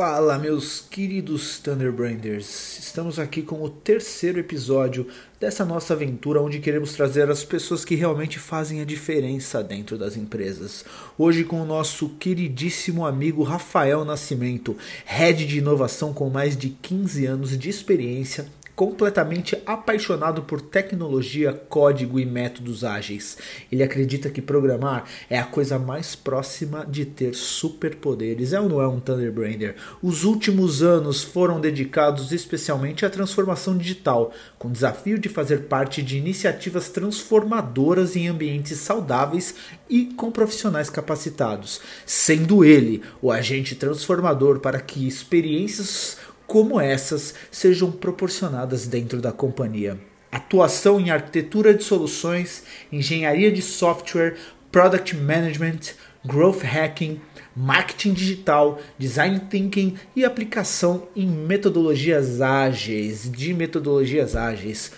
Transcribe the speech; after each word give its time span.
Fala, 0.00 0.38
meus 0.38 0.80
queridos 0.80 1.58
Thunderbranders! 1.58 2.78
Estamos 2.78 3.18
aqui 3.18 3.42
com 3.42 3.62
o 3.62 3.68
terceiro 3.68 4.38
episódio 4.38 5.06
dessa 5.38 5.62
nossa 5.62 5.92
aventura 5.92 6.40
onde 6.40 6.58
queremos 6.58 6.94
trazer 6.94 7.30
as 7.30 7.44
pessoas 7.44 7.84
que 7.84 7.94
realmente 7.94 8.38
fazem 8.38 8.80
a 8.80 8.84
diferença 8.86 9.62
dentro 9.62 9.98
das 9.98 10.16
empresas. 10.16 10.86
Hoje 11.18 11.44
com 11.44 11.60
o 11.60 11.66
nosso 11.66 12.08
queridíssimo 12.18 13.04
amigo 13.04 13.42
Rafael 13.42 14.02
Nascimento, 14.02 14.74
head 15.04 15.44
de 15.44 15.58
inovação 15.58 16.14
com 16.14 16.30
mais 16.30 16.56
de 16.56 16.70
15 16.70 17.26
anos 17.26 17.58
de 17.58 17.68
experiência 17.68 18.46
completamente 18.80 19.60
apaixonado 19.66 20.40
por 20.44 20.58
tecnologia, 20.58 21.52
código 21.52 22.18
e 22.18 22.24
métodos 22.24 22.82
ágeis. 22.82 23.36
Ele 23.70 23.82
acredita 23.82 24.30
que 24.30 24.40
programar 24.40 25.04
é 25.28 25.38
a 25.38 25.44
coisa 25.44 25.78
mais 25.78 26.16
próxima 26.16 26.86
de 26.86 27.04
ter 27.04 27.34
superpoderes. 27.34 28.54
É 28.54 28.60
ou 28.60 28.70
não 28.70 28.80
é 28.80 28.88
um 28.88 28.98
Thunderbrander? 28.98 29.76
Os 30.02 30.24
últimos 30.24 30.82
anos 30.82 31.22
foram 31.22 31.60
dedicados 31.60 32.32
especialmente 32.32 33.04
à 33.04 33.10
transformação 33.10 33.76
digital, 33.76 34.32
com 34.58 34.68
o 34.68 34.72
desafio 34.72 35.18
de 35.18 35.28
fazer 35.28 35.64
parte 35.64 36.02
de 36.02 36.16
iniciativas 36.16 36.88
transformadoras 36.88 38.16
em 38.16 38.28
ambientes 38.28 38.78
saudáveis 38.78 39.56
e 39.90 40.06
com 40.06 40.30
profissionais 40.30 40.88
capacitados, 40.88 41.82
sendo 42.06 42.64
ele 42.64 43.02
o 43.20 43.30
agente 43.30 43.74
transformador 43.74 44.60
para 44.60 44.80
que 44.80 45.06
experiências 45.06 46.16
como 46.50 46.80
essas 46.80 47.32
sejam 47.48 47.92
proporcionadas 47.92 48.88
dentro 48.88 49.20
da 49.20 49.30
companhia. 49.30 49.96
Atuação 50.32 50.98
em 50.98 51.08
arquitetura 51.08 51.72
de 51.72 51.84
soluções, 51.84 52.64
engenharia 52.90 53.52
de 53.52 53.62
software, 53.62 54.34
product 54.72 55.14
management, 55.14 55.94
growth 56.26 56.62
hacking, 56.64 57.20
marketing 57.54 58.14
digital, 58.14 58.80
design 58.98 59.42
thinking 59.48 59.94
e 60.16 60.24
aplicação 60.24 61.06
em 61.14 61.28
metodologias 61.28 62.40
ágeis, 62.40 63.30
de 63.30 63.54
metodologias 63.54 64.34
ágeis. 64.34 64.90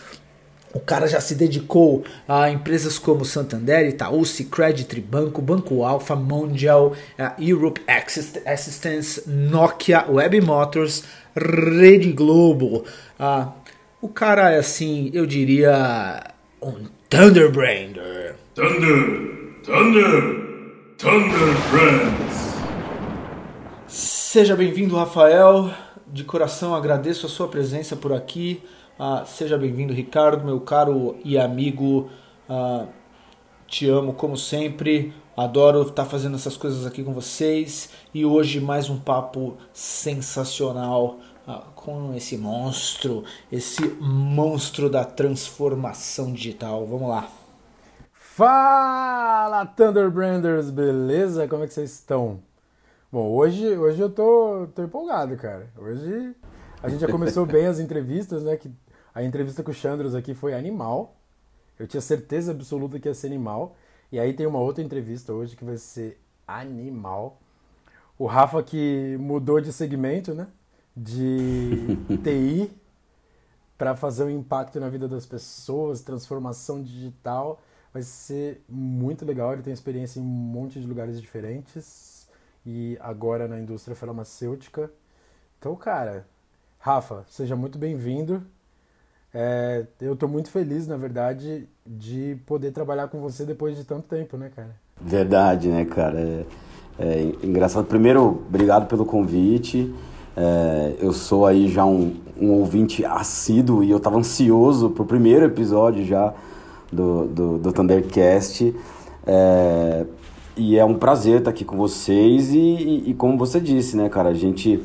O 0.74 0.80
cara 0.80 1.06
já 1.06 1.20
se 1.20 1.34
dedicou 1.34 2.02
a 2.26 2.48
empresas 2.48 2.98
como 2.98 3.26
Santander, 3.26 3.86
Itaú, 3.90 4.22
Credit, 4.50 4.88
Tribanco, 4.88 5.42
Banco 5.42 5.84
Alfa, 5.84 6.16
Mondial, 6.16 6.96
Europe 7.38 7.82
Assistance, 8.46 9.22
Nokia, 9.28 10.06
Web 10.08 10.40
Motors, 10.40 11.04
Rede 11.34 12.12
Globo. 12.12 12.84
Ah, 13.18 13.52
o 14.00 14.08
cara 14.08 14.50
é 14.50 14.58
assim, 14.58 15.10
eu 15.14 15.26
diria, 15.26 16.22
um 16.60 16.86
Thunderbrander. 17.08 18.36
Thunder, 18.54 19.62
Thunder, 19.62 20.94
Thunderbrands. 20.98 22.54
Seja 23.88 24.56
bem-vindo, 24.56 24.96
Rafael. 24.96 25.70
De 26.06 26.24
coração 26.24 26.74
agradeço 26.74 27.26
a 27.26 27.28
sua 27.28 27.48
presença 27.48 27.96
por 27.96 28.12
aqui. 28.12 28.62
Ah, 28.98 29.24
seja 29.26 29.56
bem-vindo, 29.56 29.92
Ricardo, 29.92 30.44
meu 30.44 30.60
caro 30.60 31.16
e 31.24 31.38
amigo. 31.38 32.10
Ah, 32.48 32.86
te 33.66 33.88
amo 33.88 34.12
como 34.12 34.36
sempre. 34.36 35.12
Adoro 35.34 35.80
estar 35.80 36.04
fazendo 36.04 36.36
essas 36.36 36.58
coisas 36.58 36.84
aqui 36.84 37.02
com 37.02 37.14
vocês. 37.14 37.88
E 38.12 38.22
hoje 38.22 38.60
mais 38.60 38.90
um 38.90 39.00
papo 39.00 39.56
sensacional 39.72 41.20
ah, 41.46 41.64
com 41.74 42.14
esse 42.14 42.36
monstro, 42.36 43.24
esse 43.50 43.82
monstro 43.98 44.90
da 44.90 45.06
transformação 45.06 46.34
digital. 46.34 46.86
Vamos 46.86 47.08
lá. 47.08 47.30
Fala, 48.12 49.64
Thunderbranders, 49.64 50.68
beleza? 50.68 51.48
Como 51.48 51.64
é 51.64 51.66
que 51.66 51.72
vocês 51.72 51.94
estão? 51.94 52.40
Bom, 53.10 53.30
hoje, 53.30 53.66
hoje 53.76 54.02
eu 54.02 54.10
tô, 54.10 54.66
tô 54.74 54.82
empolgado, 54.82 55.34
cara. 55.38 55.70
Hoje 55.78 56.34
a 56.82 56.90
gente 56.90 57.00
já 57.00 57.08
começou 57.08 57.46
bem 57.46 57.66
as 57.66 57.78
entrevistas, 57.78 58.42
né? 58.42 58.58
Que 58.58 58.70
a 59.14 59.22
entrevista 59.22 59.62
com 59.62 59.70
o 59.70 59.74
Chandros 59.74 60.14
aqui 60.14 60.34
foi 60.34 60.52
animal. 60.52 61.16
Eu 61.78 61.86
tinha 61.86 62.02
certeza 62.02 62.52
absoluta 62.52 62.98
que 63.00 63.08
ia 63.08 63.14
ser 63.14 63.28
animal. 63.28 63.74
E 64.12 64.20
aí 64.20 64.34
tem 64.34 64.46
uma 64.46 64.58
outra 64.58 64.84
entrevista 64.84 65.32
hoje 65.32 65.56
que 65.56 65.64
vai 65.64 65.78
ser 65.78 66.20
animal. 66.46 67.40
O 68.18 68.26
Rafa 68.26 68.62
que 68.62 69.16
mudou 69.18 69.58
de 69.58 69.72
segmento, 69.72 70.34
né? 70.34 70.48
De 70.94 71.96
TI 72.22 72.70
para 73.78 73.96
fazer 73.96 74.24
um 74.24 74.30
impacto 74.30 74.78
na 74.78 74.90
vida 74.90 75.08
das 75.08 75.24
pessoas, 75.24 76.02
transformação 76.02 76.82
digital. 76.82 77.62
Vai 77.90 78.02
ser 78.02 78.62
muito 78.68 79.24
legal. 79.24 79.54
Ele 79.54 79.62
tem 79.62 79.72
experiência 79.72 80.20
em 80.20 80.22
um 80.22 80.26
monte 80.26 80.78
de 80.78 80.86
lugares 80.86 81.18
diferentes 81.18 82.28
e 82.66 82.98
agora 83.00 83.48
na 83.48 83.58
indústria 83.58 83.96
farmacêutica. 83.96 84.92
Então, 85.58 85.74
cara, 85.74 86.28
Rafa, 86.78 87.24
seja 87.30 87.56
muito 87.56 87.78
bem-vindo. 87.78 88.46
É, 89.34 89.84
eu 90.00 90.12
estou 90.12 90.28
muito 90.28 90.50
feliz, 90.50 90.86
na 90.86 90.96
verdade, 90.96 91.66
de 91.86 92.36
poder 92.46 92.70
trabalhar 92.70 93.08
com 93.08 93.20
você 93.20 93.44
depois 93.44 93.76
de 93.76 93.84
tanto 93.84 94.02
tempo, 94.08 94.36
né, 94.36 94.50
cara? 94.54 94.74
Verdade, 95.00 95.68
né, 95.68 95.84
cara? 95.84 96.20
É, 96.20 96.44
é 96.98 97.32
engraçado. 97.42 97.86
Primeiro, 97.86 98.42
obrigado 98.46 98.86
pelo 98.86 99.06
convite. 99.06 99.92
É, 100.36 100.96
eu 101.00 101.12
sou 101.12 101.46
aí 101.46 101.68
já 101.68 101.84
um, 101.84 102.16
um 102.40 102.50
ouvinte 102.50 103.04
assíduo 103.04 103.82
e 103.82 103.90
eu 103.90 103.96
estava 103.96 104.16
ansioso 104.16 104.90
pro 104.90 105.04
primeiro 105.04 105.46
episódio 105.46 106.04
já 106.04 106.34
do, 106.92 107.26
do, 107.26 107.58
do 107.58 107.72
Thundercast. 107.72 108.74
É, 109.26 110.06
e 110.56 110.78
é 110.78 110.84
um 110.84 110.94
prazer 110.94 111.38
estar 111.38 111.50
aqui 111.50 111.64
com 111.64 111.76
vocês 111.76 112.52
e, 112.52 112.58
e, 112.58 113.10
e, 113.10 113.14
como 113.14 113.38
você 113.38 113.58
disse, 113.58 113.96
né, 113.96 114.08
cara, 114.08 114.28
a 114.28 114.34
gente 114.34 114.82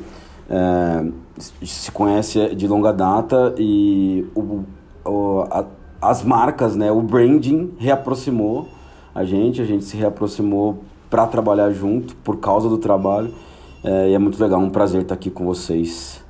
é, 0.48 1.06
se 1.38 1.90
conhece 1.92 2.54
de 2.54 2.66
longa 2.66 2.92
data 2.92 3.54
e 3.58 4.26
o, 4.34 4.64
o, 5.04 5.40
a, 5.50 5.64
as 6.00 6.22
marcas, 6.22 6.76
né, 6.76 6.90
o 6.90 7.02
branding 7.02 7.74
reaproximou 7.78 8.68
a 9.14 9.24
gente, 9.24 9.60
a 9.60 9.64
gente 9.64 9.84
se 9.84 9.96
reaproximou 9.96 10.78
para 11.10 11.26
trabalhar 11.26 11.72
junto 11.72 12.14
por 12.16 12.36
causa 12.36 12.68
do 12.68 12.78
trabalho 12.78 13.34
é, 13.82 14.10
e 14.10 14.14
é 14.14 14.18
muito 14.18 14.40
legal, 14.40 14.60
um 14.60 14.70
prazer 14.70 15.02
estar 15.02 15.14
aqui 15.14 15.28
com 15.28 15.44
vocês. 15.44 16.22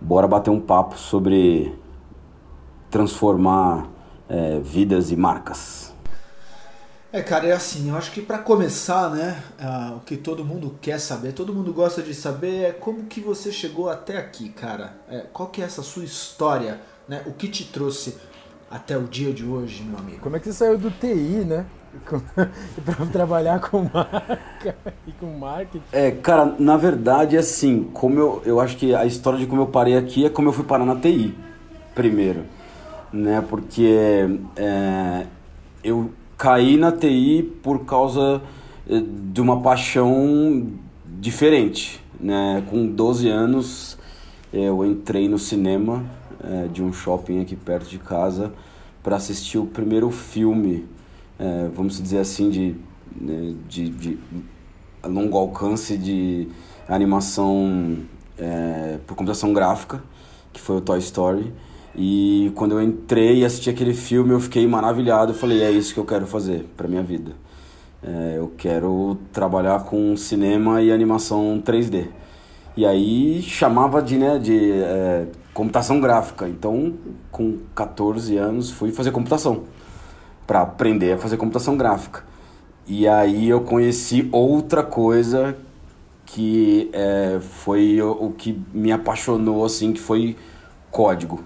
Bora 0.00 0.26
bater 0.26 0.50
um 0.50 0.60
papo 0.60 0.98
sobre 0.98 1.74
transformar 2.90 3.86
é, 4.28 4.60
vidas 4.60 5.10
e 5.10 5.16
marcas. 5.16 5.85
É, 7.16 7.22
cara, 7.22 7.46
é 7.46 7.52
assim, 7.52 7.88
eu 7.88 7.96
acho 7.96 8.12
que 8.12 8.20
para 8.20 8.36
começar, 8.36 9.08
né, 9.08 9.42
uh, 9.58 9.96
o 9.96 10.00
que 10.00 10.18
todo 10.18 10.44
mundo 10.44 10.76
quer 10.82 11.00
saber, 11.00 11.32
todo 11.32 11.50
mundo 11.50 11.72
gosta 11.72 12.02
de 12.02 12.12
saber 12.12 12.64
é 12.64 12.72
como 12.72 13.04
que 13.04 13.22
você 13.22 13.50
chegou 13.50 13.88
até 13.88 14.18
aqui, 14.18 14.50
cara. 14.50 14.92
É, 15.08 15.24
qual 15.32 15.48
que 15.48 15.62
é 15.62 15.64
essa 15.64 15.82
sua 15.82 16.04
história, 16.04 16.78
né? 17.08 17.22
O 17.24 17.32
que 17.32 17.48
te 17.48 17.64
trouxe 17.64 18.18
até 18.70 18.98
o 18.98 19.04
dia 19.04 19.32
de 19.32 19.46
hoje, 19.46 19.82
meu 19.82 19.98
amigo? 19.98 20.18
Como 20.18 20.36
é 20.36 20.38
que 20.38 20.44
você 20.44 20.52
saiu 20.52 20.76
do 20.76 20.90
TI, 20.90 21.42
né? 21.46 21.64
para 22.84 23.06
trabalhar 23.06 23.60
com 23.60 23.84
marca 23.84 24.76
e 25.06 25.12
com 25.12 25.38
marketing? 25.38 25.84
É, 25.92 26.10
cara, 26.10 26.54
na 26.58 26.76
verdade, 26.76 27.38
assim, 27.38 27.84
como 27.94 28.20
eu, 28.20 28.42
eu 28.44 28.60
acho 28.60 28.76
que 28.76 28.94
a 28.94 29.06
história 29.06 29.38
de 29.38 29.46
como 29.46 29.62
eu 29.62 29.68
parei 29.68 29.96
aqui 29.96 30.26
é 30.26 30.28
como 30.28 30.50
eu 30.50 30.52
fui 30.52 30.66
parar 30.66 30.84
na 30.84 30.94
TI, 30.94 31.34
primeiro, 31.94 32.44
né? 33.10 33.42
Porque 33.48 34.38
é, 34.54 35.24
eu 35.82 36.10
caí 36.36 36.76
na 36.76 36.92
TI 36.92 37.42
por 37.62 37.84
causa 37.84 38.42
eh, 38.88 39.02
de 39.32 39.40
uma 39.40 39.60
paixão 39.60 40.72
diferente. 41.04 42.00
Né? 42.20 42.62
Com 42.70 42.86
12 42.86 43.28
anos, 43.28 43.98
eu 44.52 44.84
entrei 44.84 45.28
no 45.28 45.38
cinema 45.38 46.04
é, 46.42 46.68
de 46.68 46.82
um 46.82 46.92
shopping 46.92 47.40
aqui 47.40 47.56
perto 47.56 47.88
de 47.88 47.98
casa 47.98 48.52
para 49.02 49.16
assistir 49.16 49.58
o 49.58 49.66
primeiro 49.66 50.10
filme, 50.10 50.86
é, 51.38 51.68
vamos 51.74 52.00
dizer 52.00 52.18
assim, 52.18 52.50
de, 52.50 52.74
né, 53.20 53.54
de, 53.68 53.88
de 53.88 54.18
longo 55.04 55.36
alcance 55.36 55.96
de 55.96 56.48
animação 56.88 57.98
é, 58.38 58.98
por 59.06 59.14
computação 59.14 59.52
gráfica, 59.52 60.02
que 60.52 60.60
foi 60.60 60.76
o 60.76 60.80
Toy 60.80 60.98
Story. 60.98 61.52
E 61.98 62.52
quando 62.54 62.72
eu 62.72 62.82
entrei 62.82 63.38
e 63.38 63.44
assisti 63.44 63.70
aquele 63.70 63.94
filme, 63.94 64.32
eu 64.32 64.40
fiquei 64.40 64.66
maravilhado. 64.66 65.32
Eu 65.32 65.36
falei, 65.36 65.62
é 65.62 65.70
isso 65.70 65.94
que 65.94 66.00
eu 66.00 66.04
quero 66.04 66.26
fazer 66.26 66.68
para 66.76 66.86
minha 66.86 67.02
vida. 67.02 67.32
É, 68.02 68.34
eu 68.36 68.52
quero 68.58 69.16
trabalhar 69.32 69.84
com 69.84 70.14
cinema 70.14 70.82
e 70.82 70.92
animação 70.92 71.60
3D. 71.64 72.08
E 72.76 72.84
aí 72.84 73.40
chamava 73.40 74.02
de, 74.02 74.18
né, 74.18 74.38
de 74.38 74.72
é, 74.72 75.26
computação 75.54 75.98
gráfica. 75.98 76.46
Então, 76.46 76.92
com 77.30 77.56
14 77.74 78.36
anos, 78.36 78.70
fui 78.70 78.92
fazer 78.92 79.10
computação 79.10 79.64
para 80.46 80.60
aprender 80.60 81.14
a 81.14 81.18
fazer 81.18 81.38
computação 81.38 81.78
gráfica. 81.78 82.24
E 82.86 83.08
aí 83.08 83.48
eu 83.48 83.62
conheci 83.62 84.28
outra 84.30 84.82
coisa 84.82 85.56
que 86.26 86.90
é, 86.92 87.38
foi 87.40 88.02
o, 88.02 88.26
o 88.26 88.32
que 88.32 88.60
me 88.74 88.92
apaixonou, 88.92 89.64
assim, 89.64 89.94
que 89.94 90.00
foi 90.00 90.36
código 90.90 91.42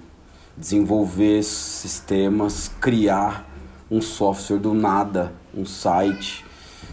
desenvolver 0.60 1.42
sistemas, 1.42 2.70
criar 2.80 3.48
um 3.90 4.00
software 4.02 4.58
do 4.58 4.74
nada, 4.74 5.32
um 5.56 5.64
site. 5.64 6.44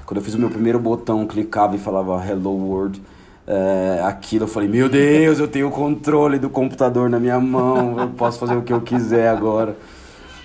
Quando 0.05 0.19
eu 0.19 0.23
fiz 0.23 0.33
o 0.33 0.39
meu 0.39 0.49
primeiro 0.49 0.79
botão, 0.79 1.27
clicava 1.27 1.75
e 1.75 1.79
falava 1.79 2.25
Hello 2.25 2.51
World, 2.51 3.01
é, 3.45 4.01
aquilo. 4.05 4.45
Eu 4.45 4.47
falei, 4.47 4.69
meu 4.69 4.87
Deus, 4.87 5.37
eu 5.37 5.47
tenho 5.47 5.67
o 5.67 5.71
controle 5.71 6.39
do 6.39 6.49
computador 6.49 7.09
na 7.09 7.19
minha 7.19 7.39
mão, 7.39 7.99
eu 7.99 8.07
posso 8.09 8.39
fazer 8.39 8.55
o 8.55 8.61
que 8.61 8.71
eu 8.71 8.79
quiser 8.79 9.27
agora. 9.27 9.75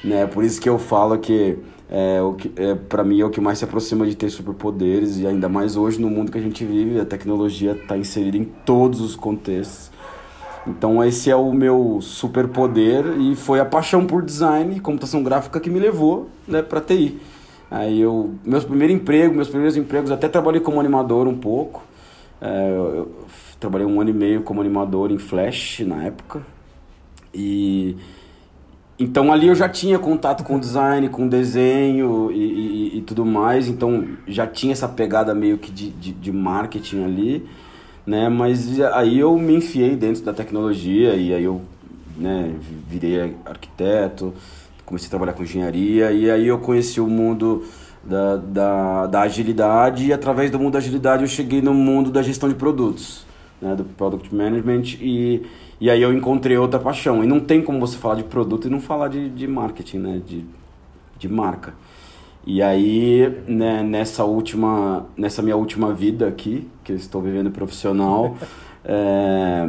Né? 0.03 0.27
Por 0.27 0.43
isso 0.43 0.61
que 0.61 0.69
eu 0.69 0.79
falo 0.79 1.17
que, 1.17 1.59
é, 1.89 2.21
o 2.21 2.35
que 2.35 2.53
é, 2.57 2.75
para 2.75 3.05
mim 3.05 3.21
é 3.21 3.25
o 3.25 3.31
que 3.31 3.41
mais 3.41 3.59
se 3.59 3.65
aproxima 3.65 4.05
de 4.05 4.17
ter 4.17 4.31
superpoderes, 4.31 5.19
e 5.19 5.29
ainda 5.29 5.49
mais 5.49 5.77
hoje 5.77 6.01
no 6.01 6.11
mundo 6.11 6.33
que 6.33 6.39
a 6.39 6.43
gente 6.43 6.65
vive, 6.65 6.99
a 6.99 7.05
tecnologia 7.05 7.73
está 7.73 7.97
inserida 7.97 8.37
em 8.37 8.45
todos 8.45 9.01
os 9.01 9.15
contextos. 9.15 9.93
Então 10.67 11.03
esse 11.03 11.31
é 11.31 11.37
o 11.37 11.53
meu 11.53 11.99
superpoder 12.01 13.05
e 13.19 13.35
foi 13.35 13.59
a 13.59 13.65
paixão 13.65 14.07
por 14.07 14.23
design 14.23 14.77
e 14.77 14.81
computação 14.81 15.23
gráfica 15.23 15.59
que 15.59 15.69
me 15.69 15.81
levou 15.81 16.29
né, 16.47 16.63
para 16.63 16.81
TI. 16.81 17.21
Aí 17.71 18.01
eu, 18.01 18.35
meus 18.45 18.65
primeiros 18.65 18.95
empregos, 18.95 19.35
meus 19.35 19.49
primeiros 19.49 19.77
empregos, 19.77 20.11
até 20.11 20.29
trabalhei 20.29 20.61
como 20.61 20.79
animador 20.79 21.27
um 21.27 21.37
pouco. 21.37 21.83
É, 22.41 22.71
eu 22.71 23.11
trabalhei 23.59 23.87
um 23.87 24.01
ano 24.01 24.11
e 24.11 24.13
meio 24.13 24.43
como 24.43 24.61
animador 24.61 25.11
em 25.11 25.19
Flash 25.19 25.81
na 25.81 26.05
época. 26.05 26.43
E 27.35 27.97
então 28.99 29.33
ali 29.33 29.49
eu 29.49 29.55
já 29.55 29.69
tinha 29.69 29.99
contato 29.99 30.45
com 30.45 30.61
design, 30.61 31.09
com 31.09 31.27
desenho 31.27 32.31
e, 32.31 32.37
e, 32.95 32.99
e 32.99 33.03
tudo 33.03 33.25
mais. 33.25 33.69
Então 33.69 34.07
já 34.29 34.47
tinha 34.47 34.73
essa 34.73 34.87
pegada 34.87 35.35
meio 35.35 35.59
que 35.59 35.73
de, 35.73 35.91
de, 35.91 36.13
de 36.13 36.31
marketing 36.31 37.05
ali 37.05 37.49
né? 38.07 38.29
Mas 38.29 38.81
aí 38.81 39.19
eu 39.19 39.37
me 39.39 39.55
enfiei 39.57 39.97
dentro 39.97 40.23
da 40.23 40.33
tecnologia 40.33 41.15
e 41.15 41.33
aí 41.33 41.45
eu 41.45 41.63
né, 42.17 42.55
virei 42.89 43.35
arquiteto, 43.45 44.35
comecei 44.85 45.07
a 45.07 45.11
trabalhar 45.11 45.33
com 45.33 45.43
engenharia 45.43 46.13
e 46.13 46.31
aí 46.31 46.47
eu 46.47 46.59
conheci 46.59 47.01
o 47.01 47.07
mundo 47.07 47.65
da, 48.05 48.37
da, 48.37 49.07
da 49.07 49.21
agilidade 49.23 50.07
e 50.07 50.13
através 50.13 50.51
do 50.51 50.59
mundo 50.59 50.73
da 50.73 50.79
agilidade 50.79 51.23
eu 51.23 51.29
cheguei 51.29 51.63
no 51.63 51.73
mundo 51.73 52.11
da 52.11 52.23
gestão 52.23 52.49
de 52.49 52.55
produtos, 52.55 53.25
né, 53.61 53.75
do 53.75 53.85
product 53.85 54.35
management 54.35 54.97
e, 55.01 55.43
e 55.81 55.89
aí 55.89 56.03
eu 56.03 56.13
encontrei 56.13 56.57
outra 56.57 56.81
paixão. 56.81 57.23
E 57.23 57.27
não 57.27 57.41
tem 57.41 57.63
como 57.63 57.81
você 57.81 57.97
falar 57.97 58.17
de 58.17 58.25
produto 58.25 58.67
e 58.67 58.71
não 58.71 58.81
falar 58.81 59.09
de, 59.09 59.29
de 59.29 59.47
marketing, 59.47 59.99
né, 59.99 60.23
de, 60.27 60.45
de 61.19 61.29
marca. 61.29 61.75
E 62.45 62.61
aí, 62.61 63.43
né, 63.47 63.83
nessa 63.83 64.25
última, 64.25 65.07
nessa 65.17 65.41
minha 65.43 65.57
última 65.57 65.95
vida 65.95 66.27
aqui, 66.27 66.69
que 66.83 66.93
eu 66.93 66.97
estou 66.97 67.23
vivendo 67.23 67.51
profissional, 67.53 68.37
é, 68.85 69.65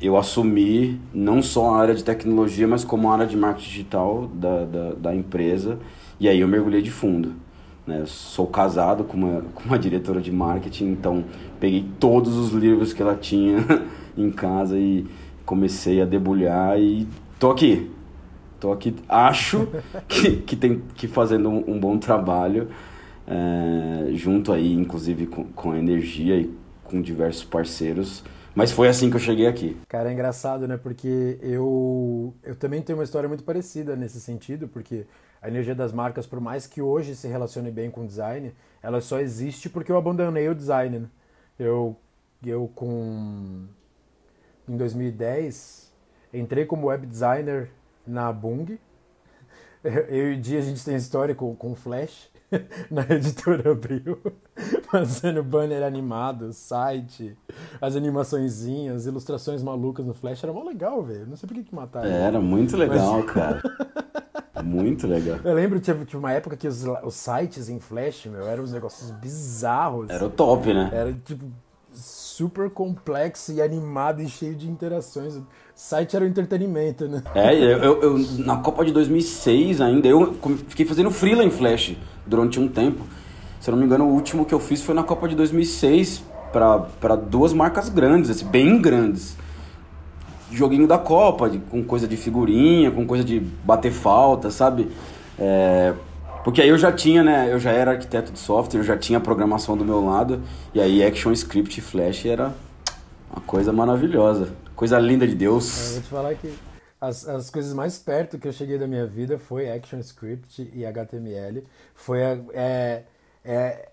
eu 0.00 0.16
assumi 0.16 1.00
não 1.14 1.42
só 1.42 1.74
a 1.74 1.80
área 1.80 1.94
de 1.94 2.04
tecnologia, 2.04 2.68
mas 2.68 2.84
como 2.84 3.08
a 3.08 3.14
área 3.14 3.26
de 3.26 3.36
marketing 3.36 3.68
digital 3.68 4.30
da, 4.34 4.64
da, 4.64 4.92
da 4.94 5.14
empresa. 5.14 5.78
E 6.18 6.28
aí 6.28 6.40
eu 6.40 6.48
mergulhei 6.48 6.82
de 6.82 6.90
fundo. 6.90 7.32
Né? 7.86 8.04
sou 8.06 8.46
casado 8.46 9.02
com 9.02 9.16
uma, 9.16 9.42
com 9.54 9.64
uma 9.64 9.78
diretora 9.78 10.20
de 10.20 10.30
marketing, 10.30 10.92
então 10.92 11.24
peguei 11.58 11.84
todos 11.98 12.36
os 12.36 12.52
livros 12.52 12.92
que 12.92 13.00
ela 13.00 13.16
tinha 13.16 13.64
em 14.16 14.30
casa 14.30 14.78
e 14.78 15.06
comecei 15.44 16.00
a 16.00 16.04
debulhar 16.04 16.78
e 16.78 17.08
tô 17.38 17.50
aqui 17.50 17.90
Estou 18.60 18.74
aqui, 18.74 18.94
acho 19.08 19.68
que, 20.06 20.36
que 20.36 20.54
tem 20.54 20.80
que 20.94 21.08
fazendo 21.08 21.48
um, 21.48 21.64
um 21.66 21.80
bom 21.80 21.96
trabalho, 21.96 22.68
é, 23.26 24.12
junto 24.12 24.52
aí, 24.52 24.74
inclusive, 24.74 25.26
com, 25.26 25.46
com 25.46 25.70
a 25.72 25.78
energia 25.78 26.36
e 26.36 26.54
com 26.84 27.00
diversos 27.00 27.42
parceiros. 27.42 28.22
Mas 28.54 28.70
foi 28.70 28.88
assim 28.88 29.08
que 29.08 29.16
eu 29.16 29.20
cheguei 29.20 29.46
aqui. 29.46 29.78
Cara, 29.88 30.10
é 30.10 30.12
engraçado, 30.12 30.68
né? 30.68 30.76
Porque 30.76 31.38
eu, 31.40 32.34
eu 32.42 32.54
também 32.54 32.82
tenho 32.82 32.98
uma 32.98 33.04
história 33.04 33.26
muito 33.26 33.44
parecida 33.44 33.96
nesse 33.96 34.20
sentido, 34.20 34.68
porque 34.68 35.06
a 35.40 35.48
energia 35.48 35.74
das 35.74 35.90
marcas, 35.90 36.26
por 36.26 36.38
mais 36.38 36.66
que 36.66 36.82
hoje 36.82 37.16
se 37.16 37.28
relacione 37.28 37.70
bem 37.70 37.90
com 37.90 38.02
o 38.02 38.06
design, 38.06 38.52
ela 38.82 39.00
só 39.00 39.20
existe 39.20 39.70
porque 39.70 39.90
eu 39.90 39.96
abandonei 39.96 40.50
o 40.50 40.54
design. 40.54 40.98
Né? 40.98 41.06
Eu, 41.58 41.96
eu 42.44 42.70
com... 42.74 43.64
Em 44.68 44.76
2010, 44.76 45.90
entrei 46.34 46.66
como 46.66 46.88
web 46.88 47.06
designer 47.06 47.70
na 48.10 48.32
Bung. 48.32 48.78
Eu 49.82 50.32
e 50.32 50.36
o 50.36 50.40
Dia 50.40 50.58
a 50.58 50.62
gente 50.62 50.84
tem 50.84 50.96
história 50.96 51.34
com, 51.34 51.54
com 51.54 51.74
Flash 51.74 52.28
na 52.90 53.02
editora 53.08 53.72
Abril, 53.72 54.18
fazendo 54.90 55.42
banner 55.42 55.82
animado, 55.82 56.52
site, 56.52 57.36
as 57.80 57.96
animaçõezinhas, 57.96 59.06
ilustrações 59.06 59.62
malucas 59.62 60.04
no 60.04 60.12
Flash. 60.12 60.42
Era 60.42 60.52
mó 60.52 60.62
legal, 60.62 61.02
velho. 61.02 61.26
Não 61.26 61.36
sei 61.36 61.46
por 61.46 61.54
que, 61.54 61.62
que 61.62 61.74
mataram. 61.74 62.10
É, 62.10 62.22
era 62.22 62.40
muito 62.40 62.76
legal, 62.76 63.22
Mas... 63.22 63.32
cara. 63.32 63.62
Muito 64.62 65.06
legal. 65.06 65.38
Eu 65.42 65.54
lembro, 65.54 65.80
tinha, 65.80 65.96
tinha 66.04 66.18
uma 66.18 66.32
época 66.32 66.56
que 66.56 66.68
os, 66.68 66.84
os 66.84 67.14
sites 67.14 67.70
em 67.70 67.80
Flash, 67.80 68.26
meu, 68.26 68.46
eram 68.46 68.62
uns 68.62 68.72
negócios 68.72 69.10
bizarros. 69.12 70.10
Era 70.10 70.26
o 70.26 70.30
top, 70.30 70.74
né? 70.74 70.90
Era 70.92 71.12
tipo 71.14 71.46
super 71.92 72.70
complexo 72.70 73.52
e 73.52 73.62
animado 73.62 74.22
e 74.22 74.28
cheio 74.28 74.54
de 74.54 74.68
interações. 74.68 75.40
Site 75.80 76.14
era 76.14 76.26
o 76.26 76.28
entretenimento, 76.28 77.08
né? 77.08 77.22
É, 77.34 77.54
eu, 77.54 78.02
eu, 78.02 78.18
na 78.44 78.58
Copa 78.58 78.84
de 78.84 78.92
2006 78.92 79.80
ainda, 79.80 80.06
eu 80.06 80.36
fiquei 80.68 80.84
fazendo 80.84 81.10
freela 81.10 81.42
em 81.42 81.50
Flash 81.50 81.96
durante 82.26 82.60
um 82.60 82.68
tempo. 82.68 83.02
Se 83.58 83.70
eu 83.70 83.72
não 83.72 83.78
me 83.78 83.86
engano, 83.86 84.04
o 84.04 84.12
último 84.12 84.44
que 84.44 84.52
eu 84.52 84.60
fiz 84.60 84.82
foi 84.82 84.94
na 84.94 85.02
Copa 85.02 85.26
de 85.26 85.34
2006 85.34 86.22
para 86.52 87.16
duas 87.16 87.54
marcas 87.54 87.88
grandes, 87.88 88.28
assim, 88.28 88.44
bem 88.44 88.78
grandes. 88.80 89.38
Joguinho 90.52 90.86
da 90.86 90.98
Copa, 90.98 91.48
de, 91.48 91.58
com 91.58 91.82
coisa 91.82 92.06
de 92.06 92.16
figurinha, 92.16 92.90
com 92.90 93.06
coisa 93.06 93.24
de 93.24 93.40
bater 93.40 93.90
falta, 93.90 94.50
sabe? 94.50 94.86
É, 95.38 95.94
porque 96.44 96.60
aí 96.60 96.68
eu 96.68 96.76
já 96.76 96.92
tinha, 96.92 97.24
né? 97.24 97.50
Eu 97.50 97.58
já 97.58 97.70
era 97.70 97.92
arquiteto 97.92 98.30
de 98.30 98.38
software, 98.38 98.80
eu 98.80 98.84
já 98.84 98.98
tinha 98.98 99.18
programação 99.18 99.78
do 99.78 99.84
meu 99.84 100.04
lado. 100.04 100.42
E 100.74 100.80
aí 100.80 101.02
Action 101.02 101.32
Script 101.32 101.80
Flash 101.80 102.26
era 102.26 102.52
uma 103.32 103.40
coisa 103.46 103.72
maravilhosa. 103.72 104.50
Coisa 104.80 104.98
linda 104.98 105.28
de 105.28 105.34
Deus. 105.34 105.78
É, 105.78 105.88
eu 105.88 105.92
vou 105.92 106.00
te 106.00 106.08
falar 106.08 106.34
que 106.36 106.58
as, 106.98 107.28
as 107.28 107.50
coisas 107.50 107.74
mais 107.74 107.98
perto 107.98 108.38
que 108.38 108.48
eu 108.48 108.52
cheguei 108.52 108.78
da 108.78 108.86
minha 108.86 109.06
vida 109.06 109.38
foi 109.38 109.70
Action 109.70 109.98
Script 109.98 110.70
e 110.74 110.86
HTML. 110.86 111.62
Foi 111.94 112.24
a, 112.24 112.38
é, 112.54 113.02
é, 113.44 113.90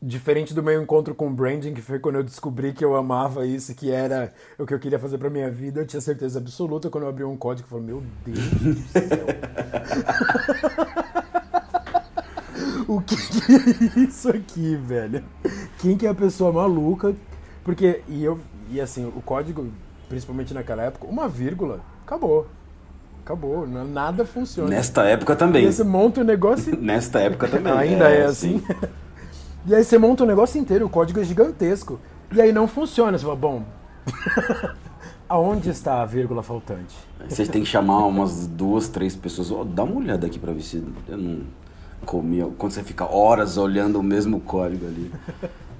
diferente 0.00 0.54
do 0.54 0.62
meu 0.62 0.80
encontro 0.80 1.16
com 1.16 1.34
branding, 1.34 1.74
que 1.74 1.82
foi 1.82 1.98
quando 1.98 2.14
eu 2.14 2.22
descobri 2.22 2.72
que 2.72 2.84
eu 2.84 2.94
amava 2.94 3.44
isso, 3.44 3.74
que 3.74 3.90
era 3.90 4.32
o 4.56 4.64
que 4.64 4.72
eu 4.72 4.78
queria 4.78 5.00
fazer 5.00 5.18
para 5.18 5.28
minha 5.28 5.50
vida, 5.50 5.80
eu 5.80 5.86
tinha 5.86 6.00
certeza 6.00 6.38
absoluta 6.38 6.88
quando 6.88 7.02
eu 7.02 7.10
abri 7.10 7.24
um 7.24 7.36
código 7.36 7.66
e 7.66 7.68
falei, 7.68 7.86
meu 7.86 8.00
Deus 8.24 8.38
do 8.38 8.74
céu. 8.86 9.26
o 12.86 13.00
que, 13.00 13.16
que 13.16 13.52
é 13.52 14.04
isso 14.04 14.30
aqui, 14.30 14.76
velho? 14.76 15.24
Quem 15.80 15.98
que 15.98 16.06
é 16.06 16.10
a 16.10 16.14
pessoa 16.14 16.52
maluca? 16.52 17.16
Porque, 17.64 18.00
e 18.06 18.22
eu, 18.22 18.38
e 18.70 18.80
assim, 18.80 19.04
o 19.04 19.20
código, 19.20 19.68
principalmente 20.08 20.54
naquela 20.54 20.82
época, 20.82 21.06
uma 21.06 21.28
vírgula, 21.28 21.80
acabou. 22.04 22.46
Acabou, 23.24 23.66
nada 23.66 24.24
funciona. 24.24 24.70
Nesta 24.70 25.04
época 25.04 25.36
também. 25.36 25.66
E 25.66 25.72
você 25.72 25.84
monta 25.84 26.22
o 26.22 26.24
negócio. 26.24 26.74
Nesta 26.80 27.20
época 27.20 27.46
também. 27.48 27.72
Ainda 27.72 28.10
é, 28.10 28.20
é 28.20 28.24
assim. 28.24 28.62
e 29.66 29.74
aí 29.74 29.84
você 29.84 29.98
monta 29.98 30.24
o 30.24 30.26
negócio 30.26 30.58
inteiro, 30.58 30.86
o 30.86 30.88
código 30.88 31.20
é 31.20 31.24
gigantesco. 31.24 32.00
E 32.32 32.40
aí 32.40 32.52
não 32.52 32.66
funciona. 32.66 33.18
Você 33.18 33.24
fala, 33.24 33.36
bom. 33.36 33.64
Aonde 35.28 35.68
está 35.68 36.00
a 36.00 36.06
vírgula 36.06 36.42
faltante? 36.42 36.96
Vocês 37.28 37.48
têm 37.48 37.62
que 37.62 37.68
chamar 37.68 38.06
umas 38.06 38.46
duas, 38.46 38.88
três 38.88 39.14
pessoas. 39.14 39.50
Oh, 39.50 39.62
dá 39.62 39.84
uma 39.84 39.96
olhada 39.96 40.26
aqui 40.26 40.38
pra 40.38 40.54
ver 40.54 40.62
se. 40.62 40.82
Eu 41.06 41.18
não 41.18 41.42
comia. 42.06 42.46
Quando 42.56 42.72
você 42.72 42.82
fica 42.82 43.04
horas 43.04 43.58
olhando 43.58 43.98
o 44.00 44.02
mesmo 44.02 44.40
código 44.40 44.86
ali. 44.86 45.12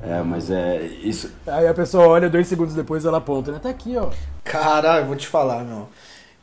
É, 0.02 0.22
mas 0.22 0.50
é 0.50 0.82
isso. 0.86 1.30
Aí 1.46 1.66
a 1.66 1.74
pessoa 1.74 2.06
olha, 2.06 2.30
dois 2.30 2.46
segundos 2.46 2.74
depois 2.74 3.04
ela 3.04 3.18
aponta, 3.18 3.50
né? 3.52 3.58
Tá 3.58 3.68
aqui, 3.70 3.96
ó. 3.96 4.12
Cara, 4.44 5.00
eu 5.00 5.06
vou 5.06 5.16
te 5.16 5.26
falar, 5.26 5.64
meu. 5.64 5.88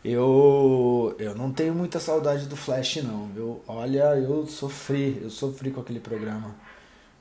Eu, 0.03 1.15
eu 1.17 1.33
não 1.33 1.51
tenho 1.51 1.73
muita 1.73 1.99
saudade 1.99 2.45
do 2.45 2.55
Flash, 2.55 2.97
não. 2.97 3.31
Eu, 3.35 3.63
olha, 3.67 4.15
eu 4.17 4.45
sofri, 4.45 5.19
eu 5.21 5.29
sofri 5.29 5.71
com 5.71 5.81
aquele 5.81 5.99
programa. 5.99 6.53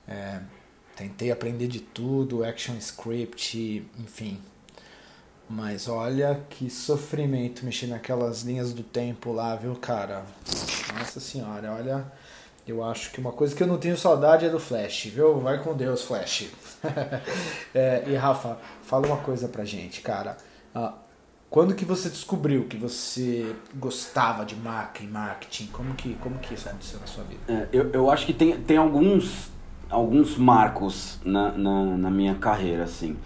É, 0.06 0.40
tentei 0.96 1.30
aprender 1.30 1.66
de 1.66 1.80
tudo, 1.80 2.44
action 2.44 2.76
script, 2.76 3.88
enfim. 3.98 4.40
Mas 5.48 5.88
olha 5.88 6.42
que 6.50 6.68
sofrimento 6.68 7.64
mexer 7.64 7.86
naquelas 7.86 8.42
linhas 8.42 8.72
do 8.72 8.82
tempo 8.82 9.32
lá, 9.32 9.54
viu, 9.56 9.74
cara? 9.76 10.24
Nossa 10.98 11.20
senhora, 11.20 11.72
olha. 11.72 12.04
Eu 12.66 12.82
acho 12.82 13.10
que 13.10 13.20
uma 13.20 13.32
coisa 13.32 13.54
que 13.54 13.62
eu 13.62 13.66
não 13.66 13.76
tenho 13.76 13.96
saudade 13.96 14.46
é 14.46 14.48
do 14.48 14.58
Flash, 14.58 15.06
viu? 15.06 15.38
Vai 15.38 15.62
com 15.62 15.74
Deus, 15.74 16.02
Flash. 16.02 16.48
é, 17.74 18.04
e 18.06 18.14
Rafa, 18.14 18.58
fala 18.82 19.06
uma 19.06 19.18
coisa 19.18 19.48
pra 19.48 19.64
gente, 19.64 20.00
cara. 20.00 20.36
Ah, 20.74 20.94
quando 21.50 21.74
que 21.74 21.84
você 21.84 22.08
descobriu 22.08 22.64
que 22.64 22.76
você 22.76 23.54
gostava 23.76 24.44
de 24.44 24.56
marketing, 24.56 25.08
marketing? 25.08 25.66
Como 25.66 25.94
que, 25.94 26.14
como 26.14 26.38
que 26.38 26.54
isso 26.54 26.68
aconteceu 26.68 26.98
na 26.98 27.06
sua 27.06 27.22
vida? 27.24 27.40
É, 27.46 27.68
eu, 27.70 27.90
eu 27.92 28.10
acho 28.10 28.24
que 28.26 28.32
tem, 28.32 28.58
tem 28.62 28.76
alguns, 28.78 29.50
alguns 29.90 30.38
marcos 30.38 31.20
na, 31.24 31.52
na, 31.52 31.84
na 31.84 32.10
minha 32.10 32.34
carreira, 32.34 32.84
assim. 32.84 33.16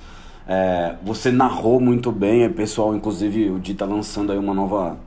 É, 0.46 0.96
você 1.02 1.30
narrou 1.30 1.78
muito 1.78 2.10
bem, 2.10 2.52
pessoal, 2.52 2.94
inclusive 2.94 3.50
o 3.50 3.60
Di 3.60 3.74
tá 3.74 3.86
lançando 3.86 4.32
aí 4.32 4.38
uma 4.38 4.52
nova, 4.52 4.98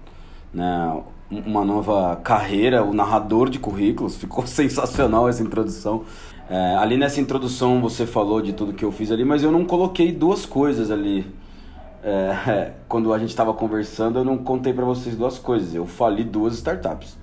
né, 0.53 1.03
uma 1.31 1.63
nova 1.63 2.17
carreira, 2.17 2.83
o 2.83 2.93
narrador 2.93 3.49
de 3.49 3.57
currículos, 3.57 4.15
ficou 4.19 4.45
sensacional 4.45 5.29
essa 5.29 5.41
introdução. 5.41 6.03
É, 6.49 6.75
ali 6.75 6.97
nessa 6.97 7.21
introdução 7.21 7.81
você 7.81 8.05
falou 8.05 8.41
de 8.41 8.51
tudo 8.51 8.73
que 8.73 8.83
eu 8.83 8.91
fiz 8.91 9.09
ali, 9.09 9.23
mas 9.23 9.41
eu 9.41 9.51
não 9.51 9.63
coloquei 9.63 10.11
duas 10.11 10.45
coisas 10.45 10.91
ali. 10.91 11.25
É, 12.03 12.73
quando 12.89 13.13
a 13.13 13.19
gente 13.19 13.29
estava 13.29 13.53
conversando, 13.53 14.19
eu 14.19 14.25
não 14.25 14.37
contei 14.37 14.73
para 14.73 14.83
vocês 14.83 15.15
duas 15.15 15.39
coisas. 15.39 15.73
Eu 15.73 15.85
fali 15.85 16.23
duas 16.23 16.55
startups 16.55 17.17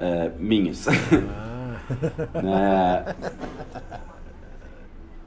é, 0.00 0.30
minhas. 0.38 0.86
É, 2.34 3.14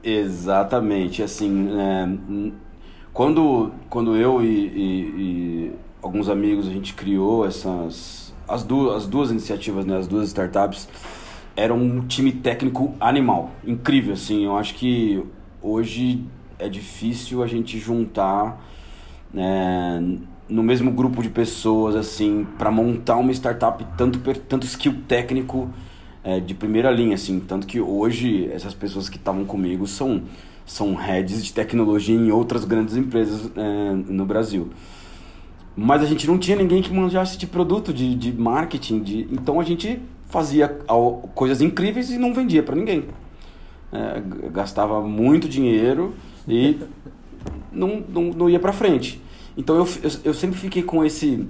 exatamente, 0.02 1.22
assim, 1.22 1.68
é, 1.78 2.08
quando, 3.12 3.70
quando 3.90 4.16
eu 4.16 4.42
e, 4.42 4.48
e, 4.48 5.72
alguns 6.04 6.28
amigos 6.28 6.68
a 6.68 6.70
gente 6.70 6.92
criou 6.92 7.46
essas 7.46 8.34
as 8.46 8.62
duas, 8.62 8.96
as 8.96 9.06
duas 9.06 9.30
iniciativas, 9.30 9.86
né, 9.86 9.96
as 9.96 10.06
duas 10.06 10.28
startups, 10.28 10.86
era 11.56 11.72
um 11.72 12.00
time 12.06 12.30
técnico 12.30 12.94
animal, 13.00 13.52
incrível, 13.66 14.12
assim. 14.12 14.44
Eu 14.44 14.54
acho 14.54 14.74
que 14.74 15.22
hoje 15.62 16.22
é 16.58 16.68
difícil 16.68 17.42
a 17.42 17.46
gente 17.46 17.78
juntar 17.78 18.62
né, 19.32 20.18
no 20.46 20.62
mesmo 20.62 20.90
grupo 20.90 21.22
de 21.22 21.30
pessoas 21.30 21.96
assim 21.96 22.46
para 22.58 22.70
montar 22.70 23.16
uma 23.16 23.32
startup 23.32 23.84
tanto 23.96 24.20
tanto 24.42 24.66
skill 24.66 24.94
técnico 25.08 25.70
é, 26.22 26.38
de 26.38 26.54
primeira 26.54 26.90
linha 26.90 27.14
assim 27.14 27.40
tanto 27.40 27.66
que 27.66 27.80
hoje 27.80 28.48
essas 28.52 28.72
pessoas 28.72 29.08
que 29.08 29.16
estavam 29.16 29.44
comigo 29.44 29.86
são 29.88 30.22
são 30.64 30.94
heads 30.94 31.44
de 31.44 31.52
tecnologia 31.52 32.14
em 32.14 32.30
outras 32.30 32.64
grandes 32.64 32.96
empresas 32.96 33.50
é, 33.56 33.92
no 33.92 34.24
Brasil 34.24 34.70
mas 35.76 36.02
a 36.02 36.06
gente 36.06 36.26
não 36.26 36.38
tinha 36.38 36.56
ninguém 36.56 36.82
que 36.82 36.92
manjasse 36.92 37.36
de 37.36 37.46
produto 37.46 37.92
de, 37.92 38.14
de 38.14 38.32
marketing 38.32 39.02
de 39.02 39.28
então 39.30 39.60
a 39.60 39.64
gente 39.64 40.00
fazia 40.28 40.68
coisas 41.34 41.60
incríveis 41.60 42.10
e 42.10 42.18
não 42.18 42.32
vendia 42.32 42.62
para 42.62 42.74
ninguém 42.74 43.04
é, 43.94 44.20
gastava 44.50 45.00
muito 45.00 45.48
dinheiro 45.48 46.14
e 46.48 46.78
não, 47.72 48.02
não, 48.08 48.22
não 48.24 48.50
ia 48.50 48.58
para 48.58 48.72
frente. 48.72 49.22
Então 49.56 49.76
eu, 49.76 49.88
eu, 50.02 50.10
eu, 50.24 50.34
sempre 50.34 50.58
fiquei 50.58 50.82
com 50.82 51.04
esse 51.04 51.46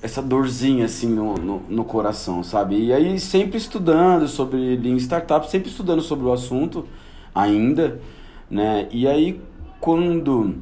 essa 0.00 0.22
dorzinha 0.22 0.84
assim 0.84 1.08
no, 1.08 1.34
no, 1.34 1.62
no, 1.68 1.84
coração, 1.84 2.44
sabe? 2.44 2.76
E 2.76 2.92
aí 2.92 3.18
sempre 3.18 3.56
estudando 3.56 4.28
sobre 4.28 4.76
Lean 4.76 4.96
Startup, 4.96 5.50
sempre 5.50 5.68
estudando 5.68 6.02
sobre 6.02 6.26
o 6.26 6.32
assunto 6.32 6.86
ainda, 7.34 8.00
né? 8.48 8.86
E 8.92 9.08
aí 9.08 9.40
quando 9.80 10.56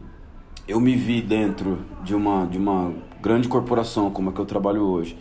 eu 0.66 0.80
me 0.80 0.94
vi 0.94 1.20
dentro 1.20 1.78
de 2.04 2.14
uma, 2.14 2.46
de 2.46 2.58
uma 2.58 2.92
grande 3.20 3.48
corporação 3.48 4.10
como 4.10 4.30
a 4.30 4.32
que 4.32 4.40
eu 4.40 4.46
trabalho 4.46 4.82
hoje 4.82 5.16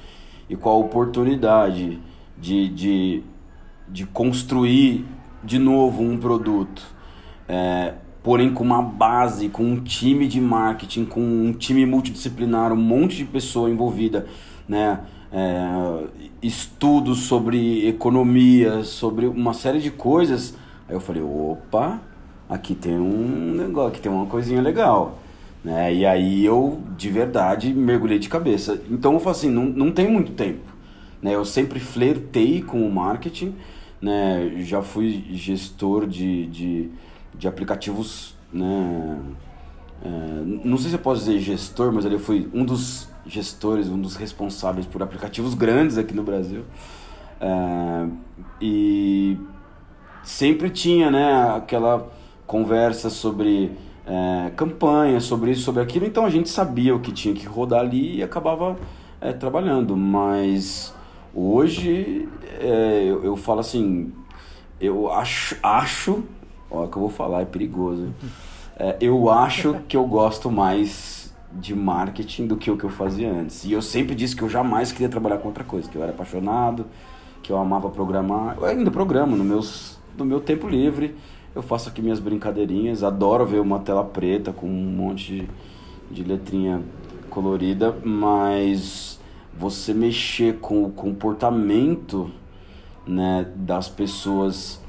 e 0.49 0.55
com 0.55 0.69
a 0.69 0.73
oportunidade 0.73 1.99
de, 2.37 2.69
de, 2.69 3.23
de 3.87 4.05
construir 4.05 5.05
de 5.43 5.57
novo 5.57 6.01
um 6.03 6.17
produto 6.17 6.83
é, 7.47 7.95
porém 8.23 8.53
com 8.53 8.63
uma 8.63 8.81
base, 8.81 9.49
com 9.49 9.63
um 9.63 9.81
time 9.81 10.27
de 10.27 10.39
marketing, 10.39 11.05
com 11.05 11.19
um 11.19 11.53
time 11.53 11.85
multidisciplinar, 11.85 12.71
um 12.71 12.77
monte 12.77 13.17
de 13.17 13.25
pessoa 13.25 13.69
envolvida, 13.69 14.25
né? 14.67 15.01
É, 15.33 16.07
estudos 16.41 17.19
sobre 17.19 17.87
economia, 17.87 18.83
sobre 18.83 19.27
uma 19.27 19.53
série 19.53 19.79
de 19.79 19.89
coisas. 19.89 20.55
Aí 20.87 20.95
eu 20.95 20.99
falei, 20.99 21.21
opa, 21.21 22.01
aqui 22.49 22.75
tem 22.75 22.97
um 22.97 23.53
negócio, 23.55 23.89
aqui 23.89 24.01
tem 24.01 24.11
uma 24.11 24.25
coisinha 24.25 24.61
legal. 24.61 25.19
Né? 25.63 25.93
E 25.93 26.05
aí 26.05 26.45
eu, 26.45 26.81
de 26.97 27.09
verdade, 27.09 27.73
mergulhei 27.73 28.19
de 28.19 28.29
cabeça. 28.29 28.81
Então 28.89 29.13
eu 29.13 29.19
falo 29.19 29.35
assim, 29.35 29.49
não, 29.49 29.65
não 29.65 29.91
tem 29.91 30.09
muito 30.09 30.31
tempo. 30.31 30.71
Né? 31.21 31.35
Eu 31.35 31.45
sempre 31.45 31.79
flertei 31.79 32.61
com 32.61 32.85
o 32.85 32.91
marketing, 32.91 33.55
né? 34.01 34.53
já 34.61 34.81
fui 34.81 35.23
gestor 35.31 36.07
de, 36.07 36.47
de 36.47 36.91
de 37.33 37.47
aplicativos, 37.47 38.35
né? 38.51 39.19
É, 40.03 40.07
não 40.63 40.77
sei 40.77 40.89
se 40.89 40.95
eu 40.95 40.99
posso 40.99 41.25
dizer 41.25 41.39
gestor, 41.39 41.91
mas 41.91 42.05
ele 42.05 42.17
foi 42.17 42.49
um 42.53 42.65
dos 42.65 43.07
gestores, 43.25 43.87
um 43.87 43.99
dos 43.99 44.15
responsáveis 44.15 44.85
por 44.85 45.03
aplicativos 45.03 45.53
grandes 45.53 45.97
aqui 45.97 46.13
no 46.13 46.23
Brasil. 46.23 46.63
É, 47.39 48.07
e 48.61 49.37
sempre 50.23 50.69
tinha 50.69 51.09
né, 51.11 51.55
aquela 51.55 52.11
conversa 52.45 53.09
sobre 53.09 53.71
é, 54.05 54.51
campanha, 54.55 55.19
sobre 55.19 55.51
isso, 55.51 55.61
sobre 55.61 55.81
aquilo, 55.81 56.05
então 56.05 56.25
a 56.25 56.29
gente 56.29 56.49
sabia 56.49 56.95
o 56.95 56.99
que 56.99 57.11
tinha 57.11 57.33
que 57.33 57.45
rodar 57.45 57.81
ali 57.81 58.17
e 58.17 58.23
acabava 58.23 58.77
é, 59.19 59.31
trabalhando. 59.33 59.95
Mas 59.95 60.93
hoje 61.33 62.27
é, 62.59 63.03
eu, 63.05 63.23
eu 63.23 63.35
falo 63.35 63.59
assim, 63.59 64.11
eu 64.79 65.11
acho, 65.11 65.55
acho 65.61 66.23
Ó, 66.71 66.85
o 66.85 66.87
que 66.87 66.95
eu 66.95 67.01
vou 67.01 67.09
falar 67.09 67.41
é 67.41 67.45
perigoso. 67.45 68.13
É, 68.79 68.95
eu 69.01 69.29
acho 69.29 69.75
que 69.87 69.97
eu 69.97 70.05
gosto 70.05 70.49
mais 70.49 71.33
de 71.51 71.75
marketing 71.75 72.47
do 72.47 72.55
que 72.55 72.71
o 72.71 72.77
que 72.77 72.85
eu 72.85 72.89
fazia 72.89 73.29
antes. 73.29 73.65
E 73.65 73.73
eu 73.73 73.81
sempre 73.81 74.15
disse 74.15 74.33
que 74.33 74.41
eu 74.41 74.49
jamais 74.49 74.93
queria 74.93 75.09
trabalhar 75.09 75.37
com 75.39 75.49
outra 75.49 75.65
coisa, 75.65 75.89
que 75.89 75.97
eu 75.97 76.01
era 76.01 76.13
apaixonado, 76.13 76.85
que 77.43 77.51
eu 77.51 77.57
amava 77.57 77.89
programar. 77.89 78.55
Eu 78.57 78.65
ainda 78.65 78.89
programo 78.89 79.35
no, 79.35 79.43
meus, 79.43 79.99
no 80.17 80.23
meu 80.23 80.39
tempo 80.39 80.69
livre. 80.69 81.13
Eu 81.53 81.61
faço 81.61 81.89
aqui 81.89 82.01
minhas 82.01 82.19
brincadeirinhas, 82.19 83.03
adoro 83.03 83.45
ver 83.45 83.59
uma 83.59 83.79
tela 83.79 84.05
preta 84.05 84.53
com 84.53 84.67
um 84.67 84.85
monte 84.85 85.49
de, 86.09 86.23
letrinha 86.23 86.81
colorida, 87.29 87.93
mas 88.05 89.19
você 89.53 89.93
mexer 89.93 90.59
com 90.59 90.85
o 90.85 90.91
comportamento 90.91 92.31
né, 93.05 93.51
das 93.53 93.89
pessoas 93.89 94.81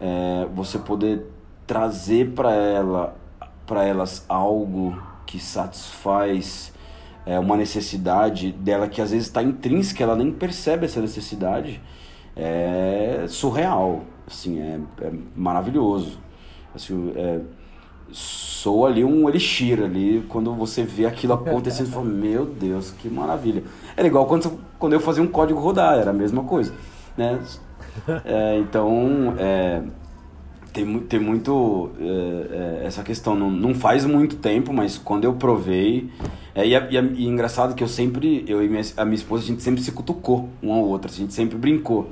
é, 0.00 0.48
você 0.54 0.78
poder 0.78 1.26
trazer 1.66 2.30
para 2.30 2.54
ela 2.54 3.16
para 3.66 3.84
elas 3.84 4.24
algo 4.28 4.96
que 5.26 5.38
satisfaz 5.38 6.72
é, 7.26 7.38
uma 7.38 7.56
necessidade 7.56 8.52
dela 8.52 8.88
que 8.88 9.02
às 9.02 9.10
vezes 9.10 9.26
está 9.26 9.42
intrínseca 9.42 10.04
ela 10.04 10.14
nem 10.14 10.30
percebe 10.30 10.86
essa 10.86 11.00
necessidade 11.00 11.80
é 12.36 13.24
surreal 13.28 14.02
assim 14.26 14.60
é, 14.60 14.80
é 15.02 15.12
maravilhoso 15.34 16.18
assim 16.74 17.12
é, 17.16 17.40
sou 18.12 18.86
ali 18.86 19.04
um 19.04 19.28
elixir 19.28 19.82
ali 19.82 20.24
quando 20.28 20.52
você 20.54 20.82
vê 20.82 21.06
aquilo 21.06 21.32
acontecendo 21.32 21.88
fala, 21.88 22.04
meu 22.06 22.44
Deus 22.44 22.90
que 22.90 23.08
maravilha 23.08 23.64
era 23.96 24.06
igual 24.06 24.26
quando, 24.26 24.58
quando 24.78 24.92
eu 24.92 25.00
fazia 25.00 25.22
um 25.22 25.28
código 25.28 25.58
rodar 25.58 25.98
era 25.98 26.10
a 26.10 26.14
mesma 26.14 26.44
coisa 26.44 26.74
né 27.16 27.40
é, 28.24 28.58
então, 28.58 29.34
é, 29.38 29.82
tem, 30.72 30.98
tem 31.00 31.20
muito 31.20 31.90
é, 31.98 32.82
é, 32.82 32.86
essa 32.86 33.02
questão. 33.02 33.34
Não, 33.34 33.50
não 33.50 33.74
faz 33.74 34.04
muito 34.04 34.36
tempo, 34.36 34.72
mas 34.72 34.98
quando 34.98 35.24
eu 35.24 35.34
provei. 35.34 36.10
É, 36.54 36.66
e, 36.66 36.74
e, 36.74 36.96
e 36.96 37.26
engraçado 37.26 37.74
que 37.74 37.82
eu 37.82 37.88
sempre, 37.88 38.44
eu 38.46 38.62
e 38.62 38.68
minha, 38.68 38.82
a 38.96 39.04
minha 39.04 39.16
esposa, 39.16 39.44
a 39.44 39.46
gente 39.46 39.62
sempre 39.62 39.82
se 39.82 39.92
cutucou 39.92 40.48
um 40.62 40.72
ao 40.72 40.84
outro, 40.84 41.10
a 41.10 41.14
gente 41.14 41.34
sempre 41.34 41.56
brincou, 41.56 42.10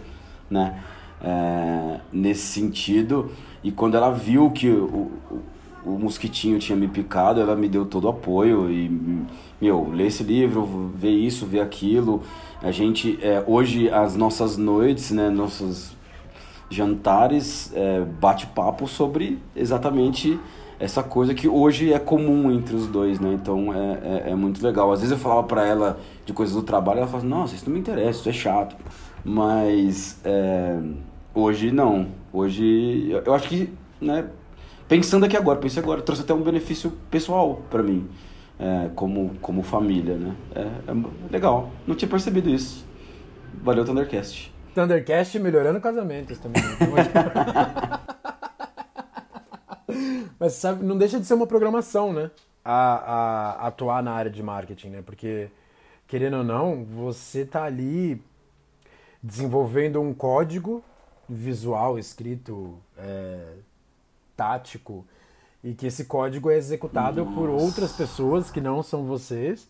né? 0.50 0.82
É, 1.22 2.00
nesse 2.12 2.42
sentido. 2.42 3.30
E 3.62 3.72
quando 3.72 3.96
ela 3.96 4.10
viu 4.10 4.50
que 4.50 4.68
o, 4.68 5.10
o, 5.30 5.42
o 5.86 5.98
mosquitinho 5.98 6.58
tinha 6.58 6.76
me 6.76 6.88
picado, 6.88 7.40
ela 7.40 7.56
me 7.56 7.68
deu 7.68 7.86
todo 7.86 8.04
o 8.04 8.08
apoio. 8.08 8.70
E, 8.70 8.90
meu, 9.60 9.90
lê 9.90 10.06
esse 10.06 10.22
livro, 10.22 10.92
vê 10.94 11.10
isso, 11.10 11.46
vê 11.46 11.60
aquilo. 11.60 12.22
A 12.62 12.70
gente, 12.70 13.18
é, 13.22 13.42
hoje, 13.46 13.90
as 13.90 14.16
nossas 14.16 14.56
noites, 14.56 15.10
né, 15.10 15.30
nossos 15.30 15.96
jantares, 16.70 17.72
é, 17.74 18.00
bate-papo 18.00 18.86
sobre 18.88 19.38
exatamente 19.54 20.38
essa 20.78 21.02
coisa 21.02 21.34
que 21.34 21.48
hoje 21.48 21.92
é 21.92 21.98
comum 21.98 22.50
entre 22.50 22.74
os 22.74 22.86
dois, 22.86 23.20
né? 23.20 23.32
Então 23.32 23.72
é, 23.72 24.28
é, 24.28 24.30
é 24.30 24.34
muito 24.34 24.62
legal. 24.62 24.92
Às 24.92 25.00
vezes 25.00 25.12
eu 25.12 25.18
falava 25.18 25.44
para 25.44 25.64
ela 25.64 26.00
de 26.26 26.32
coisas 26.32 26.54
do 26.54 26.62
trabalho, 26.62 26.98
ela 26.98 27.06
falava, 27.06 27.26
nossa, 27.26 27.54
isso 27.54 27.64
não 27.66 27.74
me 27.74 27.80
interessa, 27.80 28.20
isso 28.20 28.28
é 28.28 28.32
chato. 28.32 28.76
Mas 29.24 30.20
é, 30.24 30.78
hoje 31.34 31.70
não. 31.70 32.08
Hoje 32.32 33.08
eu, 33.10 33.20
eu 33.20 33.34
acho 33.34 33.48
que, 33.48 33.72
né? 34.00 34.28
Pensando 34.86 35.24
aqui 35.24 35.36
agora, 35.36 35.58
pensei 35.58 35.82
agora, 35.82 36.02
trouxe 36.02 36.22
até 36.22 36.34
um 36.34 36.42
benefício 36.42 36.92
pessoal 37.10 37.62
para 37.70 37.82
mim 37.82 38.06
é, 38.58 38.90
como, 38.94 39.34
como 39.40 39.62
família, 39.62 40.16
né? 40.16 40.36
É, 40.54 40.60
é, 40.60 41.30
legal. 41.30 41.70
Não 41.86 41.94
tinha 41.94 42.08
percebido 42.08 42.50
isso. 42.50 42.84
Valeu, 43.62 43.84
Thundercast. 43.84 44.52
Thundercast 44.74 45.38
melhorando 45.38 45.80
casamentos 45.80 46.38
também. 46.38 46.62
Né? 46.62 46.74
Mas 50.38 50.54
sabe, 50.54 50.84
não 50.84 50.98
deixa 50.98 51.18
de 51.18 51.26
ser 51.26 51.34
uma 51.34 51.46
programação, 51.46 52.12
né? 52.12 52.30
A, 52.64 52.94
a, 53.62 53.66
atuar 53.68 54.02
na 54.02 54.12
área 54.12 54.30
de 54.30 54.42
marketing, 54.42 54.88
né? 54.88 55.02
Porque, 55.04 55.48
querendo 56.06 56.38
ou 56.38 56.44
não, 56.44 56.84
você 56.84 57.44
tá 57.44 57.64
ali 57.64 58.20
desenvolvendo 59.24 60.02
um 60.02 60.12
código 60.12 60.84
visual, 61.26 61.98
escrito, 61.98 62.74
é, 62.98 63.54
tático, 64.36 65.02
e 65.62 65.72
que 65.72 65.86
esse 65.86 66.04
código 66.04 66.50
é 66.50 66.58
executado 66.58 67.24
Nossa. 67.24 67.34
por 67.34 67.48
outras 67.48 67.92
pessoas 67.92 68.50
que 68.50 68.60
não 68.60 68.82
são 68.82 69.04
vocês 69.04 69.66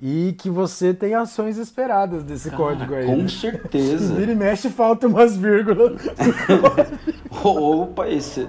e 0.00 0.32
que 0.38 0.48
você 0.48 0.94
tem 0.94 1.12
ações 1.14 1.58
esperadas 1.58 2.22
desse 2.22 2.50
Cara, 2.50 2.62
código 2.62 2.94
aí. 2.94 3.06
Com 3.06 3.16
né? 3.16 3.28
certeza. 3.28 4.14
Vira 4.14 4.30
e 4.30 4.36
mexe 4.36 4.70
falta 4.70 5.08
umas 5.08 5.36
vírgulas. 5.36 6.00
Opa, 7.42 8.08
esse, 8.08 8.48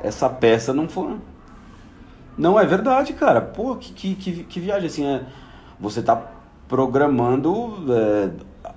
essa 0.00 0.28
peça 0.28 0.72
não 0.72 0.88
foi. 0.88 1.16
Não, 2.38 2.58
é 2.58 2.64
verdade, 2.64 3.14
cara. 3.14 3.40
Pô, 3.40 3.74
que, 3.74 3.92
que, 3.92 4.14
que, 4.14 4.44
que 4.44 4.60
viagem 4.60 4.86
assim. 4.86 5.04
É, 5.04 5.26
você 5.78 6.00
tá 6.00 6.30
programando 6.68 7.84
é, 7.92 8.30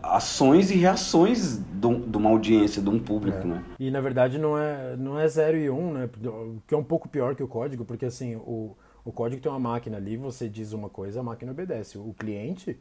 ações 0.04 0.70
e 0.70 0.76
reações 0.76 1.58
de, 1.58 1.88
um- 1.88 2.04
uma 2.16 2.30
audiência, 2.30 2.82
de 2.82 2.90
um 2.90 3.00
público, 3.00 3.48
né? 3.48 3.64
E 3.80 3.90
na 3.90 4.02
verdade 4.02 4.38
não 4.38 4.58
é, 4.58 4.96
não 4.98 5.18
é 5.20 5.28
0 5.28 5.58
e 5.58 5.70
1, 5.70 5.80
um, 5.80 5.94
né? 5.94 6.10
O 6.26 6.58
Que 6.68 6.76
é 6.76 6.78
um 6.78 6.84
pouco 6.84 7.08
pior 7.08 7.34
que 7.36 7.42
o 7.44 7.48
código, 7.48 7.86
porque 7.86 8.06
assim, 8.06 8.36
o, 8.36 8.76
o 9.06 9.12
código 9.12 9.42
tem 9.42 9.52
uma 9.52 9.60
máquina 9.60 9.98
ali, 9.98 10.18
você 10.18 10.50
diz 10.50 10.74
uma 10.74 10.90
coisa, 10.90 11.22
a 11.22 11.24
máquina 11.24 11.52
obedece. 11.54 11.98
O 11.98 12.14
cliente, 12.20 12.78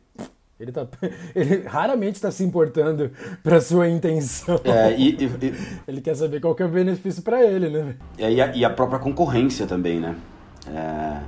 ele, 0.59 0.73
tá, 0.73 0.87
ele 1.35 1.63
raramente 1.67 2.17
está 2.17 2.31
se 2.31 2.43
importando 2.45 3.11
para 3.43 3.61
sua 3.61 3.89
intenção. 3.89 4.61
É, 4.65 4.93
e, 4.99 5.11
e- 5.11 5.25
e- 5.25 5.55
Ele 5.87 6.01
quer 6.01 6.17
saber 6.17 6.41
qual 6.41 6.55
que 6.55 6.63
é 6.63 6.67
o 6.67 6.69
benefício 6.69 7.23
para 7.23 7.43
ele, 7.45 7.69
né? 7.71 7.97
é, 8.19 8.33
e, 8.33 8.41
a, 8.41 8.57
e 8.57 8.65
a 8.65 8.71
própria 8.71 8.99
concorrência 8.99 9.67
também, 9.67 10.01
né? 10.01 10.17
É, 10.69 11.21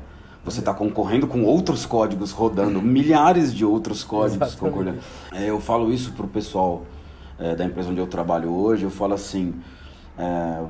você 0.45 0.59
está 0.61 0.75
concorrendo 0.75 1.27
com 1.27 1.43
outros 1.43 1.87
códigos 1.87 2.31
rodando, 2.31 2.83
milhares 2.83 3.55
de 3.55 3.65
outros 3.65 4.05
códigos 4.05 4.55
concorrendo. 4.55 4.99
É, 5.33 5.49
eu 5.49 5.61
falo 5.61 5.93
isso 5.93 6.13
pro 6.13 6.29
pessoal 6.29 6.85
é, 7.39 7.55
da 7.57 7.65
empresa 7.65 7.91
onde 7.91 8.01
eu 8.01 8.07
trabalho 8.07 8.51
hoje, 8.53 8.85
eu 8.85 8.91
falo 8.91 9.15
assim, 9.15 9.55
é, 10.19 10.63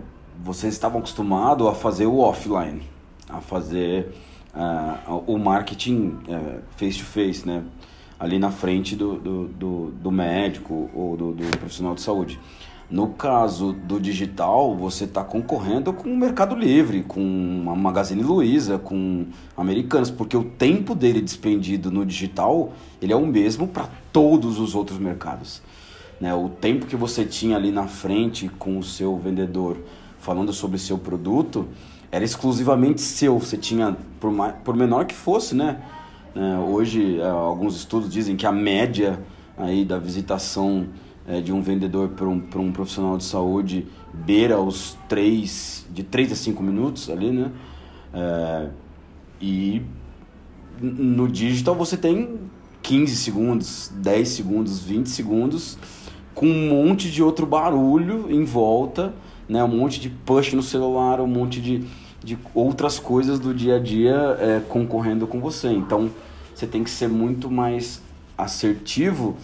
vocês 0.42 0.72
estavam 0.72 0.98
acostumados 0.98 1.66
a 1.66 1.74
fazer 1.74 2.06
o 2.06 2.18
offline, 2.18 2.82
a 3.28 3.40
fazer 3.40 4.14
ah, 4.54 5.20
o 5.26 5.36
marketing 5.36 6.18
é, 6.28 6.60
face 6.76 6.98
to 6.98 7.04
face, 7.04 7.46
né? 7.46 7.64
Ali 8.18 8.38
na 8.38 8.50
frente 8.50 8.94
do, 8.94 9.16
do, 9.16 9.48
do, 9.48 9.90
do 9.90 10.10
médico 10.10 10.88
ou 10.94 11.16
do, 11.16 11.32
do 11.32 11.58
profissional 11.58 11.94
de 11.94 12.00
saúde. 12.00 12.38
No 12.94 13.08
caso 13.08 13.72
do 13.72 13.98
digital, 13.98 14.76
você 14.76 15.02
está 15.02 15.24
concorrendo 15.24 15.92
com 15.92 16.08
o 16.08 16.16
Mercado 16.16 16.54
Livre, 16.54 17.02
com 17.02 17.64
a 17.66 17.74
Magazine 17.74 18.22
Luiza, 18.22 18.78
com 18.78 19.26
Americanas, 19.56 20.12
porque 20.12 20.36
o 20.36 20.44
tempo 20.44 20.94
dele 20.94 21.20
despendido 21.20 21.90
no 21.90 22.06
digital, 22.06 22.72
ele 23.02 23.12
é 23.12 23.16
o 23.16 23.26
mesmo 23.26 23.66
para 23.66 23.88
todos 24.12 24.60
os 24.60 24.76
outros 24.76 24.96
mercados. 25.00 25.60
Né? 26.20 26.32
O 26.36 26.48
tempo 26.48 26.86
que 26.86 26.94
você 26.94 27.24
tinha 27.24 27.56
ali 27.56 27.72
na 27.72 27.88
frente 27.88 28.48
com 28.48 28.78
o 28.78 28.82
seu 28.84 29.18
vendedor 29.18 29.76
falando 30.20 30.52
sobre 30.52 30.78
seu 30.78 30.96
produto 30.96 31.66
era 32.12 32.24
exclusivamente 32.24 33.00
seu. 33.00 33.40
Você 33.40 33.56
tinha, 33.56 33.96
por, 34.20 34.30
mais, 34.30 34.54
por 34.62 34.76
menor 34.76 35.04
que 35.04 35.16
fosse, 35.16 35.56
né? 35.56 35.82
É, 36.32 36.58
hoje, 36.58 37.18
é, 37.18 37.28
alguns 37.28 37.74
estudos 37.74 38.08
dizem 38.08 38.36
que 38.36 38.46
a 38.46 38.52
média 38.52 39.18
aí 39.58 39.84
da 39.84 39.98
visitação 39.98 40.86
é, 41.26 41.40
de 41.40 41.52
um 41.52 41.62
vendedor 41.62 42.08
para 42.10 42.26
um, 42.26 42.42
um 42.56 42.72
profissional 42.72 43.16
de 43.16 43.24
saúde 43.24 43.86
beira 44.12 44.60
os 44.60 44.96
3, 45.08 45.86
de 45.90 46.02
3 46.02 46.32
a 46.32 46.36
5 46.36 46.62
minutos 46.62 47.10
ali, 47.10 47.30
né? 47.30 47.50
É, 48.12 48.68
e 49.40 49.82
no 50.80 51.28
digital 51.28 51.74
você 51.74 51.96
tem 51.96 52.38
15 52.82 53.16
segundos, 53.16 53.92
10 53.96 54.28
segundos, 54.28 54.80
20 54.80 55.08
segundos, 55.08 55.78
com 56.34 56.46
um 56.46 56.68
monte 56.68 57.10
de 57.10 57.22
outro 57.22 57.46
barulho 57.46 58.30
em 58.30 58.44
volta, 58.44 59.14
né? 59.48 59.62
um 59.64 59.68
monte 59.68 60.00
de 60.00 60.10
push 60.10 60.52
no 60.52 60.62
celular, 60.62 61.20
um 61.20 61.26
monte 61.26 61.60
de, 61.60 61.84
de 62.22 62.38
outras 62.54 62.98
coisas 62.98 63.38
do 63.38 63.54
dia 63.54 63.76
a 63.76 63.78
dia 63.78 64.36
é, 64.38 64.60
concorrendo 64.68 65.26
com 65.26 65.40
você. 65.40 65.68
Então 65.68 66.10
você 66.54 66.66
tem 66.66 66.84
que 66.84 66.90
ser 66.90 67.08
muito 67.08 67.50
mais 67.50 68.02
assertivo. 68.36 69.36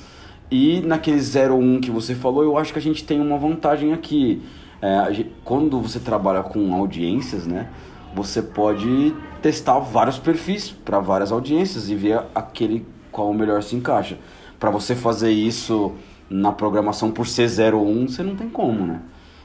E 0.51 0.81
naquele 0.81 1.21
01 1.21 1.81
que 1.81 1.91
você 1.91 2.15
falou, 2.15 2.43
eu 2.43 2.57
acho 2.59 2.73
que 2.73 2.79
a 2.79 2.83
gente 2.83 3.05
tem 3.05 3.21
uma 3.21 3.39
vantagem 3.39 3.93
aqui. 3.93 4.43
É, 4.83 4.97
a 4.97 5.13
gen- 5.13 5.31
quando 5.45 5.79
você 5.81 6.01
trabalha 6.01 6.43
com 6.43 6.75
audiências, 6.75 7.47
né? 7.47 7.69
Você 8.15 8.43
pode 8.43 9.15
testar 9.41 9.79
vários 9.79 10.19
perfis 10.19 10.71
para 10.71 10.99
várias 10.99 11.31
audiências 11.31 11.89
e 11.89 11.95
ver 11.95 12.21
aquele 12.35 12.85
qual 13.13 13.33
melhor 13.33 13.63
se 13.63 13.77
encaixa. 13.77 14.19
Para 14.59 14.71
você 14.71 14.95
fazer 14.97 15.31
isso 15.31 15.93
na 16.29 16.51
programação 16.51 17.11
por 17.11 17.27
ser 17.27 17.49
01, 17.49 18.09
você 18.09 18.23
não 18.23 18.35
tem 18.35 18.49
como, 18.49 18.85
né? 18.87 19.01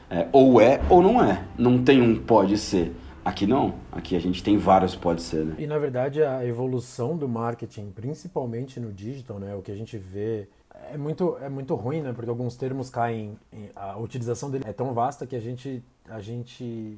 É, 0.10 0.28
ou 0.32 0.60
é 0.62 0.82
ou 0.90 1.02
não 1.02 1.24
é. 1.24 1.44
Não 1.58 1.84
tem 1.84 2.02
um 2.02 2.16
pode 2.16 2.58
ser. 2.58 2.96
Aqui 3.24 3.46
não. 3.48 3.76
Aqui 3.92 4.16
a 4.16 4.20
gente 4.20 4.44
tem 4.44 4.56
vários 4.58 4.96
pode 4.96 5.22
ser, 5.22 5.44
né? 5.46 5.56
E 5.60 5.66
na 5.68 5.78
verdade 5.78 6.24
a 6.24 6.46
evolução 6.46 7.18
do 7.18 7.28
marketing, 7.28 7.92
principalmente 7.94 8.80
no 8.80 8.92
digital, 8.94 9.40
né, 9.40 9.56
o 9.56 9.62
que 9.62 9.72
a 9.72 9.76
gente 9.76 9.98
vê 9.98 10.48
é 10.94 10.98
muito 10.98 11.38
é 11.40 11.50
muito 11.50 11.76
ruim, 11.76 12.02
né, 12.02 12.14
porque 12.14 12.30
alguns 12.30 12.56
termos 12.56 12.90
caem, 12.90 13.38
em- 13.52 13.70
a 13.76 13.98
utilização 13.98 14.50
dele 14.52 14.66
é 14.68 14.74
tão 14.74 14.94
vasta 14.94 15.26
que 15.28 15.36
a 15.36 15.40
gente 15.40 15.84
a 16.10 16.22
gente 16.22 16.98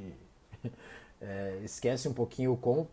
é, 1.21 1.59
esquece 1.63 2.07
um 2.07 2.13
pouquinho 2.13 2.53
o 2.53 2.57
quão 2.57 2.87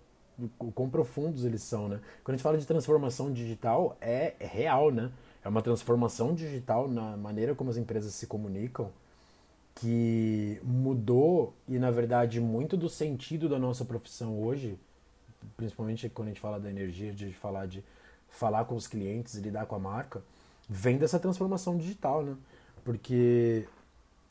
o 0.58 0.72
quão 0.72 0.90
profundos 0.90 1.44
eles 1.44 1.62
são, 1.62 1.88
né? 1.88 2.00
Quando 2.24 2.34
a 2.34 2.36
gente 2.36 2.42
fala 2.42 2.58
de 2.58 2.66
transformação 2.66 3.32
digital, 3.32 3.96
é, 4.00 4.34
é 4.40 4.46
real, 4.46 4.90
né? 4.90 5.10
É 5.44 5.48
uma 5.48 5.62
transformação 5.62 6.34
digital 6.34 6.88
na 6.88 7.16
maneira 7.16 7.54
como 7.54 7.70
as 7.70 7.76
empresas 7.76 8.14
se 8.14 8.26
comunicam, 8.26 8.90
que 9.74 10.60
mudou 10.62 11.54
e 11.68 11.78
na 11.78 11.90
verdade 11.90 12.40
muito 12.40 12.76
do 12.76 12.88
sentido 12.88 13.48
da 13.48 13.58
nossa 13.58 13.84
profissão 13.84 14.40
hoje, 14.42 14.78
principalmente 15.56 16.08
quando 16.08 16.28
a 16.28 16.30
gente 16.30 16.40
fala 16.40 16.60
da 16.60 16.70
energia, 16.70 17.12
de 17.12 17.32
falar 17.32 17.66
de 17.66 17.84
falar 18.28 18.64
com 18.64 18.74
os 18.74 18.86
clientes 18.88 19.34
lidar 19.36 19.66
com 19.66 19.76
a 19.76 19.78
marca, 19.78 20.22
vem 20.68 20.96
dessa 20.98 21.18
transformação 21.18 21.76
digital, 21.76 22.22
né? 22.22 22.34
Porque 22.84 23.66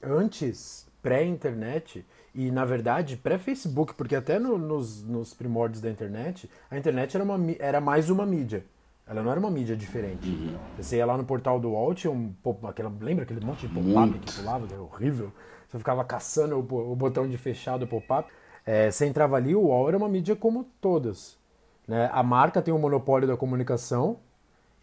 antes, 0.01 0.87
pré-internet, 1.01 2.05
e 2.35 2.49
na 2.51 2.65
verdade 2.65 3.15
pré-Facebook, 3.17 3.93
porque 3.93 4.15
até 4.15 4.39
no- 4.39 4.57
nos, 4.57 5.03
nos 5.03 5.33
primórdios 5.33 5.81
da 5.81 5.89
internet, 5.89 6.49
a 6.69 6.77
internet 6.77 7.15
era, 7.15 7.23
uma, 7.23 7.39
era 7.59 7.79
mais 7.81 8.09
uma 8.09 8.25
mídia. 8.25 8.65
Ela 9.05 9.21
não 9.21 9.31
era 9.31 9.39
uma 9.39 9.51
mídia 9.51 9.75
diferente. 9.75 10.29
Você 10.77 10.97
ia 10.97 11.05
lá 11.05 11.17
no 11.17 11.25
portal 11.25 11.59
do 11.59 11.73
tinha 11.93 12.11
um, 12.11 12.33
aquela, 12.63 12.91
lembra 13.01 13.23
aquele 13.25 13.45
monte 13.45 13.67
de 13.67 13.73
pop-up 13.73 14.17
que 14.19 14.33
pulava, 14.33 14.65
que 14.65 14.73
era 14.73 14.81
horrível? 14.81 15.31
Você 15.67 15.77
ficava 15.77 16.03
caçando 16.05 16.55
o, 16.57 16.91
o 16.91 16.95
botão 16.95 17.27
de 17.27 17.37
fechar 17.37 17.77
do 17.77 17.85
pop-up. 17.85 18.29
É, 18.65 18.89
você 18.89 19.05
entrava 19.05 19.35
ali, 19.35 19.53
o 19.53 19.61
UOL 19.63 19.89
era 19.89 19.97
uma 19.97 20.07
mídia 20.07 20.35
como 20.37 20.63
todas. 20.79 21.37
né? 21.85 22.09
A 22.13 22.23
marca 22.23 22.61
tem 22.61 22.73
o 22.73 22.79
monopólio 22.79 23.27
da 23.27 23.35
comunicação, 23.35 24.19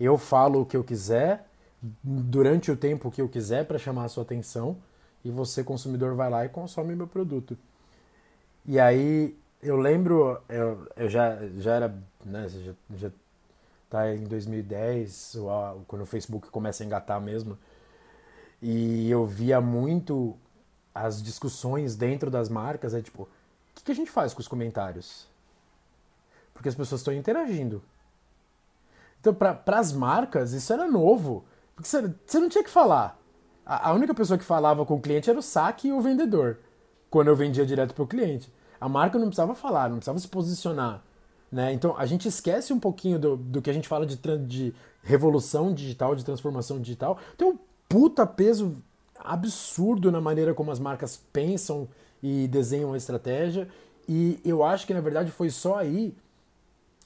eu 0.01 0.19
falo 0.19 0.63
o 0.63 0.67
que 0.67 0.77
eu 0.77 0.85
quiser, 0.85 1.47
durante 2.03 2.71
o 2.71 2.77
tempo 2.77 3.11
que 3.11 3.21
eu 3.23 3.29
quiser 3.29 3.67
para 3.67 3.79
chamar 3.79 4.05
a 4.05 4.09
sua 4.09 4.23
atenção, 4.25 4.77
e 5.25 5.31
você, 5.31 5.65
consumidor, 5.65 6.15
vai 6.15 6.31
lá 6.31 6.45
e 6.45 6.49
consome 6.49 6.95
meu 6.97 7.07
produto. 7.07 7.57
E 8.67 8.79
aí, 8.79 9.37
eu 9.63 9.77
lembro, 9.77 10.41
eu, 10.49 10.87
eu 10.97 11.09
já, 11.09 11.37
já 11.59 11.75
era, 11.77 11.95
né, 12.25 12.49
já, 12.49 12.73
já 12.97 13.11
tá 13.91 14.15
em 14.15 14.25
2010, 14.25 15.37
ou 15.37 15.51
a- 15.51 15.77
quando 15.89 16.03
o 16.03 16.07
Facebook 16.07 16.51
começa 16.51 16.85
a 16.85 16.87
engatar 16.87 17.21
mesmo, 17.21 17.59
e 18.63 19.11
eu 19.11 19.25
via 19.27 19.61
muito 19.61 20.37
as 20.95 21.23
discussões 21.23 21.97
dentro 21.97 22.31
das 22.31 22.49
marcas, 22.49 22.95
é 22.95 23.03
tipo, 23.03 23.25
o 23.25 23.29
que, 23.75 23.85
que 23.85 23.93
a 23.93 23.95
gente 23.95 24.11
faz 24.11 24.35
com 24.35 24.41
os 24.41 24.49
comentários? 24.49 25.27
Porque 26.53 26.69
as 26.69 26.75
pessoas 26.75 27.01
estão 27.01 27.15
interagindo. 27.15 27.83
Então, 29.21 29.35
para 29.35 29.79
as 29.79 29.93
marcas, 29.93 30.53
isso 30.53 30.73
era 30.73 30.87
novo. 30.87 31.45
Porque 31.75 31.89
você, 31.89 32.39
não 32.39 32.49
tinha 32.49 32.65
que 32.65 32.71
falar. 32.71 33.19
A, 33.65 33.91
a 33.91 33.93
única 33.93 34.15
pessoa 34.15 34.39
que 34.39 34.45
falava 34.45 34.85
com 34.85 34.95
o 34.95 35.01
cliente 35.01 35.29
era 35.29 35.39
o 35.39 35.43
saque 35.43 35.89
e 35.89 35.93
o 35.93 36.01
vendedor. 36.01 36.59
Quando 37.11 37.29
eu 37.29 37.37
vendia 37.37 37.67
direto 37.67 37.95
para 37.95 38.05
o 38.05 38.07
cliente. 38.07 38.53
A 38.81 38.89
marca 38.89 39.19
não 39.19 39.27
precisava 39.27 39.55
falar, 39.55 39.89
não 39.89 39.97
precisava 39.97 40.19
se 40.19 40.29
posicionar. 40.29 41.03
Né? 41.53 41.73
Então, 41.73 41.95
a 41.99 42.07
gente 42.07 42.29
esquece 42.29 42.73
um 42.73 42.81
pouquinho 42.81 43.19
do, 43.19 43.37
do 43.37 43.61
que 43.61 43.69
a 43.69 43.73
gente 43.73 43.89
fala 43.89 44.07
de, 44.07 44.17
de 44.39 44.75
revolução 45.03 45.75
digital, 45.75 46.15
de 46.15 46.25
transformação 46.25 46.81
digital. 46.81 47.19
Tem 47.37 47.47
um 47.47 47.59
puta 47.89 48.27
peso 48.27 48.77
absurdo 49.19 50.11
na 50.11 50.21
maneira 50.21 50.55
como 50.55 50.71
as 50.71 50.79
marcas 50.79 51.21
pensam 51.33 51.89
e 52.23 52.49
desenham 52.49 52.95
a 52.95 52.97
estratégia. 52.97 53.69
E 54.09 54.41
eu 54.45 54.65
acho 54.65 54.87
que, 54.87 54.95
na 54.95 55.01
verdade, 55.01 55.31
foi 55.31 55.51
só 55.51 55.77
aí 55.77 56.15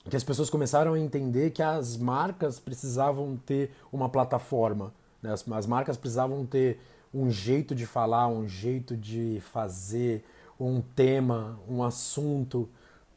que 0.09 0.17
as 0.17 0.25
pessoas 0.25 0.51
começaram 0.51 0.95
a 0.95 0.99
entender 0.99 1.51
que 1.51 1.63
as 1.63 1.97
marcas 1.97 2.59
precisavam 2.59 3.37
ter 3.47 3.71
uma 3.93 4.09
plataforma, 4.09 4.93
né? 5.23 5.33
as, 5.33 5.45
as 5.51 5.67
marcas 5.67 5.97
precisavam 5.97 6.45
ter 6.45 6.79
um 7.13 7.31
jeito 7.31 7.75
de 7.75 7.87
falar, 7.87 8.29
um 8.29 8.47
jeito 8.47 8.97
de 8.97 9.41
fazer, 9.53 10.25
um 10.59 10.81
tema, 10.81 11.59
um 11.69 11.83
assunto, 11.83 12.69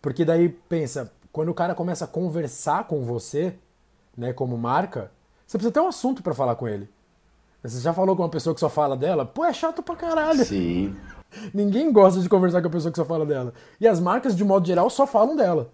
porque 0.02 0.24
daí 0.24 0.50
pensa, 0.50 1.12
quando 1.32 1.50
o 1.50 1.54
cara 1.54 1.76
começa 1.76 2.06
a 2.06 2.08
conversar 2.08 2.86
com 2.88 3.04
você, 3.04 3.56
né, 4.16 4.32
como 4.34 4.58
marca, 4.58 5.12
você 5.46 5.58
precisa 5.58 5.74
ter 5.74 5.80
um 5.80 5.88
assunto 5.88 6.24
para 6.24 6.34
falar 6.34 6.56
com 6.56 6.68
ele. 6.68 6.90
Você 7.64 7.80
já 7.80 7.94
falou 7.94 8.16
com 8.16 8.24
uma 8.24 8.30
pessoa 8.30 8.54
que 8.54 8.60
só 8.60 8.70
fala 8.70 8.96
dela? 8.96 9.26
Pô, 9.26 9.44
é 9.44 9.52
chato 9.52 9.82
pra 9.82 9.96
caralho. 9.96 10.46
Sim. 10.46 10.96
Ninguém 11.54 11.92
gosta 11.92 12.22
de 12.22 12.30
conversar 12.30 12.62
com 12.62 12.68
a 12.68 12.72
pessoa 12.72 12.92
que 12.92 12.98
só 12.98 13.04
fala 13.04 13.26
dela. 13.26 13.54
E 13.80 13.88
as 13.88 14.00
marcas, 14.00 14.36
de 14.36 14.46
modo 14.46 14.66
geral, 14.66 14.90
só 14.90 15.06
falam 15.06 15.36
dela. 15.36 15.70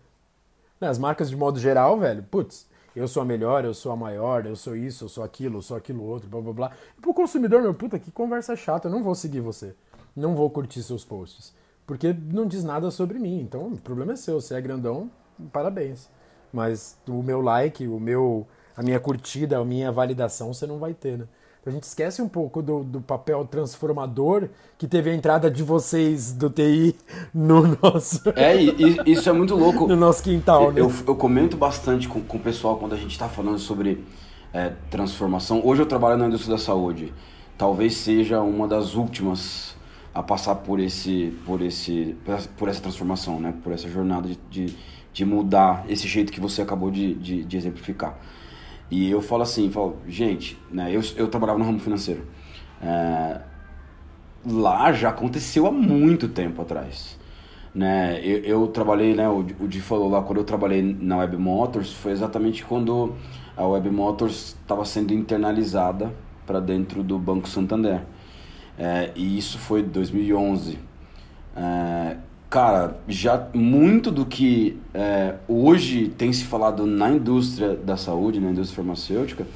As 0.88 0.98
marcas 0.98 1.30
de 1.30 1.36
modo 1.36 1.60
geral, 1.60 2.00
velho, 2.00 2.24
putz, 2.24 2.67
eu 2.96 3.08
sou 3.08 3.24
a 3.24 3.26
melhor, 3.26 3.65
eu 3.65 3.74
sou 3.74 3.91
a 3.91 3.96
maior, 3.96 4.46
eu 4.46 4.56
sou 4.56 4.76
isso, 4.76 5.06
eu 5.06 5.10
sou 5.10 5.24
aquilo, 5.24 5.58
eu 5.58 5.62
sou 5.62 5.76
aquilo 5.76 6.04
outro, 6.04 6.30
blá 6.30 6.41
blá 6.41 6.54
blá. 6.54 6.72
E 6.98 7.02
pro 7.02 7.13
consumidor, 7.13 7.62
meu, 7.62 7.74
puta, 7.74 7.98
que 7.98 8.12
conversa 8.12 8.56
chata, 8.56 8.88
eu 8.88 8.91
não 8.91 9.04
vou 9.04 9.15
seguir 9.15 9.39
você. 9.39 9.76
Não 10.15 10.36
vou 10.36 10.50
curtir 10.50 10.84
seus 10.84 11.04
posts. 11.04 11.54
Porque 11.86 12.13
não 12.13 12.46
diz 12.46 12.63
nada 12.63 12.89
sobre 12.91 13.19
mim. 13.19 13.41
Então, 13.41 13.67
o 13.67 13.78
problema 13.78 14.13
é 14.13 14.15
seu. 14.15 14.39
Você 14.39 14.54
é 14.56 14.62
grandão, 14.62 15.10
parabéns. 15.52 16.08
Mas 16.52 16.98
o 17.08 17.24
meu 17.24 17.41
like, 17.41 17.88
o 17.88 18.00
meu, 18.00 18.48
a 18.78 18.84
minha 18.84 19.00
curtida, 19.00 19.58
a 19.58 19.65
minha 19.65 19.91
validação, 19.91 20.54
você 20.54 20.67
não 20.67 20.78
vai 20.78 20.93
ter, 20.93 21.17
né? 21.17 21.28
A 21.65 21.69
gente 21.69 21.84
esquece 21.84 22.21
um 22.21 22.28
pouco 22.28 22.62
do, 22.62 22.84
do, 22.84 22.99
papel 22.99 23.45
transformador 23.45 24.49
que 24.78 24.86
teve 24.86 25.10
a 25.10 25.15
entrada 25.15 25.49
de 25.49 25.63
vocês 25.63 26.34
do 26.34 26.49
TI 26.49 26.93
no 27.34 27.63
nosso. 27.82 28.21
É, 28.36 28.62
e, 28.62 28.99
isso 29.06 29.30
é 29.30 29.32
muito 29.32 29.56
louco. 29.56 29.88
no 29.88 29.95
nosso 29.95 30.21
quintal, 30.21 30.73
né? 30.73 30.82
Eu, 30.82 30.91
eu 31.08 31.15
comento 31.15 31.56
bastante 31.56 32.10
com, 32.10 32.19
com 32.19 32.36
o 32.36 32.39
pessoal 32.39 32.76
quando 32.76 32.91
a 32.91 32.97
gente 32.97 33.12
está 33.12 33.30
falando 33.30 33.60
sobre 33.60 34.04
é, 34.54 34.73
transformação. 34.89 35.62
Hoje 35.63 35.82
eu 35.82 35.86
trabalho 35.86 36.17
na 36.17 36.28
indústria 36.28 36.58
da 36.58 36.62
saúde. 36.62 37.13
Talvez 37.58 37.95
seja 37.95 38.41
uma 38.41 38.67
das 38.67 38.95
últimas 38.95 39.73
a 40.13 40.21
passar 40.21 40.56
por 40.56 40.82
esse, 40.82 41.34
por 41.45 41.62
esse, 41.62 42.17
por 42.58 42.67
essa 42.67 42.82
transformação, 42.82 43.39
né? 43.39 43.54
Por 43.63 43.71
essa 43.71 43.88
jornada 43.88 44.28
de, 44.28 44.38
de, 44.49 44.78
de 45.13 45.26
mudar 45.26 45.86
esse 45.88 46.10
jeito 46.10 46.30
que 46.30 46.41
você 46.41 46.62
acabou 46.62 46.91
de, 46.91 47.13
de, 47.13 47.45
de 47.45 47.56
exemplificar. 47.56 48.19
E 48.93 49.10
eu 49.10 49.23
falo 49.23 49.41
assim, 49.41 49.71
falo, 49.71 49.97
gente, 50.08 50.56
né, 50.71 50.95
eu, 50.95 51.01
eu 51.15 51.27
trabalhava 51.27 51.58
no 51.58 51.65
ramo 51.65 51.79
financeiro. 51.79 52.27
É, 52.79 53.41
lá 54.45 54.93
já 54.93 55.10
aconteceu 55.10 55.65
há 55.65 55.71
muito 55.71 56.27
tempo 56.27 56.62
atrás. 56.62 57.17
Né? 57.73 58.21
Eu, 58.23 58.38
eu 58.43 58.67
trabalhei, 58.67 59.15
né, 59.15 59.27
o, 59.27 59.39
o 59.39 59.67
Di 59.67 59.82
falou 59.82 60.12
lá, 60.12 60.21
quando 60.21 60.38
eu 60.38 60.43
trabalhei 60.43 60.84
na 60.84 61.17
Web 61.17 61.38
Motors, 61.38 61.91
foi 61.91 62.12
exatamente 62.12 62.63
quando 62.63 63.15
a 63.58 63.65
Web 63.65 63.89
Motors 63.89 64.56
estava 64.62 64.86
sendo 64.86 65.12
internalizada 65.12 66.13
para 66.45 66.60
dentro 66.60 67.01
do 67.01 67.17
Banco 67.17 67.49
Santander. 67.49 68.03
É, 68.77 69.10
e 69.15 69.39
isso 69.39 69.58
foi 69.58 69.82
2011. 69.82 70.77
É, 71.58 72.17
cara, 72.53 72.97
já 73.07 73.47
muito 73.51 74.11
do 74.11 74.27
que 74.27 74.77
é, 74.93 75.33
hoje 75.47 76.09
tem 76.09 76.31
se 76.31 76.43
falado 76.43 76.85
na 76.85 77.09
indústria 77.09 77.75
da 77.75 77.97
saúde, 77.97 78.39
na 78.39 78.51
indústria 78.51 78.75
farmacêutica, 78.75 79.47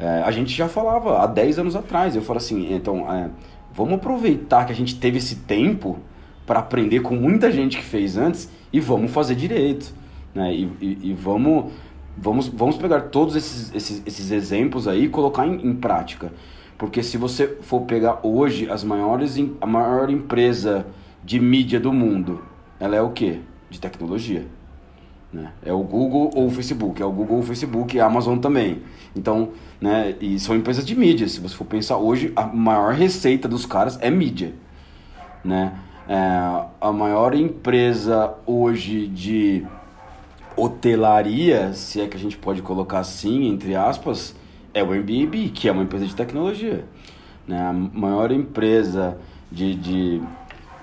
é, 0.00 0.24
a 0.24 0.32
gente 0.32 0.52
já 0.52 0.68
falava 0.68 1.22
há 1.22 1.28
10 1.28 1.60
anos 1.60 1.76
atrás. 1.76 2.16
Eu 2.16 2.22
falo 2.22 2.38
assim, 2.38 2.74
então, 2.74 3.08
é, 3.08 3.30
vamos 3.72 3.94
aproveitar 3.94 4.64
que 4.64 4.72
a 4.72 4.74
gente 4.74 4.98
teve 4.98 5.18
esse 5.18 5.36
tempo 5.36 6.00
para 6.44 6.58
aprender 6.58 7.02
com 7.02 7.14
muita 7.14 7.52
gente 7.52 7.76
que 7.76 7.84
fez 7.84 8.16
antes 8.16 8.50
e 8.72 8.80
vamos 8.80 9.12
fazer 9.12 9.36
direito. 9.36 9.94
Né? 10.34 10.52
E, 10.52 10.72
e, 10.80 10.98
e 11.10 11.12
vamos, 11.12 11.70
vamos, 12.18 12.48
vamos 12.48 12.76
pegar 12.76 13.02
todos 13.02 13.36
esses, 13.36 13.72
esses, 13.72 14.02
esses 14.04 14.32
exemplos 14.32 14.88
aí 14.88 15.04
e 15.04 15.08
colocar 15.08 15.46
em, 15.46 15.68
em 15.68 15.76
prática. 15.76 16.32
Porque 16.76 17.00
se 17.00 17.16
você 17.16 17.46
for 17.60 17.82
pegar 17.82 18.18
hoje 18.24 18.68
as 18.68 18.82
maiores, 18.82 19.36
a 19.60 19.66
maior 19.66 20.10
empresa 20.10 20.84
de 21.24 21.38
mídia 21.38 21.78
do 21.78 21.92
mundo, 21.92 22.42
ela 22.78 22.96
é 22.96 23.02
o 23.02 23.10
quê? 23.10 23.40
De 23.68 23.80
tecnologia. 23.80 24.46
Né? 25.32 25.52
É 25.64 25.72
o 25.72 25.82
Google 25.82 26.30
ou 26.34 26.46
o 26.46 26.50
Facebook. 26.50 27.00
É 27.00 27.04
o 27.04 27.12
Google 27.12 27.36
ou 27.36 27.42
o 27.42 27.46
Facebook 27.46 27.96
e 27.96 28.00
a 28.00 28.06
Amazon 28.06 28.38
também. 28.38 28.82
Então, 29.14 29.50
né, 29.80 30.14
e 30.20 30.38
são 30.38 30.56
empresas 30.56 30.84
de 30.84 30.96
mídia. 30.96 31.28
Se 31.28 31.40
você 31.40 31.54
for 31.54 31.64
pensar 31.64 31.98
hoje, 31.98 32.32
a 32.34 32.46
maior 32.46 32.94
receita 32.94 33.48
dos 33.48 33.64
caras 33.64 33.98
é 34.00 34.10
mídia. 34.10 34.54
Né? 35.44 35.72
É, 36.08 36.64
a 36.80 36.92
maior 36.92 37.34
empresa 37.34 38.34
hoje 38.44 39.06
de 39.06 39.64
hotelaria, 40.56 41.72
se 41.72 42.00
é 42.00 42.08
que 42.08 42.16
a 42.16 42.20
gente 42.20 42.36
pode 42.36 42.60
colocar 42.62 42.98
assim, 42.98 43.48
entre 43.48 43.74
aspas, 43.76 44.34
é 44.74 44.82
o 44.82 44.92
Airbnb, 44.92 45.50
que 45.50 45.68
é 45.68 45.72
uma 45.72 45.82
empresa 45.82 46.06
de 46.06 46.14
tecnologia. 46.14 46.84
Né? 47.46 47.60
A 47.60 47.72
maior 47.72 48.32
empresa 48.32 49.16
de, 49.50 49.74
de 49.74 50.22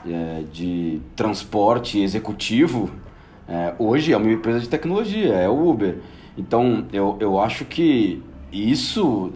é, 0.08 0.44
de 0.52 1.02
transporte 1.16 2.00
executivo, 2.00 2.90
é, 3.48 3.74
hoje 3.80 4.14
é 4.14 4.18
uma 4.18 4.32
empresa 4.32 4.60
de 4.60 4.70
tecnologia, 4.70 5.34
é 5.34 5.48
o 5.48 5.70
Uber. 5.70 6.00
Então, 6.38 6.86
eu, 6.92 7.18
eu 7.20 7.40
acho 7.40 7.66
que 7.66 8.22
isso 8.52 9.32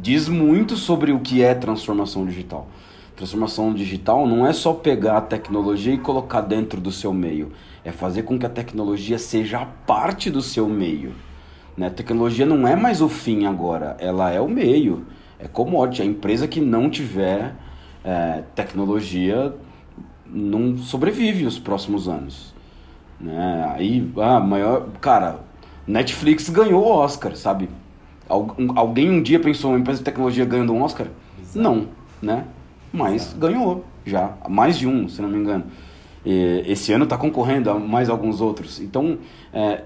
diz 0.00 0.28
muito 0.28 0.76
sobre 0.76 1.12
o 1.12 1.20
que 1.20 1.42
é 1.42 1.54
transformação 1.54 2.24
digital. 2.24 2.68
Transformação 3.16 3.72
digital 3.72 4.26
não 4.26 4.46
é 4.46 4.52
só 4.52 4.72
pegar 4.72 5.18
a 5.18 5.20
tecnologia 5.20 5.94
e 5.94 5.98
colocar 5.98 6.42
dentro 6.42 6.80
do 6.80 6.92
seu 6.92 7.12
meio, 7.12 7.52
é 7.84 7.90
fazer 7.90 8.22
com 8.22 8.38
que 8.38 8.46
a 8.46 8.50
tecnologia 8.50 9.18
seja 9.18 9.64
parte 9.86 10.30
do 10.30 10.42
seu 10.42 10.68
meio. 10.68 11.14
Né? 11.76 11.86
A 11.86 11.90
tecnologia 11.90 12.44
não 12.44 12.66
é 12.66 12.76
mais 12.76 13.00
o 13.00 13.08
fim 13.08 13.46
agora, 13.46 13.96
ela 13.98 14.30
é 14.30 14.40
o 14.40 14.48
meio, 14.48 15.06
é 15.38 15.48
commodity. 15.48 16.02
A 16.02 16.04
empresa 16.04 16.46
que 16.46 16.60
não 16.60 16.90
tiver 16.90 17.54
é, 18.04 18.42
tecnologia 18.54 19.54
não 20.36 20.76
sobrevive 20.76 21.46
os 21.46 21.58
próximos 21.58 22.08
anos. 22.08 22.54
Né? 23.18 23.72
Aí, 23.74 24.10
a 24.18 24.38
maior. 24.38 24.88
Cara, 25.00 25.40
Netflix 25.86 26.48
ganhou 26.48 26.84
o 26.84 26.88
Oscar, 26.88 27.34
sabe? 27.34 27.68
Alguém 28.28 29.08
um 29.08 29.22
dia 29.22 29.40
pensou 29.40 29.70
uma 29.70 29.78
empresa 29.78 30.00
de 30.00 30.04
tecnologia 30.04 30.44
ganhando 30.44 30.72
um 30.72 30.82
Oscar? 30.82 31.06
Exato. 31.40 31.58
Não, 31.58 31.88
né? 32.20 32.44
Mas 32.92 33.26
Exato. 33.26 33.38
ganhou 33.38 33.84
já. 34.04 34.34
Mais 34.48 34.78
de 34.78 34.86
um, 34.86 35.08
se 35.08 35.22
não 35.22 35.28
me 35.28 35.38
engano. 35.38 35.64
E 36.24 36.64
esse 36.66 36.92
ano 36.92 37.04
está 37.04 37.16
concorrendo 37.16 37.70
a 37.70 37.78
mais 37.78 38.10
alguns 38.10 38.40
outros. 38.40 38.80
Então, 38.80 39.18
é, 39.52 39.84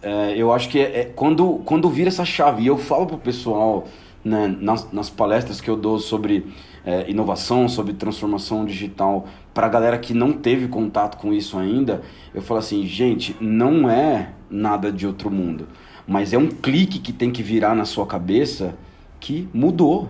é, 0.00 0.34
eu 0.36 0.52
acho 0.52 0.68
que 0.68 0.78
é, 0.78 1.00
é, 1.00 1.04
quando, 1.04 1.60
quando 1.64 1.90
vira 1.90 2.08
essa 2.08 2.24
chave, 2.24 2.62
e 2.62 2.66
eu 2.68 2.78
falo 2.78 3.06
pro 3.06 3.18
pessoal 3.18 3.88
né, 4.24 4.54
nas, 4.60 4.90
nas 4.92 5.10
palestras 5.10 5.60
que 5.60 5.68
eu 5.68 5.76
dou 5.76 5.98
sobre 5.98 6.46
é, 6.84 7.08
inovação, 7.10 7.68
sobre 7.68 7.92
transformação 7.92 8.64
digital, 8.64 9.26
para 9.54 9.66
a 9.66 9.70
galera 9.70 9.98
que 9.98 10.14
não 10.14 10.32
teve 10.32 10.68
contato 10.68 11.16
com 11.16 11.32
isso 11.32 11.58
ainda, 11.58 12.02
eu 12.34 12.42
falo 12.42 12.60
assim, 12.60 12.86
gente, 12.86 13.36
não 13.40 13.88
é 13.88 14.30
nada 14.50 14.90
de 14.90 15.06
outro 15.06 15.30
mundo, 15.30 15.68
mas 16.06 16.32
é 16.32 16.38
um 16.38 16.48
clique 16.48 16.98
que 16.98 17.12
tem 17.12 17.30
que 17.30 17.42
virar 17.42 17.74
na 17.74 17.84
sua 17.84 18.06
cabeça 18.06 18.74
que 19.20 19.48
mudou, 19.54 20.08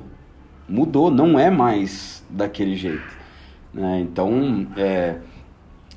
mudou, 0.68 1.10
não 1.10 1.38
é 1.38 1.50
mais 1.50 2.24
daquele 2.30 2.76
jeito. 2.76 3.22
Né? 3.74 4.00
Então, 4.00 4.66
é, 4.76 5.16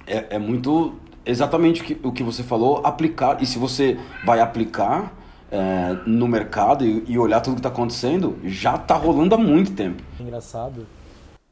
é, 0.05 0.25
é 0.31 0.39
muito 0.39 0.95
exatamente 1.25 1.81
o 1.81 1.83
que, 1.85 1.97
o 2.03 2.11
que 2.11 2.23
você 2.23 2.43
falou, 2.43 2.81
aplicar, 2.85 3.41
e 3.41 3.45
se 3.45 3.57
você 3.57 3.97
vai 4.23 4.39
aplicar 4.39 5.13
é, 5.55 5.93
no 6.05 6.27
mercado 6.27 6.85
e, 6.85 7.05
e, 7.09 7.17
olhar 7.17 7.39
tudo 7.39 7.55
que 7.55 7.59
está 7.59 7.69
acontecendo, 7.69 8.37
já 8.43 8.75
está 8.75 8.95
rolando 8.95 9.35
há 9.35 9.37
muito 9.37 9.73
tempo. 9.73 10.03
É 10.19 10.23
engraçado 10.23 10.85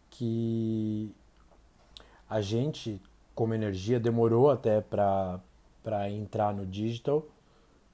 que 0.10 1.10
a 2.30 2.42
gente, 2.42 3.02
como 3.34 3.54
energia, 3.54 4.00
demorou 4.00 4.52
até 4.52 4.82
para 4.82 5.40
entrar 6.10 6.54
no 6.54 6.66
digital, 6.66 7.26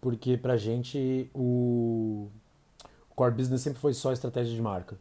porque 0.02 0.36
para 0.36 0.54
a 0.54 0.58
gente 0.58 1.30
o, 1.34 2.28
core 3.16 3.36
business 3.36 3.62
sempre 3.62 3.80
foi 3.80 3.94
só 3.94 4.12
estratégia 4.12 4.56
de 4.56 4.62
marca. 4.62 4.98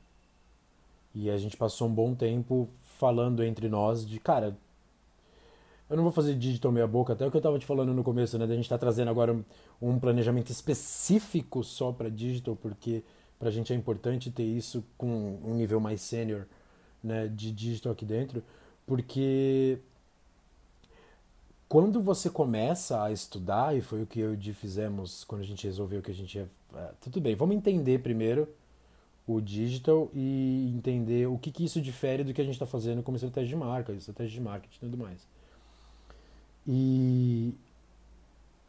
E 1.15 1.31
a 1.31 1.39
gente 1.39 1.57
passou 1.57 1.89
um 1.89 1.95
bom 1.95 2.15
tempo 2.15 2.69
falando 2.99 3.43
entre 3.43 3.69
nós 3.69 4.07
de, 4.07 4.21
cara, 4.21 4.57
eu 5.89 5.97
não 5.97 6.03
vou 6.03 6.13
fazer 6.13 6.35
digital 6.35 6.71
meia 6.71 6.87
boca, 6.87 7.15
até 7.15 7.27
o 7.27 7.31
que 7.31 7.37
eu 7.37 7.41
estava 7.41 7.59
te 7.59 7.65
falando 7.65 7.95
no 7.95 8.05
começo, 8.05 8.39
né? 8.39 8.45
A 8.45 8.49
gente 8.49 8.61
está 8.61 8.77
trazendo 8.77 9.11
agora 9.11 9.37
um, 9.81 9.99
planejamento 9.99 10.51
específico 10.51 11.65
só 11.65 11.93
para 11.93 12.11
digital, 12.11 12.55
porque 12.57 13.03
para 13.39 13.49
a 13.49 13.53
gente 13.53 13.73
é 13.73 13.77
importante 13.77 14.31
ter 14.31 14.45
isso 14.45 14.85
com 14.99 15.39
um 15.45 15.55
nível 15.55 15.81
mais 15.81 16.01
sênior 16.01 16.47
né, 17.03 17.29
de 17.29 17.53
digital 17.53 17.93
aqui 17.93 18.05
dentro, 18.05 18.43
porque 18.87 19.79
quando 21.69 22.01
você 22.01 22.29
começa 22.29 23.03
a 23.03 23.13
estudar, 23.13 23.77
e 23.77 23.81
foi 23.81 24.03
o 24.03 24.07
que 24.07 24.21
eu 24.21 24.35
e 24.35 24.37
Di 24.37 24.53
fizemos 24.53 25.25
quando 25.25 25.43
a 25.43 25.45
gente 25.45 25.67
resolveu 25.67 26.03
que 26.03 26.11
a 26.11 26.15
gente 26.15 26.37
ia. 26.37 26.49
É, 26.75 26.91
tudo 27.01 27.21
bem, 27.21 27.35
vamos 27.35 27.57
entender 27.57 28.01
primeiro 28.01 28.49
o 29.27 29.41
digital 29.41 30.11
e 30.15 30.73
entender 30.75 31.27
o 31.27 31.39
que, 31.39 31.51
que 31.51 31.65
isso 31.65 31.81
difere 31.81 32.25
do 32.25 32.33
que 32.33 32.41
a 32.41 32.45
gente 32.45 32.55
está 32.55 32.67
fazendo 32.67 33.03
como 33.03 33.17
estratégia 33.17 33.49
de 33.49 33.57
marca, 33.57 33.93
estratégia 33.93 34.35
de 34.35 34.41
marketing 34.41 34.77
e 34.77 34.81
tudo 34.81 34.97
mais. 34.97 35.27
E 36.71 37.55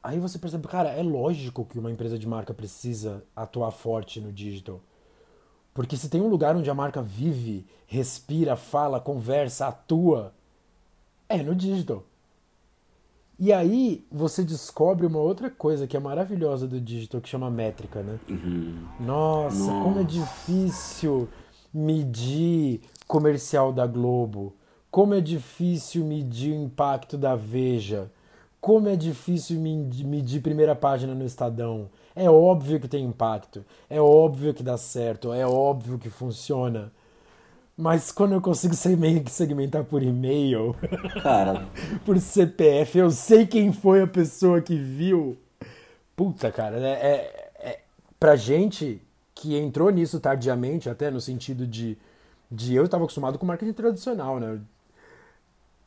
aí 0.01 0.19
você 0.19 0.39
percebe, 0.39 0.65
cara, 0.69 0.89
é 0.89 1.03
lógico 1.03 1.65
que 1.65 1.77
uma 1.77 1.91
empresa 1.91 2.17
de 2.17 2.25
marca 2.25 2.53
precisa 2.53 3.21
atuar 3.35 3.71
forte 3.71 4.21
no 4.21 4.31
digital. 4.31 4.79
Porque 5.73 5.97
se 5.97 6.07
tem 6.07 6.21
um 6.21 6.29
lugar 6.29 6.55
onde 6.55 6.69
a 6.69 6.73
marca 6.73 7.01
vive, 7.01 7.65
respira, 7.85 8.55
fala, 8.55 9.01
conversa, 9.01 9.67
atua, 9.67 10.33
é 11.27 11.43
no 11.43 11.53
digital. 11.53 12.05
E 13.37 13.51
aí 13.51 14.05
você 14.09 14.43
descobre 14.43 15.05
uma 15.05 15.19
outra 15.19 15.49
coisa 15.49 15.85
que 15.85 15.95
é 15.95 15.99
maravilhosa 15.99 16.67
do 16.67 16.79
digital, 16.79 17.19
que 17.19 17.29
chama 17.29 17.49
métrica, 17.49 18.01
né? 18.01 18.17
Uhum. 18.29 18.85
Nossa, 18.99 19.57
Nossa, 19.57 19.83
como 19.83 19.99
é 19.99 20.03
difícil 20.03 21.27
medir 21.73 22.81
comercial 23.07 23.71
da 23.73 23.85
Globo. 23.85 24.53
Como 24.91 25.13
é 25.13 25.21
difícil 25.21 26.03
medir 26.05 26.51
o 26.51 26.63
impacto 26.63 27.17
da 27.17 27.35
Veja. 27.35 28.11
como 28.61 28.89
é 28.89 28.95
difícil 28.95 29.59
medir 29.59 30.41
primeira 30.41 30.75
página 30.75 31.15
no 31.15 31.25
Estadão. 31.25 31.89
É 32.15 32.29
óbvio 32.29 32.79
que 32.79 32.87
tem 32.89 33.05
impacto, 33.05 33.65
é 33.89 34.01
óbvio 34.01 34.53
que 34.53 34.63
dá 34.63 34.77
certo, 34.77 35.33
é 35.33 35.47
óbvio 35.47 35.97
que 35.99 36.09
funciona. 36.09 36.91
Mas 37.77 38.11
quando 38.11 38.33
eu 38.33 38.41
consigo 38.41 38.73
segmentar 38.75 39.85
por 39.85 40.03
e-mail, 40.03 40.75
cara, 41.23 41.67
por 42.05 42.19
CPF, 42.19 42.97
eu 42.99 43.11
sei 43.11 43.47
quem 43.47 43.71
foi 43.73 44.01
a 44.01 44.07
pessoa 44.07 44.61
que 44.61 44.75
viu. 44.77 45.37
Puta, 46.15 46.51
cara, 46.51 46.77
é, 46.79 46.91
é, 46.91 47.51
é 47.71 47.79
pra 48.19 48.35
gente 48.35 49.01
que 49.33 49.57
entrou 49.57 49.89
nisso 49.89 50.19
tardiamente, 50.19 50.89
até 50.89 51.09
no 51.09 51.21
sentido 51.21 51.65
de, 51.65 51.97
de 52.51 52.75
eu 52.75 52.85
estava 52.85 53.03
acostumado 53.05 53.37
com 53.39 53.45
marketing 53.45 53.73
tradicional, 53.73 54.39
né? 54.39 54.59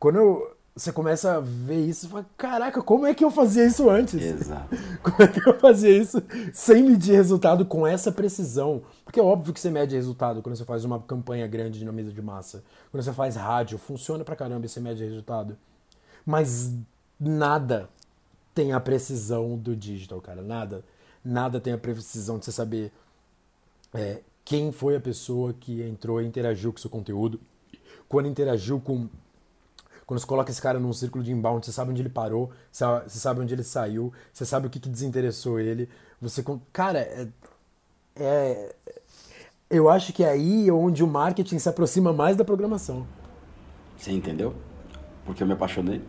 Quando 0.02 0.16
eu, 0.16 0.56
você 0.74 0.90
começa 0.90 1.36
a 1.36 1.38
ver 1.38 1.86
isso 1.86 2.06
e 2.06 2.08
fala, 2.08 2.26
caraca, 2.36 2.82
como 2.82 3.06
é 3.06 3.14
que 3.14 3.24
eu 3.24 3.30
fazia 3.30 3.64
isso 3.64 3.88
antes? 3.88 4.20
Exato. 4.20 4.74
Como 5.00 5.22
é 5.22 5.28
que 5.28 5.48
eu 5.48 5.56
fazia 5.60 5.96
isso 5.96 6.20
sem 6.52 6.82
medir 6.82 7.14
resultado 7.14 7.64
com 7.64 7.86
essa 7.86 8.10
precisão? 8.10 8.82
Porque 9.04 9.20
é 9.20 9.22
óbvio 9.22 9.54
que 9.54 9.60
você 9.60 9.70
mede 9.70 9.94
resultado 9.94 10.42
quando 10.42 10.56
você 10.56 10.64
faz 10.64 10.84
uma 10.84 10.98
campanha 10.98 11.46
grande 11.46 11.84
na 11.84 11.92
mesa 11.92 12.10
de 12.10 12.20
massa. 12.20 12.64
Quando 12.90 13.00
você 13.04 13.12
faz 13.12 13.36
rádio, 13.36 13.78
funciona 13.78 14.24
pra 14.24 14.34
caramba 14.34 14.66
e 14.66 14.68
você 14.68 14.80
mede 14.80 15.04
resultado. 15.04 15.56
Mas 16.26 16.74
nada 17.20 17.88
tem 18.52 18.72
a 18.72 18.80
precisão 18.80 19.56
do 19.56 19.76
digital, 19.76 20.20
cara. 20.20 20.42
Nada. 20.42 20.84
Nada 21.24 21.60
tem 21.60 21.74
a 21.74 21.78
precisão 21.78 22.40
de 22.40 22.44
você 22.44 22.50
saber 22.50 22.90
é, 23.94 24.20
quem 24.44 24.72
foi 24.72 24.96
a 24.96 25.00
pessoa 25.00 25.52
que 25.52 25.80
entrou 25.80 26.20
e 26.20 26.26
interagiu 26.26 26.72
com 26.72 26.78
seu 26.80 26.90
conteúdo, 26.90 27.38
quando 28.08 28.26
interagiu 28.26 28.80
com 28.80 29.08
quando 30.12 30.20
você 30.20 30.26
coloca 30.26 30.50
esse 30.50 30.60
cara 30.60 30.78
num 30.78 30.92
círculo 30.92 31.24
de 31.24 31.32
inbound, 31.32 31.64
você 31.64 31.72
sabe 31.72 31.90
onde 31.90 32.02
ele 32.02 32.10
parou, 32.10 32.52
você 32.70 33.18
sabe 33.18 33.40
onde 33.40 33.54
ele 33.54 33.62
saiu, 33.62 34.12
você 34.30 34.44
sabe 34.44 34.66
o 34.66 34.70
que, 34.70 34.78
que 34.78 34.90
desinteressou 34.90 35.58
ele. 35.58 35.88
Você. 36.20 36.44
Cara, 36.70 36.98
é, 36.98 37.28
é, 38.14 38.74
Eu 39.70 39.88
acho 39.88 40.12
que 40.12 40.22
é 40.22 40.28
aí 40.28 40.70
onde 40.70 41.02
o 41.02 41.06
marketing 41.06 41.58
se 41.58 41.66
aproxima 41.66 42.12
mais 42.12 42.36
da 42.36 42.44
programação. 42.44 43.06
Você 43.96 44.12
entendeu? 44.12 44.54
Porque 45.24 45.42
eu 45.42 45.46
me 45.46 45.54
apaixonei. 45.54 46.02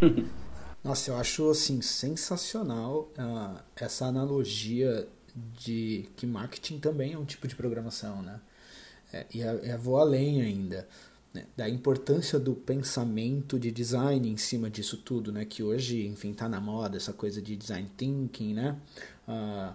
Nossa, 0.84 1.10
eu 1.10 1.16
acho 1.16 1.50
assim 1.50 1.82
sensacional 1.82 3.10
uh, 3.18 3.58
essa 3.74 4.06
analogia 4.06 5.08
de 5.34 6.08
que 6.14 6.28
marketing 6.28 6.78
também 6.78 7.14
é 7.14 7.18
um 7.18 7.24
tipo 7.24 7.48
de 7.48 7.56
programação, 7.56 8.22
né? 8.22 8.40
É, 9.12 9.26
e 9.34 9.42
é, 9.42 9.70
é 9.70 9.76
vou 9.76 9.98
além 9.98 10.42
ainda 10.42 10.86
né, 11.36 11.44
da 11.54 11.68
importância 11.68 12.38
do 12.38 12.54
pensamento 12.54 13.58
de 13.58 13.70
design 13.70 14.26
em 14.26 14.38
cima 14.38 14.70
disso 14.70 14.96
tudo, 14.96 15.30
né? 15.30 15.44
Que 15.44 15.62
hoje, 15.62 16.06
enfim, 16.06 16.30
está 16.30 16.48
na 16.48 16.60
moda 16.60 16.96
essa 16.96 17.12
coisa 17.12 17.42
de 17.42 17.54
design 17.54 17.90
thinking, 17.94 18.54
né? 18.54 18.76
Uh, 19.28 19.74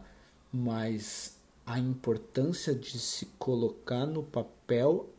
mas 0.51 1.37
a 1.63 1.77
importância 1.77 2.73
de 2.73 2.97
se 2.97 3.27
colocar 3.37 4.07
no 4.07 4.23
papel 4.23 5.09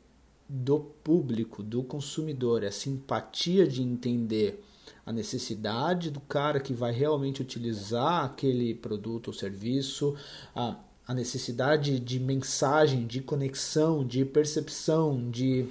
do 0.49 0.81
público, 0.81 1.63
do 1.63 1.85
consumidor, 1.85 2.65
essa 2.65 2.89
empatia 2.89 3.67
de 3.67 3.81
entender 3.81 4.63
a 5.07 5.13
necessidade 5.13 6.11
do 6.11 6.21
cara 6.21 6.59
que 6.59 6.75
vai 6.75 6.93
realmente 6.93 7.41
utilizar 7.41 8.25
aquele 8.25 8.75
produto 8.75 9.29
ou 9.29 9.33
serviço, 9.33 10.17
a, 10.55 10.77
a 11.07 11.15
necessidade 11.15 12.01
de 12.01 12.19
mensagem, 12.19 13.07
de 13.07 13.21
conexão, 13.21 14.05
de 14.05 14.25
percepção, 14.25 15.31
de 15.31 15.69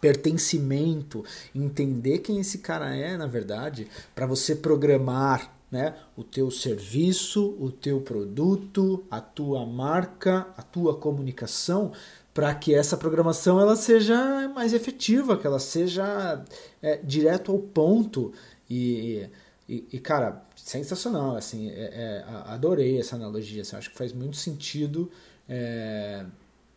pertencimento, 0.00 1.24
entender 1.54 2.18
quem 2.18 2.38
esse 2.38 2.58
cara 2.58 2.94
é, 2.94 3.16
na 3.16 3.26
verdade, 3.26 3.88
para 4.14 4.26
você 4.26 4.54
programar 4.54 5.56
né, 5.70 5.96
o 6.16 6.22
teu 6.22 6.50
serviço, 6.50 7.56
o 7.58 7.70
teu 7.70 8.00
produto, 8.00 9.04
a 9.10 9.20
tua 9.20 9.66
marca, 9.66 10.46
a 10.56 10.62
tua 10.62 10.96
comunicação, 10.96 11.92
para 12.32 12.54
que 12.54 12.74
essa 12.74 12.96
programação 12.96 13.60
ela 13.60 13.76
seja 13.76 14.48
mais 14.48 14.72
efetiva, 14.72 15.36
que 15.36 15.46
ela 15.46 15.58
seja 15.58 16.44
é, 16.82 16.98
direto 16.98 17.50
ao 17.50 17.58
ponto 17.58 18.32
e, 18.68 19.28
e, 19.68 19.86
e 19.92 19.98
cara, 19.98 20.44
sensacional, 20.54 21.36
assim, 21.36 21.70
é, 21.70 21.74
é, 21.74 22.24
adorei 22.46 23.00
essa 23.00 23.16
analogia, 23.16 23.62
assim, 23.62 23.76
acho 23.76 23.90
que 23.90 23.96
faz 23.96 24.12
muito 24.12 24.36
sentido, 24.36 25.10
é, 25.48 26.26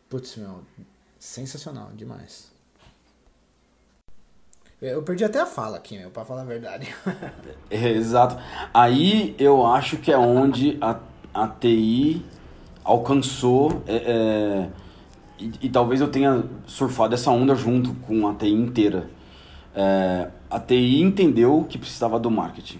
putz, 0.07 0.37
meu, 0.37 0.61
sensacional, 1.19 1.91
demais. 1.95 2.58
Eu 4.81 5.03
perdi 5.03 5.25
até 5.25 5.39
a 5.41 5.45
fala 5.45 5.77
aqui, 5.77 5.97
meu, 5.97 6.09
pra 6.09 6.23
falar 6.23 6.41
a 6.41 6.45
verdade. 6.45 6.87
É, 7.69 7.89
exato. 7.89 8.37
Aí 8.73 9.35
eu 9.37 9.65
acho 9.65 9.97
que 9.97 10.11
é 10.11 10.17
onde 10.17 10.77
a, 10.81 10.97
a 11.33 11.47
TI 11.47 12.25
alcançou. 12.83 13.83
É, 13.85 13.95
é, 13.95 14.69
e, 15.37 15.51
e, 15.63 15.69
talvez 15.69 16.01
eu 16.01 16.07
tenha 16.07 16.43
surfado 16.65 17.13
essa 17.13 17.29
onda 17.29 17.53
junto 17.53 17.93
com 18.07 18.27
a 18.27 18.33
TI 18.33 18.51
inteira. 18.51 19.09
É, 19.75 20.29
a 20.49 20.59
TI 20.59 21.01
entendeu 21.01 21.65
que 21.69 21.77
precisava 21.77 22.19
do 22.19 22.31
marketing 22.31 22.79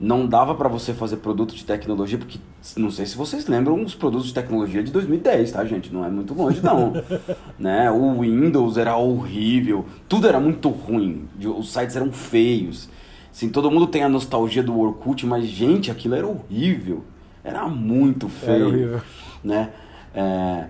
não 0.00 0.26
dava 0.26 0.54
para 0.54 0.68
você 0.68 0.94
fazer 0.94 1.18
produto 1.18 1.54
de 1.54 1.62
tecnologia, 1.64 2.16
porque 2.16 2.38
não 2.76 2.90
sei 2.90 3.06
se 3.06 3.16
vocês 3.16 3.46
lembram 3.46 3.82
os 3.82 3.94
produtos 3.94 4.28
de 4.28 4.34
tecnologia 4.34 4.82
de 4.82 4.90
2010, 4.90 5.52
tá, 5.52 5.64
gente? 5.64 5.92
Não 5.92 6.04
é 6.04 6.10
muito 6.10 6.34
longe, 6.34 6.60
não. 6.62 6.92
né? 7.58 7.90
O 7.90 8.20
Windows 8.20 8.76
era 8.76 8.96
horrível, 8.96 9.86
tudo 10.08 10.28
era 10.28 10.38
muito 10.38 10.68
ruim, 10.68 11.28
os 11.58 11.72
sites 11.72 11.96
eram 11.96 12.12
feios. 12.12 12.88
Assim, 13.32 13.48
todo 13.48 13.70
mundo 13.70 13.86
tem 13.86 14.02
a 14.02 14.08
nostalgia 14.08 14.62
do 14.62 14.78
Orkut, 14.78 15.24
mas, 15.24 15.46
gente, 15.46 15.90
aquilo 15.90 16.14
era 16.14 16.26
horrível. 16.26 17.04
Era 17.42 17.66
muito 17.68 18.28
feio. 18.28 18.54
Era 18.56 18.66
horrível. 18.66 19.00
Né? 19.42 19.70
É, 20.14 20.64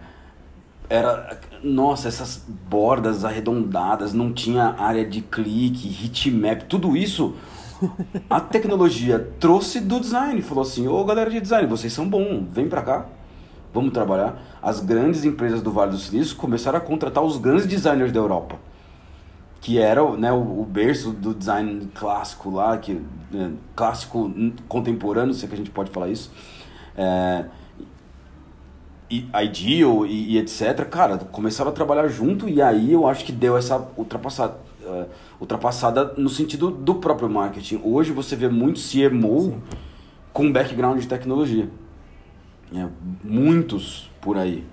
era 0.90 1.38
nossa 1.62 2.08
essas 2.08 2.44
bordas 2.68 3.24
arredondadas 3.24 4.12
não 4.12 4.32
tinha 4.32 4.74
área 4.76 5.04
de 5.04 5.20
clique 5.20 5.88
hitmap 5.88 6.62
tudo 6.62 6.96
isso 6.96 7.34
a 8.28 8.40
tecnologia 8.40 9.18
trouxe 9.38 9.80
do 9.80 10.00
design, 10.00 10.40
falou 10.42 10.62
assim: 10.62 10.88
"Ô, 10.88 11.04
galera 11.04 11.30
de 11.30 11.40
design, 11.40 11.66
vocês 11.66 11.92
são 11.92 12.08
bons, 12.08 12.44
vem 12.50 12.68
para 12.68 12.82
cá. 12.82 13.06
Vamos 13.72 13.92
trabalhar". 13.92 14.40
As 14.62 14.80
grandes 14.80 15.24
empresas 15.24 15.62
do 15.62 15.70
Vale 15.70 15.92
do 15.92 15.98
Silício 15.98 16.36
começaram 16.36 16.78
a 16.78 16.80
contratar 16.80 17.22
os 17.22 17.36
grandes 17.36 17.66
designers 17.66 18.12
da 18.12 18.18
Europa, 18.18 18.56
que 19.60 19.78
era, 19.78 20.04
né, 20.16 20.32
o, 20.32 20.60
o 20.60 20.64
berço 20.64 21.10
do 21.12 21.34
design 21.34 21.88
clássico 21.94 22.50
lá, 22.50 22.76
que 22.78 23.00
né, 23.30 23.52
clássico 23.74 24.32
contemporâneo, 24.68 25.34
se 25.34 25.44
é 25.44 25.48
que 25.48 25.54
a 25.54 25.58
gente 25.58 25.70
pode 25.70 25.90
falar 25.90 26.08
isso. 26.08 26.30
É, 26.96 27.44
Ideal 29.10 30.06
e, 30.06 30.34
e, 30.34 30.38
etc, 30.38 30.88
cara, 30.88 31.18
começaram 31.18 31.72
a 31.72 31.74
trabalhar 31.74 32.06
junto 32.06 32.48
e 32.48 32.62
aí 32.62 32.92
eu 32.92 33.08
acho 33.08 33.24
que 33.24 33.32
deu 33.32 33.56
essa 33.56 33.88
ultrapassada 33.96 34.54
uh, 34.90 35.08
ultrapassada 35.40 36.14
no 36.16 36.28
sentido 36.28 36.70
do 36.70 36.96
próprio 36.96 37.28
marketing. 37.28 37.80
Hoje 37.84 38.12
você 38.12 38.36
vê 38.36 38.48
muito 38.48 38.80
CMO 38.80 39.40
Sim. 39.40 39.62
com 40.32 40.52
background 40.52 41.00
de 41.00 41.08
tecnologia. 41.08 41.70
É, 42.74 42.88
muitos 43.24 44.10
por 44.20 44.36
aí. 44.36 44.64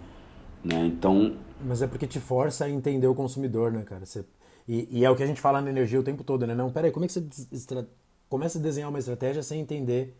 Né? 0.63 0.85
Então. 0.85 1.35
Mas 1.65 1.81
é 1.81 1.87
porque 1.87 2.05
te 2.05 2.19
força 2.19 2.65
a 2.65 2.69
entender 2.69 3.07
o 3.07 3.15
consumidor, 3.15 3.71
né, 3.71 3.83
cara? 3.83 4.05
Você... 4.05 4.25
E, 4.67 4.99
e, 4.99 5.05
é 5.05 5.09
o 5.09 5.15
que 5.15 5.23
a 5.23 5.27
gente 5.27 5.39
fala 5.39 5.61
na 5.61 5.69
energia 5.69 5.99
o 5.99 6.03
tempo 6.03 6.23
todo, 6.23 6.45
né? 6.45 6.53
Não, 6.53 6.69
peraí, 6.69 6.91
como 6.91 7.05
é 7.05 7.07
que 7.07 7.13
você 7.13 7.25
estra... 7.53 7.87
começa 8.27 8.59
a 8.59 8.61
desenhar 8.61 8.89
uma 8.89 8.99
estratégia 8.99 9.41
sem 9.41 9.61
entender 9.61 10.13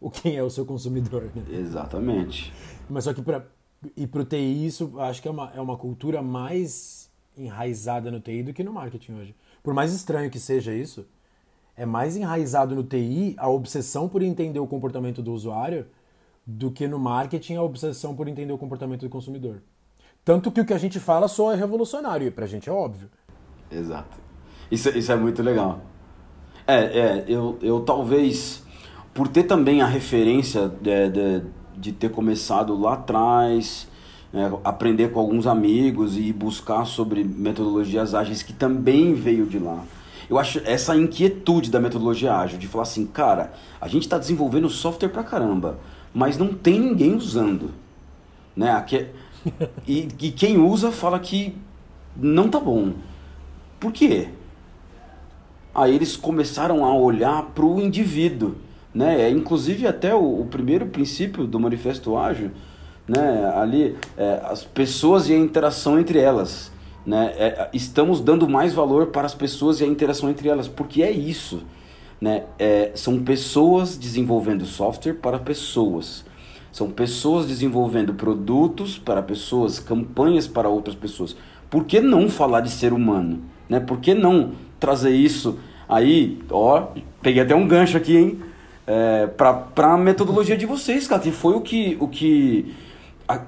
o 0.00 0.10
quem 0.10 0.36
é 0.36 0.42
o 0.42 0.48
seu 0.48 0.64
consumidor, 0.64 1.30
né? 1.34 1.44
Exatamente. 1.50 2.52
Mas 2.88 3.04
só 3.04 3.12
que 3.12 3.20
para 3.20 3.44
e 3.96 4.06
pro 4.06 4.24
TI 4.24 4.66
isso 4.66 4.98
acho 4.98 5.22
que 5.22 5.28
é 5.28 5.30
uma, 5.30 5.52
é 5.54 5.60
uma 5.60 5.76
cultura 5.76 6.20
mais 6.20 7.07
enraizada 7.38 8.10
no 8.10 8.20
TI 8.20 8.42
do 8.42 8.52
que 8.52 8.64
no 8.64 8.72
marketing 8.72 9.12
hoje. 9.12 9.34
Por 9.62 9.74
mais 9.74 9.92
estranho 9.92 10.30
que 10.30 10.38
seja 10.38 10.74
isso, 10.74 11.06
é 11.76 11.86
mais 11.86 12.16
enraizado 12.16 12.74
no 12.74 12.82
TI 12.82 13.34
a 13.38 13.48
obsessão 13.48 14.08
por 14.08 14.22
entender 14.22 14.58
o 14.58 14.66
comportamento 14.66 15.22
do 15.22 15.32
usuário 15.32 15.86
do 16.46 16.70
que 16.70 16.88
no 16.88 16.98
marketing 16.98 17.56
a 17.56 17.62
obsessão 17.62 18.14
por 18.14 18.26
entender 18.26 18.52
o 18.52 18.58
comportamento 18.58 19.02
do 19.02 19.10
consumidor. 19.10 19.62
Tanto 20.24 20.50
que 20.50 20.60
o 20.60 20.64
que 20.64 20.72
a 20.72 20.78
gente 20.78 20.98
fala 20.98 21.28
só 21.28 21.52
é 21.52 21.56
revolucionário, 21.56 22.26
e 22.26 22.30
pra 22.30 22.46
gente 22.46 22.68
é 22.68 22.72
óbvio. 22.72 23.08
Exato. 23.70 24.18
Isso, 24.70 24.88
isso 24.90 25.10
é 25.10 25.16
muito 25.16 25.42
legal. 25.42 25.80
É, 26.66 26.98
é 26.98 27.24
eu, 27.26 27.58
eu 27.62 27.80
talvez, 27.80 28.62
por 29.14 29.28
ter 29.28 29.44
também 29.44 29.80
a 29.80 29.86
referência 29.86 30.68
de, 30.68 31.10
de, 31.10 31.42
de 31.76 31.92
ter 31.92 32.10
começado 32.10 32.78
lá 32.78 32.94
atrás, 32.94 33.87
é, 34.32 34.50
aprender 34.64 35.10
com 35.10 35.20
alguns 35.20 35.46
amigos 35.46 36.16
e 36.16 36.32
buscar 36.32 36.84
sobre 36.84 37.24
metodologias 37.24 38.14
ágeis 38.14 38.42
que 38.42 38.52
também 38.52 39.14
veio 39.14 39.46
de 39.46 39.58
lá. 39.58 39.84
Eu 40.28 40.38
acho 40.38 40.60
essa 40.64 40.94
inquietude 40.96 41.70
da 41.70 41.80
metodologia 41.80 42.34
ágil, 42.34 42.58
de 42.58 42.66
falar 42.66 42.82
assim, 42.82 43.06
cara, 43.06 43.52
a 43.80 43.88
gente 43.88 44.02
está 44.02 44.18
desenvolvendo 44.18 44.68
software 44.68 45.08
pra 45.08 45.24
caramba, 45.24 45.78
mas 46.12 46.36
não 46.36 46.48
tem 46.48 46.78
ninguém 46.78 47.14
usando. 47.14 47.70
Né? 48.54 48.70
Aqui, 48.70 49.06
e, 49.86 50.08
e 50.20 50.30
quem 50.30 50.58
usa 50.58 50.92
fala 50.92 51.18
que 51.18 51.56
não 52.14 52.48
tá 52.48 52.60
bom. 52.60 52.92
Por 53.80 53.92
quê? 53.92 54.28
aí 55.82 55.94
eles 55.94 56.16
começaram 56.16 56.84
a 56.84 56.94
olhar 56.94 57.42
para 57.54 57.64
o 57.64 57.80
indivíduo. 57.80 58.56
Né? 58.92 59.22
É, 59.22 59.30
inclusive 59.30 59.86
até 59.86 60.14
o, 60.14 60.40
o, 60.40 60.46
primeiro 60.46 60.86
princípio 60.86 61.46
do 61.46 61.60
Manifesto 61.60 62.16
Ágil, 62.16 62.50
né? 63.08 63.50
ali 63.54 63.96
é, 64.16 64.40
as 64.44 64.62
pessoas 64.62 65.28
e 65.28 65.32
a 65.32 65.38
interação 65.38 65.98
entre 65.98 66.18
elas. 66.18 66.70
Né? 67.06 67.32
É, 67.38 67.68
estamos 67.72 68.20
dando 68.20 68.46
mais 68.48 68.74
valor 68.74 69.06
para 69.06 69.24
as 69.24 69.34
pessoas 69.34 69.80
e 69.80 69.84
a 69.84 69.86
interação 69.86 70.28
entre 70.28 70.48
elas, 70.48 70.68
porque 70.68 71.02
é 71.02 71.10
isso. 71.10 71.62
Né? 72.20 72.44
É, 72.58 72.92
são 72.94 73.20
pessoas 73.20 73.96
desenvolvendo 73.96 74.66
software 74.66 75.14
para 75.14 75.38
pessoas. 75.38 76.24
São 76.70 76.90
pessoas 76.90 77.46
desenvolvendo 77.46 78.12
produtos 78.12 78.98
para 78.98 79.22
pessoas, 79.22 79.78
campanhas 79.78 80.46
para 80.46 80.68
outras 80.68 80.94
pessoas. 80.94 81.34
Por 81.70 81.84
que 81.84 82.00
não 82.00 82.28
falar 82.28 82.60
de 82.60 82.70
ser 82.70 82.92
humano? 82.92 83.40
Né? 83.68 83.80
Por 83.80 83.98
que 84.00 84.14
não 84.14 84.52
trazer 84.78 85.10
isso 85.10 85.58
aí? 85.88 86.38
Ó, 86.50 86.88
peguei 87.22 87.42
até 87.42 87.54
um 87.54 87.66
gancho 87.66 87.96
aqui, 87.96 88.16
hein? 88.16 88.40
É, 88.86 89.26
para 89.26 89.94
a 89.94 89.98
metodologia 89.98 90.56
de 90.56 90.66
vocês, 90.66 91.06
cara. 91.06 91.26
E 91.26 91.32
foi 91.32 91.54
o 91.54 91.60
que, 91.60 91.96
o 92.00 92.08
que 92.08 92.74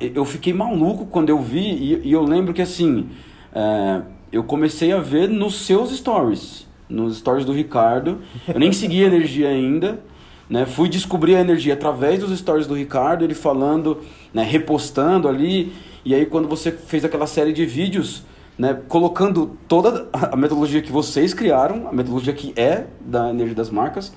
eu 0.01 0.25
fiquei 0.25 0.53
maluco 0.53 1.07
quando 1.07 1.31
eu 1.31 1.41
vi. 1.41 1.61
E, 1.61 2.09
e 2.09 2.13
eu 2.13 2.23
lembro 2.23 2.53
que 2.53 2.63
assim, 2.63 3.09
é, 3.53 4.03
eu 4.33 4.45
comecei 4.45 4.93
a 4.93 4.99
ver 4.99 5.29
nos 5.29 5.67
seus 5.67 5.97
stories. 5.97 6.67
Nos 6.89 7.19
stories 7.19 7.45
do 7.45 7.53
Ricardo. 7.53 8.19
Eu 8.47 8.59
nem 8.59 8.73
segui 8.73 9.05
a 9.05 9.07
energia 9.07 9.49
ainda. 9.49 10.01
Né? 10.49 10.67
Fui 10.67 10.89
descobrir 10.89 11.37
a 11.37 11.41
energia 11.41 11.75
através 11.75 12.19
dos 12.19 12.37
stories 12.37 12.67
do 12.67 12.75
Ricardo, 12.75 13.25
ele 13.25 13.35
falando, 13.35 13.99
né, 14.35 14.43
repostando 14.43 15.29
ali. 15.29 15.73
E 16.05 16.13
aí 16.15 16.27
quando 16.27 16.49
você 16.49 16.73
fez 16.73 17.05
aquela 17.05 17.27
série 17.27 17.53
de 17.53 17.65
vídeos, 17.65 18.25
né, 18.59 18.79
colocando 18.89 19.57
toda 19.69 20.09
a 20.13 20.37
metodologia 20.37 20.83
que 20.83 20.91
vocês 20.91 21.33
criaram, 21.33 21.87
a 21.89 21.93
metodologia 21.93 22.33
que 22.33 22.53
é 22.57 22.87
da 23.01 23.31
energia 23.31 23.55
das 23.55 23.71
marcas, 23.71 24.13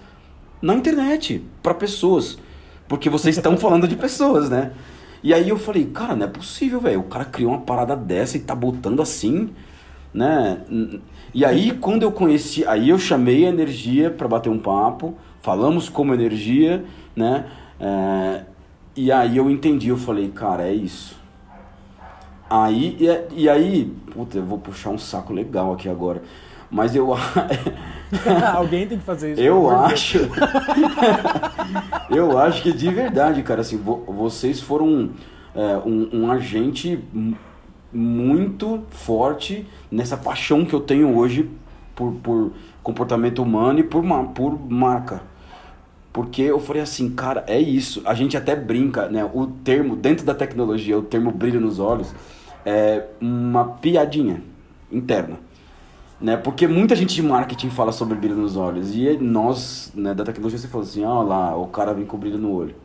na 0.59 0.73
internet, 0.73 1.43
para 1.61 1.73
pessoas. 1.75 2.37
Porque 2.87 3.09
vocês 3.09 3.37
estão 3.37 3.55
falando 3.55 3.87
de 3.87 3.95
pessoas, 3.95 4.49
né? 4.49 4.71
E 5.23 5.33
aí 5.33 5.49
eu 5.49 5.57
falei, 5.57 5.85
cara, 5.85 6.15
não 6.15 6.25
é 6.25 6.29
possível, 6.29 6.81
velho. 6.81 6.99
O 6.99 7.03
cara 7.03 7.25
criou 7.25 7.51
uma 7.51 7.61
parada 7.61 7.95
dessa 7.95 8.37
e 8.37 8.41
tá 8.41 8.53
botando 8.53 9.01
assim, 9.01 9.49
né? 10.13 10.61
E 11.33 11.45
aí 11.45 11.71
quando 11.71 12.03
eu 12.03 12.11
conheci, 12.11 12.65
aí 12.67 12.89
eu 12.89 12.99
chamei 12.99 13.45
a 13.45 13.49
energia 13.49 14.11
para 14.11 14.27
bater 14.27 14.49
um 14.49 14.59
papo 14.59 15.15
falamos 15.43 15.89
como 15.89 16.13
energia, 16.13 16.83
né? 17.13 17.45
É, 17.79 18.43
e 18.95 19.11
aí 19.11 19.37
eu 19.37 19.51
entendi, 19.51 19.89
eu 19.89 19.97
falei, 19.97 20.29
cara, 20.29 20.63
é 20.63 20.73
isso. 20.73 21.21
Aí, 22.49 22.97
e, 22.99 23.41
e 23.43 23.49
aí, 23.49 23.93
puta, 24.11 24.37
eu 24.37 24.45
vou 24.45 24.57
puxar 24.57 24.89
um 24.91 24.97
saco 24.97 25.33
legal 25.33 25.73
aqui 25.73 25.89
agora. 25.89 26.23
Mas 26.73 26.95
eu. 26.95 27.13
Alguém 28.55 28.87
tem 28.87 28.97
que 28.97 29.03
fazer 29.03 29.33
isso. 29.33 29.41
Eu 29.41 29.69
acho. 29.69 30.17
eu 32.09 32.37
acho 32.39 32.63
que 32.63 32.73
de 32.73 32.89
verdade, 32.89 33.43
cara, 33.43 33.61
assim, 33.61 33.77
vo 33.77 34.03
vocês 34.07 34.59
foram 34.59 35.11
é, 35.53 35.77
um, 35.85 36.09
um 36.11 36.31
agente 36.31 36.99
muito 37.91 38.83
forte 38.89 39.67
nessa 39.91 40.17
paixão 40.17 40.65
que 40.65 40.73
eu 40.73 40.81
tenho 40.81 41.15
hoje 41.15 41.47
por, 41.95 42.13
por 42.13 42.51
comportamento 42.81 43.43
humano 43.43 43.79
e 43.79 43.83
por, 43.83 44.03
por 44.33 44.59
marca. 44.67 45.21
Porque 46.11 46.41
eu 46.41 46.59
falei 46.59 46.81
assim, 46.81 47.11
cara, 47.11 47.43
é 47.47 47.59
isso. 47.59 48.01
A 48.03 48.15
gente 48.15 48.35
até 48.35 48.55
brinca, 48.55 49.07
né? 49.09 49.29
O 49.31 49.45
termo, 49.45 49.95
dentro 49.95 50.25
da 50.25 50.33
tecnologia, 50.33 50.97
o 50.97 51.03
termo 51.03 51.31
brilho 51.31 51.59
nos 51.59 51.79
olhos, 51.79 52.13
é 52.65 53.05
uma 53.21 53.65
piadinha 53.65 54.41
interna. 54.91 55.37
Né? 56.19 56.37
Porque 56.37 56.67
muita 56.67 56.95
gente 56.95 57.15
de 57.15 57.21
marketing 57.21 57.69
fala 57.69 57.91
sobre 57.91 58.15
brilho 58.15 58.35
nos 58.35 58.55
olhos. 58.55 58.95
E 58.95 59.17
nós, 59.17 59.91
né, 59.93 60.13
da 60.13 60.23
tecnologia, 60.23 60.57
você 60.57 60.67
falou 60.67 60.85
assim, 60.85 61.03
oh, 61.05 61.21
lá, 61.21 61.55
o 61.55 61.67
cara 61.67 61.93
vem 61.93 62.05
com 62.05 62.17
brilho 62.17 62.37
no 62.37 62.51
olho. 62.51 62.75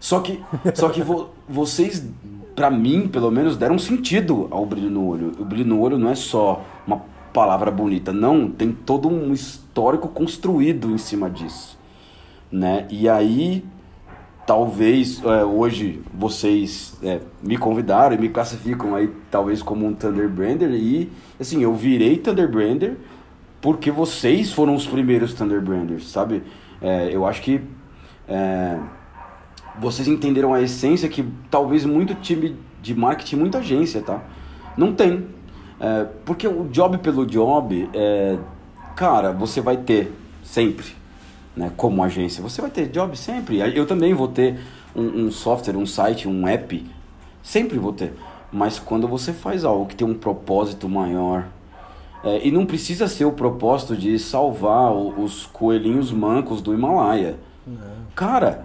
Só 0.00 0.20
que, 0.20 0.42
só 0.74 0.88
que 0.88 1.02
vo, 1.02 1.30
vocês, 1.48 2.06
para 2.54 2.70
mim, 2.70 3.08
pelo 3.08 3.30
menos, 3.30 3.56
deram 3.56 3.78
sentido 3.78 4.48
ao 4.50 4.66
brilho 4.66 4.90
no 4.90 5.06
olho. 5.06 5.32
O 5.38 5.44
brilho 5.44 5.66
no 5.66 5.80
olho 5.80 5.98
não 5.98 6.10
é 6.10 6.14
só 6.14 6.64
uma 6.86 7.02
palavra 7.32 7.70
bonita, 7.70 8.12
não. 8.12 8.50
Tem 8.50 8.72
todo 8.72 9.08
um 9.08 9.32
histórico 9.32 10.08
construído 10.08 10.90
em 10.90 10.98
cima 10.98 11.30
disso 11.30 11.76
né? 12.50 12.86
E 12.90 13.08
aí, 13.08 13.64
talvez 14.46 15.20
é, 15.24 15.44
hoje 15.44 16.00
vocês 16.14 16.96
é, 17.02 17.20
me 17.42 17.58
convidaram 17.58 18.14
e 18.14 18.18
me 18.18 18.28
classificam 18.28 18.94
aí 18.94 19.10
talvez 19.30 19.60
como 19.60 19.84
um 19.84 19.92
Thunderbrander 19.92 20.70
e 20.70 21.10
assim 21.38 21.62
eu 21.62 21.74
virei 21.74 22.16
Thunderbrander 22.16 22.96
porque 23.60 23.90
vocês 23.90 24.52
foram 24.52 24.74
os 24.74 24.86
primeiros 24.86 25.34
Thunderbranders, 25.34 26.08
sabe? 26.08 26.44
É, 26.80 27.08
eu 27.12 27.26
acho 27.26 27.42
que 27.42 27.60
é, 28.28 28.78
vocês 29.80 30.06
entenderam 30.06 30.54
a 30.54 30.62
essência 30.62 31.08
que 31.08 31.26
talvez 31.50 31.84
muito 31.84 32.14
time 32.14 32.56
de 32.80 32.94
marketing, 32.94 33.36
muita 33.36 33.58
agência, 33.58 34.00
tá? 34.00 34.22
Não 34.76 34.92
tem. 34.92 35.26
É, 35.80 36.06
porque 36.24 36.46
o 36.46 36.68
job 36.68 36.98
pelo 36.98 37.26
job, 37.26 37.90
é, 37.92 38.38
cara, 38.94 39.32
você 39.32 39.60
vai 39.60 39.76
ter 39.76 40.12
sempre 40.42 40.95
né, 41.56 41.72
como 41.76 42.02
agência. 42.02 42.42
Você 42.42 42.60
vai 42.60 42.70
ter 42.70 42.88
job 42.88 43.16
sempre. 43.16 43.58
Eu 43.76 43.86
também 43.86 44.12
vou 44.12 44.28
ter 44.28 44.58
um, 44.94 45.26
um, 45.26 45.30
software, 45.30 45.76
um 45.76 45.86
site, 45.86 46.28
um 46.28 46.46
app. 46.46 46.84
Sempre 47.42 47.78
vou 47.78 47.92
ter. 47.92 48.12
Mas 48.52 48.78
quando 48.78 49.08
você 49.08 49.32
faz 49.32 49.64
algo 49.64 49.86
que 49.86 49.96
tem 49.96 50.06
um 50.06 50.14
propósito 50.14 50.88
maior, 50.88 51.46
é, 52.22 52.46
e 52.46 52.50
não 52.50 52.66
precisa 52.66 53.08
ser 53.08 53.24
o 53.24 53.32
propósito 53.32 53.96
de 53.96 54.18
salvar 54.18 54.92
os 54.92 55.46
coelhinhos 55.46 56.12
mancos 56.12 56.60
do 56.60 56.74
Himalaia. 56.74 57.36
Não. 57.66 58.06
Cara, 58.14 58.64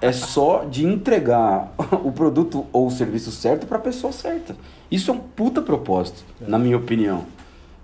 é 0.00 0.12
só 0.12 0.64
de 0.64 0.84
entregar 0.84 1.72
o 2.04 2.12
produto 2.12 2.66
ou 2.72 2.86
o 2.86 2.90
serviço 2.90 3.30
certo 3.30 3.66
para 3.66 3.78
a 3.78 3.80
pessoa 3.80 4.12
certa. 4.12 4.56
Isso 4.90 5.10
é 5.10 5.14
um 5.14 5.18
puta 5.18 5.60
propósito, 5.60 6.24
é. 6.40 6.48
na 6.48 6.58
minha 6.58 6.76
opinião. 6.76 7.24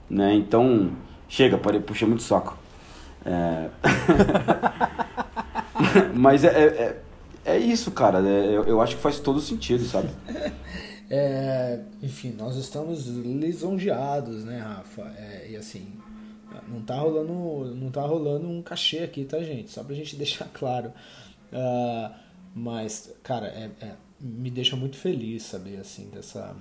Né? 0.09 0.35
Então, 0.35 0.91
chega, 1.29 1.59
parei, 1.59 1.81
puxei 1.81 2.07
muito 2.07 2.23
saco. 2.23 2.57
É... 3.25 3.71
Mas 6.15 6.45
é, 6.45 6.49
é, 6.49 6.65
é, 6.65 7.03
é, 7.45 7.59
isso, 7.59 7.91
cara. 7.91 8.19
É, 8.19 8.47
eu, 8.47 8.65
eu 8.65 8.81
acho 8.81 8.97
que 8.97 9.03
faz 9.03 9.19
todo 9.19 9.41
sentido, 9.41 9.85
sabe? 9.85 10.09
É, 11.15 11.79
enfim, 12.03 12.31
nós 12.39 12.57
estamos 12.57 13.05
lisonjeados, 13.07 14.45
né, 14.45 14.61
Rafa? 14.61 15.03
É, 15.19 15.47
e 15.51 15.57
assim, 15.57 15.93
não 16.67 16.81
tá 16.81 16.97
rolando, 16.97 17.75
não 17.75 17.91
tá 17.91 18.01
rolando 18.01 18.49
um 18.49 18.63
cachê 18.63 19.01
aqui, 19.01 19.27
tá, 19.27 19.39
gente? 19.43 19.71
Só 19.71 19.85
pra 19.85 19.95
gente 19.95 20.17
deixar 20.17 20.49
claro. 20.55 20.91
Uh, 21.53 22.15
mas, 22.55 23.13
cara, 23.23 23.49
é, 23.49 23.71
é, 23.85 23.93
me 24.19 24.51
deixa 24.51 24.75
muito 24.75 24.97
feliz 24.97 25.43
saber 25.43 25.77
assim 25.79 26.09
dessa 26.09 26.57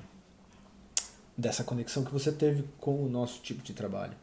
dessa 1.38 1.64
conexão 1.64 2.04
que 2.04 2.12
você 2.12 2.32
teve 2.32 2.66
com 2.78 3.04
o 3.04 3.10
nosso 3.10 3.42
tipo 3.42 3.64
de 3.64 3.74
trabalho. 3.74 4.14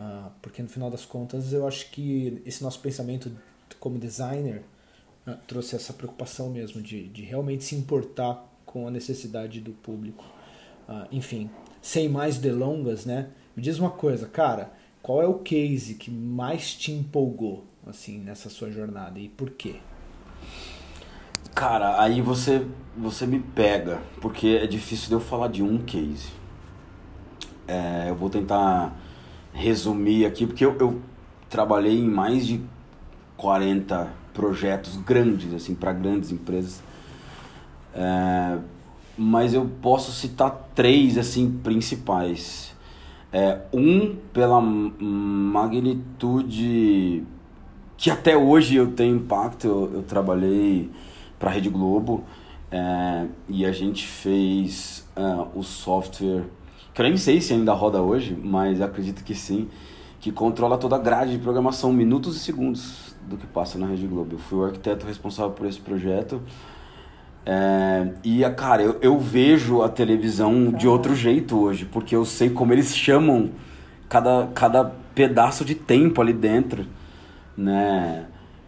Uh, 0.00 0.30
porque 0.40 0.62
no 0.62 0.68
final 0.68 0.90
das 0.90 1.04
contas 1.04 1.52
eu 1.52 1.68
acho 1.68 1.90
que 1.90 2.40
esse 2.46 2.62
nosso 2.62 2.80
pensamento 2.80 3.30
como 3.78 3.98
designer 3.98 4.62
uh, 5.26 5.36
trouxe 5.46 5.76
essa 5.76 5.92
preocupação 5.92 6.48
mesmo 6.48 6.80
de, 6.80 7.06
de 7.08 7.20
realmente 7.20 7.64
se 7.64 7.74
importar 7.74 8.42
com 8.64 8.88
a 8.88 8.90
necessidade 8.90 9.60
do 9.60 9.72
público. 9.72 10.24
Uh, 10.88 11.06
enfim, 11.12 11.50
sem 11.82 12.08
mais 12.08 12.38
delongas, 12.38 13.04
né? 13.04 13.28
Me 13.54 13.62
diz 13.62 13.78
uma 13.78 13.90
coisa, 13.90 14.26
cara, 14.26 14.72
qual 15.02 15.20
é 15.20 15.26
o 15.26 15.34
case 15.34 15.94
que 15.96 16.10
mais 16.10 16.74
te 16.74 16.92
empolgou 16.92 17.66
assim 17.86 18.18
nessa 18.18 18.48
sua 18.48 18.70
jornada 18.70 19.18
e 19.18 19.28
por 19.28 19.50
quê? 19.50 19.76
Cara, 21.54 22.02
aí 22.02 22.22
você 22.22 22.66
você 22.96 23.26
me 23.26 23.38
pega, 23.38 24.00
porque 24.20 24.60
é 24.62 24.66
difícil 24.66 25.08
de 25.08 25.14
eu 25.14 25.20
falar 25.20 25.48
de 25.48 25.62
um 25.62 25.78
case. 25.84 26.28
É, 27.68 28.08
eu 28.08 28.14
vou 28.14 28.30
tentar 28.30 28.96
resumir 29.52 30.26
aqui, 30.26 30.46
porque 30.46 30.64
eu, 30.64 30.76
eu 30.78 31.00
trabalhei 31.48 31.98
em 31.98 32.08
mais 32.08 32.46
de 32.46 32.60
40 33.36 34.08
projetos 34.32 34.96
grandes, 34.96 35.52
assim, 35.52 35.74
para 35.74 35.92
grandes 35.92 36.30
empresas. 36.30 36.82
É, 37.94 38.58
mas 39.16 39.52
eu 39.54 39.68
posso 39.82 40.12
citar 40.12 40.70
três, 40.74 41.18
assim, 41.18 41.50
principais. 41.62 42.74
É, 43.32 43.60
um, 43.72 44.16
pela 44.32 44.60
magnitude 45.00 46.42
que 47.96 48.10
até 48.10 48.36
hoje 48.36 48.76
eu 48.76 48.92
tenho 48.92 49.16
impacto, 49.16 49.66
eu, 49.66 49.90
eu 49.94 50.02
trabalhei 50.02 50.90
para 51.38 51.50
a 51.50 51.52
Rede 51.52 51.68
Globo 51.68 52.24
é, 52.70 53.26
e 53.48 53.66
a 53.66 53.72
gente 53.72 54.06
fez 54.06 55.06
uh, 55.16 55.46
o 55.54 55.62
software 55.62 56.44
que 56.92 57.00
eu 57.00 57.04
nem 57.04 57.16
sei 57.16 57.40
se 57.40 57.52
ainda 57.52 57.72
roda 57.72 58.00
hoje, 58.00 58.36
mas 58.42 58.80
acredito 58.80 59.22
que 59.24 59.34
sim, 59.34 59.68
que 60.20 60.30
controla 60.30 60.76
toda 60.76 60.96
a 60.96 60.98
grade 60.98 61.32
de 61.32 61.38
programação, 61.38 61.92
minutos 61.92 62.36
e 62.36 62.40
segundos 62.40 63.14
do 63.28 63.36
que 63.36 63.46
passa 63.46 63.78
na 63.78 63.86
Rede 63.86 64.06
Globo. 64.06 64.34
Eu 64.34 64.38
fui 64.38 64.58
o 64.58 64.64
arquiteto 64.64 65.06
responsável 65.06 65.52
por 65.52 65.66
esse 65.66 65.80
projeto. 65.80 66.42
É, 67.46 68.08
e, 68.22 68.42
cara, 68.50 68.82
eu, 68.82 68.98
eu 69.00 69.18
vejo 69.18 69.82
a 69.82 69.88
televisão 69.88 70.70
de 70.70 70.86
outro 70.86 71.14
jeito 71.14 71.58
hoje, 71.58 71.86
porque 71.86 72.14
eu 72.14 72.24
sei 72.24 72.50
como 72.50 72.72
eles 72.72 72.94
chamam 72.94 73.50
cada, 74.08 74.48
cada 74.54 74.84
pedaço 75.14 75.64
de 75.64 75.74
tempo 75.74 76.20
ali 76.20 76.32
dentro, 76.32 76.86
né? 77.56 78.26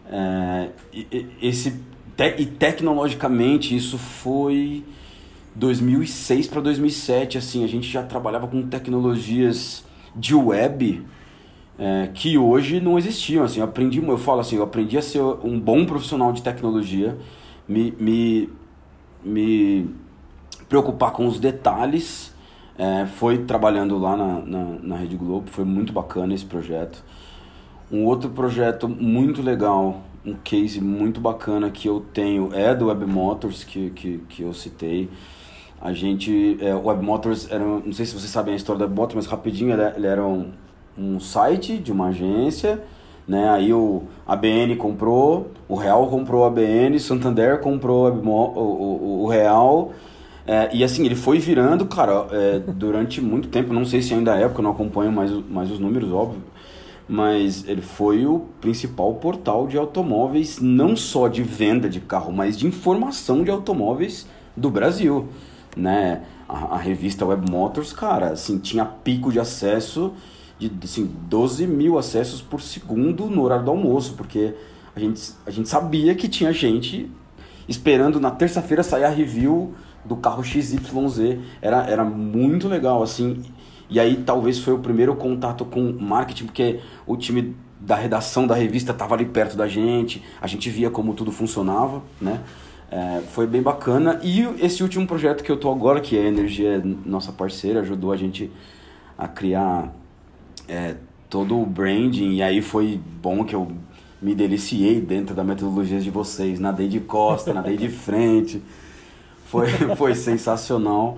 É, 0.09 0.69
esse 1.41 1.71
te, 2.15 2.35
e 2.37 2.45
tecnologicamente 2.45 3.75
isso 3.75 3.97
foi 3.97 4.83
2006 5.55 6.47
para 6.47 6.61
2007, 6.61 7.37
assim, 7.37 7.63
a 7.63 7.67
gente 7.67 7.89
já 7.89 8.03
trabalhava 8.03 8.47
com 8.47 8.61
tecnologias 8.67 9.83
de 10.15 10.33
web 10.35 11.05
é, 11.77 12.09
que 12.13 12.37
hoje 12.37 12.79
não 12.79 12.97
existiam, 12.97 13.43
assim, 13.43 13.59
eu 13.59 13.65
aprendi, 13.65 14.03
eu 14.03 14.17
falo 14.17 14.39
assim, 14.41 14.57
eu 14.57 14.63
aprendi 14.63 14.97
a 14.97 15.01
ser 15.01 15.21
um 15.21 15.59
bom 15.59 15.85
profissional 15.85 16.31
de 16.31 16.41
tecnologia, 16.41 17.17
me, 17.67 17.91
me, 17.99 18.49
me 19.23 19.89
preocupar 20.69 21.11
com 21.11 21.27
os 21.27 21.39
detalhes, 21.39 22.33
é, 22.77 23.05
foi 23.05 23.39
trabalhando 23.39 23.97
lá 23.97 24.17
na, 24.17 24.39
na, 24.39 24.63
na 24.81 24.95
Rede 24.97 25.15
Globo, 25.15 25.49
foi 25.49 25.63
muito 25.65 25.93
bacana 25.93 26.33
esse 26.33 26.45
projeto. 26.45 27.03
Um 27.91 28.05
outro 28.05 28.29
projeto 28.29 28.87
muito 28.87 29.41
legal, 29.41 30.01
um 30.25 30.33
case 30.33 30.81
muito 30.81 31.19
bacana 31.19 31.69
que 31.69 31.87
eu 31.87 31.99
tenho 31.99 32.49
é 32.53 32.73
do 32.73 32.87
Web 32.87 33.05
Motors, 33.05 33.63
que, 33.63 33.91
que, 33.91 34.17
que 34.29 34.41
eu 34.41 34.53
citei. 34.53 35.09
A 35.83 35.91
gente, 35.91 36.57
é, 36.61 36.73
o 36.73 36.85
Web 36.85 37.03
Motors 37.03 37.51
era, 37.51 37.61
não 37.61 37.91
sei 37.91 38.05
se 38.05 38.13
vocês 38.13 38.31
sabem 38.31 38.53
a 38.53 38.55
história 38.55 38.79
do 38.79 38.83
Web 38.83 38.95
Motors, 38.95 39.15
mas 39.15 39.25
rapidinho, 39.25 39.73
ele, 39.73 39.81
ele 39.97 40.07
era 40.07 40.25
um, 40.25 40.49
um 40.97 41.19
site 41.19 41.77
de 41.77 41.91
uma 41.91 42.07
agência, 42.07 42.81
né? 43.27 43.49
Aí 43.49 43.73
o 43.73 44.03
ABN 44.25 44.77
comprou, 44.77 45.51
o 45.67 45.75
Real 45.75 46.07
comprou 46.07 46.45
a 46.45 46.47
ABN, 46.47 46.97
Santander 47.01 47.59
comprou 47.59 48.09
o, 48.09 48.59
o, 48.59 49.23
o 49.23 49.27
Real. 49.27 49.91
É, 50.47 50.73
e 50.73 50.85
assim, 50.85 51.05
ele 51.05 51.15
foi 51.15 51.37
virando, 51.37 51.85
cara, 51.85 52.27
é, 52.31 52.59
durante 52.59 53.19
muito 53.19 53.49
tempo, 53.49 53.73
não 53.73 53.83
sei 53.83 54.01
se 54.01 54.13
ainda 54.13 54.37
é, 54.37 54.47
porque 54.47 54.61
eu 54.61 54.63
não 54.63 54.71
acompanho 54.71 55.11
mais, 55.11 55.31
mais 55.49 55.69
os 55.69 55.79
números, 55.79 56.13
óbvio, 56.13 56.41
mas 57.09 57.67
ele 57.67 57.81
foi 57.81 58.25
o 58.25 58.45
principal 58.61 59.15
portal 59.15 59.67
de 59.67 59.77
automóveis, 59.77 60.61
não 60.61 60.95
só 60.95 61.27
de 61.27 61.43
venda 61.43 61.89
de 61.89 61.99
carro, 61.99 62.31
mas 62.31 62.57
de 62.57 62.65
informação 62.65 63.43
de 63.43 63.51
automóveis 63.51 64.25
do 64.55 64.69
Brasil 64.69 65.27
né? 65.75 66.23
A, 66.47 66.75
a, 66.75 66.77
revista 66.77 67.25
Web 67.25 67.49
Motors, 67.49 67.93
cara, 67.93 68.29
assim, 68.29 68.59
tinha 68.59 68.85
pico 68.85 69.31
de 69.31 69.39
acesso 69.39 70.13
de 70.59 70.71
assim, 70.83 71.09
12 71.27 71.67
mil 71.67 71.97
acessos 71.97 72.41
por 72.41 72.61
segundo 72.61 73.25
no 73.25 73.41
horário 73.41 73.65
do 73.65 73.71
almoço, 73.71 74.13
porque 74.13 74.53
a 74.95 74.99
gente, 74.99 75.31
a 75.45 75.51
gente 75.51 75.67
sabia 75.67 76.13
que 76.15 76.27
tinha 76.27 76.53
gente 76.53 77.09
esperando 77.67 78.19
na 78.19 78.31
terça-feira 78.31 78.83
sair 78.83 79.03
a 79.03 79.09
review 79.09 79.73
do 80.05 80.15
carro 80.15 80.43
XYZ. 80.43 81.39
Era, 81.61 81.85
era 81.87 82.03
muito 82.03 82.67
legal, 82.67 83.01
assim. 83.01 83.41
E 83.89 83.99
aí 83.99 84.17
talvez 84.17 84.59
foi 84.59 84.73
o 84.73 84.79
primeiro 84.79 85.15
contato 85.15 85.65
com 85.65 85.81
marketing, 85.99 86.45
porque 86.45 86.79
o 87.05 87.17
time 87.17 87.55
da 87.79 87.95
redação 87.95 88.47
da 88.47 88.55
revista 88.55 88.91
estava 88.91 89.13
ali 89.13 89.25
perto 89.25 89.57
da 89.57 89.67
gente, 89.67 90.23
a 90.41 90.47
gente 90.47 90.69
via 90.69 90.89
como 90.89 91.13
tudo 91.13 91.31
funcionava, 91.31 92.01
né? 92.21 92.41
É, 92.95 93.21
foi 93.21 93.47
bem 93.47 93.59
bacana. 93.59 94.19
E 94.21 94.41
esse 94.63 94.83
último 94.83 95.07
projeto 95.07 95.43
que 95.43 95.51
eu 95.51 95.57
tô 95.57 95.71
agora, 95.71 95.99
que 95.99 96.15
é 96.15 96.21
a 96.21 96.27
Energia, 96.27 96.79
nossa 97.03 97.31
parceira, 97.31 97.79
ajudou 97.79 98.11
a 98.11 98.15
gente 98.15 98.51
a 99.17 99.27
criar 99.27 99.91
é, 100.67 100.97
todo 101.27 101.59
o 101.59 101.65
branding. 101.65 102.35
E 102.35 102.43
aí 102.43 102.61
foi 102.61 103.01
bom 103.19 103.43
que 103.43 103.55
eu 103.55 103.71
me 104.21 104.35
deliciei 104.35 105.01
dentro 105.01 105.33
da 105.33 105.43
metodologia 105.43 105.99
de 105.99 106.11
vocês. 106.11 106.59
Nadei 106.59 106.87
de 106.87 106.99
costa, 106.99 107.51
nadei 107.55 107.75
de 107.77 107.89
frente. 107.89 108.61
Foi, 109.47 109.69
foi 109.97 110.13
sensacional. 110.13 111.17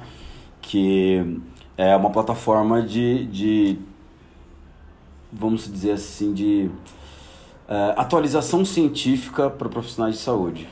Que 0.61 1.41
é 1.77 1.93
uma 1.97 2.09
plataforma 2.09 2.81
de, 2.81 3.25
de 3.25 3.77
vamos 5.29 5.69
dizer 5.69 5.91
assim, 5.91 6.33
de 6.33 6.69
é, 7.67 7.93
atualização 7.97 8.63
científica 8.63 9.49
para 9.49 9.67
profissionais 9.67 10.15
de 10.15 10.21
saúde. 10.21 10.69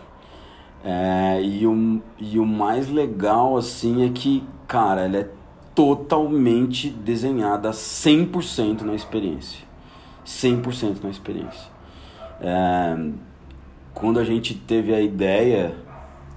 É, 0.84 1.42
e, 1.42 1.66
o, 1.66 2.02
e 2.20 2.38
o 2.38 2.46
mais 2.46 2.90
legal, 2.90 3.56
assim, 3.56 4.06
é 4.06 4.10
que, 4.10 4.44
cara, 4.68 5.02
ela 5.02 5.18
é 5.18 5.30
totalmente 5.74 6.90
desenhada 6.90 7.72
100% 7.72 8.82
na 8.82 8.94
experiência. 8.94 9.60
100% 10.26 11.04
na 11.04 11.10
experiência. 11.10 11.72
É, 12.42 13.12
quando 13.94 14.20
a 14.20 14.24
gente 14.24 14.54
teve 14.54 14.94
a 14.94 15.02
ideia, 15.02 15.76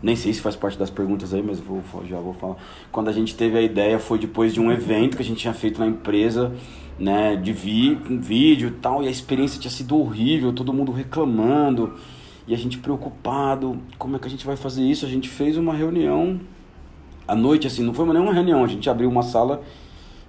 nem 0.03 0.15
sei 0.15 0.33
se 0.33 0.41
faz 0.41 0.55
parte 0.55 0.79
das 0.79 0.91
perguntas 0.91 1.35
aí, 1.35 1.43
mas 1.43 1.59
vou, 1.59 1.83
já 2.09 2.21
vou 2.21 2.33
falar. 2.33 2.57
Quando 2.93 3.09
a 3.09 3.13
gente 3.13 3.35
teve 3.35 3.59
a 3.59 3.63
ideia 3.63 3.99
foi 3.99 4.19
depois 4.19 4.55
de 4.55 4.61
um 4.61 4.71
evento 4.71 5.17
que 5.17 5.23
a 5.23 5.27
gente 5.27 5.39
tinha 5.39 5.55
feito 5.55 5.81
na 5.81 5.87
empresa, 5.87 6.55
né, 6.99 7.37
de 7.37 7.53
vi, 7.53 7.97
com 7.97 8.21
vídeo 8.21 8.69
e 8.69 8.73
tal, 8.73 9.03
e 9.03 9.09
a 9.09 9.11
experiência 9.11 9.61
tinha 9.61 9.71
sido 9.71 9.99
horrível, 9.99 10.53
todo 10.53 10.73
mundo 10.73 10.93
reclamando. 10.93 11.95
E 12.47 12.55
a 12.55 12.57
gente 12.57 12.79
preocupado, 12.79 13.79
como 13.99 14.17
é 14.17 14.19
que 14.19 14.27
a 14.27 14.31
gente 14.31 14.47
vai 14.47 14.57
fazer 14.57 14.83
isso? 14.83 15.05
A 15.05 15.09
gente 15.09 15.29
fez 15.29 15.57
uma 15.57 15.75
reunião 15.75 16.41
à 17.27 17.35
noite, 17.35 17.67
assim, 17.67 17.83
não 17.83 17.93
foi 17.93 18.07
nenhuma 18.07 18.33
reunião, 18.33 18.63
a 18.63 18.69
gente 18.69 18.89
abriu 18.89 19.09
uma 19.09 19.23
sala 19.23 19.63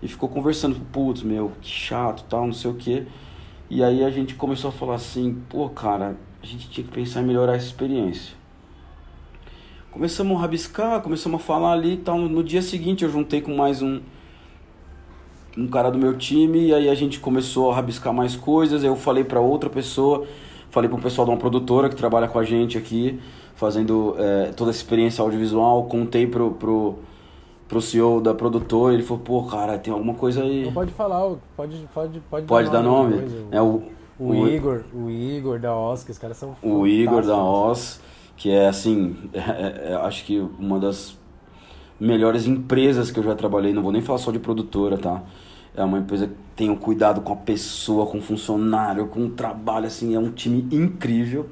e 0.02 0.08
ficou 0.08 0.28
conversando, 0.28 0.76
putz, 0.92 1.22
meu, 1.22 1.52
que 1.62 1.70
chato, 1.70 2.24
tal, 2.28 2.48
não 2.48 2.54
sei 2.54 2.72
o 2.72 2.74
quê. 2.74 3.06
E 3.70 3.84
aí 3.84 4.04
a 4.04 4.10
gente 4.10 4.34
começou 4.36 4.70
a 4.70 4.74
falar 4.74 4.96
assim, 4.96 5.42
pô, 5.48 5.70
cara, 5.70 6.18
a 6.42 6.46
gente 6.46 6.70
tinha 6.70 6.86
que 6.86 6.92
pensar 6.92 7.22
em 7.22 7.26
melhorar 7.26 7.56
essa 7.56 7.66
experiência. 7.66 8.36
Começamos 9.92 10.38
a 10.38 10.42
rabiscar, 10.42 11.02
começamos 11.02 11.42
a 11.42 11.44
falar 11.44 11.74
ali 11.74 11.94
e 11.94 11.98
tal. 11.98 12.18
No 12.18 12.44
dia 12.44 12.62
seguinte 12.62 13.04
eu 13.04 13.10
juntei 13.10 13.42
com 13.42 13.56
mais 13.56 13.82
um 13.82 14.00
um 15.58 15.68
cara 15.68 15.90
do 15.90 15.98
meu 15.98 16.16
time 16.16 16.68
e 16.68 16.74
aí 16.74 16.88
a 16.88 16.94
gente 16.94 17.20
começou 17.20 17.72
a 17.72 17.76
rabiscar 17.76 18.14
mais 18.14 18.36
coisas. 18.36 18.84
Eu 18.84 18.96
falei 18.96 19.24
para 19.24 19.40
outra 19.40 19.72
pessoa 19.72 20.28
Falei 20.78 20.92
pro 20.92 21.00
pessoal 21.00 21.26
de 21.26 21.32
uma 21.32 21.40
produtora 21.40 21.90
que 21.90 21.96
trabalha 21.96 22.28
com 22.28 22.38
a 22.38 22.44
gente 22.44 22.78
aqui, 22.78 23.20
fazendo 23.56 24.14
é, 24.20 24.52
toda 24.56 24.70
essa 24.70 24.78
experiência 24.78 25.24
audiovisual. 25.24 25.86
Contei 25.86 26.28
pro, 26.28 26.52
pro, 26.52 27.00
pro 27.68 27.82
CEO 27.82 28.22
da 28.22 28.36
produtora, 28.36 28.94
ele 28.94 29.02
falou, 29.02 29.24
pô, 29.24 29.44
cara, 29.46 29.80
tem 29.80 29.92
alguma 29.92 30.14
coisa 30.14 30.44
aí. 30.44 30.66
Não 30.66 30.74
pode 30.74 30.94
falar, 30.94 31.36
pode, 31.56 31.90
pode, 31.92 32.20
pode, 32.30 32.46
pode 32.46 32.70
dar 32.70 32.84
nome. 32.84 33.16
Dar 33.16 33.22
nome. 33.24 33.48
É 33.50 33.60
o, 33.60 33.82
o, 34.20 34.34
o, 34.34 34.48
Igor, 34.48 34.84
o 34.94 35.10
Igor 35.10 35.60
da 35.60 35.76
Oz, 35.76 36.04
que 36.04 36.12
os 36.12 36.20
caras 36.20 36.38
são 36.38 36.56
O 36.62 36.86
Igor 36.86 37.26
da 37.26 37.44
Oz, 37.44 38.00
que 38.36 38.52
é 38.52 38.68
assim, 38.68 39.18
é, 39.34 39.40
é, 39.40 39.92
é, 39.94 39.96
acho 39.96 40.26
que 40.26 40.38
uma 40.60 40.80
das 40.80 41.18
melhores 42.00 42.46
empresas 42.46 43.10
que 43.10 43.18
eu 43.18 43.24
já 43.24 43.34
trabalhei, 43.34 43.74
não 43.74 43.82
vou 43.82 43.92
nem 43.92 44.04
falar 44.04 44.20
só 44.20 44.32
de 44.32 44.38
produtora, 44.38 44.96
tá? 44.96 45.24
É 45.78 45.84
uma 45.84 46.00
empresa 46.00 46.26
que 46.26 46.34
tem 46.56 46.72
um 46.72 46.76
cuidado 46.76 47.22
com 47.22 47.32
a 47.34 47.36
pessoa, 47.36 48.08
com 48.08 48.18
o 48.18 48.22
funcionário, 48.22 49.06
com 49.08 49.26
o 49.26 49.30
trabalho, 49.30 49.86
assim, 49.86 50.16
é 50.16 50.20
um 50.20 50.32
time 50.32 50.68
incrível. 50.72 51.46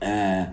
É, 0.00 0.50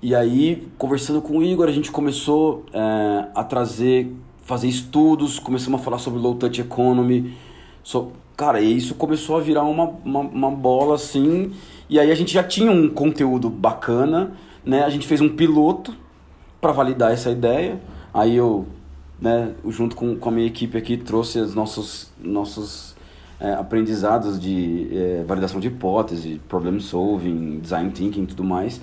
e 0.00 0.14
aí, 0.14 0.68
conversando 0.78 1.20
com 1.20 1.38
o 1.38 1.42
Igor, 1.42 1.68
a 1.68 1.72
gente 1.72 1.90
começou 1.90 2.64
é, 2.72 3.26
a 3.34 3.42
trazer, 3.42 4.14
fazer 4.42 4.68
estudos, 4.68 5.40
começamos 5.40 5.80
a 5.80 5.82
falar 5.82 5.98
sobre 5.98 6.20
low 6.20 6.36
touch 6.36 6.60
economy. 6.60 7.34
So, 7.82 8.12
cara, 8.36 8.60
e 8.60 8.76
isso 8.76 8.94
começou 8.94 9.36
a 9.36 9.40
virar 9.40 9.64
uma, 9.64 9.90
uma, 10.04 10.20
uma 10.20 10.50
bola 10.52 10.94
assim. 10.94 11.50
E 11.90 11.98
aí 11.98 12.12
a 12.12 12.14
gente 12.14 12.32
já 12.32 12.44
tinha 12.44 12.70
um 12.70 12.88
conteúdo 12.88 13.50
bacana, 13.50 14.34
né? 14.64 14.84
A 14.84 14.88
gente 14.88 15.04
fez 15.04 15.20
um 15.20 15.28
piloto 15.28 15.96
para 16.60 16.70
validar 16.70 17.10
essa 17.10 17.30
ideia. 17.30 17.80
Aí 18.14 18.36
eu 18.36 18.66
né, 19.20 19.54
junto 19.68 19.96
com, 19.96 20.16
com 20.16 20.28
a 20.28 20.32
minha 20.32 20.46
equipe 20.46 20.76
aqui, 20.76 20.96
trouxe 20.96 21.38
os 21.38 21.54
nossos, 21.54 22.10
nossos 22.20 22.94
é, 23.40 23.52
aprendizados 23.54 24.38
de 24.38 24.88
é, 24.92 25.24
validação 25.26 25.60
de 25.60 25.68
hipótese, 25.68 26.40
problem 26.48 26.80
solving, 26.80 27.60
design 27.60 27.90
thinking 27.90 28.22
e 28.22 28.26
tudo 28.26 28.44
mais. 28.44 28.80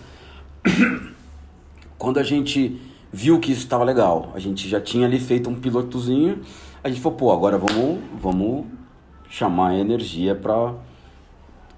Quando 1.97 2.19
a 2.19 2.23
gente 2.23 2.79
viu 3.11 3.39
que 3.39 3.51
isso 3.51 3.61
estava 3.61 3.83
legal, 3.83 4.31
a 4.33 4.39
gente 4.39 4.67
já 4.67 4.81
tinha 4.81 5.05
ali 5.05 5.19
feito 5.19 5.49
um 5.49 5.55
pilotozinho, 5.55 6.41
a 6.83 6.89
gente 6.89 6.99
falou, 6.99 7.17
pô, 7.17 7.31
agora 7.31 7.57
vamos, 7.57 7.99
vamos 8.19 8.65
chamar 9.29 9.69
a 9.69 9.75
energia 9.77 10.35
para 10.35 10.73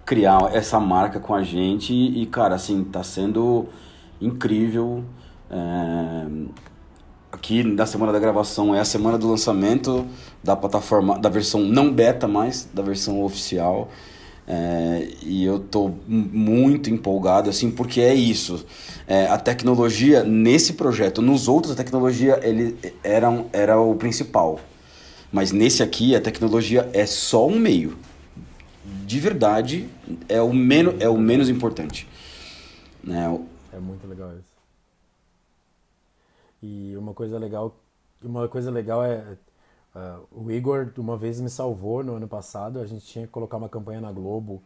criar 0.06 0.54
essa 0.54 0.80
marca 0.80 1.20
com 1.20 1.34
a 1.34 1.44
gente 1.44 1.94
e, 1.94 2.26
cara, 2.26 2.56
assim, 2.56 2.84
tá 2.84 3.04
sendo 3.04 3.68
incrível. 4.22 5.04
É, 5.50 6.28
aqui 7.36 7.64
da 7.76 7.86
semana 7.86 8.12
da 8.12 8.20
gravação 8.20 8.74
é 8.74 8.80
a 8.80 8.86
semana 8.86 9.18
do 9.18 9.30
lançamento 9.30 10.08
da 10.44 10.56
plataforma, 10.56 11.20
da 11.20 11.30
versão 11.30 11.62
não 11.62 11.92
beta 11.92 12.28
mais, 12.28 12.68
da 12.74 12.82
versão 12.82 13.22
oficial. 13.24 13.90
É, 14.48 15.08
e 15.24 15.44
eu 15.44 15.60
tô 15.60 15.92
muito 16.08 16.90
empolgado, 16.90 17.50
assim, 17.50 17.72
porque 17.72 18.02
é 18.02 18.14
isso. 18.14 18.66
É, 19.08 19.28
a 19.28 19.38
tecnologia, 19.38 20.24
nesse 20.24 20.74
projeto, 20.74 21.22
nos 21.22 21.48
outros, 21.48 21.74
a 21.74 21.76
tecnologia 21.76 22.40
ele 22.44 22.78
era, 23.04 23.46
era 23.52 23.80
o 23.80 23.96
principal. 23.96 24.60
Mas 25.32 25.52
nesse 25.52 25.84
aqui, 25.84 26.16
a 26.16 26.22
tecnologia 26.22 26.90
é 26.94 27.06
só 27.06 27.48
um 27.48 27.60
meio. 27.60 27.98
De 29.06 29.20
verdade, 29.20 29.90
é 30.30 30.42
o, 30.42 30.54
menos 30.54 30.96
é 31.00 31.10
o 31.10 31.18
menos 31.18 31.50
importante. 31.50 32.08
Né? 33.04 33.40
É 33.74 33.80
muito 33.80 34.08
legal 34.08 34.32
isso. 34.40 34.55
E 36.66 36.98
uma 36.98 37.14
coisa 37.14 37.38
legal, 37.38 37.76
uma 38.22 38.48
coisa 38.48 38.72
legal 38.72 39.04
é 39.04 39.38
Uh, 39.96 40.28
o 40.30 40.52
Igor, 40.52 40.92
uma 40.98 41.16
vez, 41.16 41.40
me 41.40 41.50
salvou 41.50 42.04
no 42.04 42.16
ano 42.16 42.28
passado. 42.28 42.80
A 42.80 42.86
gente 42.86 43.06
tinha 43.06 43.26
que 43.26 43.32
colocar 43.32 43.56
uma 43.56 43.70
campanha 43.70 44.02
na 44.02 44.12
Globo 44.12 44.62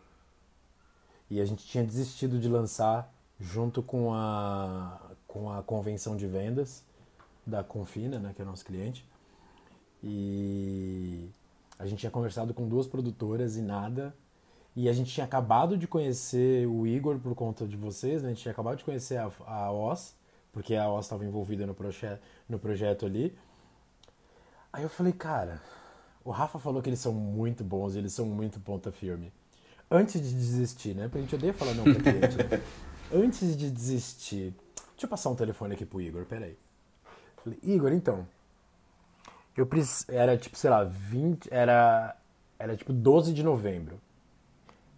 e 1.29 1.39
a 1.39 1.45
gente 1.45 1.63
tinha 1.67 1.83
desistido 1.83 2.39
de 2.39 2.49
lançar 2.49 3.13
junto 3.39 3.83
com 3.83 4.11
a, 4.11 4.99
com 5.27 5.51
a 5.51 5.61
convenção 5.61 6.17
de 6.17 6.25
vendas 6.25 6.83
da 7.45 7.63
Confina, 7.63 8.17
né, 8.17 8.33
que 8.35 8.41
é 8.41 8.45
nosso 8.45 8.65
cliente. 8.65 9.05
E 10.03 11.29
a 11.77 11.85
gente 11.85 11.99
tinha 11.99 12.11
conversado 12.11 12.51
com 12.51 12.67
duas 12.67 12.87
produtoras 12.87 13.55
e 13.55 13.61
nada. 13.61 14.15
E 14.75 14.89
a 14.89 14.93
gente 14.93 15.13
tinha 15.13 15.25
acabado 15.25 15.77
de 15.77 15.87
conhecer 15.87 16.67
o 16.67 16.87
Igor 16.87 17.19
por 17.19 17.35
conta 17.35 17.67
de 17.67 17.77
vocês, 17.77 18.23
né? 18.23 18.29
A 18.29 18.31
gente 18.31 18.41
tinha 18.41 18.51
acabado 18.51 18.77
de 18.77 18.83
conhecer 18.83 19.17
a, 19.17 19.31
a 19.45 19.71
OS, 19.71 20.15
porque 20.51 20.75
a 20.75 20.89
OS 20.89 21.05
estava 21.05 21.25
envolvida 21.25 21.65
no, 21.65 21.73
proje 21.73 22.19
no 22.47 22.59
projeto 22.59 23.05
ali. 23.05 23.37
Aí 24.71 24.83
eu 24.83 24.89
falei, 24.89 25.13
cara, 25.13 25.61
o 26.23 26.31
Rafa 26.31 26.59
falou 26.59 26.81
que 26.81 26.89
eles 26.89 26.99
são 26.99 27.13
muito 27.13 27.63
bons, 27.63 27.95
eles 27.95 28.13
são 28.13 28.25
muito 28.25 28.59
ponta 28.59 28.91
firme. 28.91 29.31
Antes 29.89 30.21
de 30.21 30.33
desistir, 30.33 30.93
né? 30.93 31.03
Porque 31.03 31.19
a 31.19 31.21
gente 31.21 31.35
odeia 31.35 31.53
falar 31.53 31.73
não 31.73 31.83
pra 31.83 31.95
cliente, 31.95 32.37
né? 32.37 32.61
Antes 33.11 33.57
de 33.57 33.71
desistir, 33.71 34.53
deixa 34.91 35.05
eu 35.05 35.09
passar 35.09 35.31
um 35.31 35.35
telefone 35.35 35.73
aqui 35.73 35.85
pro 35.85 36.01
Igor, 36.01 36.25
peraí. 36.25 36.55
Falei, 37.43 37.57
Igor, 37.63 37.91
então, 37.91 38.27
eu 39.55 39.65
preciso, 39.65 40.11
era 40.11 40.37
tipo, 40.37 40.57
sei 40.57 40.69
lá, 40.69 40.83
20, 40.83 41.47
era, 41.51 42.15
era 42.57 42.75
tipo 42.75 42.93
12 42.93 43.33
de 43.33 43.43
novembro. 43.43 43.99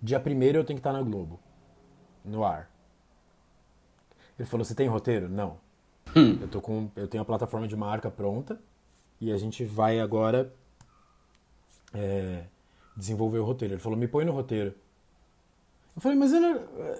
Dia 0.01 0.19
1 0.19 0.41
eu 0.43 0.63
tenho 0.63 0.77
que 0.77 0.79
estar 0.79 0.93
na 0.93 1.01
Globo, 1.01 1.39
no 2.25 2.43
ar. 2.43 2.70
Ele 4.41 4.49
falou, 4.49 4.65
você 4.65 4.73
tem 4.73 4.87
roteiro? 4.87 5.29
Não. 5.29 5.57
Hum. 6.15 6.39
Eu, 6.41 6.47
tô 6.47 6.59
com, 6.59 6.89
eu 6.95 7.07
tenho 7.07 7.21
a 7.21 7.25
plataforma 7.25 7.67
de 7.67 7.75
marca 7.75 8.09
pronta, 8.09 8.59
e 9.19 9.31
a 9.31 9.37
gente 9.37 9.63
vai 9.63 9.99
agora 9.99 10.51
é, 11.93 12.45
desenvolver 12.97 13.37
o 13.37 13.45
roteiro. 13.45 13.75
Ele 13.75 13.81
falou, 13.81 13.95
me 13.95 14.07
põe 14.07 14.25
no 14.25 14.31
roteiro. 14.31 14.73
Eu 15.95 16.01
falei, 16.01 16.17
mas 16.17 16.33
eu 16.33 16.41
não, 16.41 16.55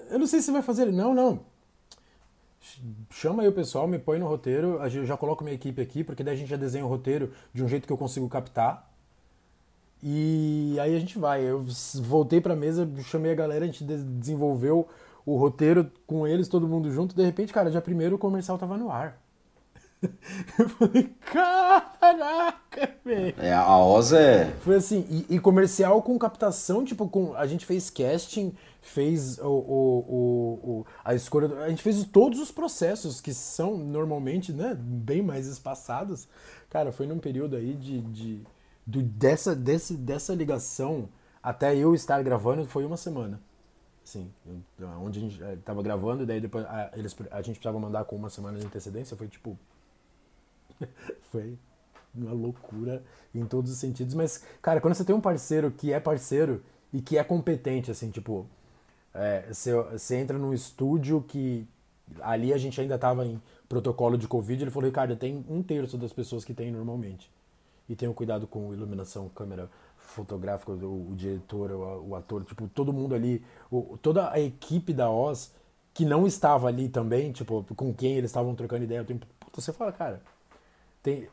eu 0.08 0.18
não 0.20 0.26
sei 0.28 0.38
se 0.38 0.46
você 0.46 0.52
vai 0.52 0.62
fazer. 0.62 0.82
Ele, 0.82 0.92
não, 0.92 1.12
não. 1.12 1.40
Chama 3.10 3.42
aí 3.42 3.48
o 3.48 3.52
pessoal, 3.52 3.88
me 3.88 3.98
põe 3.98 4.20
no 4.20 4.28
roteiro, 4.28 4.78
eu 4.84 5.04
já 5.04 5.16
coloco 5.16 5.42
minha 5.42 5.56
equipe 5.56 5.82
aqui, 5.82 6.04
porque 6.04 6.22
daí 6.22 6.34
a 6.34 6.36
gente 6.36 6.48
já 6.48 6.56
desenha 6.56 6.84
o 6.84 6.88
roteiro 6.88 7.32
de 7.52 7.64
um 7.64 7.66
jeito 7.66 7.88
que 7.88 7.92
eu 7.92 7.98
consigo 7.98 8.28
captar. 8.28 8.88
E 10.00 10.76
aí 10.80 10.94
a 10.94 10.98
gente 11.00 11.18
vai. 11.18 11.42
Eu 11.42 11.66
voltei 12.02 12.40
pra 12.40 12.54
mesa, 12.54 12.88
chamei 13.02 13.32
a 13.32 13.34
galera, 13.34 13.64
a 13.64 13.66
gente 13.66 13.82
desenvolveu 13.82 14.88
o 15.24 15.36
roteiro 15.36 15.90
com 16.06 16.26
eles, 16.26 16.48
todo 16.48 16.68
mundo 16.68 16.90
junto. 16.90 17.14
De 17.14 17.24
repente, 17.24 17.52
cara, 17.52 17.70
já 17.70 17.80
primeiro 17.80 18.16
o 18.16 18.18
comercial 18.18 18.58
tava 18.58 18.76
no 18.76 18.90
ar. 18.90 19.20
Eu 20.58 20.68
falei, 20.68 21.14
caraca, 21.24 22.96
velho. 23.04 23.34
É, 23.38 23.52
a 23.52 23.78
Oz 23.78 24.12
é. 24.12 24.52
Foi 24.60 24.76
assim, 24.76 25.06
e, 25.08 25.36
e, 25.36 25.38
comercial 25.38 26.02
com 26.02 26.18
captação, 26.18 26.84
tipo, 26.84 27.08
com. 27.08 27.34
A 27.34 27.46
gente 27.46 27.64
fez 27.64 27.88
casting, 27.88 28.52
fez 28.80 29.38
o, 29.38 29.46
o, 29.46 29.98
o, 30.08 30.70
o, 30.70 30.86
a 31.04 31.14
escolha. 31.14 31.56
A 31.60 31.68
gente 31.68 31.82
fez 31.82 32.02
todos 32.04 32.40
os 32.40 32.50
processos 32.50 33.20
que 33.20 33.32
são 33.32 33.76
normalmente, 33.76 34.52
né, 34.52 34.76
bem 34.76 35.22
mais 35.22 35.46
espaçados. 35.46 36.26
Cara, 36.68 36.90
foi 36.90 37.06
num 37.06 37.18
período 37.18 37.56
aí 37.56 37.74
de. 37.74 38.00
de 38.00 38.42
do, 38.84 39.00
dessa, 39.00 39.54
desse, 39.54 39.94
dessa 39.94 40.34
ligação 40.34 41.08
até 41.42 41.76
eu 41.76 41.94
estar 41.94 42.22
gravando 42.22 42.64
foi 42.66 42.84
uma 42.84 42.96
semana. 42.96 43.40
Sim, 44.04 44.30
onde 45.00 45.18
a 45.18 45.22
gente 45.22 45.42
estava 45.58 45.82
gravando, 45.82 46.24
e 46.24 46.26
daí 46.26 46.40
depois 46.40 46.64
a, 46.66 46.90
eles, 46.96 47.16
a 47.30 47.40
gente 47.40 47.56
precisava 47.56 47.78
mandar 47.78 48.04
com 48.04 48.16
uma 48.16 48.28
semana 48.28 48.58
de 48.58 48.66
antecedência, 48.66 49.16
foi 49.16 49.28
tipo 49.28 49.56
Foi 51.30 51.58
uma 52.14 52.32
loucura 52.32 53.02
em 53.34 53.44
todos 53.46 53.70
os 53.70 53.78
sentidos. 53.78 54.14
Mas, 54.14 54.44
cara, 54.60 54.80
quando 54.80 54.94
você 54.94 55.04
tem 55.04 55.14
um 55.14 55.20
parceiro 55.20 55.70
que 55.70 55.92
é 55.92 56.00
parceiro 56.00 56.62
e 56.92 57.00
que 57.00 57.16
é 57.16 57.24
competente, 57.24 57.90
assim, 57.90 58.10
tipo, 58.10 58.46
é, 59.14 59.46
você, 59.48 60.16
entra 60.16 60.38
num 60.38 60.52
estúdio 60.52 61.22
que 61.26 61.66
ali 62.20 62.52
a 62.52 62.58
gente 62.58 62.80
ainda 62.80 62.98
tava 62.98 63.24
em 63.24 63.40
protocolo 63.68 64.18
de 64.18 64.28
Covid, 64.28 64.62
ele 64.62 64.70
falou, 64.70 64.88
Ricardo, 64.88 65.16
tem 65.16 65.44
um 65.48 65.62
terço 65.62 65.96
das 65.96 66.12
pessoas 66.12 66.44
que 66.44 66.52
tem 66.52 66.70
normalmente. 66.70 67.30
E 67.88 67.96
tenham 67.96 68.14
cuidado 68.14 68.46
com 68.46 68.72
iluminação, 68.72 69.28
câmera 69.30 69.68
fotográfica, 70.02 70.72
o, 70.72 71.10
o 71.10 71.14
diretor, 71.14 71.70
o, 71.70 72.10
o, 72.10 72.16
ator, 72.16 72.44
tipo, 72.44 72.68
todo 72.68 72.92
mundo 72.92 73.14
ali, 73.14 73.42
o, 73.70 73.98
toda 74.00 74.30
a 74.30 74.40
equipe 74.40 74.92
da 74.92 75.10
Oz 75.10 75.52
que 75.94 76.04
não 76.04 76.26
estava 76.26 76.68
ali 76.68 76.88
também, 76.88 77.32
tipo, 77.32 77.64
com 77.76 77.92
quem 77.92 78.16
eles 78.16 78.30
estavam 78.30 78.54
trocando 78.54 78.84
ideia, 78.84 79.02
o 79.02 79.04
tempo, 79.04 79.26
puta, 79.38 79.60
você 79.60 79.72
fala, 79.72 79.92
cara, 79.92 80.22
tem, 81.02 81.28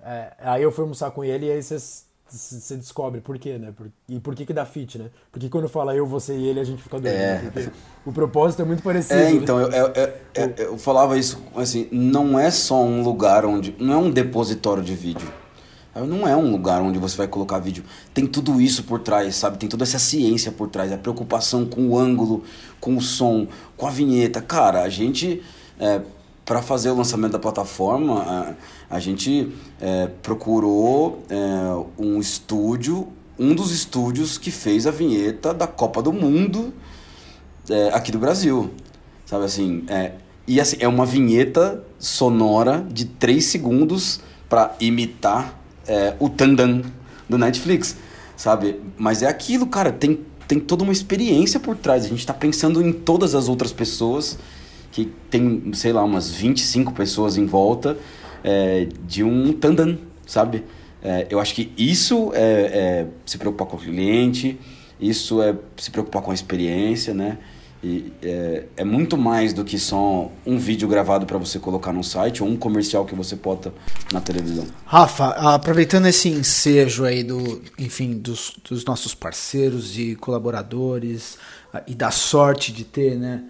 é, 0.00 0.32
aí 0.38 0.62
eu 0.62 0.72
fui 0.72 0.82
almoçar 0.82 1.10
com 1.10 1.24
ele 1.24 1.46
e 1.46 1.52
aí 1.52 1.62
você 1.62 2.76
descobre 2.76 3.20
por 3.20 3.38
quê, 3.38 3.58
né? 3.58 3.72
Por, 3.76 3.90
e 4.08 4.18
por 4.18 4.34
que 4.34 4.44
que 4.44 4.52
dá 4.52 4.64
fit, 4.64 4.98
né? 4.98 5.10
Porque 5.30 5.48
quando 5.48 5.68
fala 5.68 5.94
eu, 5.94 6.06
você 6.06 6.34
e 6.36 6.46
ele, 6.46 6.60
a 6.60 6.64
gente 6.64 6.82
fica 6.82 6.98
doido. 6.98 7.14
É. 7.14 7.42
Né? 7.42 7.50
Porque 7.52 7.70
o 8.04 8.12
propósito 8.12 8.62
é 8.62 8.64
muito 8.64 8.82
parecido. 8.82 9.20
É, 9.20 9.30
então, 9.32 9.58
né? 9.58 9.78
eu, 9.78 9.86
eu, 9.88 10.12
eu, 10.34 10.54
eu, 10.56 10.78
falava 10.78 11.16
isso, 11.16 11.42
assim, 11.54 11.88
não 11.90 12.38
é 12.38 12.50
só 12.50 12.82
um 12.82 13.02
lugar 13.02 13.44
onde... 13.44 13.74
Não 13.78 13.94
é 13.94 13.96
um 13.96 14.10
depositório 14.10 14.82
de 14.82 14.94
vídeo. 14.94 15.41
Não 15.94 16.26
é 16.26 16.34
um 16.36 16.50
lugar 16.50 16.80
onde 16.80 16.98
você 16.98 17.16
vai 17.16 17.28
colocar 17.28 17.58
vídeo. 17.58 17.84
Tem 18.14 18.26
tudo 18.26 18.60
isso 18.60 18.84
por 18.84 19.00
trás, 19.00 19.34
sabe? 19.36 19.58
Tem 19.58 19.68
toda 19.68 19.84
essa 19.84 19.98
ciência 19.98 20.50
por 20.50 20.68
trás. 20.68 20.90
A 20.90 20.96
preocupação 20.96 21.66
com 21.66 21.88
o 21.88 21.98
ângulo, 21.98 22.44
com 22.80 22.96
o 22.96 23.00
som, 23.00 23.46
com 23.76 23.86
a 23.86 23.90
vinheta. 23.90 24.40
Cara, 24.40 24.82
a 24.82 24.88
gente... 24.88 25.42
É, 25.78 26.00
para 26.44 26.60
fazer 26.60 26.90
o 26.90 26.96
lançamento 26.96 27.32
da 27.32 27.38
plataforma, 27.38 28.20
a, 28.90 28.96
a 28.96 28.98
gente 28.98 29.52
é, 29.80 30.08
procurou 30.22 31.22
é, 31.30 31.36
um 31.96 32.18
estúdio, 32.18 33.08
um 33.38 33.54
dos 33.54 33.70
estúdios 33.70 34.38
que 34.38 34.50
fez 34.50 34.86
a 34.86 34.90
vinheta 34.90 35.54
da 35.54 35.66
Copa 35.66 36.02
do 36.02 36.12
Mundo 36.12 36.74
é, 37.70 37.90
aqui 37.94 38.10
do 38.10 38.18
Brasil. 38.18 38.70
Sabe 39.24 39.44
assim? 39.44 39.84
É, 39.88 40.12
e 40.46 40.60
assim, 40.60 40.76
é 40.80 40.88
uma 40.88 41.06
vinheta 41.06 41.82
sonora 41.98 42.84
de 42.90 43.04
3 43.04 43.44
segundos 43.44 44.20
para 44.48 44.74
imitar 44.80 45.61
é, 45.86 46.14
o 46.18 46.28
Tandan 46.28 46.82
do 47.28 47.38
Netflix, 47.38 47.96
sabe? 48.36 48.80
Mas 48.96 49.22
é 49.22 49.28
aquilo, 49.28 49.66
cara, 49.66 49.92
tem, 49.92 50.20
tem 50.46 50.58
toda 50.58 50.82
uma 50.82 50.92
experiência 50.92 51.58
por 51.58 51.76
trás. 51.76 52.04
A 52.04 52.08
gente 52.08 52.20
está 52.20 52.34
pensando 52.34 52.84
em 52.84 52.92
todas 52.92 53.34
as 53.34 53.48
outras 53.48 53.72
pessoas 53.72 54.38
que 54.90 55.10
tem, 55.30 55.72
sei 55.72 55.92
lá, 55.92 56.04
umas 56.04 56.30
25 56.30 56.92
pessoas 56.92 57.36
em 57.36 57.46
volta 57.46 57.96
é, 58.44 58.86
de 59.06 59.24
um 59.24 59.52
tandan, 59.52 59.98
sabe? 60.26 60.64
É, 61.02 61.26
eu 61.30 61.40
acho 61.40 61.54
que 61.54 61.72
isso 61.76 62.30
é, 62.34 62.42
é, 62.42 63.06
se 63.24 63.38
preocupar 63.38 63.66
com 63.66 63.76
o 63.76 63.80
cliente, 63.80 64.58
isso 65.00 65.42
é 65.42 65.54
se 65.76 65.90
preocupar 65.90 66.22
com 66.22 66.30
a 66.30 66.34
experiência, 66.34 67.12
né? 67.12 67.38
E 67.82 68.12
é, 68.22 68.64
é 68.76 68.84
muito 68.84 69.18
mais 69.18 69.52
do 69.52 69.64
que 69.64 69.78
só 69.78 70.30
um 70.46 70.56
vídeo 70.56 70.86
gravado 70.86 71.26
para 71.26 71.36
você 71.36 71.58
colocar 71.58 71.92
no 71.92 72.04
site 72.04 72.42
ou 72.42 72.48
um 72.48 72.56
comercial 72.56 73.04
que 73.04 73.14
você 73.14 73.34
bota 73.34 73.72
na 74.12 74.20
televisão. 74.20 74.66
Rafa, 74.86 75.30
aproveitando 75.54 76.06
esse 76.06 76.28
ensejo 76.28 77.04
aí 77.04 77.24
do, 77.24 77.60
enfim, 77.76 78.14
dos, 78.18 78.54
dos 78.68 78.84
nossos 78.84 79.14
parceiros 79.14 79.98
e 79.98 80.14
colaboradores 80.14 81.38
e 81.86 81.94
da 81.94 82.12
sorte 82.12 82.72
de 82.72 82.84
ter, 82.84 83.16
né? 83.16 83.42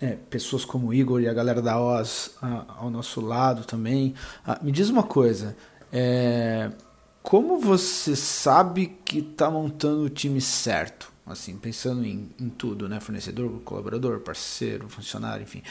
é, 0.00 0.16
pessoas 0.30 0.64
como 0.64 0.88
o 0.88 0.94
Igor 0.94 1.20
e 1.20 1.28
a 1.28 1.34
galera 1.34 1.60
da 1.60 1.78
Oz 1.78 2.30
a, 2.40 2.64
ao 2.78 2.90
nosso 2.90 3.20
lado 3.20 3.64
também. 3.64 4.14
Ah, 4.46 4.58
me 4.62 4.72
diz 4.72 4.88
uma 4.88 5.02
coisa, 5.02 5.56
é, 5.92 6.70
como 7.22 7.58
você 7.58 8.16
sabe 8.16 8.96
que 9.04 9.18
está 9.18 9.50
montando 9.50 10.02
o 10.02 10.10
time 10.10 10.40
certo? 10.40 11.12
Assim, 11.32 11.56
pensando 11.56 12.04
em, 12.04 12.30
em, 12.38 12.48
tudo, 12.48 12.88
né? 12.88 13.00
Fornecedor, 13.00 13.60
colaborador, 13.64 14.20
parceiro, 14.20 14.88
funcionário, 14.88 15.42
enfim. 15.42 15.62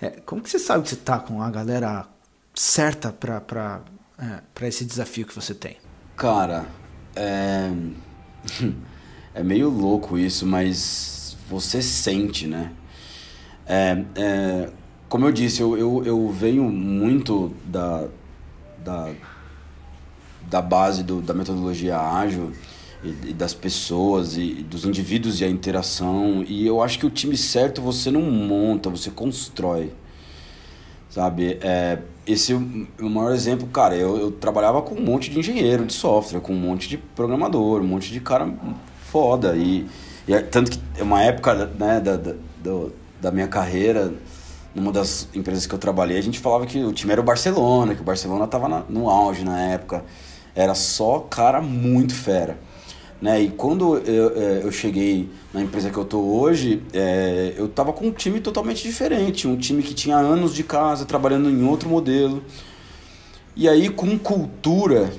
É, 0.00 0.10
como 0.10 0.42
que 0.42 0.50
você 0.50 0.58
sabe 0.58 0.82
que 0.82 0.90
você 0.90 0.94
está 0.94 1.18
com 1.18 1.42
a 1.42 1.50
galera 1.50 2.06
certa 2.54 3.12
para 3.12 3.82
é, 4.18 4.66
esse 4.66 4.84
desafio 4.84 5.26
que 5.26 5.34
você 5.34 5.54
tem? 5.54 5.76
Cara, 6.16 6.66
é... 7.14 7.70
é 9.34 9.42
meio 9.42 9.68
louco 9.68 10.18
isso, 10.18 10.46
mas 10.46 11.36
você 11.48 11.82
sente, 11.82 12.46
né? 12.46 12.72
É, 13.66 14.04
é, 14.16 14.70
como 15.08 15.26
eu 15.26 15.32
disse, 15.32 15.60
eu, 15.60 15.76
eu, 15.76 16.02
eu 16.04 16.28
venho 16.30 16.64
muito 16.64 17.54
da, 17.64 18.08
da, 18.84 19.12
da 20.48 20.62
base 20.62 21.02
do, 21.02 21.20
da 21.20 21.34
metodologia 21.34 21.98
ágil 21.98 22.52
e, 23.02 23.30
e, 23.30 23.32
das 23.32 23.54
pessoas 23.54 24.36
e 24.36 24.54
dos 24.68 24.84
indivíduos 24.84 25.40
e 25.40 25.44
a 25.44 25.48
interação. 25.48 26.44
E 26.46 26.66
eu 26.66 26.82
acho 26.82 26.98
que 26.98 27.06
o 27.06 27.10
time 27.10 27.36
certo 27.36 27.80
você 27.80 28.10
não 28.10 28.22
monta, 28.22 28.90
você 28.90 29.10
constrói. 29.10 29.92
Sabe? 31.10 31.58
É, 31.62 31.98
esse 32.26 32.52
é 32.52 32.56
o 32.56 33.10
maior 33.10 33.32
exemplo, 33.32 33.66
cara. 33.68 33.96
Eu, 33.96 34.18
eu 34.18 34.30
trabalhava 34.30 34.82
com 34.82 34.94
um 34.94 35.02
monte 35.02 35.30
de 35.30 35.38
engenheiro 35.38 35.86
de 35.86 35.92
software, 35.92 36.40
com 36.40 36.52
um 36.52 36.60
monte 36.60 36.88
de 36.88 36.98
programador, 36.98 37.80
um 37.80 37.86
monte 37.86 38.12
de 38.12 38.20
cara 38.20 38.52
foda. 39.10 39.56
E, 39.56 39.86
e 40.26 40.34
é, 40.34 40.40
tanto 40.40 40.70
que 40.70 40.80
é 40.96 41.02
uma 41.02 41.22
época 41.22 41.54
né, 41.78 42.00
da, 42.00 42.16
da, 42.16 42.34
da 43.20 43.30
minha 43.30 43.48
carreira, 43.48 44.12
numa 44.74 44.92
das 44.92 45.28
empresas 45.34 45.66
que 45.66 45.74
eu 45.74 45.78
trabalhei, 45.78 46.18
a 46.18 46.22
gente 46.22 46.38
falava 46.38 46.66
que 46.66 46.84
o 46.84 46.92
time 46.92 47.12
era 47.12 47.20
o 47.20 47.24
Barcelona, 47.24 47.94
que 47.94 48.02
o 48.02 48.04
Barcelona 48.04 48.44
estava 48.44 48.84
no 48.88 49.08
auge 49.08 49.44
na 49.44 49.60
época. 49.60 50.04
Era 50.54 50.74
só 50.74 51.20
cara 51.20 51.62
muito 51.62 52.14
fera. 52.14 52.58
Né? 53.20 53.42
E 53.42 53.48
quando 53.50 53.98
eu, 53.98 54.32
é, 54.36 54.60
eu 54.62 54.70
cheguei 54.70 55.28
na 55.52 55.60
empresa 55.60 55.90
que 55.90 55.96
eu 55.96 56.04
tô 56.04 56.20
hoje, 56.20 56.82
é, 56.92 57.52
eu 57.56 57.68
tava 57.68 57.92
com 57.92 58.06
um 58.06 58.12
time 58.12 58.40
totalmente 58.40 58.82
diferente, 58.82 59.48
um 59.48 59.56
time 59.56 59.82
que 59.82 59.92
tinha 59.92 60.16
anos 60.16 60.54
de 60.54 60.62
casa, 60.62 61.04
trabalhando 61.04 61.50
em 61.50 61.64
outro 61.64 61.88
modelo. 61.88 62.42
E 63.56 63.68
aí 63.68 63.88
com 63.88 64.16
cultura, 64.16 65.12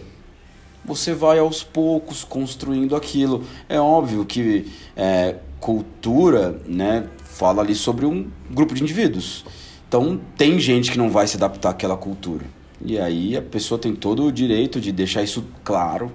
você 0.86 1.14
vai 1.14 1.40
aos 1.40 1.62
poucos 1.62 2.24
construindo 2.24 2.96
aquilo. 2.96 3.44
É 3.68 3.80
óbvio 3.80 4.24
que 4.26 4.72
é, 4.96 5.36
cultura, 5.60 6.62
né, 6.66 7.08
fala 7.18 7.62
ali 7.62 7.76
sobre 7.76 8.06
um 8.06 8.30
grupo 8.50 8.74
de 8.74 8.82
indivíduos. 8.82 9.46
Então 9.90 10.22
tem 10.38 10.58
gente 10.58 10.90
que 10.92 10.98
não 10.98 11.10
vai 11.10 11.28
se 11.28 11.36
adaptar 11.36 11.72
àquela 11.72 11.98
cultura. 11.98 12.46
E 12.82 12.98
aí 12.98 13.36
a 13.36 13.42
pessoa 13.42 13.78
tem 13.78 13.94
todo 13.94 14.26
o 14.26 14.32
direito 14.32 14.80
de 14.80 14.92
deixar 14.92 15.22
isso 15.22 15.44
claro, 15.66 16.12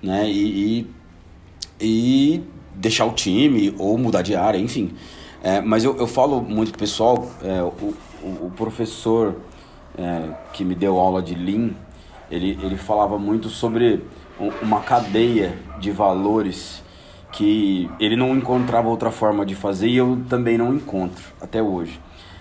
né? 0.00 0.30
E, 0.30 0.78
e 0.78 0.86
e 1.80 2.42
deixar 2.74 3.06
o 3.06 3.12
time 3.12 3.74
ou 3.78 3.96
mudar 3.98 4.22
de 4.22 4.34
área, 4.34 4.58
enfim. 4.58 4.94
É, 5.42 5.60
mas 5.60 5.84
eu, 5.84 5.96
eu 5.96 6.06
falo 6.06 6.42
muito 6.42 6.70
pro 6.70 6.80
pessoal, 6.80 7.30
é, 7.42 7.62
o, 7.62 7.94
o, 8.22 8.52
professor 8.56 9.36
é, 9.96 10.34
que 10.52 10.64
me 10.64 10.74
deu 10.74 10.98
aula 10.98 11.22
de 11.22 11.34
Lean, 11.34 11.70
ele, 12.30 12.58
ele 12.62 12.76
falava 12.76 13.18
muito 13.18 13.48
sobre 13.48 14.04
uma 14.62 14.80
cadeia 14.80 15.58
de 15.78 15.90
valores 15.90 16.82
que 17.32 17.88
ele 17.98 18.16
não 18.16 18.36
encontrava 18.36 18.88
outra 18.88 19.10
forma 19.10 19.44
de 19.46 19.54
fazer 19.54 19.88
e 19.88 19.96
eu 19.96 20.22
também 20.28 20.58
não 20.58 20.74
encontro 20.74 21.24
até 21.40 21.62
hoje. 21.62 22.00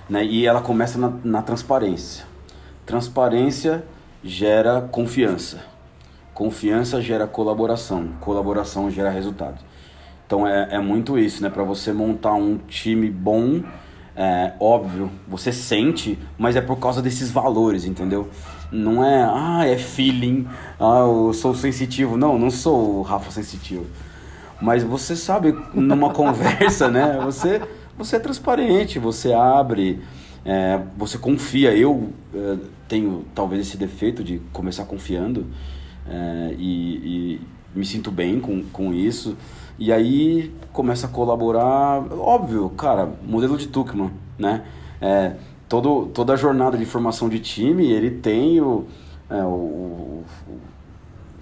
Né? 0.09 0.25
E 0.25 0.45
ela 0.45 0.61
começa 0.61 0.97
na, 0.97 1.13
na 1.23 1.41
transparência. 1.41 2.25
Transparência 2.85 3.85
gera 4.23 4.81
confiança. 4.81 5.63
Confiança 6.39 7.01
gera 7.01 7.27
colaboração, 7.27 8.11
colaboração 8.21 8.89
gera 8.89 9.09
resultado. 9.09 9.57
Então 10.25 10.47
é, 10.47 10.69
é 10.71 10.79
muito 10.79 11.19
isso, 11.19 11.43
né? 11.43 11.49
Para 11.49 11.65
você 11.65 11.91
montar 11.91 12.33
um 12.33 12.57
time 12.65 13.09
bom, 13.09 13.61
é 14.15 14.53
óbvio, 14.57 15.11
você 15.27 15.51
sente, 15.51 16.17
mas 16.37 16.55
é 16.55 16.61
por 16.61 16.77
causa 16.77 17.01
desses 17.01 17.29
valores, 17.29 17.83
entendeu? 17.83 18.29
Não 18.71 19.03
é, 19.03 19.21
ah, 19.21 19.67
é 19.67 19.77
feeling, 19.77 20.47
ah, 20.79 20.99
eu 20.99 21.33
sou 21.33 21.53
sensitivo. 21.53 22.15
Não, 22.15 22.39
não 22.39 22.49
sou 22.49 22.99
o 22.99 23.01
Rafa 23.01 23.31
sensitivo. 23.31 23.85
Mas 24.61 24.81
você 24.81 25.17
sabe, 25.17 25.53
numa 25.73 26.11
conversa, 26.15 26.87
né? 26.87 27.19
Você, 27.21 27.61
você 27.97 28.15
é 28.15 28.19
transparente, 28.19 28.97
você 28.97 29.33
abre, 29.33 30.01
é, 30.45 30.79
você 30.95 31.17
confia. 31.17 31.75
Eu 31.75 32.13
é, 32.33 32.55
tenho 32.87 33.25
talvez 33.35 33.67
esse 33.67 33.75
defeito 33.75 34.23
de 34.23 34.39
começar 34.53 34.85
confiando 34.85 35.45
é, 36.09 36.55
e, 36.57 37.37
e, 37.37 37.41
me 37.75 37.85
sinto 37.85 38.09
bem 38.09 38.39
com, 38.39 38.63
com 38.73 38.93
isso. 38.93 39.37
E 39.77 39.93
aí 39.93 40.53
começa 40.73 41.07
a 41.07 41.09
colaborar, 41.09 42.03
óbvio, 42.11 42.69
cara, 42.71 43.09
modelo 43.25 43.57
de 43.57 43.67
Tuckman, 43.67 44.11
né? 44.37 44.63
É, 44.99 45.35
todo, 45.69 46.07
toda 46.07 46.33
a 46.33 46.35
jornada 46.35 46.77
de 46.77 46.85
formação 46.85 47.29
de 47.29 47.39
time, 47.39 47.89
ele 47.89 48.09
tem 48.09 48.59
o, 48.59 48.87
é, 49.29 49.41
o, 49.43 49.47
o 49.47 50.25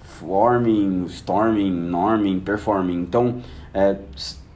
forming, 0.02 1.04
storming, 1.06 1.72
norming, 1.72 2.38
performing. 2.38 3.00
Então, 3.00 3.40
é, 3.72 3.96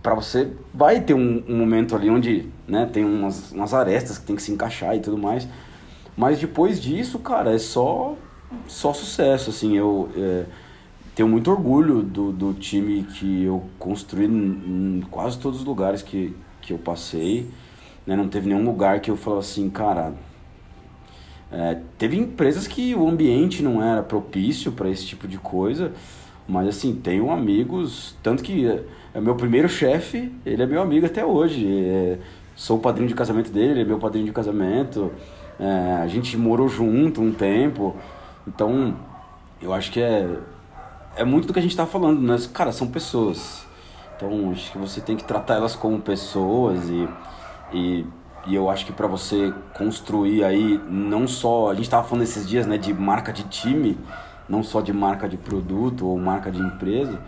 para 0.03 0.15
você 0.15 0.53
vai 0.75 1.01
ter 1.01 1.15
um, 1.15 1.43
um, 1.49 1.57
momento 1.57 1.97
ali 1.97 2.11
onde 2.11 2.49
né, 2.69 2.89
tem 2.93 3.05
umas, 3.05 3.53
umas 3.53 3.73
arestas 3.73 4.19
que 4.19 4.27
tem 4.27 4.37
que 4.37 4.43
se 4.43 4.53
encaixar 4.53 4.95
e 4.97 5.01
tudo 5.01 5.17
mais. 5.17 5.49
Mas 6.17 6.39
depois 6.39 6.81
disso, 6.81 7.19
cara, 7.19 7.55
é 7.55 7.59
só 7.59 8.17
só 8.66 8.92
sucesso, 8.92 9.50
assim, 9.50 9.76
eu 9.76 10.09
é, 10.16 10.44
tenho 11.14 11.28
muito 11.28 11.50
orgulho 11.50 12.03
do, 12.03 12.32
do 12.32 12.55
time 12.55 13.03
que 13.05 13.44
eu 13.44 13.64
construí 13.78 14.26
em, 14.26 14.98
em 14.98 15.00
quase 15.11 15.38
todos 15.38 15.61
os 15.61 15.64
lugares 15.64 16.03
que, 16.03 16.34
que 16.61 16.72
eu 16.72 16.78
passei, 16.78 17.48
né? 18.07 18.16
não 18.16 18.28
teve 18.28 18.48
nenhum 18.48 18.64
lugar 18.64 19.00
que 19.00 19.11
eu 19.11 19.16
falava 19.16 19.40
assim, 19.40 19.68
cara, 19.68 20.14
é, 21.50 21.78
teve 21.98 22.16
empresas 22.16 22.66
que 22.66 22.94
o 22.94 23.07
ambiente 23.07 23.62
não 23.62 23.82
era 23.82 24.03
propício 24.03 24.72
para 24.72 24.88
esse 24.88 25.05
tipo 25.05 25.28
de 25.28 25.36
coisa, 25.36 25.92
mas 26.48 26.66
assim, 26.66 26.94
tenho 26.94 27.30
amigos, 27.30 28.16
tanto 28.22 28.42
que 28.42 28.66
é, 28.66 28.82
é 29.14 29.20
meu 29.20 29.34
primeiro 29.34 29.68
chefe, 29.68 30.32
ele 30.46 30.62
é 30.62 30.66
meu 30.66 30.80
amigo 30.80 31.05
até 31.05 31.24
hoje, 31.24 31.66
é, 31.68 32.18
sou 32.57 32.78
o 32.78 32.80
padrinho 32.80 33.09
de 33.09 33.14
casamento 33.14 33.50
dele, 33.50 33.72
ele 33.72 33.80
é 33.82 33.84
meu 33.84 33.98
padrinho 33.98 34.24
de 34.24 34.32
casamento, 34.32 35.12
é, 35.61 36.03
a 36.03 36.07
gente 36.07 36.36
morou 36.38 36.68
junto 36.68 37.20
um 37.20 37.32
tempo, 37.32 37.94
então, 38.47 38.97
eu 39.61 39.72
acho 39.72 39.93
que 39.93 40.01
é, 40.01 40.28
é 41.16 41.24
muito 41.24 41.47
do 41.47 41.53
que 41.53 41.59
a 41.59 41.62
gente 41.62 41.72
está 41.72 41.86
falando, 41.86 42.20
né? 42.20 42.36
Cara, 42.53 42.72
são 42.72 42.88
pessoas. 42.88 43.64
Então, 44.16 44.51
acho 44.51 44.72
que 44.72 44.78
você 44.78 45.01
tem 45.01 45.16
que 45.16 45.24
tratar 45.24 45.55
elas 45.55 45.76
como 45.76 46.01
pessoas 46.01 46.88
e, 46.88 47.09
e, 47.72 48.07
e 48.47 48.55
eu 48.55 48.68
acho 48.68 48.84
que 48.84 48.93
para 48.93 49.07
você 49.07 49.53
construir 49.74 50.45
aí, 50.45 50.80
não 50.88 51.26
só. 51.28 51.70
A 51.70 51.74
gente 51.74 51.84
estava 51.84 52.07
falando 52.07 52.24
esses 52.24 52.49
dias, 52.49 52.66
né, 52.66 52.76
de 52.76 52.93
marca 52.93 53.32
de 53.32 53.45
time, 53.45 53.99
não 54.49 54.62
só 54.62 54.80
de 54.80 54.93
marca 54.93 55.28
de 55.28 55.36
produto 55.36 56.07
ou 56.07 56.18
marca 56.18 56.51
de 56.51 56.61
empresa, 56.61 57.20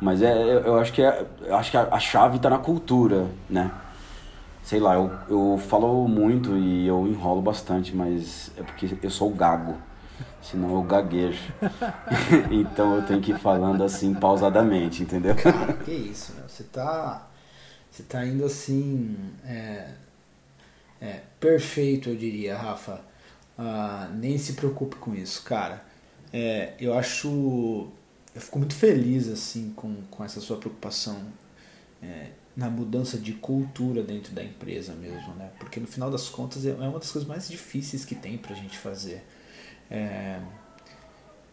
mas 0.00 0.22
é, 0.22 0.32
eu 0.64 0.78
acho 0.78 0.92
que, 0.92 1.02
é, 1.02 1.26
acho 1.50 1.70
que 1.70 1.76
a, 1.76 1.88
a 1.90 1.98
chave 1.98 2.36
está 2.36 2.50
na 2.50 2.58
cultura, 2.58 3.26
né? 3.48 3.70
Sei 4.62 4.80
lá, 4.80 4.94
eu, 4.94 5.12
eu 5.28 5.58
falo 5.68 6.08
muito 6.08 6.56
e 6.56 6.86
eu 6.86 7.06
enrolo 7.06 7.40
bastante, 7.40 7.94
mas 7.94 8.50
é 8.56 8.62
porque 8.62 8.98
eu 9.02 9.10
sou 9.10 9.30
gago 9.30 9.76
senão 10.42 10.74
eu 10.74 10.82
gaguejo. 10.82 11.52
então 12.50 12.96
eu 12.96 13.06
tenho 13.06 13.20
que 13.20 13.32
ir 13.32 13.38
falando 13.38 13.82
assim 13.82 14.14
pausadamente, 14.14 15.02
entendeu? 15.02 15.34
Cara, 15.34 15.72
que 15.74 15.92
isso, 15.92 16.34
meu. 16.34 16.48
Você 16.48 16.64
tá, 16.64 17.28
você 17.90 18.02
tá 18.02 18.24
indo 18.26 18.44
assim, 18.44 19.16
é, 19.44 19.90
é, 21.00 21.20
perfeito, 21.38 22.10
eu 22.10 22.16
diria, 22.16 22.56
Rafa. 22.56 23.00
Ah, 23.58 24.10
nem 24.12 24.36
se 24.36 24.52
preocupe 24.54 24.96
com 24.96 25.14
isso, 25.14 25.42
cara. 25.42 25.82
É, 26.32 26.74
eu 26.78 26.96
acho, 26.98 27.88
eu 28.34 28.40
fico 28.40 28.58
muito 28.58 28.74
feliz 28.74 29.28
assim 29.28 29.72
com, 29.74 30.02
com 30.10 30.24
essa 30.24 30.40
sua 30.40 30.58
preocupação 30.58 31.18
é, 32.02 32.30
na 32.56 32.68
mudança 32.68 33.18
de 33.18 33.32
cultura 33.34 34.02
dentro 34.02 34.34
da 34.34 34.42
empresa 34.42 34.94
mesmo, 34.94 35.34
né? 35.34 35.50
Porque 35.58 35.78
no 35.78 35.86
final 35.86 36.10
das 36.10 36.28
contas 36.28 36.64
é, 36.64 36.70
é 36.70 36.88
uma 36.88 36.98
das 36.98 37.10
coisas 37.10 37.28
mais 37.28 37.48
difíceis 37.48 38.04
que 38.04 38.14
tem 38.14 38.36
pra 38.38 38.54
gente 38.54 38.76
fazer. 38.78 39.22
É, 39.90 40.40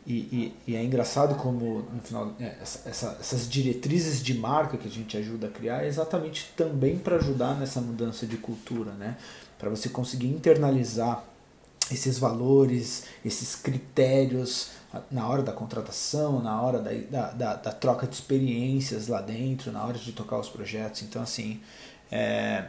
e, 0.05 0.13
e, 0.13 0.55
e, 0.67 0.75
é 0.75 0.83
engraçado 0.83 1.35
como 1.35 1.83
no 1.93 2.01
final 2.01 2.33
é, 2.39 2.57
essa, 2.61 2.89
essa, 2.89 3.17
essas 3.19 3.49
diretrizes 3.49 4.21
de 4.21 4.33
marca 4.33 4.77
que 4.77 4.87
a 4.87 4.91
gente 4.91 5.15
ajuda 5.15 5.47
a 5.47 5.49
criar 5.49 5.83
é 5.83 5.87
exatamente 5.87 6.51
também 6.57 6.97
para 6.97 7.15
ajudar 7.15 7.57
nessa 7.57 7.79
mudança 7.79 8.25
de 8.27 8.35
cultura, 8.35 8.91
né? 8.93 9.17
Para 9.57 9.69
você 9.69 9.87
conseguir 9.87 10.27
internalizar 10.27 11.23
esses 11.89 12.17
valores, 12.17 13.05
esses 13.23 13.55
critérios 13.55 14.71
na 15.09 15.27
hora 15.27 15.41
da 15.41 15.51
contratação, 15.51 16.41
na 16.41 16.61
hora 16.61 16.79
da, 16.79 16.91
da, 16.91 17.31
da, 17.31 17.55
da 17.55 17.71
troca 17.71 18.05
de 18.05 18.13
experiências 18.13 19.07
lá 19.07 19.21
dentro, 19.21 19.71
na 19.71 19.83
hora 19.83 19.97
de 19.97 20.11
tocar 20.11 20.37
os 20.37 20.49
projetos. 20.49 21.01
Então, 21.01 21.21
assim, 21.21 21.61
é, 22.11 22.65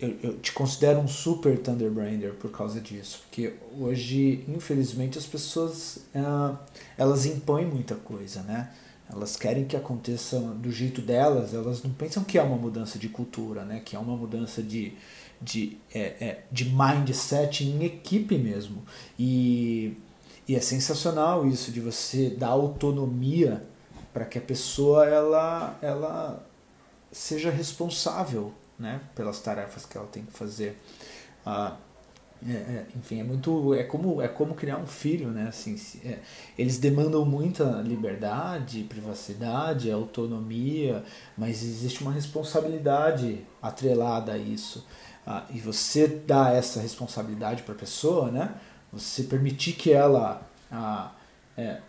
eu, 0.00 0.16
eu, 0.22 0.38
te 0.38 0.52
considero 0.52 1.00
um 1.00 1.08
super 1.08 1.58
Thunderbrander 1.58 2.34
por 2.34 2.50
causa 2.52 2.80
disso, 2.80 3.22
porque 3.24 3.54
hoje, 3.78 4.44
infelizmente, 4.46 5.18
as 5.18 5.26
pessoas 5.26 5.96
uh, 6.14 6.56
elas 6.96 7.26
impõem 7.26 7.66
muita 7.66 7.96
coisa, 7.96 8.42
né? 8.42 8.70
Elas 9.10 9.36
querem 9.36 9.64
que 9.64 9.76
aconteça 9.76 10.38
do 10.38 10.70
jeito 10.70 11.00
delas, 11.00 11.54
elas 11.54 11.82
não 11.82 11.90
pensam 11.90 12.22
que 12.22 12.38
é 12.38 12.42
uma 12.42 12.56
mudança 12.56 12.98
de 12.98 13.08
cultura, 13.08 13.64
né? 13.64 13.80
Que 13.84 13.96
é 13.96 13.98
uma 13.98 14.16
mudança 14.16 14.62
de, 14.62 14.92
de, 15.40 15.78
é, 15.92 16.00
é, 16.00 16.44
de 16.52 16.66
mindset 16.66 17.64
em 17.64 17.84
equipe 17.84 18.38
mesmo. 18.38 18.84
E, 19.18 19.96
e 20.46 20.54
é 20.54 20.60
sensacional 20.60 21.46
isso 21.46 21.72
de 21.72 21.80
você 21.80 22.30
dar 22.30 22.48
autonomia 22.48 23.66
para 24.12 24.24
que 24.26 24.38
a 24.38 24.42
pessoa 24.42 25.06
ela, 25.06 25.76
ela 25.82 26.46
seja 27.10 27.50
responsável 27.50 28.52
né, 28.78 29.00
pelas 29.14 29.40
tarefas 29.40 29.84
que 29.84 29.96
ela 29.96 30.06
tem 30.06 30.24
que 30.24 30.32
fazer. 30.32 30.78
Ah, 31.44 31.76
é, 32.46 32.52
é, 32.52 32.86
enfim, 32.96 33.20
é 33.20 33.24
muito 33.24 33.74
é 33.74 33.82
como 33.82 34.22
é 34.22 34.28
como 34.28 34.54
criar 34.54 34.78
um 34.78 34.86
filho, 34.86 35.28
né? 35.30 35.48
Assim, 35.48 35.74
é, 36.04 36.18
eles 36.56 36.78
demandam 36.78 37.24
muita 37.24 37.64
liberdade, 37.82 38.84
privacidade, 38.84 39.90
autonomia, 39.90 41.04
mas 41.36 41.62
existe 41.64 42.00
uma 42.02 42.12
responsabilidade 42.12 43.44
atrelada 43.60 44.32
a 44.32 44.38
isso. 44.38 44.86
Ah, 45.26 45.44
e 45.50 45.58
você 45.58 46.06
dá 46.06 46.52
essa 46.52 46.80
responsabilidade 46.80 47.62
para 47.64 47.74
a 47.74 47.78
pessoa, 47.78 48.30
né? 48.30 48.54
Você 48.92 49.24
permitir 49.24 49.72
que 49.72 49.92
ela 49.92 50.40
ah, 50.70 51.12
é, 51.56 51.80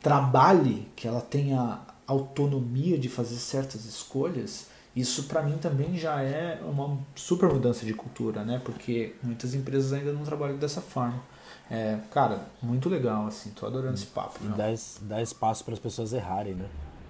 trabalhe, 0.00 0.88
que 0.94 1.08
ela 1.08 1.22
tenha 1.22 1.80
autonomia 2.06 2.98
de 2.98 3.08
fazer 3.08 3.36
certas 3.36 3.86
escolhas, 3.86 4.66
isso 5.00 5.24
para 5.24 5.42
mim 5.42 5.58
também 5.58 5.96
já 5.96 6.22
é 6.22 6.60
uma 6.62 6.98
super 7.14 7.48
mudança 7.52 7.84
de 7.84 7.92
cultura, 7.94 8.44
né? 8.44 8.60
Porque 8.64 9.14
muitas 9.22 9.54
empresas 9.54 9.92
ainda 9.92 10.12
não 10.12 10.24
trabalham 10.24 10.56
dessa 10.56 10.80
forma. 10.80 11.22
É, 11.70 11.98
cara, 12.10 12.46
muito 12.62 12.88
legal, 12.88 13.26
assim, 13.26 13.50
tô 13.50 13.66
adorando 13.66 13.94
esse 13.94 14.06
papo. 14.06 14.38
E 14.42 14.48
dá, 14.48 14.66
dá 15.02 15.22
espaço 15.22 15.64
para 15.64 15.74
as 15.74 15.80
pessoas 15.80 16.12
errarem, 16.12 16.54
né? 16.54 16.66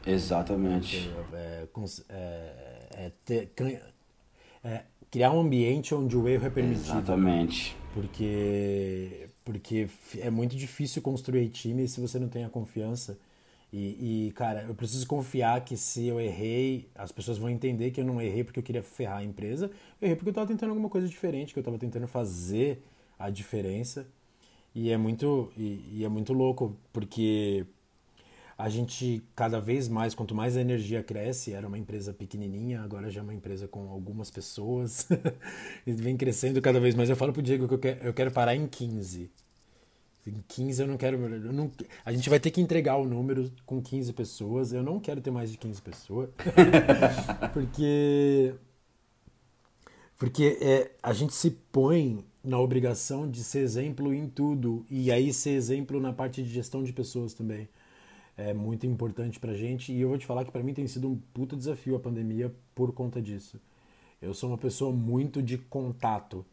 Exatamente. 0.07 1.11
É, 1.32 1.66
é, 2.09 2.89
é 2.93 3.12
ter- 3.24 3.53
é, 4.64 4.82
criar 5.11 5.30
um 5.32 5.41
ambiente 5.41 5.95
onde 5.95 6.16
o 6.16 6.28
erro 6.28 6.47
é 6.47 6.51
permitido. 6.51 6.91
Exatamente. 6.99 7.76
Porque, 7.95 9.28
porque 9.45 9.89
é 10.18 10.30
muito 10.30 10.57
difícil 10.57 11.03
construir 11.03 11.49
time 11.49 11.86
se 11.89 12.01
você 12.01 12.18
não 12.18 12.28
tem 12.28 12.45
a 12.45 12.49
confiança. 12.49 13.18
E, 13.73 14.29
e, 14.29 14.33
cara, 14.33 14.62
eu 14.62 14.75
preciso 14.75 15.07
confiar 15.07 15.62
que 15.64 15.77
se 15.77 16.07
eu 16.07 16.19
errei, 16.21 16.89
as 16.95 17.12
pessoas 17.12 17.37
vão 17.37 17.51
entender 17.51 17.91
que 17.91 18.01
eu 18.01 18.05
não 18.05 18.21
errei 18.21 18.43
porque 18.43 18.59
eu 18.59 18.62
queria 18.62 18.83
ferrar 18.83 19.19
a 19.19 19.25
empresa. 19.25 19.66
Eu 20.01 20.07
errei 20.07 20.16
porque 20.16 20.31
eu 20.31 20.33
estava 20.33 20.47
tentando 20.47 20.71
alguma 20.71 20.89
coisa 20.89 21.07
diferente, 21.07 21.53
que 21.53 21.59
eu 21.59 21.62
estava 21.62 21.79
tentando 21.79 22.07
fazer 22.07 22.83
a 23.19 23.29
diferença. 23.31 24.07
E 24.75 24.91
é 24.91 24.97
muito, 24.97 25.53
e, 25.57 25.85
e 25.93 26.05
é 26.05 26.09
muito 26.09 26.33
louco, 26.33 26.77
porque 26.93 27.66
a 28.57 28.69
gente 28.69 29.23
cada 29.37 29.61
vez 29.61 29.89
mais, 29.89 30.14
quanto 30.14 30.35
mais 30.35 30.57
a 30.57 30.61
energia 30.61 31.03
cresce, 31.03 31.53
era 31.53 31.66
uma 31.66 31.79
empresa 31.79 32.12
pequenininha, 32.12 32.83
agora 32.83 33.11
já 33.11 33.21
é 33.21 33.23
uma 33.23 33.35
empresa 33.35 33.69
com 33.69 33.89
algumas 33.91 34.31
pessoas, 34.31 35.09
e 35.87 35.93
vem 35.93 36.16
crescendo 36.16 36.61
cada 36.61 36.81
vez 36.81 36.95
mais. 36.95 37.09
Eu 37.11 37.16
falo 37.16 37.33
pro 37.33 37.43
Diego 37.43 37.69
que 37.69 37.75
eu 37.75 37.79
quero, 37.79 38.05
eu 38.07 38.14
quero 38.14 38.31
parar 38.33 38.57
em 38.57 38.66
15. 38.66 39.31
Em 40.29 40.45
15 40.49 40.83
eu 40.83 40.87
não 40.89 40.97
quero. 40.97 41.16
eu 41.16 41.53
não- 41.53 41.70
a 42.05 42.12
gente 42.12 42.29
vai 42.31 42.39
ter 42.41 42.51
que 42.51 42.61
entregar 42.61 42.97
o 42.97 43.05
número 43.07 43.51
com 43.66 43.81
15 43.83 44.12
pessoas. 44.12 44.72
Eu 44.72 44.83
não 44.83 45.01
quero 45.01 45.20
ter 45.20 45.31
mais 45.31 45.51
de 45.51 45.57
15 45.59 45.81
pessoas. 45.83 46.31
porque. 47.53 48.55
Porque 50.18 50.59
é, 50.61 50.91
a 51.03 51.12
gente 51.12 51.33
se 51.33 51.51
põe 51.51 52.24
na 52.43 52.59
obrigação 52.59 53.31
de 53.31 53.45
ser 53.45 53.61
exemplo 53.61 54.12
em 54.12 54.29
tudo. 54.29 54.85
E 54.91 55.12
aí 55.12 55.33
ser 55.33 55.51
exemplo 55.51 56.01
na 56.01 56.12
parte 56.12 56.43
de 56.43 56.49
gestão 56.49 56.83
de 56.83 56.93
pessoas 56.93 57.35
também. 57.35 57.68
É 58.37 58.53
muito 58.55 58.87
importante 58.87 59.39
pra 59.41 59.55
gente. 59.55 59.93
E 59.93 60.01
eu 60.01 60.09
vou 60.09 60.18
te 60.18 60.26
falar 60.26 60.45
que 60.45 60.51
pra 60.51 60.62
mim 60.62 60.74
tem 60.74 60.87
sido 60.87 61.09
um 61.09 61.16
puta 61.35 61.57
desafio 61.57 61.97
a 61.97 62.01
pandemia 62.01 62.53
por 62.74 62.93
conta 62.93 63.20
disso. 63.20 63.61
Eu 64.20 64.35
sou 64.35 64.51
uma 64.51 64.59
pessoa 64.59 64.93
muito 64.93 65.41
de 65.43 65.59
contato. 65.59 66.45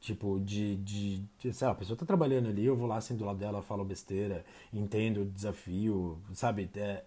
Tipo, 0.00 0.38
de, 0.38 0.76
de, 0.76 1.22
de 1.38 1.52
sei 1.52 1.66
lá, 1.66 1.72
a 1.72 1.76
pessoa 1.76 1.96
tá 1.96 2.06
trabalhando 2.06 2.48
ali, 2.48 2.64
eu 2.64 2.76
vou 2.76 2.86
lá, 2.86 3.00
sento 3.00 3.18
do 3.18 3.24
lado 3.24 3.38
dela, 3.38 3.62
falo 3.62 3.84
besteira, 3.84 4.44
entendo 4.72 5.22
o 5.22 5.26
desafio, 5.26 6.18
sabe? 6.32 6.70
É, 6.76 7.02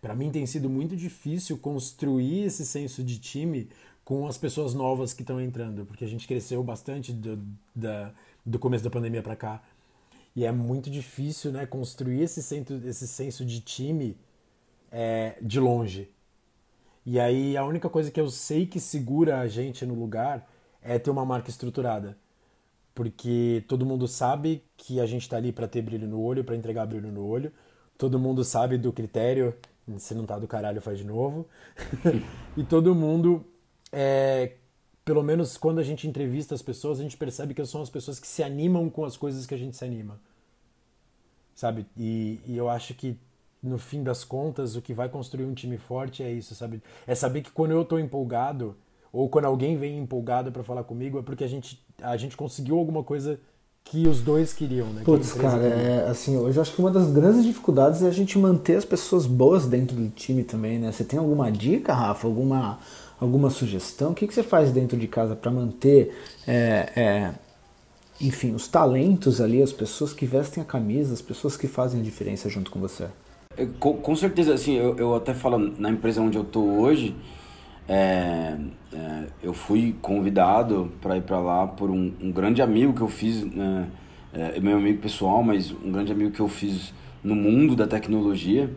para 0.00 0.14
mim 0.14 0.30
tem 0.30 0.46
sido 0.46 0.70
muito 0.70 0.96
difícil 0.96 1.58
construir 1.58 2.44
esse 2.44 2.64
senso 2.64 3.02
de 3.02 3.18
time 3.18 3.68
com 4.04 4.28
as 4.28 4.38
pessoas 4.38 4.72
novas 4.74 5.12
que 5.12 5.22
estão 5.22 5.40
entrando, 5.40 5.84
porque 5.84 6.04
a 6.04 6.08
gente 6.08 6.28
cresceu 6.28 6.62
bastante 6.62 7.12
do, 7.12 7.42
da, 7.74 8.12
do 8.44 8.58
começo 8.58 8.84
da 8.84 8.90
pandemia 8.90 9.22
para 9.22 9.34
cá. 9.34 9.62
E 10.36 10.44
é 10.44 10.52
muito 10.52 10.88
difícil, 10.90 11.50
né, 11.50 11.66
construir 11.66 12.22
esse 12.22 12.42
senso, 12.42 12.74
esse 12.84 13.08
senso 13.08 13.44
de 13.44 13.60
time 13.60 14.16
é, 14.92 15.36
de 15.42 15.58
longe. 15.58 16.08
E 17.04 17.18
aí 17.18 17.56
a 17.56 17.64
única 17.64 17.88
coisa 17.88 18.10
que 18.10 18.20
eu 18.20 18.30
sei 18.30 18.66
que 18.66 18.78
segura 18.78 19.40
a 19.40 19.48
gente 19.48 19.84
no 19.86 19.94
lugar 19.94 20.48
é 20.82 20.98
ter 20.98 21.10
uma 21.10 21.24
marca 21.24 21.50
estruturada. 21.50 22.16
Porque 22.96 23.62
todo 23.68 23.84
mundo 23.84 24.08
sabe 24.08 24.64
que 24.74 25.00
a 25.00 25.04
gente 25.04 25.20
está 25.22 25.36
ali 25.36 25.52
para 25.52 25.68
ter 25.68 25.82
brilho 25.82 26.08
no 26.08 26.18
olho, 26.18 26.42
para 26.42 26.56
entregar 26.56 26.86
brilho 26.86 27.12
no 27.12 27.26
olho. 27.26 27.52
Todo 27.98 28.18
mundo 28.18 28.42
sabe 28.42 28.78
do 28.78 28.90
critério, 28.90 29.54
se 29.98 30.14
não 30.14 30.24
tá 30.24 30.38
do 30.38 30.48
caralho 30.48 30.80
faz 30.80 30.96
de 30.96 31.04
novo. 31.04 31.46
e 32.56 32.64
todo 32.64 32.94
mundo 32.94 33.44
é, 33.92 34.54
pelo 35.04 35.22
menos 35.22 35.58
quando 35.58 35.78
a 35.78 35.82
gente 35.82 36.08
entrevista 36.08 36.54
as 36.54 36.62
pessoas, 36.62 36.98
a 36.98 37.02
gente 37.02 37.18
percebe 37.18 37.52
que 37.52 37.62
são 37.66 37.82
as 37.82 37.90
pessoas 37.90 38.18
que 38.18 38.26
se 38.26 38.42
animam 38.42 38.88
com 38.88 39.04
as 39.04 39.14
coisas 39.14 39.44
que 39.44 39.54
a 39.54 39.58
gente 39.58 39.76
se 39.76 39.84
anima. 39.84 40.18
Sabe? 41.54 41.84
E, 41.98 42.40
e 42.46 42.56
eu 42.56 42.70
acho 42.70 42.94
que 42.94 43.18
no 43.62 43.76
fim 43.76 44.02
das 44.02 44.24
contas, 44.24 44.74
o 44.74 44.80
que 44.80 44.94
vai 44.94 45.10
construir 45.10 45.44
um 45.44 45.52
time 45.52 45.76
forte 45.76 46.22
é 46.22 46.32
isso, 46.32 46.54
sabe? 46.54 46.82
É 47.06 47.14
saber 47.14 47.42
que 47.42 47.50
quando 47.50 47.72
eu 47.72 47.84
tô 47.84 47.98
empolgado, 47.98 48.74
ou 49.12 49.28
quando 49.28 49.44
alguém 49.44 49.76
vem 49.76 49.98
empolgado 49.98 50.50
para 50.50 50.62
falar 50.62 50.84
comigo, 50.84 51.18
é 51.18 51.22
porque 51.22 51.44
a 51.44 51.48
gente, 51.48 51.84
a 52.02 52.16
gente 52.16 52.36
conseguiu 52.36 52.78
alguma 52.78 53.02
coisa 53.02 53.38
que 53.84 54.08
os 54.08 54.20
dois 54.20 54.52
queriam, 54.52 54.88
né? 54.88 55.00
Que 55.00 55.04
Putz, 55.04 55.30
empresa 55.30 55.50
cara, 55.50 55.70
queria. 55.70 55.84
é, 55.84 56.08
assim, 56.08 56.36
hoje 56.36 56.58
eu 56.58 56.62
acho 56.62 56.72
que 56.74 56.80
uma 56.80 56.90
das 56.90 57.10
grandes 57.10 57.44
dificuldades 57.44 58.02
é 58.02 58.08
a 58.08 58.10
gente 58.12 58.36
manter 58.38 58.76
as 58.76 58.84
pessoas 58.84 59.26
boas 59.26 59.66
dentro 59.66 59.96
do 59.96 60.08
time 60.10 60.42
também, 60.42 60.78
né? 60.78 60.90
Você 60.90 61.04
tem 61.04 61.18
alguma 61.18 61.50
dica, 61.52 61.94
Rafa? 61.94 62.26
Alguma, 62.26 62.78
alguma 63.20 63.48
sugestão? 63.48 64.10
O 64.10 64.14
que, 64.14 64.26
que 64.26 64.34
você 64.34 64.42
faz 64.42 64.72
dentro 64.72 64.96
de 64.96 65.06
casa 65.06 65.36
para 65.36 65.52
manter, 65.52 66.12
é, 66.48 66.90
é, 66.96 67.34
enfim, 68.20 68.54
os 68.54 68.66
talentos 68.66 69.40
ali, 69.40 69.62
as 69.62 69.72
pessoas 69.72 70.12
que 70.12 70.26
vestem 70.26 70.62
a 70.62 70.66
camisa, 70.66 71.14
as 71.14 71.22
pessoas 71.22 71.56
que 71.56 71.68
fazem 71.68 72.00
a 72.00 72.02
diferença 72.02 72.48
junto 72.48 72.72
com 72.72 72.80
você? 72.80 73.06
É, 73.56 73.66
Com, 73.78 73.94
com 73.98 74.16
certeza, 74.16 74.52
assim, 74.52 74.74
eu, 74.74 74.96
eu 74.98 75.14
até 75.14 75.32
falo 75.32 75.58
na 75.58 75.90
empresa 75.90 76.20
onde 76.20 76.36
eu 76.36 76.44
tô 76.44 76.60
hoje, 76.60 77.14
é, 77.88 78.56
é, 78.92 79.26
eu 79.42 79.52
fui 79.52 79.94
convidado 80.02 80.92
para 81.00 81.16
ir 81.16 81.22
para 81.22 81.38
lá 81.38 81.66
por 81.66 81.90
um, 81.90 82.12
um 82.20 82.32
grande 82.32 82.60
amigo 82.60 82.92
que 82.92 83.00
eu 83.00 83.08
fiz, 83.08 83.44
né, 83.44 83.88
é, 84.32 84.58
meu 84.60 84.76
amigo 84.76 85.00
pessoal, 85.00 85.42
mas 85.42 85.70
um 85.70 85.92
grande 85.92 86.10
amigo 86.10 86.30
que 86.30 86.40
eu 86.40 86.48
fiz 86.48 86.92
no 87.22 87.34
mundo 87.34 87.76
da 87.76 87.86
tecnologia. 87.86 88.70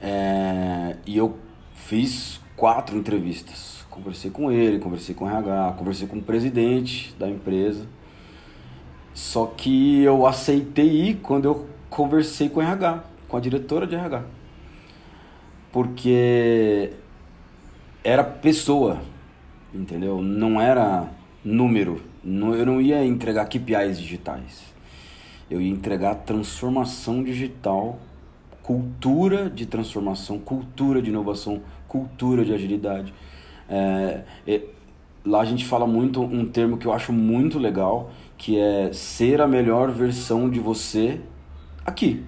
É, 0.00 0.96
e 1.06 1.16
eu 1.16 1.38
fiz 1.74 2.40
quatro 2.56 2.96
entrevistas. 2.96 3.84
Conversei 3.88 4.30
com 4.30 4.50
ele, 4.50 4.78
conversei 4.78 5.14
com 5.14 5.24
o 5.24 5.28
RH, 5.28 5.74
conversei 5.78 6.06
com 6.06 6.16
o 6.16 6.22
presidente 6.22 7.14
da 7.18 7.28
empresa. 7.28 7.86
Só 9.14 9.46
que 9.46 10.02
eu 10.02 10.26
aceitei 10.26 10.90
ir 10.90 11.14
quando 11.22 11.44
eu 11.44 11.66
conversei 11.88 12.48
com 12.48 12.60
o 12.60 12.62
RH, 12.62 13.04
com 13.28 13.36
a 13.36 13.40
diretora 13.40 13.86
de 13.86 13.94
RH. 13.94 14.24
Porque 15.70 16.92
era 18.04 18.22
pessoa, 18.22 19.00
entendeu? 19.74 20.22
Não 20.22 20.60
era 20.60 21.08
número. 21.44 22.02
Não- 22.22 22.54
Eu 22.54 22.66
não 22.66 22.80
ia 22.80 23.04
entregar 23.04 23.46
KPIs 23.46 23.98
digitais. 23.98 24.62
Eu 25.50 25.60
ia 25.60 25.70
entregar 25.70 26.14
transformação 26.16 27.22
digital, 27.22 27.98
cultura 28.62 29.50
de 29.50 29.66
transformação, 29.66 30.38
cultura 30.38 31.02
de 31.02 31.10
inovação, 31.10 31.60
cultura 31.88 32.44
de 32.44 32.52
agilidade. 32.52 33.12
É, 33.68 34.22
é, 34.46 34.62
lá 35.24 35.40
a 35.40 35.44
gente 35.44 35.64
fala 35.66 35.86
muito 35.86 36.22
um 36.22 36.46
termo 36.46 36.76
que 36.78 36.86
eu 36.86 36.92
acho 36.92 37.12
muito 37.12 37.58
legal, 37.58 38.10
que 38.38 38.58
é 38.58 38.90
ser 38.92 39.40
a 39.40 39.46
melhor 39.46 39.90
versão 39.90 40.48
de 40.48 40.60
você 40.60 41.20
aqui. 41.84 42.22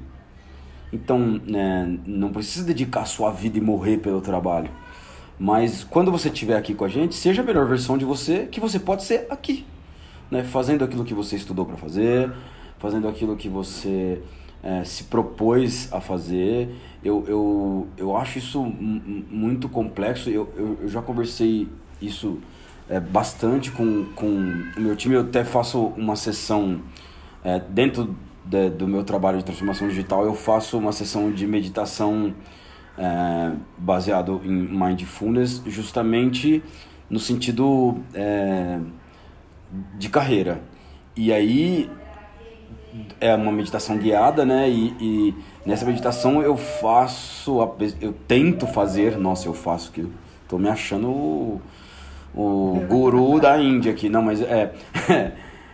Então, 0.93 1.41
né, 1.47 1.99
não 2.07 2.31
precisa 2.31 2.65
dedicar 2.67 3.05
sua 3.07 3.31
vida 3.33 3.59
e 3.59 3.61
morrer 3.61 3.99
pelo 3.99 4.21
trabalho. 4.21 4.71
Mas 5.39 5.85
quando 5.85 6.11
você 6.11 6.29
estiver 6.29 6.57
aqui 6.57 6.75
com 6.75 6.85
a 6.85 6.89
gente, 6.89 7.15
seja 7.15 7.43
a 7.43 7.45
melhor 7.45 7.67
versão 7.67 7.99
de 7.99 8.05
você 8.05 8.47
que 8.47 8.59
você 8.61 8.79
pode 8.79 9.05
ser 9.05 9.27
aqui. 9.29 9.67
Né? 10.31 10.43
Fazendo 10.45 10.85
aquilo 10.85 11.05
que 11.05 11.15
você 11.15 11.37
estudou 11.37 11.65
para 11.67 11.77
fazer, 11.77 12.33
fazendo 12.79 13.07
aquilo 13.07 13.37
que 13.37 13.49
você 13.49 14.21
eh, 14.63 14.83
se 14.85 15.05
propôs 15.05 15.93
a 15.93 16.01
fazer. 16.01 16.75
Eu, 17.05 17.25
eu, 17.29 17.87
eu 17.99 18.17
acho 18.17 18.39
isso 18.39 18.61
mu- 18.63 19.03
mu- 19.05 19.25
muito 19.31 19.69
complexo. 19.69 20.31
Eu, 20.31 20.49
eu, 20.57 20.79
eu 20.83 20.89
já 20.89 21.03
conversei 21.03 21.69
isso 22.01 22.39
eh, 22.89 22.99
bastante 22.99 23.71
com, 23.71 24.07
com 24.17 24.27
o 24.77 24.81
meu 24.81 24.97
time. 24.97 25.15
Eu 25.17 25.21
até 25.21 25.45
faço 25.45 25.93
uma 25.99 26.17
sessão 26.17 26.81
eh, 27.45 27.61
dentro 27.69 28.17
de- 28.45 28.71
do 28.71 28.89
meu 28.89 29.05
trabalho 29.05 29.37
de 29.39 29.45
transformação 29.45 29.87
digital. 29.87 30.25
Eu 30.25 30.35
faço 30.35 30.79
uma 30.79 30.93
sessão 30.93 31.31
de 31.31 31.47
meditação 31.47 32.35
é, 32.99 33.53
baseado 33.79 34.41
em 34.45 34.51
mindfulness, 34.51 35.63
justamente 35.67 36.63
no 37.09 37.19
sentido 37.19 37.99
é, 38.15 38.81
de 39.99 40.09
carreira. 40.09 40.61
E 41.15 41.33
aí 41.33 41.91
é 43.21 43.35
uma 43.35 43.53
meditação 43.53 43.97
guiada, 43.99 44.45
né? 44.45 44.69
E, 44.69 44.95
e 45.01 45.35
nessa 45.65 45.85
meditação 45.85 46.43
eu 46.43 46.57
faço, 46.57 47.59
eu 48.01 48.13
tento 48.27 48.67
fazer, 48.67 49.17
nossa, 49.19 49.49
eu 49.49 49.55
faço 49.55 49.93
que 49.93 50.07
tô 50.49 50.59
me 50.59 50.69
achando 50.69 51.09
o, 51.09 51.61
o 52.35 52.87
guru 52.89 53.41
da 53.41 53.61
Índia 53.61 53.93
aqui, 53.93 54.09
não, 54.09 54.23
mas 54.23 54.41
é, 54.41 54.73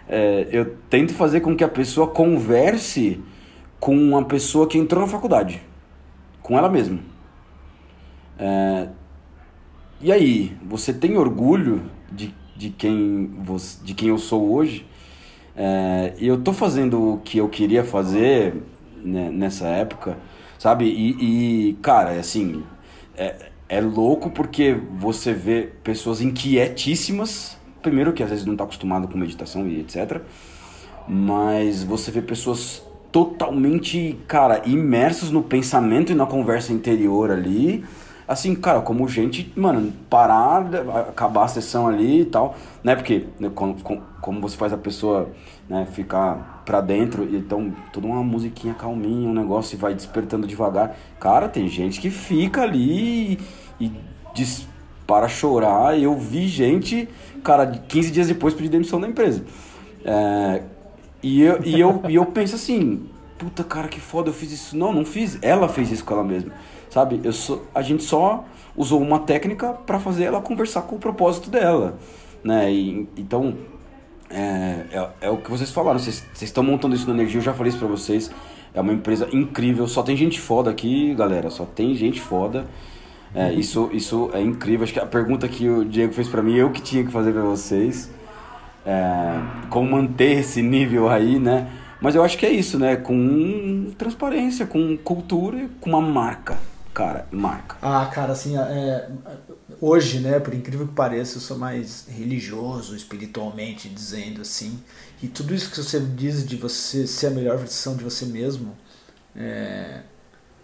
é, 0.08 0.48
eu 0.50 0.76
tento 0.88 1.12
fazer 1.14 1.40
com 1.40 1.56
que 1.56 1.64
a 1.64 1.68
pessoa 1.68 2.06
converse 2.06 3.20
com 3.78 3.96
uma 3.96 4.24
pessoa 4.24 4.66
que 4.66 4.78
entrou 4.78 5.02
na 5.02 5.08
faculdade, 5.08 5.60
com 6.40 6.56
ela 6.56 6.68
mesma. 6.68 7.11
É, 8.38 8.88
e 10.00 10.10
aí, 10.10 10.56
você 10.64 10.92
tem 10.92 11.16
orgulho 11.16 11.82
de, 12.10 12.34
de, 12.56 12.70
quem, 12.70 13.30
você, 13.44 13.84
de 13.84 13.94
quem 13.94 14.08
eu 14.08 14.18
sou 14.18 14.52
hoje? 14.52 14.86
É, 15.56 16.14
eu 16.18 16.40
tô 16.40 16.52
fazendo 16.52 17.14
o 17.14 17.18
que 17.18 17.38
eu 17.38 17.48
queria 17.48 17.84
fazer 17.84 18.54
né, 18.96 19.30
nessa 19.30 19.66
época, 19.66 20.18
sabe? 20.58 20.86
E, 20.86 21.70
e, 21.70 21.74
cara, 21.74 22.12
assim, 22.18 22.64
é, 23.16 23.50
é 23.68 23.80
louco 23.80 24.30
porque 24.30 24.76
você 24.98 25.32
vê 25.32 25.70
pessoas 25.84 26.20
inquietíssimas, 26.20 27.56
primeiro 27.80 28.12
que 28.12 28.22
às 28.22 28.30
vezes 28.30 28.44
não 28.44 28.56
tá 28.56 28.64
acostumado 28.64 29.08
com 29.08 29.18
meditação 29.18 29.66
e 29.66 29.80
etc. 29.80 30.20
mas 31.08 31.82
você 31.82 32.10
vê 32.10 32.22
pessoas 32.22 32.82
totalmente, 33.10 34.18
cara, 34.26 34.62
imersas 34.64 35.30
no 35.30 35.42
pensamento 35.42 36.12
e 36.12 36.14
na 36.14 36.26
conversa 36.26 36.72
interior 36.72 37.30
ali. 37.30 37.84
Assim, 38.32 38.54
cara, 38.54 38.80
como 38.80 39.06
gente, 39.06 39.52
mano, 39.54 39.92
parar, 40.08 40.64
acabar 41.06 41.44
a 41.44 41.48
sessão 41.48 41.86
ali 41.86 42.22
e 42.22 42.24
tal, 42.24 42.56
né? 42.82 42.96
Porque 42.96 43.26
né, 43.38 43.50
como, 43.54 43.76
como 44.22 44.40
você 44.40 44.56
faz 44.56 44.72
a 44.72 44.78
pessoa 44.78 45.28
né, 45.68 45.86
ficar 45.92 46.62
pra 46.64 46.80
dentro, 46.80 47.28
então 47.36 47.70
toda 47.92 48.06
uma 48.06 48.24
musiquinha 48.24 48.72
calminha, 48.72 49.28
um 49.28 49.34
negócio 49.34 49.76
e 49.76 49.78
vai 49.78 49.92
despertando 49.94 50.46
devagar. 50.46 50.96
Cara, 51.20 51.46
tem 51.46 51.68
gente 51.68 52.00
que 52.00 52.08
fica 52.08 52.62
ali 52.62 53.38
e, 53.78 53.84
e 53.84 53.92
diz, 54.32 54.66
para 55.06 55.28
chorar. 55.28 56.00
Eu 56.00 56.16
vi 56.16 56.48
gente, 56.48 57.06
cara, 57.44 57.66
15 57.66 58.10
dias 58.10 58.28
depois 58.28 58.54
pedir 58.54 58.70
demissão 58.70 58.98
da 58.98 59.06
empresa. 59.06 59.44
É, 60.06 60.62
e 61.22 61.42
eu, 61.42 61.60
e, 61.62 61.78
eu, 61.78 62.02
e 62.08 62.14
eu 62.14 62.24
penso 62.24 62.54
assim, 62.54 63.06
puta 63.36 63.62
cara, 63.62 63.88
que 63.88 64.00
foda, 64.00 64.30
eu 64.30 64.32
fiz 64.32 64.50
isso. 64.52 64.74
Não, 64.74 64.90
não 64.90 65.04
fiz. 65.04 65.38
Ela 65.42 65.68
fez 65.68 65.92
isso 65.92 66.02
com 66.02 66.14
ela 66.14 66.24
mesma. 66.24 66.50
Sabe? 66.92 67.22
Eu 67.24 67.32
sou, 67.32 67.66
a 67.74 67.80
gente 67.80 68.02
só 68.02 68.44
usou 68.76 69.00
uma 69.00 69.20
técnica 69.20 69.72
para 69.72 69.98
fazer 69.98 70.24
ela 70.24 70.42
conversar 70.42 70.82
com 70.82 70.96
o 70.96 70.98
propósito 70.98 71.48
dela. 71.48 71.98
Né? 72.44 72.70
E, 72.70 73.08
então, 73.16 73.56
é, 74.28 74.84
é, 74.92 75.08
é, 75.22 75.30
o 75.30 75.38
que 75.38 75.50
vocês 75.50 75.70
falaram. 75.70 75.98
Vocês, 75.98 76.22
estão 76.42 76.62
montando 76.62 76.94
isso 76.94 77.08
na 77.08 77.14
energia, 77.14 77.38
eu 77.38 77.44
já 77.44 77.54
falei 77.54 77.70
isso 77.70 77.78
pra 77.78 77.88
vocês. 77.88 78.30
É 78.74 78.80
uma 78.82 78.92
empresa 78.92 79.26
incrível. 79.32 79.88
Só 79.88 80.02
tem 80.02 80.14
gente 80.14 80.38
foda 80.38 80.70
aqui, 80.70 81.14
galera. 81.14 81.48
Só 81.48 81.64
tem 81.64 81.94
gente 81.94 82.20
foda. 82.20 82.66
É, 83.34 83.46
uhum. 83.46 83.58
isso, 83.58 83.90
isso 83.94 84.30
é 84.34 84.42
incrível. 84.42 84.84
Acho 84.84 84.92
que 84.92 85.00
a 85.00 85.06
pergunta 85.06 85.48
que 85.48 85.70
o 85.70 85.86
Diego 85.86 86.12
fez 86.12 86.28
para 86.28 86.42
mim, 86.42 86.56
eu 86.56 86.70
que 86.70 86.82
tinha 86.82 87.02
que 87.02 87.10
fazer 87.10 87.32
para 87.32 87.40
vocês 87.40 88.10
é, 88.84 89.40
como 89.70 89.92
manter 89.92 90.40
esse 90.40 90.60
nível 90.60 91.08
aí, 91.08 91.38
né? 91.38 91.68
Mas 92.02 92.14
eu 92.14 92.22
acho 92.22 92.36
que 92.36 92.44
é 92.44 92.50
isso, 92.50 92.78
né? 92.78 92.96
Com 92.96 93.92
transparência, 93.96 94.66
com 94.66 94.94
cultura, 94.98 95.70
com 95.80 95.88
uma 95.88 96.02
marca. 96.02 96.58
Cara, 96.94 97.26
marca. 97.30 97.76
Ah, 97.80 98.04
cara, 98.06 98.32
assim, 98.32 98.56
é, 98.58 99.08
hoje, 99.80 100.20
né, 100.20 100.38
por 100.38 100.52
incrível 100.52 100.86
que 100.86 100.94
pareça, 100.94 101.38
eu 101.38 101.40
sou 101.40 101.56
mais 101.56 102.06
religioso, 102.06 102.94
espiritualmente 102.94 103.88
dizendo 103.88 104.42
assim. 104.42 104.78
E 105.22 105.28
tudo 105.28 105.54
isso 105.54 105.70
que 105.70 105.76
você 105.82 105.98
diz 105.98 106.46
de 106.46 106.56
você 106.56 107.06
ser 107.06 107.28
a 107.28 107.30
melhor 107.30 107.56
versão 107.56 107.96
de 107.96 108.04
você 108.04 108.26
mesmo 108.26 108.76
é, 109.34 110.02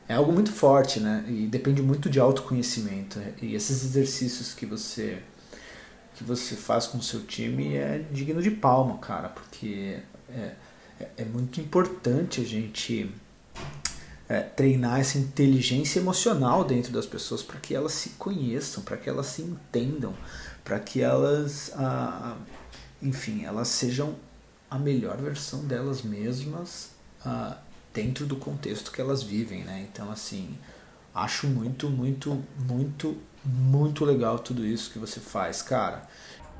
é 0.07 0.15
algo 0.15 0.31
muito 0.31 0.53
forte, 0.53 1.01
né? 1.01 1.25
E 1.29 1.47
depende 1.47 1.81
muito 1.81 2.11
de 2.11 2.21
autoconhecimento. 2.21 3.19
E 3.41 3.55
esses 3.55 3.85
exercícios 3.85 4.53
que 4.53 4.67
você 4.67 5.23
que 6.15 6.25
você 6.25 6.57
faz 6.57 6.87
com 6.89 6.99
o 6.99 7.03
seu 7.03 7.21
time 7.21 7.77
é 7.77 8.05
digno 8.11 8.43
de 8.43 8.51
palma, 8.51 8.99
cara, 8.99 9.29
porque 9.29 9.99
é, 10.29 10.53
é, 11.01 11.09
é 11.19 11.25
muito 11.25 11.61
importante 11.61 12.41
a 12.41 12.45
gente 12.45 13.09
é, 14.29 14.41
treinar 14.41 15.01
essa 15.01 15.19
inteligência 15.19 16.01
emocional 16.01 16.65
dentro 16.65 16.93
das 16.93 17.07
pessoas 17.07 17.43
para 17.43 17.59
que 17.59 17.75
elas 17.75 17.93
se 17.93 18.11
conheçam, 18.11 18.83
para 18.83 18.97
que 18.97 19.09
elas 19.09 19.27
se 19.27 19.43
entendam, 19.43 20.15
para 20.65 20.79
que 20.79 21.01
elas, 21.01 21.73
ah, 21.77 22.37
enfim, 23.03 23.45
elas 23.45 23.69
sejam 23.69 24.15
a 24.71 24.79
melhor 24.79 25.17
versão 25.17 25.65
delas 25.65 26.03
mesmas 26.03 26.91
ah, 27.25 27.57
dentro 27.95 28.27
do 28.27 28.37
contexto 28.37 28.93
que 28.93 29.01
elas 29.01 29.23
vivem, 29.23 29.65
né? 29.65 29.87
Então, 29.91 30.11
assim, 30.11 30.59
acho 31.15 31.47
muito, 31.47 31.89
muito, 31.89 32.43
muito 32.69 33.17
muito 33.45 34.05
legal 34.05 34.39
tudo 34.39 34.65
isso 34.67 34.91
que 34.93 34.99
você 34.99 35.21
faz, 35.21 35.63
cara. 35.63 36.03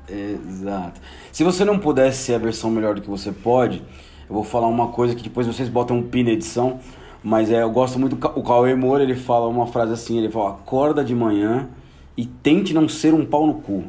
Exato. 0.07 0.99
Se 1.31 1.43
você 1.43 1.63
não 1.63 1.77
pudesse 1.77 2.23
ser 2.23 2.33
a 2.33 2.39
versão 2.39 2.71
melhor 2.71 2.95
do 2.95 3.01
que 3.01 3.09
você 3.09 3.31
pode, 3.31 3.83
eu 4.27 4.33
vou 4.33 4.43
falar 4.43 4.67
uma 4.67 4.87
coisa 4.87 5.13
que 5.13 5.23
depois 5.23 5.45
vocês 5.45 5.69
botam 5.69 5.97
um 5.97 6.09
pin 6.09 6.23
na 6.23 6.31
edição, 6.31 6.79
mas 7.23 7.51
é, 7.51 7.61
eu 7.61 7.71
gosto 7.71 7.99
muito, 7.99 8.13
o 8.13 8.43
Cauê 8.43 8.75
Moura, 8.75 9.03
ele 9.03 9.15
fala 9.15 9.47
uma 9.47 9.67
frase 9.67 9.93
assim, 9.93 10.17
ele 10.17 10.31
fala, 10.31 10.51
acorda 10.51 11.03
de 11.03 11.13
manhã 11.13 11.69
e 12.15 12.25
tente 12.25 12.73
não 12.73 12.87
ser 12.87 13.13
um 13.13 13.25
pau 13.25 13.45
no 13.45 13.55
cu. 13.55 13.83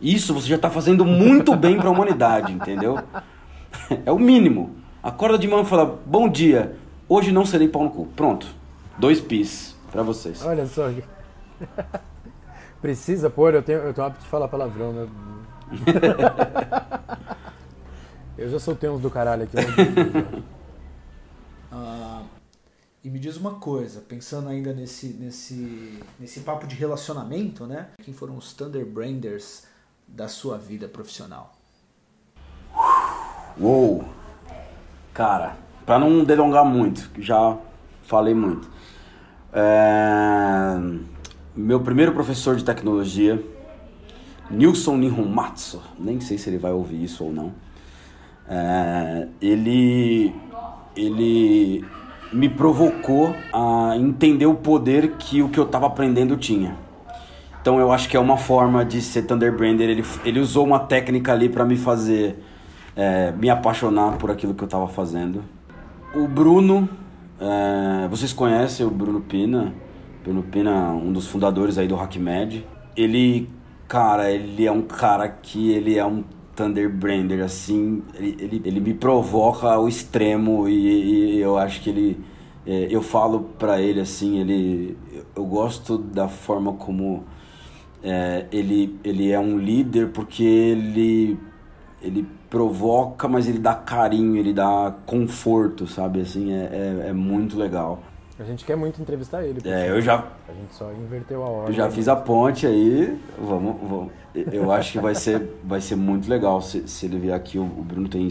Isso 0.00 0.34
você 0.34 0.48
já 0.48 0.56
está 0.56 0.70
fazendo 0.70 1.04
muito 1.04 1.54
bem 1.56 1.76
para 1.76 1.88
a 1.88 1.92
humanidade, 1.92 2.52
entendeu? 2.52 2.98
É 4.04 4.10
o 4.10 4.18
mínimo. 4.18 4.74
Acorda 5.02 5.38
de 5.38 5.46
manhã 5.46 5.62
e 5.62 5.66
fala, 5.66 6.00
bom 6.06 6.28
dia, 6.28 6.76
hoje 7.08 7.30
não 7.30 7.44
serei 7.44 7.68
pau 7.68 7.84
no 7.84 7.90
cu. 7.90 8.06
Pronto. 8.16 8.46
Dois 8.98 9.20
pis 9.20 9.76
para 9.92 10.02
vocês. 10.02 10.44
Olha 10.44 10.66
só. 10.66 10.90
Precisa 12.80 13.28
pôr, 13.28 13.54
eu 13.54 13.62
tenho, 13.62 13.80
eu 13.80 13.92
tenho 13.92 14.06
hábito 14.06 14.22
de 14.22 14.28
falar 14.28 14.48
palavrão, 14.48 14.92
né? 14.92 15.06
eu 18.38 18.48
já 18.48 18.58
soltei 18.58 18.88
uns 18.88 19.00
do 19.00 19.10
caralho 19.10 19.44
aqui. 19.44 19.56
ah, 21.70 22.22
e 23.06 23.08
me 23.08 23.20
diz 23.20 23.36
uma 23.36 23.52
coisa, 23.52 24.00
pensando 24.00 24.48
ainda 24.48 24.72
nesse, 24.72 25.06
nesse, 25.20 26.00
nesse 26.18 26.40
papo 26.40 26.66
de 26.66 26.74
relacionamento, 26.74 27.64
né? 27.64 27.86
Quem 28.02 28.12
foram 28.12 28.36
os 28.36 28.52
Thunderbranders 28.52 29.62
da 30.08 30.26
sua 30.26 30.58
vida 30.58 30.88
profissional? 30.88 31.54
Uou! 33.60 34.04
Cara, 35.14 35.56
pra 35.86 36.00
não 36.00 36.24
delongar 36.24 36.64
muito, 36.64 37.08
já 37.22 37.56
falei 38.02 38.34
muito. 38.34 38.68
É 39.52 40.76
meu 41.54 41.80
primeiro 41.80 42.12
professor 42.12 42.56
de 42.56 42.64
tecnologia, 42.64 43.40
Nilson 44.50 44.96
Nihonmatsu, 44.96 45.80
nem 45.96 46.18
sei 46.18 46.38
se 46.38 46.50
ele 46.50 46.58
vai 46.58 46.72
ouvir 46.72 47.04
isso 47.04 47.22
ou 47.22 47.32
não, 47.32 47.54
é, 48.48 49.28
ele, 49.40 50.34
ele 50.96 51.84
me 52.32 52.48
provocou 52.48 53.34
a 53.52 53.96
entender 53.96 54.46
o 54.46 54.54
poder 54.54 55.12
que 55.18 55.42
o 55.42 55.48
que 55.48 55.58
eu 55.58 55.64
estava 55.64 55.86
aprendendo 55.86 56.36
tinha. 56.36 56.76
Então 57.60 57.80
eu 57.80 57.90
acho 57.92 58.08
que 58.08 58.16
é 58.16 58.20
uma 58.20 58.36
forma 58.36 58.84
de 58.84 59.00
ser 59.00 59.22
Thunderbrander. 59.22 59.88
Ele, 59.88 60.04
ele 60.24 60.40
usou 60.40 60.64
uma 60.64 60.78
técnica 60.78 61.32
ali 61.32 61.48
para 61.48 61.64
me 61.64 61.76
fazer 61.76 62.42
é, 62.96 63.32
me 63.32 63.50
apaixonar 63.50 64.16
por 64.16 64.30
aquilo 64.30 64.54
que 64.54 64.62
eu 64.62 64.66
estava 64.66 64.88
fazendo. 64.88 65.44
O 66.14 66.26
Bruno, 66.26 66.88
é, 67.38 68.08
vocês 68.08 68.32
conhecem 68.32 68.86
o 68.86 68.90
Bruno 68.90 69.20
Pina? 69.20 69.74
Bruno 70.24 70.42
Pena, 70.42 70.90
um 70.90 71.12
dos 71.12 71.28
fundadores 71.28 71.78
aí 71.78 71.86
do 71.86 71.94
HackMed. 71.94 72.66
Ele, 72.96 73.48
cara, 73.86 74.30
ele 74.30 74.66
é 74.66 74.72
um 74.72 74.82
cara 74.82 75.28
que 75.28 75.70
ele 75.70 75.98
é 75.98 76.04
um 76.04 76.24
Thunderbrander, 76.56 77.44
assim, 77.44 78.02
ele, 78.14 78.36
ele, 78.40 78.62
ele 78.64 78.80
me 78.80 78.94
provoca 78.94 79.68
ao 79.68 79.86
extremo 79.86 80.68
e, 80.68 81.36
e 81.36 81.40
eu 81.40 81.58
acho 81.58 81.82
que 81.82 81.90
ele, 81.90 82.24
é, 82.66 82.88
eu 82.90 83.02
falo 83.02 83.50
para 83.58 83.80
ele 83.80 84.00
assim, 84.00 84.40
ele, 84.40 84.96
eu 85.36 85.44
gosto 85.44 85.98
da 85.98 86.28
forma 86.28 86.72
como 86.72 87.24
é, 88.02 88.46
ele, 88.50 88.98
ele 89.04 89.30
é 89.30 89.38
um 89.38 89.58
líder 89.58 90.08
porque 90.08 90.42
ele, 90.42 91.38
ele 92.00 92.26
provoca, 92.48 93.28
mas 93.28 93.46
ele 93.46 93.58
dá 93.58 93.74
carinho, 93.74 94.36
ele 94.36 94.54
dá 94.54 94.94
conforto, 95.04 95.86
sabe, 95.86 96.20
assim, 96.22 96.52
é, 96.52 97.04
é, 97.04 97.08
é 97.08 97.12
muito 97.12 97.58
legal. 97.58 98.00
A 98.38 98.44
gente 98.44 98.66
quer 98.66 98.76
muito 98.76 99.00
entrevistar 99.00 99.42
ele. 99.44 99.60
É, 99.64 99.88
eu 99.88 100.00
já. 100.00 100.26
A 100.46 100.52
gente 100.52 100.74
só 100.74 100.92
inverteu 100.92 101.42
a 101.42 101.48
ordem. 101.48 101.68
Eu 101.68 101.72
já 101.72 101.90
fiz 101.90 102.06
a 102.06 102.14
ponte 102.14 102.66
aí. 102.66 103.18
Vamos, 103.38 103.76
vamos. 103.80 104.12
Eu 104.52 104.70
acho 104.70 104.92
que 104.92 104.98
vai 104.98 105.14
ser, 105.14 105.58
vai 105.64 105.80
ser 105.80 105.96
muito 105.96 106.28
legal 106.28 106.60
se, 106.60 106.86
se 106.88 107.06
ele 107.06 107.18
vier 107.18 107.34
aqui. 107.34 107.58
O, 107.58 107.64
Bruno 107.64 108.08
tem 108.08 108.28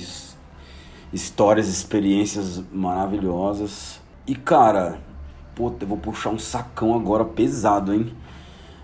histórias, 1.11 1.67
experiências 1.67 2.63
maravilhosas. 2.71 3.99
E 4.27 4.35
cara, 4.35 4.99
puta, 5.55 5.83
eu 5.83 5.87
vou 5.87 5.97
puxar 5.97 6.29
um 6.29 6.39
sacão 6.39 6.95
agora 6.95 7.25
pesado, 7.25 7.93
hein? 7.93 8.13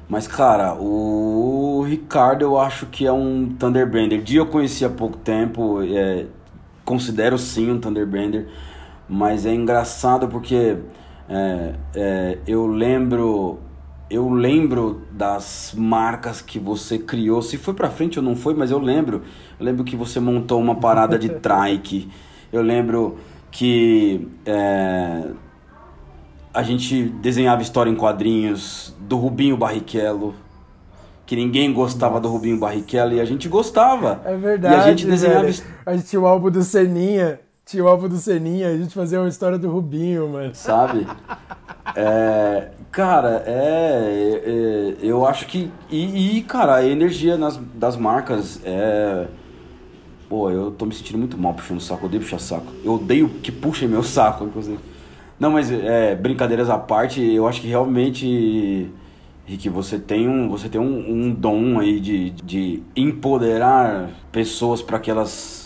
Mas, 0.09 0.27
cara, 0.27 0.73
o 0.75 1.83
Ricardo 1.87 2.41
eu 2.41 2.59
acho 2.59 2.85
que 2.87 3.05
é 3.05 3.11
um 3.13 3.55
Thunderbrander. 3.57 4.21
Dia 4.21 4.39
eu 4.39 4.45
conheci 4.45 4.83
há 4.83 4.89
pouco 4.89 5.17
tempo, 5.17 5.81
é, 5.83 6.25
considero 6.83 7.37
sim 7.37 7.71
um 7.71 7.79
Thunderbrander, 7.79 8.47
mas 9.07 9.45
é 9.45 9.53
engraçado 9.53 10.27
porque 10.27 10.77
é, 11.29 11.73
é, 11.95 12.37
eu 12.45 12.67
lembro 12.67 13.59
eu 14.11 14.29
lembro 14.29 15.03
das 15.09 15.73
marcas 15.75 16.41
que 16.41 16.59
você 16.59 16.99
criou. 16.99 17.41
Se 17.41 17.57
foi 17.57 17.73
para 17.73 17.89
frente 17.89 18.19
ou 18.19 18.25
não 18.25 18.35
foi, 18.35 18.53
mas 18.53 18.69
eu 18.69 18.77
lembro. 18.77 19.23
Eu 19.57 19.65
lembro 19.65 19.85
que 19.85 19.95
você 19.95 20.19
montou 20.19 20.59
uma 20.59 20.75
parada 20.75 21.17
de 21.17 21.29
trike. 21.39 22.11
Eu 22.51 22.61
lembro 22.61 23.17
que 23.49 24.27
é, 24.45 25.29
a 26.53 26.61
gente 26.61 27.05
desenhava 27.05 27.61
história 27.61 27.89
em 27.89 27.95
quadrinhos 27.95 28.93
do 28.99 29.15
Rubinho 29.15 29.55
Barrichello. 29.55 30.35
Que 31.25 31.37
ninguém 31.37 31.71
gostava 31.71 32.15
Nossa. 32.15 32.23
do 32.23 32.29
Rubinho 32.29 32.59
Barrichello 32.59 33.13
e 33.13 33.21
a 33.21 33.25
gente 33.25 33.47
gostava. 33.47 34.21
É 34.25 34.35
verdade. 34.35 34.75
E 34.75 34.77
a 34.77 34.81
gente 34.89 35.05
desenhava. 35.05 35.43
Velho. 35.43 35.63
A 35.85 35.95
gente 35.95 36.07
tinha 36.07 36.21
o 36.21 36.25
álbum 36.25 36.51
do 36.51 36.61
Seninha. 36.63 37.39
Tinha 37.71 37.85
o 37.85 37.87
álbum 37.87 38.09
do 38.09 38.17
Seninha, 38.17 38.67
a 38.67 38.75
gente 38.75 38.93
fazia 38.93 39.17
uma 39.17 39.29
história 39.29 39.57
do 39.57 39.71
Rubinho, 39.71 40.27
mano. 40.27 40.53
Sabe? 40.53 41.07
É, 41.95 42.67
cara, 42.91 43.45
é, 43.47 44.43
é, 44.45 44.95
Eu 45.01 45.25
acho 45.25 45.47
que. 45.47 45.71
E, 45.89 46.37
e, 46.37 46.41
cara, 46.41 46.75
a 46.75 46.85
energia 46.85 47.37
nas, 47.37 47.55
das 47.73 47.95
marcas 47.95 48.59
é. 48.65 49.25
Pô, 50.27 50.51
eu 50.51 50.71
tô 50.71 50.85
me 50.85 50.93
sentindo 50.93 51.17
muito 51.17 51.37
mal 51.37 51.53
puxando 51.53 51.79
saco, 51.79 52.01
eu 52.03 52.07
odeio 52.07 52.23
puxar 52.23 52.39
saco. 52.39 52.67
Eu 52.83 52.95
odeio 52.95 53.29
que 53.41 53.53
puxem 53.53 53.87
meu 53.87 54.03
saco, 54.03 54.43
inclusive. 54.43 54.79
Não, 55.39 55.51
mas 55.51 55.71
é, 55.71 56.13
brincadeiras 56.13 56.69
à 56.69 56.77
parte, 56.77 57.21
eu 57.21 57.47
acho 57.47 57.61
que 57.61 57.67
realmente, 57.69 58.91
Rick, 59.45 59.69
você 59.69 59.97
tem 59.97 60.27
um, 60.27 60.49
você 60.49 60.67
tem 60.67 60.81
um, 60.81 61.09
um 61.09 61.33
dom 61.33 61.79
aí 61.79 62.01
de, 62.01 62.31
de 62.31 62.83
empoderar 62.97 64.09
pessoas 64.29 64.81
para 64.81 64.99
que 64.99 65.09
elas 65.09 65.61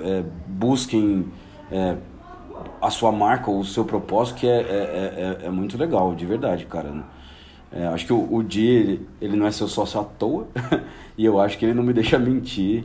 é, 0.00 0.24
busquem 0.62 1.26
é, 1.72 1.96
a 2.80 2.88
sua 2.88 3.10
marca 3.10 3.50
ou 3.50 3.58
o 3.58 3.64
seu 3.64 3.84
propósito, 3.84 4.38
que 4.38 4.46
é, 4.46 4.60
é, 4.60 5.38
é, 5.42 5.46
é 5.46 5.50
muito 5.50 5.76
legal, 5.76 6.14
de 6.14 6.24
verdade, 6.24 6.66
cara. 6.66 7.04
É, 7.72 7.86
acho 7.86 8.06
que 8.06 8.12
o, 8.12 8.32
o 8.32 8.44
Di, 8.44 8.66
ele, 8.66 9.08
ele 9.20 9.36
não 9.36 9.46
é 9.46 9.50
seu 9.50 9.66
sócio 9.66 10.00
à 10.00 10.04
toa, 10.04 10.46
e 11.18 11.24
eu 11.24 11.40
acho 11.40 11.58
que 11.58 11.64
ele 11.64 11.74
não 11.74 11.82
me 11.82 11.92
deixa 11.92 12.18
mentir. 12.18 12.84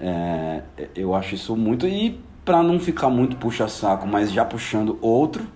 É, 0.00 0.62
eu 0.96 1.14
acho 1.14 1.36
isso 1.36 1.54
muito. 1.54 1.86
E 1.86 2.20
para 2.44 2.62
não 2.62 2.80
ficar 2.80 3.08
muito 3.08 3.36
puxa-saco, 3.36 4.06
mas 4.06 4.32
já 4.32 4.44
puxando 4.44 4.98
outro, 5.00 5.46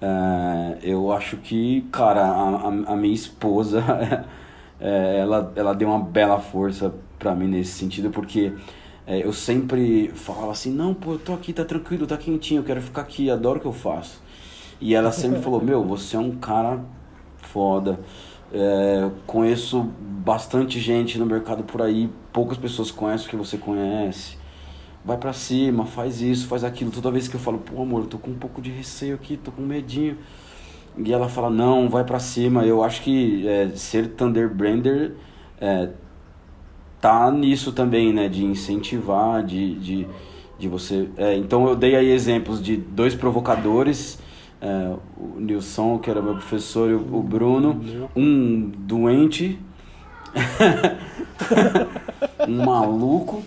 é, 0.00 0.78
eu 0.82 1.10
acho 1.12 1.38
que, 1.38 1.82
cara, 1.90 2.22
a, 2.22 2.50
a, 2.50 2.92
a 2.92 2.96
minha 2.96 3.14
esposa, 3.14 3.82
é, 4.78 5.18
ela, 5.20 5.52
ela 5.56 5.74
deu 5.74 5.88
uma 5.88 6.00
bela 6.00 6.38
força 6.38 6.94
para 7.18 7.34
mim 7.34 7.48
nesse 7.48 7.72
sentido, 7.72 8.10
porque 8.10 8.52
é, 9.08 9.24
eu 9.24 9.32
sempre 9.32 10.10
falava 10.14 10.52
assim: 10.52 10.70
não, 10.70 10.92
pô, 10.92 11.12
eu 11.12 11.18
tô 11.18 11.32
aqui, 11.32 11.50
tá 11.54 11.64
tranquilo, 11.64 12.06
tá 12.06 12.18
quentinho, 12.18 12.60
eu 12.60 12.64
quero 12.64 12.82
ficar 12.82 13.00
aqui, 13.00 13.30
adoro 13.30 13.58
o 13.58 13.60
que 13.62 13.66
eu 13.66 13.72
faço. 13.72 14.22
E 14.78 14.94
ela 14.94 15.10
sempre 15.10 15.40
falou: 15.42 15.62
meu, 15.62 15.82
você 15.82 16.16
é 16.16 16.18
um 16.18 16.32
cara 16.32 16.84
foda. 17.38 17.98
É, 18.52 19.10
conheço 19.26 19.82
bastante 19.98 20.78
gente 20.78 21.18
no 21.18 21.24
mercado 21.24 21.62
por 21.64 21.80
aí, 21.80 22.10
poucas 22.34 22.58
pessoas 22.58 22.90
conhecem 22.90 23.28
o 23.28 23.30
que 23.30 23.36
você 23.36 23.56
conhece. 23.56 24.36
Vai 25.02 25.16
para 25.16 25.32
cima, 25.32 25.86
faz 25.86 26.20
isso, 26.20 26.46
faz 26.46 26.62
aquilo. 26.62 26.90
Toda 26.90 27.10
vez 27.10 27.28
que 27.28 27.36
eu 27.36 27.40
falo, 27.40 27.58
pô 27.58 27.80
amor, 27.80 28.02
eu 28.02 28.08
tô 28.08 28.18
com 28.18 28.30
um 28.30 28.38
pouco 28.38 28.60
de 28.60 28.70
receio 28.70 29.14
aqui, 29.14 29.38
tô 29.38 29.50
com 29.50 29.62
medinho. 29.62 30.18
E 30.98 31.12
ela 31.14 31.30
fala, 31.30 31.48
não, 31.48 31.88
vai 31.88 32.04
para 32.04 32.18
cima. 32.18 32.66
Eu 32.66 32.84
acho 32.84 33.00
que 33.02 33.48
é, 33.48 33.70
ser 33.74 34.08
Thunder 34.08 34.52
Brander 34.52 35.14
é, 35.60 35.90
tá 37.00 37.30
nisso 37.30 37.72
também, 37.72 38.12
né? 38.12 38.28
De 38.28 38.44
incentivar, 38.44 39.42
de, 39.42 39.74
de, 39.74 40.06
de 40.58 40.68
você. 40.68 41.08
É, 41.16 41.36
então 41.36 41.68
eu 41.68 41.76
dei 41.76 41.96
aí 41.96 42.10
exemplos 42.10 42.62
de 42.62 42.76
dois 42.76 43.14
provocadores 43.14 44.18
é, 44.60 44.94
o 45.16 45.40
Nilson, 45.40 45.98
que 45.98 46.10
era 46.10 46.20
meu 46.20 46.34
professor, 46.34 46.90
e 46.90 46.94
o 46.94 47.22
Bruno, 47.22 47.80
um 48.16 48.70
doente, 48.76 49.58
um 52.46 52.64
maluco, 52.64 53.42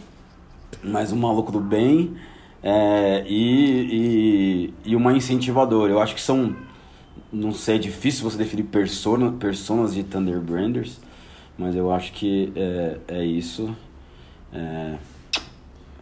mas 0.83 1.11
um 1.11 1.17
maluco 1.17 1.51
do 1.51 1.59
bem, 1.59 2.15
é, 2.63 3.23
e, 3.27 4.73
e, 4.85 4.91
e, 4.91 4.95
uma 4.95 5.13
incentivadora. 5.13 5.91
Eu 5.91 5.99
acho 5.99 6.15
que 6.15 6.21
são, 6.21 6.55
não 7.31 7.51
sei, 7.51 7.75
é 7.75 7.79
difícil 7.79 8.23
você 8.23 8.37
definir 8.37 8.63
persona, 8.63 9.31
personas 9.31 9.93
de 9.93 10.03
Thunder 10.03 10.39
Branders, 10.39 10.99
mas 11.57 11.75
eu 11.75 11.91
acho 11.91 12.13
que 12.13 12.53
é, 12.55 12.99
é 13.07 13.25
isso. 13.25 13.75
É, 14.53 14.97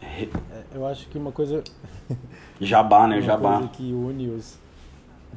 é 0.02 0.28
eu 0.74 0.86
acho 0.86 1.08
que 1.08 1.18
uma 1.18 1.32
coisa. 1.32 1.64
Jabá, 2.60 3.08
né? 3.08 3.18
Uma 3.18 3.22
Jabá. 3.22 3.58
Coisa 3.58 3.70
que 3.70 3.94
une 3.94 4.30
os, 4.30 4.60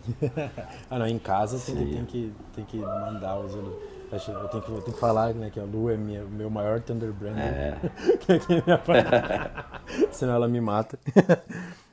ah, 0.90 0.98
não, 0.98 1.06
em 1.06 1.18
casa 1.18 1.58
tem 1.58 1.86
que, 1.86 1.94
tem 1.94 2.04
que, 2.04 2.32
tem 2.54 2.64
que 2.64 2.76
mandar 2.78 3.38
os 3.38 3.54
Eu 3.54 4.48
tenho 4.48 4.62
que, 4.62 4.70
eu 4.70 4.82
tenho 4.82 4.94
que 4.94 5.00
falar 5.00 5.34
né, 5.34 5.50
que 5.50 5.60
a 5.60 5.64
Lu 5.64 5.90
é 5.90 5.96
minha, 5.96 6.24
meu 6.24 6.50
maior 6.50 6.80
Thunder 6.80 7.12
Brand. 7.12 7.38
É. 7.38 7.76
é 8.98 10.12
Senão 10.12 10.34
ela 10.34 10.48
me 10.48 10.60
mata. 10.60 10.98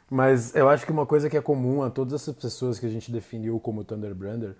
Mas 0.10 0.56
eu 0.56 0.68
acho 0.68 0.86
que 0.86 0.92
uma 0.92 1.06
coisa 1.06 1.30
que 1.30 1.38
é 1.38 1.42
comum 1.42 1.84
a 1.84 1.90
todas 1.90 2.14
essas 2.14 2.36
pessoas 2.36 2.80
que 2.80 2.86
a 2.86 2.90
gente 2.90 3.12
definiu 3.12 3.60
como 3.60 3.84
Thunder 3.84 4.16
Brander 4.16 4.56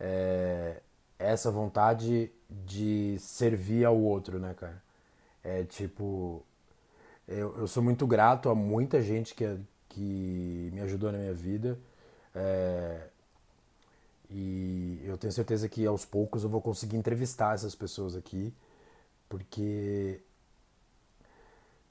é 0.00 0.80
essa 1.18 1.50
vontade 1.50 2.30
de 2.48 3.18
servir 3.18 3.84
ao 3.84 3.98
outro, 3.98 4.38
né, 4.38 4.54
cara? 4.54 4.82
É 5.42 5.64
tipo. 5.64 6.42
Eu, 7.26 7.56
eu 7.58 7.66
sou 7.68 7.82
muito 7.82 8.06
grato 8.06 8.48
a 8.48 8.54
muita 8.54 9.02
gente 9.02 9.34
que, 9.34 9.44
que 9.88 10.70
me 10.72 10.80
ajudou 10.80 11.12
na 11.12 11.18
minha 11.18 11.34
vida 11.34 11.78
é, 12.34 13.08
e 14.30 15.00
eu 15.04 15.16
tenho 15.16 15.32
certeza 15.32 15.68
que 15.68 15.84
aos 15.86 16.04
poucos 16.04 16.44
eu 16.44 16.48
vou 16.50 16.60
conseguir 16.60 16.96
entrevistar 16.96 17.54
essas 17.54 17.74
pessoas 17.74 18.14
aqui, 18.14 18.54
porque 19.28 20.20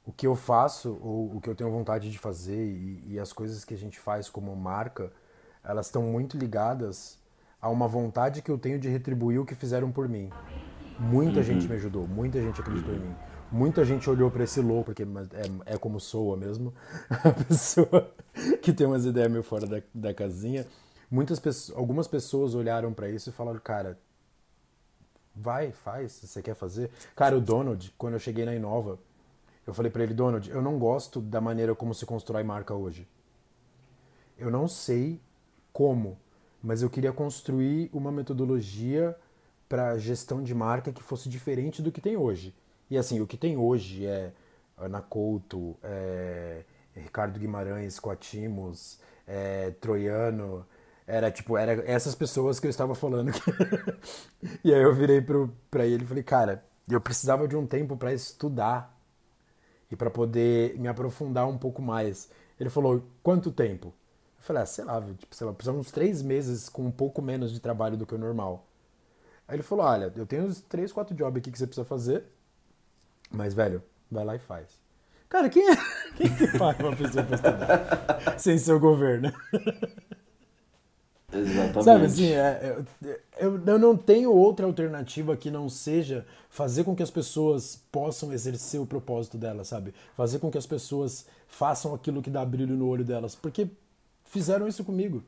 o 0.06 0.12
que 0.12 0.28
eu 0.28 0.36
faço, 0.36 0.98
ou 1.02 1.36
o 1.36 1.42
que 1.42 1.50
eu 1.50 1.56
tenho 1.56 1.72
vontade 1.72 2.12
de 2.12 2.18
fazer 2.18 2.66
e, 2.66 3.04
e 3.14 3.20
as 3.20 3.34
coisas 3.34 3.66
que 3.66 3.74
a 3.74 3.78
gente 3.78 4.00
faz 4.00 4.30
como 4.30 4.56
marca, 4.56 5.12
elas 5.64 5.88
estão 5.88 6.04
muito 6.04 6.38
ligadas 6.38 7.18
a 7.62 7.70
uma 7.70 7.88
vontade 7.88 8.42
que 8.42 8.52
eu 8.52 8.58
tenho 8.58 8.80
de 8.80 8.88
retribuir 8.88 9.40
o 9.40 9.46
que 9.46 9.56
fizeram 9.56 9.92
por 9.92 10.08
mim. 10.08 10.30
Muita 11.00 11.40
uhum. 11.40 11.44
gente 11.44 11.68
me 11.68 11.76
ajudou, 11.76 12.08
muita 12.08 12.42
gente 12.42 12.60
acreditou 12.60 12.94
em 12.94 13.00
mim. 13.00 13.16
Muita 13.52 13.86
gente 13.86 14.10
olhou 14.10 14.30
para 14.30 14.44
esse 14.44 14.60
louco, 14.60 14.86
porque 14.86 15.04
é, 15.04 15.74
é 15.74 15.78
como 15.78 16.00
soa 16.00 16.36
mesmo, 16.36 16.74
a 17.10 17.32
pessoa 17.32 18.14
que 18.62 18.74
tem 18.74 18.86
umas 18.86 19.06
ideias 19.06 19.32
meio 19.32 19.44
fora 19.44 19.66
da, 19.66 19.82
da 19.94 20.14
casinha. 20.14 20.66
Muitas 21.10 21.40
pessoas, 21.40 21.78
algumas 21.78 22.08
pessoas 22.08 22.54
olharam 22.54 22.94
para 22.94 23.10
isso 23.10 23.30
e 23.30 23.32
falaram, 23.32 23.60
cara, 23.60 23.98
vai, 25.34 25.72
faz, 25.72 26.12
você 26.12 26.42
quer 26.42 26.56
fazer. 26.56 26.92
Cara, 27.16 27.38
o 27.38 27.42
Donald, 27.42 27.94
quando 27.98 28.14
eu 28.14 28.20
cheguei 28.20 28.44
na 28.44 28.54
Inova, 28.54 29.00
eu 29.66 29.74
falei 29.74 29.92
para 29.92 30.04
ele, 30.04 30.14
Donald, 30.14 30.50
eu 30.50 30.62
não 30.62 30.78
gosto 30.78 31.22
da 31.22 31.40
maneira 31.40 31.76
como 31.76 31.94
se 31.94 32.06
constrói 32.06 32.44
marca 32.44 32.74
hoje. 32.74 33.08
Eu 34.38 34.52
não 34.52 34.68
sei 34.68 35.22
como, 35.72 36.18
mas 36.62 36.82
eu 36.82 36.90
queria 36.90 37.12
construir 37.12 37.90
uma 37.94 38.12
metodologia 38.12 39.16
para 39.68 39.98
gestão 39.98 40.42
de 40.42 40.54
marca 40.56 40.92
que 40.92 41.04
fosse 41.04 41.30
diferente 41.30 41.82
do 41.82 41.92
que 41.92 42.02
tem 42.02 42.16
hoje. 42.18 42.54
E 42.90 42.98
assim, 42.98 43.20
o 43.20 43.28
que 43.28 43.38
tem 43.38 43.58
hoje 43.58 44.06
é 44.06 44.32
Ana 44.78 45.02
Couto, 45.02 45.76
é 45.84 46.64
Ricardo 46.94 47.40
Guimarães, 47.40 48.00
Coatimos, 48.00 49.00
é, 49.28 49.72
Troiano, 49.82 50.66
era 51.06 51.32
tipo, 51.32 51.58
era 51.58 51.84
essas 51.90 52.16
pessoas 52.16 52.60
que 52.60 52.68
eu 52.68 52.70
estava 52.70 52.96
falando. 52.96 53.32
e 54.64 54.74
aí 54.74 54.82
eu 54.82 54.94
virei 54.94 55.22
pro, 55.22 55.54
pra 55.70 55.86
ele 55.86 56.04
e 56.04 56.08
falei, 56.08 56.24
cara, 56.24 56.64
eu 56.90 57.00
precisava 57.02 57.48
de 57.48 57.56
um 57.56 57.66
tempo 57.66 57.96
para 57.98 58.14
estudar 58.14 58.98
e 59.92 59.96
para 59.96 60.10
poder 60.10 60.78
me 60.78 60.88
aprofundar 60.88 61.48
um 61.48 61.58
pouco 61.58 61.82
mais. 61.82 62.30
Ele 62.60 62.70
falou, 62.70 63.04
quanto 63.24 63.52
tempo? 63.52 63.94
Eu 64.48 64.54
falei, 64.56 64.64
ah, 64.64 64.66
sei 64.66 64.86
lá, 64.86 65.02
tipo, 65.02 65.36
sei 65.36 65.46
lá, 65.46 65.54
precisava 65.54 65.78
uns 65.78 65.92
três 65.92 66.22
meses 66.22 66.70
com 66.70 66.84
um 66.84 66.92
pouco 66.92 67.22
menos 67.22 67.52
de 67.52 67.60
trabalho 67.60 67.98
do 67.98 68.06
que 68.06 68.16
o 68.16 68.18
normal. 68.18 68.66
Aí 69.46 69.58
ele 69.58 69.64
falou, 69.64 69.86
olha, 69.86 70.12
eu 70.16 70.26
tenho 70.26 70.46
uns 70.46 70.62
três, 70.62 70.92
quatro 70.94 71.14
jobs 71.14 71.40
aqui 71.40 71.52
que 71.52 71.58
você 71.58 71.68
precisa 71.68 71.86
fazer, 71.86 72.24
mas, 73.30 73.54
velho, 73.54 73.84
vai 74.10 74.24
lá 74.24 74.36
e 74.36 74.40
faz. 74.40 74.68
Cara, 75.28 75.50
quem 75.50 75.70
é 75.70 75.76
quem 76.16 76.34
que 76.34 76.58
paga 76.58 76.88
uma 76.88 76.96
pessoa 76.96 77.24
pra 77.26 77.36
estudar 77.36 78.40
sem 78.40 78.58
ser 78.58 78.72
o 78.72 78.80
governo? 78.80 79.34
Exatamente. 81.32 81.84
Sabe 81.84 82.06
assim, 82.06 82.32
é, 82.32 82.38
é, 83.04 83.20
eu, 83.38 83.62
eu 83.66 83.78
não 83.78 83.98
tenho 83.98 84.32
outra 84.32 84.66
alternativa 84.66 85.36
que 85.36 85.52
não 85.52 85.68
seja 85.68 86.26
fazer 86.50 86.86
com 86.86 86.96
que 86.96 87.04
as 87.04 87.12
pessoas 87.12 87.84
possam 87.92 88.32
exercer 88.32 88.80
o 88.80 88.86
propósito 88.86 89.38
delas, 89.38 89.68
sabe? 89.68 89.94
Fazer 90.16 90.40
com 90.40 90.50
que 90.50 90.58
as 90.58 90.66
pessoas 90.66 91.26
façam 91.48 91.94
aquilo 91.94 92.22
que 92.22 92.30
dá 92.30 92.46
brilho 92.46 92.78
no 92.78 92.88
olho 92.88 93.04
delas. 93.04 93.36
Porque 93.36 93.68
fizeram 94.30 94.68
isso 94.68 94.84
comigo. 94.84 95.24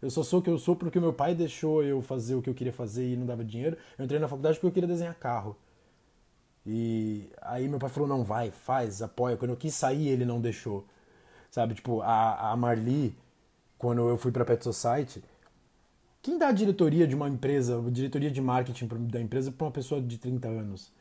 Eu 0.00 0.10
só 0.10 0.22
sou 0.22 0.40
o 0.40 0.42
que 0.42 0.50
eu 0.50 0.58
sou 0.58 0.74
porque 0.74 0.98
meu 0.98 1.12
pai 1.12 1.34
deixou 1.34 1.82
eu 1.84 2.02
fazer 2.02 2.34
o 2.34 2.42
que 2.42 2.50
eu 2.50 2.54
queria 2.54 2.72
fazer 2.72 3.12
e 3.12 3.16
não 3.16 3.24
dava 3.24 3.44
dinheiro. 3.44 3.76
Eu 3.96 4.04
entrei 4.04 4.18
na 4.20 4.26
faculdade 4.28 4.56
porque 4.56 4.66
eu 4.66 4.72
queria 4.72 4.88
desenhar 4.88 5.14
carro. 5.14 5.56
E 6.66 7.30
aí 7.40 7.68
meu 7.68 7.78
pai 7.78 7.88
falou, 7.88 8.08
não, 8.08 8.24
vai, 8.24 8.50
faz, 8.50 9.02
apoia. 9.02 9.36
Quando 9.36 9.52
eu 9.52 9.56
quis 9.56 9.74
sair, 9.74 10.08
ele 10.08 10.24
não 10.24 10.40
deixou. 10.40 10.84
Sabe, 11.50 11.74
tipo, 11.74 12.00
a, 12.02 12.50
a 12.50 12.56
Marli, 12.56 13.14
quando 13.78 14.08
eu 14.08 14.16
fui 14.16 14.32
pra 14.32 14.44
Pet 14.44 14.62
Society, 14.64 15.22
quem 16.20 16.38
dá 16.38 16.48
a 16.48 16.52
diretoria 16.52 17.06
de 17.06 17.14
uma 17.14 17.28
empresa, 17.28 17.82
diretoria 17.90 18.30
de 18.30 18.40
marketing 18.40 18.86
da 19.08 19.20
empresa 19.20 19.52
pra 19.52 19.66
uma 19.66 19.72
pessoa 19.72 20.00
de 20.00 20.18
30 20.18 20.48
anos? 20.48 20.92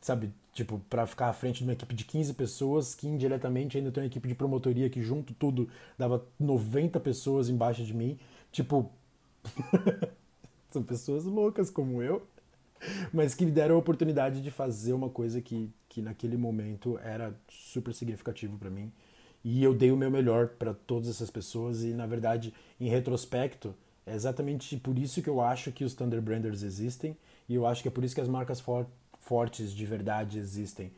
Sabe, 0.00 0.30
tipo, 0.52 0.80
para 0.88 1.06
ficar 1.06 1.28
à 1.28 1.32
frente 1.32 1.58
de 1.58 1.64
uma 1.64 1.72
equipe 1.72 1.94
de 1.94 2.04
15 2.04 2.34
pessoas 2.34 2.94
que 2.94 3.08
indiretamente 3.08 3.76
ainda 3.76 3.90
tem 3.90 4.02
uma 4.02 4.06
equipe 4.06 4.28
de 4.28 4.34
promotoria 4.34 4.88
que 4.88 5.02
junto 5.02 5.34
tudo 5.34 5.68
dava 5.96 6.24
90 6.38 7.00
pessoas 7.00 7.48
embaixo 7.48 7.84
de 7.84 7.94
mim. 7.94 8.18
Tipo, 8.52 8.90
são 10.70 10.82
pessoas 10.82 11.24
loucas 11.24 11.70
como 11.70 12.02
eu 12.02 12.26
mas 13.12 13.34
que 13.34 13.44
me 13.44 13.50
deram 13.50 13.74
a 13.74 13.78
oportunidade 13.78 14.40
de 14.40 14.50
fazer 14.50 14.92
uma 14.92 15.08
coisa 15.08 15.40
que, 15.40 15.70
que 15.88 16.00
naquele 16.00 16.36
momento 16.36 16.98
era 17.02 17.34
super 17.48 17.92
significativo 17.94 18.56
para 18.58 18.70
mim. 18.70 18.92
E 19.44 19.62
eu 19.62 19.74
dei 19.74 19.90
o 19.90 19.96
meu 19.96 20.10
melhor 20.10 20.48
para 20.48 20.74
todas 20.74 21.08
essas 21.08 21.30
pessoas 21.30 21.82
e, 21.84 21.88
na 21.88 22.06
verdade, 22.06 22.52
em 22.80 22.88
retrospecto, 22.88 23.74
é 24.06 24.14
exatamente 24.14 24.76
por 24.76 24.98
isso 24.98 25.22
que 25.22 25.28
eu 25.28 25.40
acho 25.40 25.70
que 25.72 25.84
os 25.84 25.94
Thunder 25.94 26.20
Branders 26.20 26.62
existem 26.62 27.16
e 27.48 27.54
eu 27.54 27.66
acho 27.66 27.82
que 27.82 27.88
é 27.88 27.90
por 27.90 28.04
isso 28.04 28.14
que 28.14 28.20
as 28.20 28.28
marcas 28.28 28.60
for 28.60 28.86
fortes 29.28 29.72
de 29.72 29.84
verdade 29.84 30.38
existem. 30.38 30.90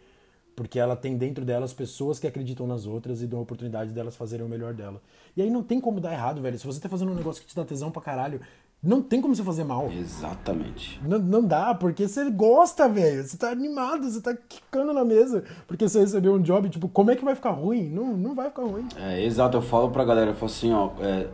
Porque 0.54 0.78
ela 0.78 0.94
tem 0.94 1.16
dentro 1.16 1.44
delas 1.44 1.72
pessoas 1.72 2.18
que 2.18 2.26
acreditam 2.26 2.66
nas 2.66 2.86
outras 2.86 3.22
e 3.22 3.26
dão 3.26 3.40
a 3.40 3.42
oportunidade 3.42 3.92
delas 3.92 4.14
fazerem 4.14 4.46
o 4.46 4.48
melhor 4.48 4.72
dela. 4.72 5.02
E 5.36 5.42
aí 5.42 5.50
não 5.50 5.62
tem 5.62 5.80
como 5.80 6.00
dar 6.00 6.12
errado, 6.12 6.40
velho. 6.40 6.58
Se 6.58 6.66
você 6.66 6.78
tá 6.78 6.88
fazendo 6.88 7.12
um 7.12 7.14
negócio 7.14 7.42
que 7.42 7.48
te 7.48 7.56
dá 7.56 7.64
tesão 7.64 7.90
pra 7.90 8.02
caralho, 8.02 8.40
não 8.82 9.02
tem 9.02 9.20
como 9.20 9.34
você 9.34 9.42
fazer 9.42 9.64
mal. 9.64 9.90
Exatamente. 9.90 11.00
Não, 11.02 11.18
não 11.18 11.44
dá, 11.44 11.74
porque 11.74 12.06
você 12.06 12.30
gosta, 12.30 12.88
velho. 12.88 13.22
Você 13.24 13.36
tá 13.36 13.50
animado, 13.50 14.10
você 14.10 14.20
tá 14.20 14.34
quicando 14.34 14.92
na 14.92 15.04
mesa. 15.04 15.44
Porque 15.66 15.88
você 15.88 16.00
recebeu 16.00 16.34
um 16.34 16.42
job, 16.42 16.68
tipo, 16.68 16.88
como 16.88 17.10
é 17.10 17.16
que 17.16 17.24
vai 17.24 17.34
ficar 17.34 17.50
ruim? 17.50 17.88
Não, 17.88 18.16
não 18.16 18.34
vai 18.34 18.48
ficar 18.48 18.62
ruim. 18.62 18.86
É, 18.96 19.24
exato, 19.24 19.56
eu 19.56 19.62
falo 19.62 19.90
pra 19.90 20.04
galera, 20.04 20.30
eu 20.30 20.34
falo 20.34 20.46
assim, 20.46 20.72
ó, 20.72 20.90
é, 21.00 21.28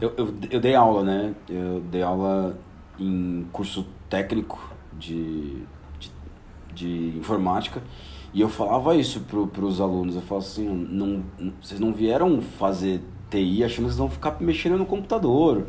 eu, 0.00 0.14
eu, 0.16 0.34
eu 0.50 0.60
dei 0.60 0.74
aula, 0.74 1.02
né? 1.02 1.34
Eu 1.48 1.80
dei 1.80 2.02
aula 2.02 2.58
em 2.98 3.46
curso 3.52 3.86
técnico 4.08 4.58
de, 4.92 5.62
de, 6.74 7.18
informática 7.18 7.82
e 8.32 8.40
eu 8.40 8.48
falava 8.48 8.94
isso 8.94 9.20
pro, 9.20 9.46
pros 9.46 9.80
alunos, 9.80 10.14
eu 10.14 10.22
falo 10.22 10.40
assim, 10.40 10.68
não, 10.68 11.22
vocês 11.60 11.80
não 11.80 11.92
vieram 11.92 12.40
fazer 12.40 13.00
TI 13.28 13.64
achando 13.64 13.84
que 13.86 13.90
vocês 13.90 13.96
vão 13.96 14.10
ficar 14.10 14.36
mexendo 14.40 14.78
no 14.78 14.86
computador 14.86 15.66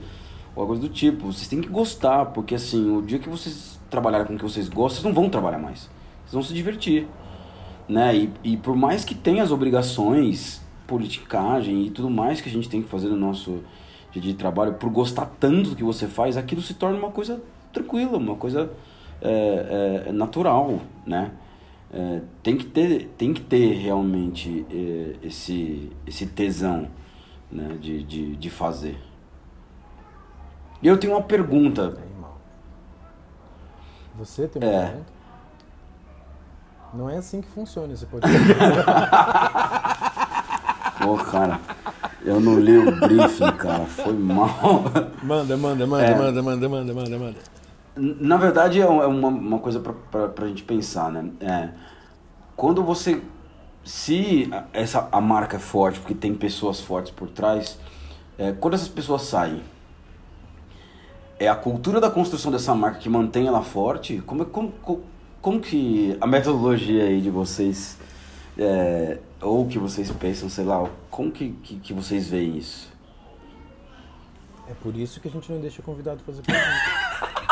ou 0.55 0.67
coisa 0.67 0.81
do 0.81 0.89
tipo, 0.89 1.31
vocês 1.31 1.47
têm 1.47 1.61
que 1.61 1.69
gostar, 1.69 2.25
porque 2.27 2.55
assim, 2.55 2.95
o 2.95 3.01
dia 3.01 3.19
que 3.19 3.29
vocês 3.29 3.79
trabalharem 3.89 4.27
com 4.27 4.33
o 4.33 4.37
que 4.37 4.43
vocês 4.43 4.67
gostam, 4.67 5.01
vocês 5.01 5.03
não 5.03 5.13
vão 5.13 5.29
trabalhar 5.29 5.57
mais, 5.57 5.89
vocês 6.21 6.33
vão 6.33 6.43
se 6.43 6.53
divertir, 6.53 7.07
né? 7.87 8.15
E, 8.15 8.29
e 8.43 8.57
por 8.57 8.75
mais 8.75 9.05
que 9.05 9.15
tenha 9.15 9.43
as 9.43 9.51
obrigações, 9.51 10.61
politicagem 10.85 11.85
e 11.85 11.89
tudo 11.89 12.09
mais 12.09 12.41
que 12.41 12.49
a 12.49 12.51
gente 12.51 12.67
tem 12.67 12.81
que 12.81 12.89
fazer 12.89 13.07
no 13.07 13.15
nosso 13.15 13.59
dia 14.11 14.21
de 14.21 14.33
trabalho, 14.33 14.73
por 14.73 14.89
gostar 14.89 15.25
tanto 15.39 15.69
do 15.69 15.75
que 15.75 15.83
você 15.83 16.05
faz, 16.05 16.35
aquilo 16.35 16.61
se 16.61 16.73
torna 16.73 16.97
uma 16.97 17.11
coisa 17.11 17.41
tranquila, 17.71 18.17
uma 18.17 18.35
coisa 18.35 18.71
é, 19.21 20.03
é, 20.07 20.11
natural, 20.11 20.79
né? 21.05 21.31
É, 21.93 22.21
tem 22.41 22.57
que 22.57 22.65
ter 22.65 23.07
tem 23.17 23.33
que 23.33 23.41
ter 23.41 23.73
realmente 23.73 24.65
é, 24.71 25.15
esse 25.27 25.91
esse 26.07 26.25
tesão 26.25 26.87
né, 27.51 27.77
de, 27.81 28.01
de, 28.03 28.35
de 28.37 28.49
fazer 28.49 28.97
e 30.81 30.87
eu 30.87 30.97
tenho 30.97 31.13
uma 31.13 31.21
pergunta 31.21 31.97
você 34.17 34.47
tem 34.47 34.61
uma 34.63 34.71
É. 34.71 34.85
pergunta? 34.87 35.11
Não 36.93 37.09
é 37.09 37.17
assim 37.17 37.41
que 37.41 37.47
funciona 37.49 37.91
esse 37.93 38.05
podcast. 38.05 38.37
Ô, 41.07 41.17
cara, 41.17 41.59
eu 42.23 42.39
não 42.39 42.59
li 42.59 42.77
o 42.77 42.99
briefing, 42.99 43.51
cara, 43.57 43.85
foi 43.85 44.13
mal. 44.13 44.83
manda, 45.23 45.57
manda, 45.57 45.87
manda, 45.87 46.03
É. 46.05 46.15
manda, 46.15 46.41
manda, 46.43 46.69
manda, 46.69 46.93
manda, 46.93 47.17
manda. 47.19 47.37
Na 47.95 48.37
verdade, 48.37 48.79
é 48.79 48.83
é 48.83 48.87
uma, 48.87 49.27
uma 49.27 49.59
coisa 49.59 49.79
pra, 49.79 49.93
pra, 49.93 50.27
pra 50.29 50.47
gente 50.47 50.63
pensar, 50.63 51.11
né? 51.11 51.29
É, 51.41 51.69
quando 52.55 52.83
você. 52.83 53.21
Se 53.83 54.47
a- 54.51 54.65
essa, 54.73 55.09
a 55.11 55.19
marca 55.19 55.57
é 55.57 55.59
forte, 55.59 55.99
porque 55.99 56.13
tem 56.13 56.33
pessoas 56.35 56.79
fortes 56.79 57.11
por 57.11 57.27
trás, 57.29 57.77
é, 58.37 58.51
quando 58.53 58.75
essas 58.75 58.87
pessoas 58.87 59.23
saem, 59.23 59.61
é 61.39 61.47
a 61.47 61.55
cultura 61.55 61.99
da 61.99 62.09
construção 62.09 62.51
dessa 62.51 62.73
marca 62.75 62.99
que 62.99 63.09
mantém 63.09 63.47
ela 63.47 63.63
forte? 63.63 64.21
Como, 64.25 64.43
é- 64.43 64.45
como, 64.45 64.71
como, 64.83 65.03
como 65.41 65.59
que 65.59 66.15
a 66.21 66.27
metodologia 66.27 67.03
aí 67.05 67.19
de 67.19 67.29
vocês, 67.31 67.97
é, 68.57 69.17
ou 69.41 69.67
que 69.67 69.79
vocês 69.79 70.09
pensam, 70.11 70.47
sei 70.47 70.63
lá, 70.63 70.87
como 71.09 71.31
que, 71.31 71.49
que, 71.63 71.75
que 71.79 71.93
vocês 71.93 72.29
veem 72.29 72.57
isso? 72.57 72.87
É 74.69 74.73
por 74.75 74.95
isso 74.95 75.19
que 75.19 75.27
a 75.27 75.31
gente 75.31 75.51
não 75.51 75.59
deixa 75.59 75.81
o 75.81 75.83
convidado 75.83 76.21
fazer 76.23 76.41
pergunta. 76.43 77.41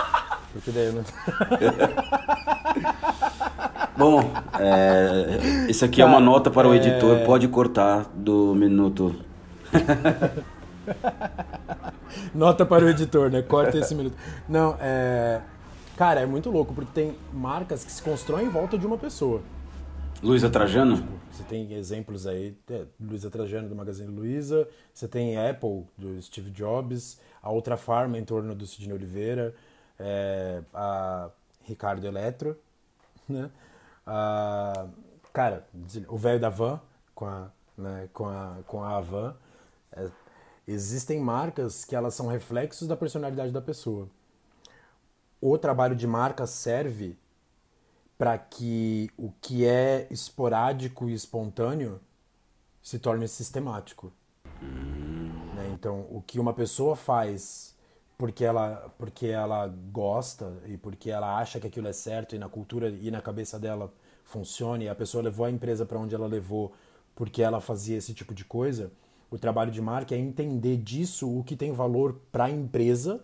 Porque 0.53 0.71
daí 0.71 0.85
eu 0.87 0.93
não. 0.93 1.03
Bom, 3.97 4.21
é, 4.57 5.67
esse 5.69 5.83
aqui 5.83 6.01
é 6.01 6.05
uma 6.05 6.13
Cara, 6.15 6.25
nota 6.25 6.49
para 6.49 6.67
o 6.67 6.73
é- 6.73 6.77
editor, 6.77 7.25
pode 7.25 7.47
cortar 7.49 8.09
do 8.15 8.55
minuto. 8.55 9.13
Nota 12.33 12.65
para 12.65 12.85
o 12.85 12.89
editor, 12.89 13.29
né? 13.29 13.41
Corta 13.41 13.77
esse 13.77 13.93
minuto. 13.93 14.15
Não, 14.47 14.75
é. 14.79 15.41
Cara, 15.95 16.21
é 16.21 16.25
muito 16.25 16.49
louco, 16.49 16.73
porque 16.73 16.91
tem 16.93 17.15
marcas 17.33 17.83
que 17.83 17.91
se 17.91 18.01
constroem 18.01 18.45
em 18.45 18.49
volta 18.49 18.77
de 18.77 18.87
uma 18.87 18.97
pessoa. 18.97 19.41
Luísa 20.23 20.49
Trajano? 20.49 21.03
Você 21.31 21.43
tem 21.43 21.73
exemplos 21.73 22.25
aí, 22.25 22.55
é, 22.69 22.83
Luiza 22.99 23.29
Trajano 23.29 23.69
do 23.69 23.75
Magazine 23.75 24.13
Luiza, 24.13 24.67
você 24.93 25.07
tem 25.07 25.37
Apple 25.37 25.83
do 25.97 26.21
Steve 26.21 26.49
Jobs, 26.51 27.19
a 27.41 27.49
Outra 27.49 27.77
Farma 27.77 28.17
em 28.17 28.23
torno 28.23 28.53
do 28.55 28.65
Sidney 28.65 28.93
Oliveira, 28.93 29.53
é, 29.99 30.61
a 30.73 31.29
Ricardo 31.63 32.05
Eletro, 32.07 32.57
né? 33.27 33.51
A, 34.05 34.87
cara, 35.31 35.67
o 36.07 36.17
velho 36.17 36.39
da 36.39 36.49
van 36.49 36.81
com 37.13 37.25
a, 37.25 37.51
né, 37.77 38.09
com 38.13 38.25
a, 38.27 38.57
com 38.65 38.83
a 38.83 38.99
van. 39.01 39.35
É, 39.91 40.09
existem 40.67 41.19
marcas 41.19 41.83
que 41.83 41.95
elas 41.95 42.13
são 42.13 42.27
reflexos 42.27 42.87
da 42.87 42.95
personalidade 42.95 43.51
da 43.51 43.61
pessoa. 43.61 44.07
O 45.41 45.57
trabalho 45.57 45.95
de 45.95 46.07
marca 46.07 46.45
serve 46.47 47.17
para 48.17 48.37
que 48.37 49.09
o 49.17 49.31
que 49.41 49.65
é 49.65 50.07
esporádico 50.11 51.09
e 51.09 51.13
espontâneo 51.13 52.01
se 52.81 52.99
torne 52.99 53.27
sistemático. 53.27 54.11
Né? 55.55 55.69
Então, 55.73 56.05
o 56.09 56.21
que 56.21 56.39
uma 56.39 56.53
pessoa 56.53 56.95
faz 56.95 57.75
porque 58.19 58.43
ela, 58.43 58.93
porque 58.97 59.27
ela 59.27 59.65
gosta 59.93 60.51
e 60.67 60.75
porque 60.75 61.09
ela 61.09 61.37
acha 61.37 61.57
que 61.57 61.65
aquilo 61.65 61.87
é 61.87 61.93
certo 61.93 62.35
e 62.35 62.37
na 62.37 62.49
cultura 62.49 62.89
e 62.89 63.09
na 63.09 63.21
cabeça 63.21 63.57
dela 63.57 63.93
funciona 64.25 64.83
e 64.83 64.89
a 64.89 64.93
pessoa 64.93 65.23
levou 65.23 65.45
a 65.45 65.49
empresa 65.49 65.85
para 65.85 65.97
onde 65.97 66.13
ela 66.13 66.27
levou 66.27 66.73
porque 67.15 67.41
ela 67.41 67.61
fazia 67.61 67.97
esse 67.97 68.13
tipo 68.13 68.33
de 68.33 68.43
coisa, 68.43 68.91
o 69.31 69.39
trabalho 69.39 69.71
de 69.71 69.81
marca 69.81 70.13
é 70.13 70.17
entender 70.17 70.75
disso 70.75 71.29
o 71.33 71.45
que 71.45 71.55
tem 71.55 71.71
valor 71.71 72.19
para 72.29 72.45
a 72.45 72.49
empresa 72.49 73.23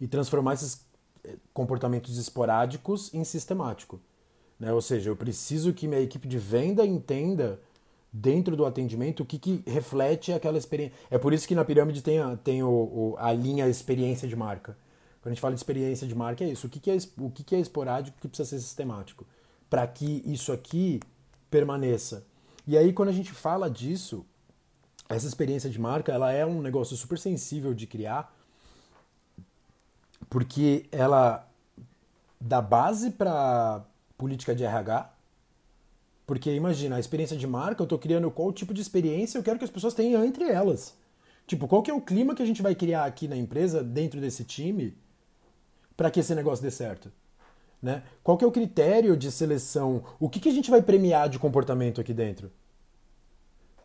e 0.00 0.08
transformar 0.08 0.54
esses 0.54 0.84
eh, 1.22 1.36
comportamentos 1.52 2.18
esporádicos 2.18 3.14
em 3.14 3.22
sistemático. 3.22 4.00
Né? 4.58 4.72
Ou 4.72 4.82
seja, 4.82 5.08
eu 5.08 5.14
preciso 5.14 5.72
que 5.72 5.86
minha 5.86 6.00
equipe 6.00 6.26
de 6.26 6.38
venda 6.38 6.84
entenda 6.84 7.60
dentro 8.16 8.56
do 8.56 8.64
atendimento 8.64 9.24
o 9.24 9.26
que, 9.26 9.38
que 9.40 9.62
reflete 9.66 10.32
aquela 10.32 10.56
experiência. 10.56 10.96
É 11.10 11.18
por 11.18 11.32
isso 11.32 11.48
que 11.48 11.54
na 11.54 11.64
pirâmide 11.64 12.00
tem 12.00 12.20
a, 12.20 12.36
tem 12.36 12.62
o, 12.62 12.68
o- 12.70 13.16
a 13.18 13.32
linha 13.32 13.68
experiência 13.68 14.28
de 14.28 14.36
marca. 14.36 14.76
Quando 15.20 15.32
a 15.32 15.34
gente 15.34 15.40
fala 15.40 15.54
de 15.54 15.60
experiência 15.60 16.06
de 16.06 16.14
marca, 16.14 16.44
é 16.44 16.48
isso. 16.48 16.68
O 16.68 16.70
que, 16.70 16.78
que, 16.78 16.90
é, 16.90 16.96
o 17.18 17.30
que, 17.30 17.42
que 17.42 17.56
é 17.56 17.58
esporádico 17.58 18.16
que 18.20 18.28
precisa 18.28 18.48
ser 18.48 18.60
sistemático? 18.60 19.26
Para 19.68 19.84
que 19.86 20.22
isso 20.24 20.52
aqui 20.52 21.00
permaneça. 21.50 22.24
E 22.66 22.78
aí, 22.78 22.92
quando 22.92 23.08
a 23.08 23.12
gente 23.12 23.32
fala 23.32 23.68
disso, 23.68 24.24
essa 25.08 25.26
experiência 25.26 25.68
de 25.68 25.80
marca 25.80 26.12
ela 26.12 26.32
é 26.32 26.46
um 26.46 26.60
negócio 26.62 26.96
super 26.96 27.18
sensível 27.18 27.74
de 27.74 27.86
criar, 27.86 28.32
porque 30.28 30.86
ela 30.90 31.48
dá 32.40 32.60
base 32.60 33.10
para 33.12 33.84
política 34.18 34.54
de 34.54 34.64
RH. 34.64 35.13
Porque 36.26 36.52
imagina, 36.52 36.96
a 36.96 37.00
experiência 37.00 37.36
de 37.36 37.46
marca, 37.46 37.82
eu 37.82 37.86
tô 37.86 37.98
criando 37.98 38.30
qual 38.30 38.52
tipo 38.52 38.72
de 38.72 38.80
experiência 38.80 39.38
eu 39.38 39.42
quero 39.42 39.58
que 39.58 39.64
as 39.64 39.70
pessoas 39.70 39.94
tenham 39.94 40.24
entre 40.24 40.44
elas. 40.44 40.96
Tipo, 41.46 41.68
qual 41.68 41.82
que 41.82 41.90
é 41.90 41.94
o 41.94 42.00
clima 42.00 42.34
que 42.34 42.42
a 42.42 42.46
gente 42.46 42.62
vai 42.62 42.74
criar 42.74 43.04
aqui 43.04 43.28
na 43.28 43.36
empresa, 43.36 43.82
dentro 43.82 44.20
desse 44.20 44.44
time, 44.44 44.96
para 45.96 46.10
que 46.10 46.20
esse 46.20 46.34
negócio 46.34 46.64
dê 46.64 46.70
certo? 46.70 47.12
Né? 47.82 48.02
Qual 48.22 48.38
que 48.38 48.44
é 48.44 48.48
o 48.48 48.52
critério 48.52 49.14
de 49.14 49.30
seleção? 49.30 50.02
O 50.18 50.30
que, 50.30 50.40
que 50.40 50.48
a 50.48 50.52
gente 50.52 50.70
vai 50.70 50.80
premiar 50.80 51.28
de 51.28 51.38
comportamento 51.38 52.00
aqui 52.00 52.14
dentro? 52.14 52.50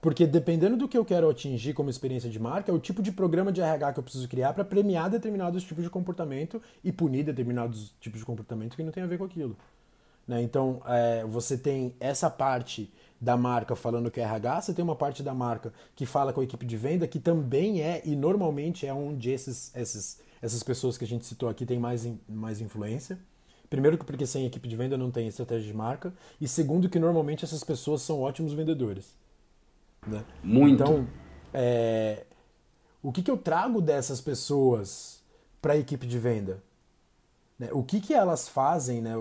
Porque 0.01 0.25
dependendo 0.25 0.77
do 0.77 0.87
que 0.87 0.97
eu 0.97 1.03
quero 1.03 1.29
atingir 1.29 1.73
como 1.73 1.89
experiência 1.89 2.29
de 2.29 2.39
marca, 2.39 2.71
é 2.71 2.73
o 2.73 2.79
tipo 2.79 3.01
de 3.01 3.11
programa 3.11 3.51
de 3.51 3.59
RH 3.59 3.91
que 3.91 3.99
eu 3.99 4.03
preciso 4.03 4.29
criar 4.29 4.53
para 4.53 4.63
premiar 4.63 5.09
determinados 5.09 5.63
tipos 5.65 5.83
de 5.83 5.89
comportamento 5.89 6.61
e 6.81 6.91
punir 6.93 7.23
determinados 7.23 7.93
tipos 7.99 8.21
de 8.21 8.25
comportamento 8.25 8.77
que 8.77 8.83
não 8.83 8.93
tem 8.93 9.03
a 9.03 9.07
ver 9.07 9.17
com 9.17 9.25
aquilo. 9.25 9.57
Né? 10.29 10.43
Então, 10.43 10.79
é, 10.85 11.25
você 11.25 11.57
tem 11.57 11.95
essa 11.99 12.29
parte 12.29 12.93
da 13.19 13.35
marca 13.35 13.75
falando 13.75 14.11
que 14.11 14.19
é 14.19 14.23
RH, 14.23 14.61
você 14.61 14.73
tem 14.75 14.83
uma 14.83 14.95
parte 14.95 15.23
da 15.23 15.33
marca 15.33 15.73
que 15.95 16.05
fala 16.05 16.31
com 16.31 16.39
a 16.39 16.43
equipe 16.43 16.67
de 16.67 16.77
venda, 16.77 17.07
que 17.07 17.19
também 17.19 17.81
é, 17.81 18.03
e 18.05 18.15
normalmente 18.15 18.85
é 18.85 18.93
onde 18.93 19.31
esses, 19.31 19.75
esses, 19.75 20.21
essas 20.39 20.61
pessoas 20.61 20.99
que 20.99 21.03
a 21.03 21.07
gente 21.07 21.25
citou 21.25 21.49
aqui 21.49 21.65
têm 21.65 21.79
mais, 21.79 22.07
mais 22.29 22.61
influência. 22.61 23.17
Primeiro, 23.71 23.97
que 23.97 24.05
porque 24.05 24.27
sem 24.27 24.45
equipe 24.45 24.67
de 24.67 24.75
venda 24.75 24.95
não 24.95 25.09
tem 25.09 25.27
estratégia 25.27 25.65
de 25.65 25.75
marca. 25.75 26.13
E 26.39 26.47
segundo, 26.47 26.87
que 26.87 26.99
normalmente 26.99 27.43
essas 27.43 27.63
pessoas 27.63 28.03
são 28.03 28.21
ótimos 28.21 28.53
vendedores. 28.53 29.15
Né? 30.05 30.23
Muito. 30.43 30.83
Então, 30.83 31.07
é, 31.51 32.27
o 33.01 33.11
que, 33.11 33.23
que 33.23 33.31
eu 33.31 33.37
trago 33.37 33.81
dessas 33.81 34.21
pessoas 34.21 35.23
para 35.59 35.73
a 35.73 35.77
equipe 35.77 36.05
de 36.05 36.19
venda? 36.19 36.61
Né? 37.59 37.69
O 37.73 37.83
que, 37.83 37.99
que 37.99 38.13
elas 38.13 38.47
fazem, 38.47 39.01
né? 39.01 39.11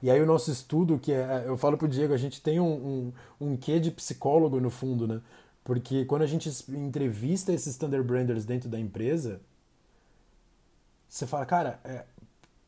E 0.00 0.10
aí 0.10 0.22
o 0.22 0.26
nosso 0.26 0.50
estudo, 0.50 0.98
que 0.98 1.12
é, 1.12 1.44
eu 1.46 1.56
falo 1.56 1.76
pro 1.76 1.88
Diego, 1.88 2.14
a 2.14 2.18
gente 2.18 2.40
tem 2.40 2.60
um, 2.60 3.12
um, 3.40 3.48
um 3.48 3.56
quê 3.56 3.80
de 3.80 3.90
psicólogo 3.90 4.60
no 4.60 4.70
fundo, 4.70 5.06
né? 5.08 5.20
Porque 5.64 6.04
quando 6.04 6.22
a 6.22 6.26
gente 6.26 6.48
entrevista 6.70 7.52
esses 7.52 7.76
Thunder 7.76 8.02
Branders 8.02 8.44
dentro 8.44 8.68
da 8.68 8.78
empresa, 8.78 9.40
você 11.08 11.26
fala, 11.26 11.44
cara, 11.44 11.80
é, 11.84 12.04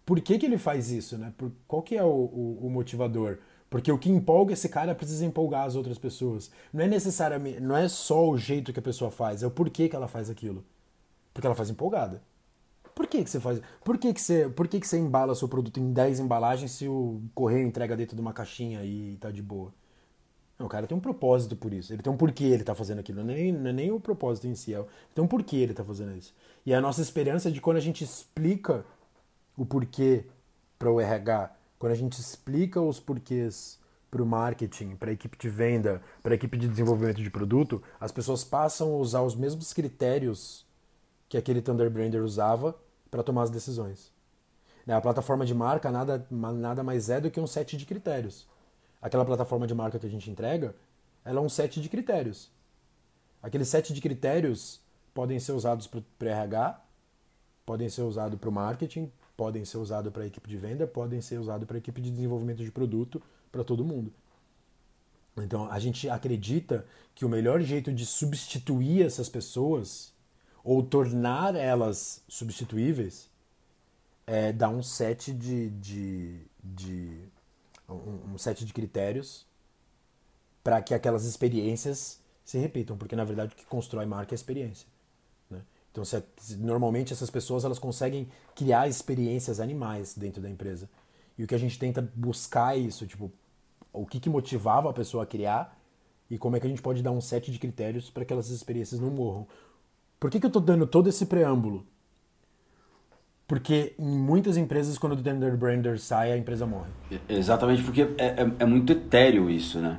por 0.05 0.21
que, 0.21 0.39
que 0.39 0.47
ele 0.47 0.59
faz 0.59 0.91
isso, 0.91 1.17
né? 1.17 1.33
Por, 1.39 1.53
qual 1.69 1.83
que 1.83 1.97
é 1.97 2.03
o, 2.03 2.09
o, 2.09 2.67
o 2.67 2.71
motivador? 2.71 3.39
Porque 3.71 3.93
o 3.93 3.99
que 3.99 4.11
empolga 4.11 4.53
esse 4.53 4.69
cara 4.69 4.95
precisa 4.95 5.25
empolgar 5.25 5.65
as 5.65 5.77
outras 5.77 5.97
pessoas. 5.97 6.51
Não 6.73 6.85
é 6.85 6.89
necessariamente, 6.89 7.61
não 7.61 7.77
é 7.77 7.89
só 7.89 8.29
o 8.29 8.37
jeito 8.37 8.73
que 8.73 8.81
a 8.81 8.83
pessoa 8.83 9.11
faz, 9.11 9.43
é 9.43 9.47
o 9.47 9.51
porquê 9.51 9.89
que 9.89 9.95
ela 9.95 10.09
faz 10.09 10.29
aquilo. 10.29 10.65
Porque 11.33 11.47
ela 11.47 11.55
faz 11.55 11.71
empolgada. 11.71 12.21
Por 13.01 13.07
que, 13.07 13.25
que 13.25 13.31
você 13.31 13.41
faz? 13.41 13.63
Por 13.83 13.97
que, 13.97 14.13
que 14.13 14.21
você, 14.21 14.47
por 14.51 14.69
que, 14.69 14.79
que 14.79 14.87
você 14.87 14.99
embala 14.99 15.35
seu 15.35 15.49
produto 15.49 15.81
em 15.81 15.91
10 15.91 16.21
embalagens 16.21 16.73
se 16.73 16.87
o 16.87 17.23
correio 17.35 17.67
entrega 17.67 17.97
dentro 17.97 18.15
de 18.15 18.21
uma 18.21 18.31
caixinha 18.31 18.85
e 18.85 19.17
tá 19.19 19.31
de 19.31 19.43
boa? 19.43 19.73
Não, 20.59 20.67
o 20.67 20.69
cara 20.69 20.87
tem 20.87 20.95
um 20.95 21.01
propósito 21.01 21.57
por 21.57 21.73
isso. 21.73 21.95
Ele 21.95 22.03
tem 22.03 22.13
um 22.13 22.17
porquê 22.19 22.45
ele 22.45 22.63
tá 22.63 22.75
fazendo 22.75 22.99
aquilo. 22.99 23.25
Não 23.25 23.33
é 23.33 23.37
nem, 23.37 23.53
não 23.53 23.71
é 23.71 23.73
nem 23.73 23.91
o 23.91 23.99
propósito 23.99 24.49
em 24.49 24.55
si, 24.55 24.75
é 24.75 24.85
tem 25.15 25.25
um 25.25 25.27
porquê 25.27 25.57
ele 25.57 25.73
tá 25.73 25.83
fazendo 25.83 26.15
isso. 26.15 26.35
E 26.67 26.75
a 26.75 26.81
nossa 26.83 27.01
esperança 27.01 27.49
é 27.49 27.51
de 27.51 27.59
quando 27.59 27.79
a 27.79 27.81
gente 27.81 28.05
explica 28.05 28.85
o 29.57 29.65
porquê 29.65 30.27
para 30.79 30.93
o 30.93 31.01
RH, 31.01 31.57
quando 31.79 31.93
a 31.93 31.97
gente 31.97 32.21
explica 32.21 32.83
os 32.83 33.01
porquês 33.01 33.79
para 34.11 34.23
o 34.23 34.27
marketing, 34.27 34.95
para 34.97 35.09
a 35.09 35.15
equipe 35.15 35.39
de 35.39 35.49
venda, 35.49 36.03
para 36.23 36.33
a 36.33 36.37
equipe 36.37 36.59
de 36.59 36.69
desenvolvimento 36.69 37.23
de 37.23 37.31
produto, 37.31 37.83
as 37.99 38.13
pessoas 38.13 38.45
passam 38.45 38.93
a 38.93 38.97
usar 38.99 39.23
os 39.23 39.35
mesmos 39.35 39.73
critérios 39.73 40.67
que 41.31 41.39
aquele 41.39 41.63
Thunderbrander 41.63 42.23
usava 42.23 42.77
para 43.11 43.23
tomar 43.23 43.43
as 43.43 43.51
decisões. 43.51 44.13
Né, 44.87 44.95
a 44.95 45.01
plataforma 45.01 45.45
de 45.45 45.55
marca 45.55 45.91
nada, 45.91 46.27
nada 46.31 46.83
mais 46.83 47.11
é 47.11 47.21
do 47.21 47.31
que 47.31 47.41
um 47.41 47.47
set 47.47 47.77
de 47.77 47.85
critérios. 47.85 48.47
Aquela 49.01 49.25
plataforma 49.25 49.67
de 49.67 49.75
marca 49.75 49.99
que 49.99 50.07
a 50.07 50.11
gente 50.11 50.31
entrega, 50.31 50.75
ela 51.25 51.41
é 51.41 51.43
um 51.43 51.49
set 51.49 51.81
de 51.81 51.89
critérios. 51.89 52.51
Aquele 53.43 53.65
set 53.65 53.93
de 53.93 54.01
critérios 54.01 54.81
podem 55.15 55.39
ser 55.39 55.53
usados 55.53 55.87
para 55.87 56.01
o 56.01 56.05
RH, 56.25 56.81
podem 57.65 57.89
ser 57.89 58.03
usados 58.03 58.39
para 58.39 58.49
o 58.49 58.53
marketing, 58.53 59.11
podem 59.37 59.65
ser 59.65 59.79
usados 59.79 60.13
para 60.13 60.23
a 60.23 60.27
equipe 60.27 60.49
de 60.49 60.57
venda, 60.57 60.87
podem 60.87 61.21
ser 61.21 61.39
usados 61.39 61.67
para 61.67 61.77
a 61.77 61.79
equipe 61.79 62.01
de 62.01 62.11
desenvolvimento 62.11 62.63
de 62.63 62.71
produto, 62.71 63.23
para 63.51 63.65
todo 63.65 63.85
mundo. 63.85 64.13
Então, 65.37 65.71
a 65.71 65.79
gente 65.79 66.09
acredita 66.09 66.85
que 67.15 67.25
o 67.25 67.29
melhor 67.29 67.61
jeito 67.63 67.93
de 67.93 68.05
substituir 68.05 69.03
essas 69.03 69.29
pessoas 69.29 70.13
ou 70.63 70.83
tornar 70.83 71.55
elas 71.55 72.23
substituíveis 72.29 73.29
é 74.27 74.53
dar 74.53 74.69
um 74.69 74.83
set 74.83 75.33
de, 75.33 75.71
de, 75.71 76.41
de 76.63 77.29
um, 77.89 78.35
um 78.35 78.39
set 78.39 78.65
de 78.65 78.73
critérios 78.73 79.47
para 80.63 80.81
que 80.83 80.95
aquelas 80.95 81.25
experiências 81.25 82.21
se 82.45 82.59
repitam, 82.59 82.97
porque 82.97 83.17
na 83.17 83.25
verdade 83.25 83.55
o 83.55 83.57
que 83.57 83.65
constrói 83.65 84.07
marca 84.07 84.33
é 84.33 84.35
a 84.35 84.37
experiência. 84.37 84.87
Né? 85.51 85.63
Então, 85.91 86.05
se, 86.05 86.23
normalmente 86.59 87.13
essas 87.13 87.31
pessoas 87.31 87.65
elas 87.65 87.79
conseguem 87.79 88.29
criar 88.55 88.89
experiências 88.89 89.61
animais 89.61 90.15
dentro 90.17 90.43
da 90.43 90.51
empresa. 90.51 90.89
E 91.39 91.45
o 91.45 91.47
que 91.47 91.55
a 91.55 91.59
gente 91.59 91.79
tenta 91.79 92.03
buscar 92.15 92.77
é 92.77 92.81
isso, 92.81 93.07
tipo, 93.07 93.33
o 93.93 94.07
que, 94.07 94.21
que 94.21 94.29
motivava 94.29 94.91
a 94.91 94.93
pessoa 94.93 95.25
a 95.25 95.27
criar 95.27 95.77
e 96.31 96.39
como 96.39 96.57
é 96.57 96.61
que 96.61 96.67
a 96.67 96.71
gente 96.71 96.83
pode 96.83 97.03
dar 97.03 97.11
um 97.11 97.21
set 97.21 97.51
de 97.51 97.59
critérios 97.59 98.11
para 98.11 98.25
que 98.25 98.33
aquelas 98.33 98.51
experiências 98.51 99.01
não 99.01 99.11
morram. 99.11 99.47
Por 100.21 100.31
que, 100.31 100.39
que 100.39 100.45
eu 100.45 100.49
estou 100.49 100.61
dando 100.61 100.87
todo 100.87 101.09
esse 101.09 101.25
preâmbulo? 101.25 101.87
Porque 103.49 103.95
em 103.99 104.17
muitas 104.17 104.59
empresas, 104.59 104.99
quando 104.99 105.15
o 105.15 105.17
Tender 105.17 105.57
Brander 105.57 105.99
sai, 105.99 106.31
a 106.31 106.37
empresa 106.37 106.67
morre. 106.67 106.91
Exatamente, 107.29 107.83
porque 107.83 108.03
é, 108.19 108.27
é, 108.27 108.53
é 108.61 108.65
muito 108.67 108.93
etéreo 108.93 109.51
isso, 109.51 109.79
né? 109.79 109.99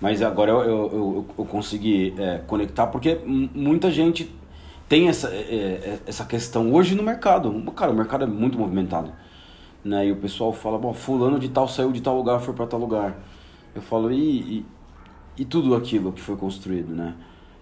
Mas 0.00 0.20
agora 0.22 0.50
eu, 0.50 0.60
eu, 0.60 0.92
eu, 0.92 1.26
eu 1.38 1.44
consegui 1.44 2.14
é, 2.18 2.38
conectar, 2.46 2.88
porque 2.88 3.20
muita 3.24 3.90
gente 3.90 4.34
tem 4.88 5.08
essa, 5.08 5.28
é, 5.28 5.38
é, 5.38 5.98
essa 6.06 6.24
questão 6.24 6.74
hoje 6.74 6.94
no 6.94 7.02
mercado. 7.02 7.52
Cara, 7.72 7.92
o 7.92 7.94
mercado 7.94 8.24
é 8.24 8.26
muito 8.26 8.58
movimentado. 8.58 9.12
Né? 9.84 10.08
E 10.08 10.12
o 10.12 10.16
pessoal 10.16 10.52
fala, 10.52 10.78
bom, 10.78 10.92
fulano 10.92 11.38
de 11.38 11.48
tal 11.48 11.68
saiu 11.68 11.92
de 11.92 12.02
tal 12.02 12.16
lugar, 12.16 12.40
foi 12.40 12.52
para 12.54 12.66
tal 12.66 12.80
lugar. 12.80 13.16
Eu 13.74 13.80
falo, 13.80 14.10
e, 14.10 14.58
e, 14.58 14.66
e 15.38 15.44
tudo 15.44 15.74
aquilo 15.74 16.12
que 16.12 16.20
foi 16.20 16.36
construído, 16.36 16.94
né? 16.94 17.14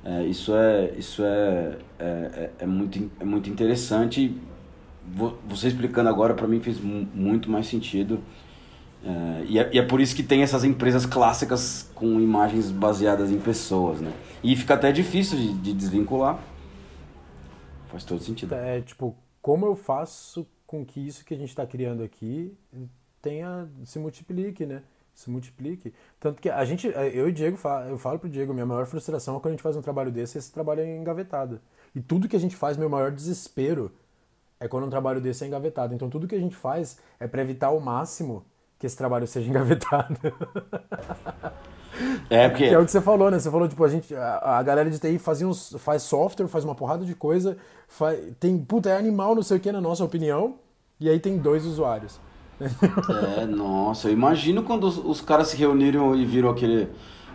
É, 0.09 0.25
isso 0.25 0.55
é, 0.55 0.95
isso 0.97 1.23
é, 1.23 1.79
é, 1.99 2.05
é, 2.05 2.51
é, 2.61 2.67
muito, 2.67 3.11
é 3.21 3.25
muito 3.25 3.51
interessante. 3.51 4.35
Você 5.47 5.69
explicando 5.69 6.09
agora, 6.09 6.33
para 6.33 6.49
mim, 6.49 6.61
fez 6.61 6.81
muito 6.81 7.51
mais 7.51 7.67
sentido. 7.67 8.19
É, 9.05 9.45
e, 9.47 9.59
é, 9.59 9.71
e, 9.75 9.79
é, 9.79 9.83
por 9.83 10.01
isso 10.01 10.17
que 10.17 10.23
tem 10.23 10.43
essas 10.43 10.65
empresas 10.65 11.05
clássicas 11.05 11.91
com 11.95 12.19
imagens 12.21 12.71
baseadas 12.71 13.31
em 13.31 13.39
pessoas, 13.39 14.01
né? 14.01 14.11
E 14.43 14.57
fica 14.57 14.75
até 14.75 14.91
difícil 14.91 15.37
de, 15.37 15.53
de 15.53 15.73
desvincular. 15.75 16.39
Faz 17.89 18.03
todo 18.03 18.23
sentido. 18.23 18.55
É, 18.55 18.81
tipo, 18.81 19.15
como 19.43 19.67
eu 19.67 19.77
faço 19.77 20.47
com 20.67 20.87
que 20.87 21.07
isso 21.07 21.23
que 21.23 21.35
a 21.35 21.37
gente 21.37 21.51
está 21.51 21.67
criando 21.67 22.03
aqui 22.03 22.55
tenha 23.21 23.69
se 23.85 23.99
multiplique, 23.99 24.65
né? 24.65 24.83
Se 25.19 25.29
multiplique. 25.29 25.93
Tanto 26.21 26.41
que 26.41 26.49
a 26.49 26.65
gente, 26.65 26.87
eu 27.13 27.29
e 27.29 27.33
Diego, 27.33 27.59
eu 27.89 27.99
falo 27.99 28.21
pro 28.21 28.29
Diego, 28.29 28.55
minha 28.55 28.65
maior 28.65 28.87
frustração 28.87 29.37
é 29.37 29.41
quando 29.41 29.47
a 29.49 29.51
gente 29.57 29.63
faz 29.63 29.77
um 29.77 29.83
trabalho 29.83 30.13
desse, 30.13 30.39
esse 30.39 30.53
trabalho 30.53 30.81
é 30.81 30.97
engavetado. 30.97 31.61
E 31.93 32.01
tudo 32.01 32.29
que 32.29 32.37
a 32.37 32.39
gente 32.39 32.55
faz, 32.55 32.77
meu 32.77 32.89
maior 32.89 33.11
desespero 33.11 33.91
é 34.61 34.69
quando 34.69 34.87
um 34.87 34.91
trabalho 34.91 35.21
desse 35.21 35.43
é 35.43 35.49
engavetado. 35.49 35.93
Então 35.93 36.09
tudo 36.09 36.29
que 36.29 36.37
a 36.37 36.39
gente 36.39 36.55
faz 36.55 36.99
é 37.19 37.27
para 37.27 37.43
evitar 37.43 37.67
ao 37.67 37.81
máximo 37.81 38.45
que 38.79 38.87
esse 38.87 38.97
trabalho 38.97 39.27
seja 39.29 39.51
engavetado. 39.51 40.17
É, 42.31 42.49
porque... 42.49 42.69
Que 42.69 42.75
é 42.75 42.79
o 42.79 42.85
que 42.85 42.93
você 42.93 43.01
falou, 43.01 43.29
né? 43.29 43.41
Você 43.41 43.51
falou, 43.51 43.69
tipo, 43.69 43.83
a 43.83 43.89
gente, 43.89 44.15
a, 44.15 44.59
a 44.59 44.63
galera 44.63 44.89
de 44.89 45.01
TI 45.01 45.19
faz, 45.19 45.43
uns, 45.43 45.75
faz 45.81 46.05
software, 46.05 46.47
faz 46.47 46.65
uma 46.65 46.77
porrada 46.77 47.05
de 47.05 47.17
coisa, 47.17 47.59
faz, 47.89 48.21
tem, 48.39 48.57
puta, 48.57 48.89
é 48.89 48.97
animal, 48.97 49.35
não 49.35 49.43
sei 49.43 49.57
o 49.57 49.61
que, 49.61 49.73
na 49.73 49.81
nossa 49.81 50.05
opinião, 50.05 50.61
e 51.01 51.09
aí 51.09 51.19
tem 51.19 51.39
dois 51.39 51.67
usuários. 51.67 52.21
É, 52.61 53.47
nossa, 53.47 54.09
eu 54.09 54.13
imagino 54.13 54.63
quando 54.63 54.85
os, 54.85 54.99
os 54.99 55.21
caras 55.21 55.49
se 55.49 55.57
reuniram 55.57 56.15
e 56.17 56.25
viram 56.25 56.51
aquele, 56.51 56.89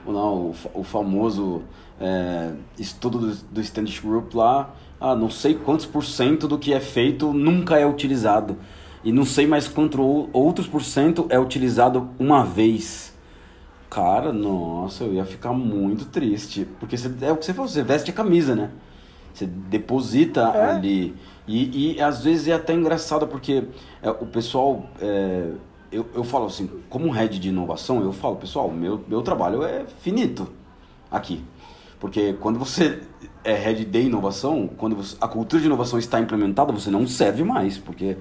não, 0.06 0.52
o, 0.52 0.56
o 0.74 0.84
famoso 0.84 1.62
é, 2.00 2.52
estudo 2.78 3.20
do, 3.20 3.36
do 3.52 3.62
Standish 3.62 4.00
Group 4.00 4.34
lá, 4.34 4.74
ah, 5.00 5.16
não 5.16 5.30
sei 5.30 5.54
quantos 5.54 5.86
por 5.86 6.04
cento 6.04 6.48
do 6.48 6.58
que 6.58 6.74
é 6.74 6.80
feito 6.80 7.34
nunca 7.34 7.78
é 7.78 7.86
utilizado. 7.86 8.58
E 9.04 9.12
não 9.12 9.26
sei 9.26 9.45
mais 9.45 9.68
quanto 9.68 10.02
outros 10.32 10.66
por 10.66 10.82
cento 10.82 11.26
é 11.30 11.38
utilizado 11.38 12.10
uma 12.18 12.45
vez. 12.45 13.14
Cara, 13.90 14.32
nossa, 14.32 15.04
eu 15.04 15.14
ia 15.14 15.26
ficar 15.26 15.52
muito 15.52 16.06
triste. 16.06 16.66
Porque 16.80 16.98
você, 16.98 17.12
é 17.22 17.32
o 17.32 17.36
que 17.36 17.45
você 17.45 17.54
falou, 17.54 17.68
você 17.68 17.84
veste 17.84 18.12
a 18.12 18.14
camisa, 18.14 18.56
né? 18.56 18.70
Você 19.34 19.45
deposita 19.45 20.54
é. 20.56 20.72
ali. 20.72 21.14
E, 21.48 21.95
e 21.95 22.02
às 22.02 22.24
vezes 22.24 22.48
é 22.48 22.53
até 22.53 22.74
engraçado 22.74 23.28
porque 23.28 23.64
é, 24.02 24.10
o 24.10 24.26
pessoal. 24.26 24.86
É, 24.99 25.52
eu, 25.91 26.07
eu 26.15 26.24
falo 26.24 26.48
assim, 26.48 26.68
como 26.90 27.11
head 27.11 27.38
de 27.38 27.49
inovação, 27.49 28.02
eu 28.02 28.11
falo, 28.11 28.38
pessoal, 28.38 28.72
meu, 28.72 29.03
meu 29.07 29.22
trabalho 29.22 29.64
é 29.64 29.86
finito 30.02 30.49
aqui. 31.11 31.44
Porque 31.99 32.34
quando 32.34 32.57
você 32.57 32.99
é 33.44 33.53
head 33.53 33.86
de 33.86 33.99
inovação, 34.02 34.70
quando 34.78 34.95
você, 34.95 35.15
a 35.22 35.28
cultura 35.28 35.61
de 35.61 35.68
inovação 35.68 35.99
está 35.99 36.20
implementada, 36.20 36.72
você 36.72 36.90
não 36.90 37.06
serve 37.06 37.44
mais. 37.44 37.78
Porque 37.78 38.18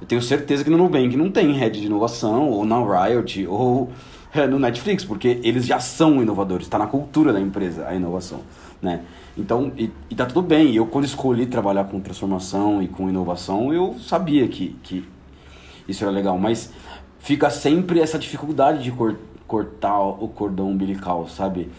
eu 0.00 0.06
tenho 0.06 0.20
certeza 0.20 0.64
que 0.64 0.70
no 0.70 0.76
Nubank 0.76 1.16
não 1.16 1.30
tem 1.30 1.52
head 1.52 1.80
de 1.80 1.86
inovação, 1.86 2.50
ou 2.50 2.64
na 2.64 2.78
Riot, 2.78 3.46
ou 3.46 3.90
no 4.48 4.58
Netflix, 4.58 5.04
porque 5.04 5.40
eles 5.42 5.66
já 5.66 5.78
são 5.78 6.22
inovadores, 6.22 6.66
está 6.66 6.78
na 6.78 6.86
cultura 6.86 7.32
da 7.32 7.40
empresa 7.40 7.86
a 7.86 7.94
inovação. 7.94 8.40
Né? 8.80 9.02
Então, 9.36 9.72
e, 9.76 9.90
e 10.10 10.14
tá 10.14 10.26
tudo 10.26 10.42
bem. 10.42 10.74
Eu, 10.74 10.86
quando 10.86 11.04
escolhi 11.04 11.46
trabalhar 11.46 11.84
com 11.84 12.00
transformação 12.00 12.82
e 12.82 12.88
com 12.88 13.08
inovação, 13.08 13.72
eu 13.72 13.96
sabia 14.00 14.48
que, 14.48 14.76
que 14.82 15.04
isso 15.86 16.02
era 16.02 16.12
legal. 16.12 16.36
Mas 16.38 16.72
fica 17.18 17.48
sempre 17.50 18.00
essa 18.00 18.18
dificuldade 18.18 18.82
de 18.82 18.90
cor, 18.90 19.16
cortar 19.46 20.00
o 20.00 20.28
cordão 20.28 20.70
umbilical, 20.70 21.28
sabe? 21.28 21.70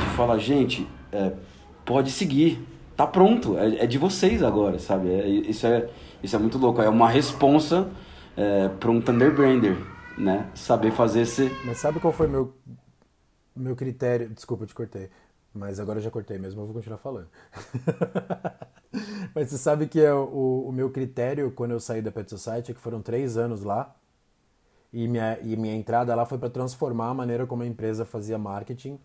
De 0.00 0.06
falar, 0.16 0.38
gente, 0.38 0.86
é, 1.12 1.32
pode 1.84 2.10
seguir, 2.10 2.60
tá 2.96 3.06
pronto, 3.06 3.56
é, 3.56 3.84
é, 3.84 3.86
de 3.86 3.98
vocês 3.98 4.42
agora, 4.42 4.78
sabe? 4.78 5.08
É, 5.08 5.28
isso, 5.28 5.66
é, 5.66 5.86
isso 6.22 6.34
é 6.34 6.38
muito 6.38 6.58
louco. 6.58 6.82
É 6.82 6.88
uma 6.88 7.08
responsa 7.08 7.86
é, 8.36 8.68
para 8.80 8.90
um 8.90 9.00
Thunderbrander, 9.00 9.76
né? 10.18 10.50
Saber 10.54 10.92
fazer 10.92 11.22
esse. 11.22 11.50
Mas 11.64 11.78
sabe 11.78 12.00
qual 12.00 12.12
foi 12.12 12.26
meu 12.26 12.54
meu 13.54 13.74
critério? 13.74 14.28
Desculpa, 14.30 14.64
eu 14.64 14.68
te 14.68 14.74
cortei. 14.74 15.10
Mas 15.52 15.80
agora 15.80 15.98
eu 15.98 16.02
já 16.02 16.10
cortei 16.10 16.38
mesmo, 16.38 16.60
eu 16.60 16.66
vou 16.66 16.74
continuar 16.74 16.98
falando. 16.98 17.28
Mas 19.34 19.50
você 19.50 19.58
sabe 19.58 19.86
que 19.86 20.00
é 20.00 20.12
o, 20.12 20.66
o, 20.68 20.72
meu 20.72 20.90
critério 20.90 21.50
quando 21.50 21.72
eu 21.72 21.80
saí 21.80 22.00
da 22.00 22.12
Pet 22.12 22.28
Society 22.30 22.70
é 22.70 22.74
que 22.74 22.80
foram 22.80 23.02
três 23.02 23.36
anos 23.36 23.62
lá 23.62 23.94
e 24.92 25.08
minha, 25.08 25.38
e 25.40 25.56
minha 25.56 25.74
entrada 25.74 26.14
lá 26.14 26.24
foi 26.24 26.38
para 26.38 26.48
transformar 26.50 27.08
a 27.08 27.14
maneira 27.14 27.46
como 27.46 27.62
a 27.62 27.66
empresa 27.66 28.04
fazia 28.04 28.38
marketing 28.38 28.98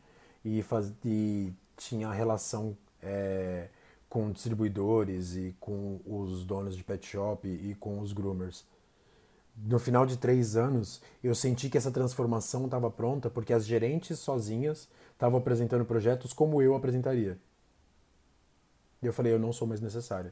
e, 0.45 0.61
faz, 0.61 0.93
e 1.03 1.53
tinha 1.75 2.11
relação 2.11 2.77
é, 3.01 3.69
com 4.07 4.31
distribuidores 4.31 5.35
e 5.35 5.55
com 5.59 5.99
os 6.05 6.45
donos 6.45 6.77
de 6.77 6.83
pet 6.83 7.05
shop 7.05 7.47
e, 7.47 7.75
com 7.75 7.99
os 7.99 8.13
groomers 8.13 8.65
no 9.55 9.79
final 9.79 10.05
de 10.05 10.17
três 10.17 10.55
anos, 10.55 11.01
eu 11.23 11.35
senti 11.35 11.69
que 11.69 11.77
essa 11.77 11.91
transformação 11.91 12.65
estava 12.65 12.89
pronta 12.89 13.29
porque 13.29 13.53
as 13.53 13.65
gerentes 13.65 14.19
sozinhas 14.19 14.89
estavam 15.13 15.39
apresentando 15.39 15.85
projetos 15.85 16.33
como 16.33 16.61
eu 16.61 16.75
apresentaria. 16.75 17.37
E 19.01 19.05
eu 19.05 19.13
falei, 19.13 19.33
eu 19.33 19.39
não 19.39 19.53
sou 19.53 19.67
mais 19.67 19.81
necessário. 19.81 20.31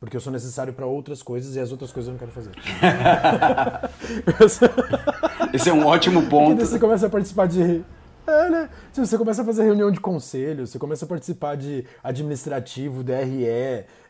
Porque 0.00 0.16
eu 0.16 0.20
sou 0.20 0.32
necessário 0.32 0.72
para 0.72 0.84
outras 0.84 1.22
coisas 1.22 1.54
e 1.54 1.60
as 1.60 1.70
outras 1.70 1.92
coisas 1.92 2.08
eu 2.08 2.12
não 2.12 2.18
quero 2.18 2.32
fazer. 2.32 2.50
Esse 5.54 5.70
é 5.70 5.72
um 5.72 5.86
ótimo 5.86 6.26
ponto. 6.28 6.56
daí 6.56 6.66
você 6.66 6.78
começa 6.78 7.06
a 7.06 7.10
participar 7.10 7.46
de. 7.46 7.84
É, 8.26 8.50
né? 8.50 8.70
Tipo, 8.92 9.06
você 9.06 9.18
começa 9.18 9.42
a 9.42 9.44
fazer 9.44 9.64
reunião 9.64 9.90
de 9.90 10.00
conselho, 10.00 10.66
você 10.66 10.78
começa 10.78 11.04
a 11.04 11.08
participar 11.08 11.56
de 11.56 11.84
administrativo, 12.02 13.02
DRE, 13.02 13.44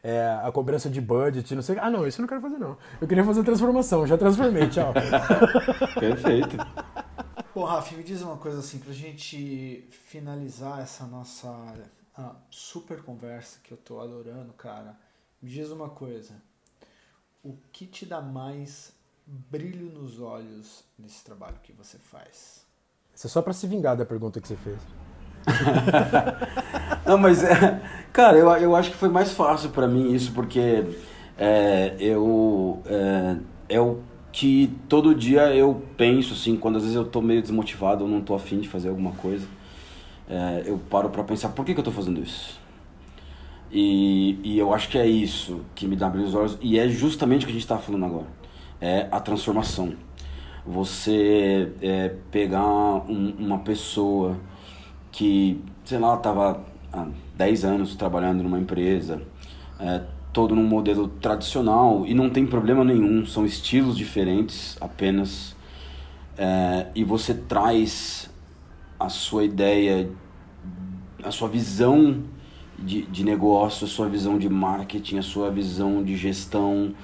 é, 0.03 0.41
a 0.43 0.51
cobrança 0.53 0.91
de 0.91 1.01
budget, 1.01 1.55
não 1.55 1.63
sei. 1.63 1.79
Ah, 1.79 1.91
não, 1.91 2.07
isso 2.07 2.21
eu 2.21 2.23
não 2.23 2.29
quero 2.29 2.41
fazer, 2.41 2.59
não. 2.59 2.77
Eu 3.01 3.09
queria 3.09 3.25
fazer 3.25 3.43
transformação, 3.43 4.07
já 4.07 4.19
transformei, 4.19 4.69
tchau. 4.69 4.93
Perfeito. 5.99 6.57
Bom, 7.55 7.65
Rafa, 7.65 7.97
me 7.97 8.03
diz 8.03 8.23
uma 8.23 8.37
coisa 8.37 8.59
assim, 8.59 8.79
pra 8.79 8.93
gente 8.93 9.87
finalizar 9.91 10.81
essa 10.81 11.05
nossa 11.07 11.49
ah, 12.17 12.35
super 12.51 13.03
conversa 13.03 13.61
que 13.63 13.73
eu 13.73 13.77
tô 13.77 14.01
adorando, 14.01 14.53
cara. 14.53 14.97
Me 15.41 15.49
diz 15.49 15.71
uma 15.71 15.89
coisa. 15.89 16.35
O 17.43 17.57
que 17.73 17.87
te 17.87 18.07
dá 18.07 18.21
mais 18.21 18.93
brilho 19.27 19.91
nos 19.91 20.21
olhos 20.21 20.85
nesse 20.99 21.25
trabalho 21.25 21.57
que 21.63 21.73
você 21.73 21.99
faz? 21.99 22.65
Isso 23.15 23.27
é 23.27 23.31
só 23.31 23.43
pra 23.43 23.53
se 23.53 23.67
vingar 23.67 23.97
da 23.97 24.05
pergunta 24.05 24.41
que 24.41 24.49
você 24.49 24.57
fez. 24.57 24.79
Não, 27.07 27.19
mas, 27.19 27.43
é, 27.43 27.81
cara, 28.13 28.39
eu, 28.39 28.49
eu 28.57 28.77
acho 28.77 28.91
que 28.91 28.97
foi 28.97 29.09
mais 29.09 29.33
fácil 29.33 29.71
pra 29.71 29.87
mim 29.87 30.13
isso, 30.13 30.33
porque 30.33 30.85
é, 31.37 31.97
eu, 31.99 32.83
é, 32.87 33.37
é 33.69 33.81
o 33.81 33.99
que 34.33 34.75
todo 34.89 35.15
dia 35.15 35.55
eu 35.55 35.83
penso, 35.97 36.33
assim, 36.33 36.57
quando 36.57 36.77
às 36.77 36.83
vezes 36.83 36.97
eu 36.97 37.05
tô 37.05 37.21
meio 37.21 37.43
desmotivado, 37.43 38.05
eu 38.05 38.09
não 38.09 38.21
tô 38.21 38.35
afim 38.35 38.61
de 38.61 38.69
fazer 38.69 38.89
alguma 38.89 39.13
coisa, 39.13 39.47
é, 40.29 40.63
eu 40.67 40.79
paro 40.91 41.11
pra 41.11 41.23
pensar, 41.23 41.51
por 41.51 41.65
que, 41.65 41.75
que 41.75 41.81
eu 41.81 41.85
tô 41.85 41.91
fazendo 41.91 42.23
isso? 42.23 42.59
E, 43.71 44.39
e 44.43 44.59
eu 44.59 44.73
acho 44.73 44.89
que 44.89 44.99
é 44.99 45.07
isso 45.07 45.63
que 45.75 45.87
me 45.87 45.97
dá 45.97 46.09
brilho 46.09 46.27
nos 46.27 46.35
olhos, 46.35 46.59
e 46.63 46.79
é 46.79 46.89
justamente 46.89 47.43
o 47.45 47.47
que 47.47 47.53
a 47.53 47.55
gente 47.55 47.67
tá 47.67 47.79
falando 47.79 48.07
agora, 48.07 48.27
é 48.81 49.07
a 49.11 49.21
transformação. 49.21 49.95
Você 50.65 51.73
é, 51.81 52.09
pegar 52.31 52.65
um- 52.65 53.35
uma 53.39 53.59
pessoa 53.59 54.37
que, 55.13 55.61
sei 55.85 55.99
lá, 55.99 56.15
estava 56.17 56.65
há 56.93 57.07
10 57.37 57.65
anos 57.65 57.97
trabalhando 57.97 58.43
numa 58.43 58.59
empresa, 58.59 59.23
é, 59.81 60.03
todo 60.33 60.55
num 60.55 60.65
modelo 60.67 61.09
tradicional, 61.09 62.07
e 62.07 62.15
não 62.15 62.31
tem 62.31 62.47
problema 62.47 62.85
nenhum, 62.85 63.27
são 63.27 63.45
estilos 63.47 63.97
diferentes 63.97 64.77
apenas, 64.81 65.57
é, 66.39 66.89
e 66.95 67.05
você 67.05 67.35
traz 67.35 68.31
a 69.01 69.09
sua 69.09 69.45
ideia, 69.45 70.11
a 71.23 71.31
sua 71.31 71.49
visão 71.49 72.23
de, 72.79 73.03
de 73.03 73.25
negócio, 73.25 73.87
a 73.87 73.89
sua 73.89 74.09
visão 74.09 74.39
de 74.39 74.49
marketing, 74.49 75.19
a 75.19 75.23
sua 75.23 75.51
visão 75.51 76.03
de 76.03 76.17
gestão, 76.17 76.95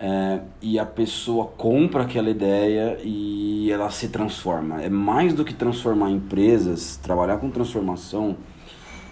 é, 0.00 0.40
e 0.62 0.78
a 0.78 0.86
pessoa 0.86 1.44
compra 1.44 2.04
aquela 2.04 2.30
ideia 2.30 2.98
e 3.04 3.70
ela 3.70 3.90
se 3.90 4.08
transforma. 4.08 4.82
É 4.82 4.88
mais 4.88 5.34
do 5.34 5.44
que 5.44 5.52
transformar 5.52 6.10
empresas, 6.10 6.96
trabalhar 6.96 7.36
com 7.36 7.50
transformação, 7.50 8.36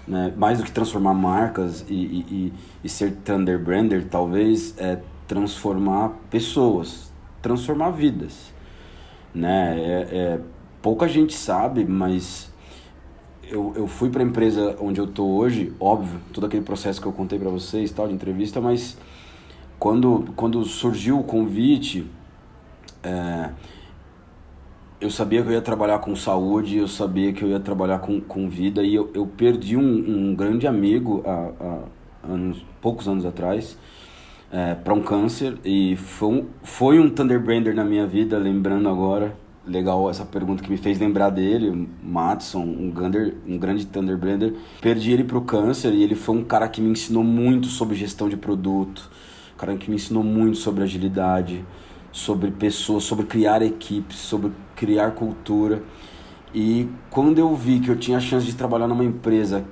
né? 0.06 0.32
mais 0.34 0.58
do 0.58 0.64
que 0.64 0.72
transformar 0.72 1.12
marcas 1.12 1.84
e, 1.90 1.94
e, 1.94 2.26
e- 2.30 2.52
e 2.84 2.88
ser 2.88 3.12
Thunder 3.16 3.58
Brander, 3.62 4.06
talvez 4.08 4.74
é 4.78 4.98
transformar 5.26 6.14
pessoas, 6.30 7.12
transformar 7.42 7.90
vidas. 7.90 8.50
Né? 9.34 9.78
É, 9.78 10.08
é- 10.10 10.40
pouca 10.80 11.06
gente 11.06 11.34
sabe, 11.34 11.84
mas 11.84 12.50
eu, 13.42 13.74
eu 13.76 13.86
fui 13.86 14.08
para 14.08 14.22
a 14.22 14.26
empresa 14.26 14.74
onde 14.80 14.98
eu 15.00 15.06
tô 15.06 15.26
hoje, 15.26 15.70
óbvio, 15.78 16.18
todo 16.32 16.46
aquele 16.46 16.62
processo 16.62 16.98
que 16.98 17.06
eu 17.06 17.12
contei 17.12 17.38
para 17.38 17.50
vocês, 17.50 17.90
tal, 17.90 18.08
de 18.08 18.14
entrevista, 18.14 18.58
mas 18.58 18.96
quando, 19.78 20.32
quando 20.34 20.64
surgiu 20.64 21.20
o 21.20 21.24
convite, 21.24 22.06
é, 23.02 23.50
eu 25.00 25.10
sabia 25.10 25.42
que 25.42 25.48
eu 25.48 25.52
ia 25.52 25.62
trabalhar 25.62 25.98
com 26.00 26.14
saúde, 26.16 26.78
eu 26.78 26.88
sabia 26.88 27.32
que 27.32 27.42
eu 27.42 27.48
ia 27.48 27.60
trabalhar 27.60 28.00
com, 28.00 28.20
com 28.20 28.48
vida 28.48 28.82
e 28.82 28.94
eu, 28.94 29.10
eu 29.14 29.26
perdi 29.26 29.76
um, 29.76 30.30
um 30.30 30.34
grande 30.34 30.66
amigo 30.66 31.22
há, 31.24 31.50
há 31.60 32.32
anos, 32.32 32.64
poucos 32.80 33.06
anos 33.06 33.24
atrás 33.24 33.76
para 34.82 34.94
um 34.94 35.02
câncer 35.02 35.58
e 35.64 35.96
foi 35.96 36.28
um, 36.28 36.46
foi 36.62 36.98
um 36.98 37.10
Thunderbrander 37.10 37.74
na 37.74 37.84
minha 37.84 38.06
vida, 38.06 38.38
lembrando 38.38 38.88
agora, 38.88 39.36
legal 39.66 40.08
essa 40.08 40.24
pergunta 40.24 40.62
que 40.62 40.70
me 40.70 40.78
fez 40.78 40.98
lembrar 40.98 41.30
dele, 41.30 41.88
Matson, 42.02 42.62
um, 42.62 42.90
grande, 42.90 43.34
um 43.46 43.58
grande 43.58 43.86
Thunderbrander. 43.86 44.54
Perdi 44.80 45.12
ele 45.12 45.24
pro 45.24 45.42
câncer 45.42 45.92
e 45.92 46.02
ele 46.02 46.14
foi 46.14 46.36
um 46.36 46.44
cara 46.44 46.66
que 46.68 46.80
me 46.80 46.90
ensinou 46.90 47.22
muito 47.22 47.66
sobre 47.66 47.94
gestão 47.94 48.28
de 48.28 48.36
produto, 48.36 49.10
cara 49.58 49.76
que 49.76 49.90
me 49.90 49.96
ensinou 49.96 50.22
muito 50.22 50.56
sobre 50.56 50.84
agilidade, 50.84 51.64
sobre 52.12 52.50
pessoas, 52.52 53.02
sobre 53.02 53.26
criar 53.26 53.60
equipes, 53.60 54.16
sobre 54.16 54.52
criar 54.76 55.10
cultura. 55.10 55.82
E 56.54 56.88
quando 57.10 57.38
eu 57.38 57.54
vi 57.54 57.80
que 57.80 57.90
eu 57.90 57.96
tinha 57.96 58.18
a 58.18 58.20
chance 58.20 58.46
de 58.46 58.54
trabalhar 58.54 58.86
numa 58.86 59.04
empresa 59.04 59.64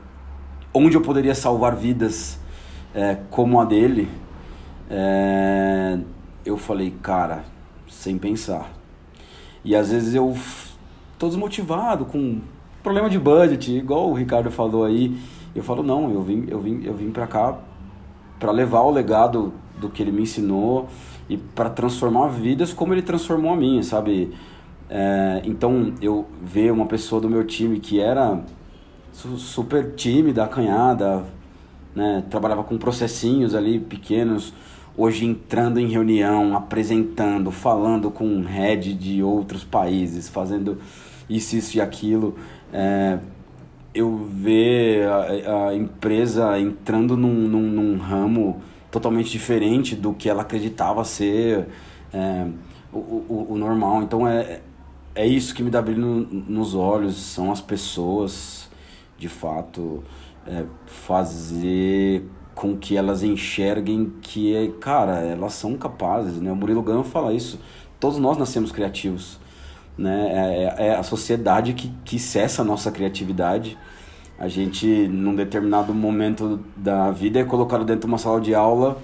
onde 0.74 0.96
eu 0.96 1.00
poderia 1.00 1.34
salvar 1.34 1.74
vidas 1.76 2.38
é, 2.92 3.16
como 3.30 3.60
a 3.60 3.64
dele, 3.64 4.08
é, 4.90 5.98
eu 6.44 6.58
falei, 6.58 6.92
cara, 7.00 7.44
sem 7.88 8.18
pensar. 8.18 8.70
E 9.64 9.74
às 9.74 9.90
vezes 9.90 10.14
eu 10.14 10.36
tô 11.16 11.28
desmotivado 11.28 12.04
com 12.04 12.40
problema 12.82 13.08
de 13.08 13.18
budget, 13.18 13.72
igual 13.72 14.10
o 14.10 14.14
Ricardo 14.14 14.50
falou 14.50 14.84
aí. 14.84 15.16
Eu 15.54 15.62
falo, 15.62 15.82
não, 15.82 16.10
eu 16.10 16.22
vim, 16.22 16.44
eu 16.48 16.60
vim, 16.60 16.82
eu 16.84 16.94
vim 16.94 17.10
pra 17.10 17.26
cá 17.26 17.56
para 18.38 18.50
levar 18.50 18.80
o 18.80 18.90
legado 18.90 19.54
do 19.80 19.88
que 19.88 20.02
ele 20.02 20.12
me 20.12 20.22
ensinou 20.22 20.88
e 21.28 21.36
para 21.36 21.70
transformar 21.70 22.28
vidas 22.28 22.72
como 22.72 22.94
ele 22.94 23.02
transformou 23.02 23.52
a 23.52 23.56
minha, 23.56 23.82
sabe? 23.82 24.32
É, 24.88 25.42
então 25.44 25.94
eu 26.00 26.26
ver 26.42 26.70
uma 26.72 26.86
pessoa 26.86 27.20
do 27.20 27.28
meu 27.28 27.44
time 27.44 27.80
que 27.80 28.00
era 28.00 28.40
su- 29.12 29.36
super 29.38 29.94
tímida, 29.94 30.44
acanhada, 30.44 31.24
né? 31.94 32.24
Trabalhava 32.30 32.64
com 32.64 32.76
processinhos 32.78 33.54
ali 33.54 33.78
pequenos, 33.78 34.52
hoje 34.96 35.24
entrando 35.26 35.78
em 35.80 35.86
reunião, 35.88 36.56
apresentando, 36.56 37.50
falando 37.50 38.10
com 38.10 38.42
head 38.42 38.94
de 38.94 39.22
outros 39.22 39.64
países, 39.64 40.28
fazendo 40.28 40.78
isso, 41.28 41.56
isso 41.56 41.76
e 41.76 41.80
aquilo. 41.80 42.36
É, 42.72 43.18
eu 43.94 44.16
ver 44.16 45.06
a, 45.08 45.68
a 45.68 45.74
empresa 45.74 46.58
entrando 46.60 47.16
num, 47.16 47.48
num, 47.48 47.62
num 47.70 47.98
ramo 47.98 48.60
totalmente 48.96 49.30
diferente 49.30 49.94
do 49.94 50.12
que 50.14 50.28
ela 50.28 50.42
acreditava 50.42 51.04
ser 51.04 51.68
é, 52.12 52.46
o, 52.92 52.98
o, 52.98 53.46
o 53.50 53.58
normal. 53.58 54.02
Então 54.02 54.26
é, 54.26 54.60
é 55.14 55.26
isso 55.26 55.54
que 55.54 55.62
me 55.62 55.70
dá 55.70 55.82
brilho 55.82 56.00
no- 56.00 56.24
nos 56.48 56.74
olhos, 56.74 57.16
são 57.16 57.52
as 57.52 57.60
pessoas, 57.60 58.68
de 59.18 59.28
fato, 59.28 60.02
é, 60.46 60.64
fazer 60.86 62.24
com 62.54 62.76
que 62.76 62.96
elas 62.96 63.22
enxerguem 63.22 64.12
que, 64.22 64.68
cara, 64.80 65.20
elas 65.20 65.52
são 65.54 65.76
capazes, 65.76 66.40
né? 66.40 66.50
O 66.50 66.56
Murilo 66.56 66.82
Gano 66.82 67.04
fala 67.04 67.32
isso, 67.34 67.60
todos 68.00 68.18
nós 68.18 68.38
nascemos 68.38 68.72
criativos, 68.72 69.38
né? 69.98 70.64
É, 70.78 70.86
é 70.88 70.94
a 70.96 71.02
sociedade 71.02 71.72
que, 71.74 71.90
que 72.04 72.18
cessa 72.18 72.62
a 72.62 72.64
nossa 72.64 72.90
criatividade. 72.90 73.76
A 74.38 74.48
gente, 74.48 74.86
num 75.08 75.34
determinado 75.34 75.94
momento 75.94 76.60
da 76.76 77.10
vida, 77.10 77.40
é 77.40 77.44
colocado 77.44 77.84
dentro 77.84 78.02
de 78.02 78.06
uma 78.06 78.18
sala 78.18 78.40
de 78.40 78.54
aula 78.54 78.98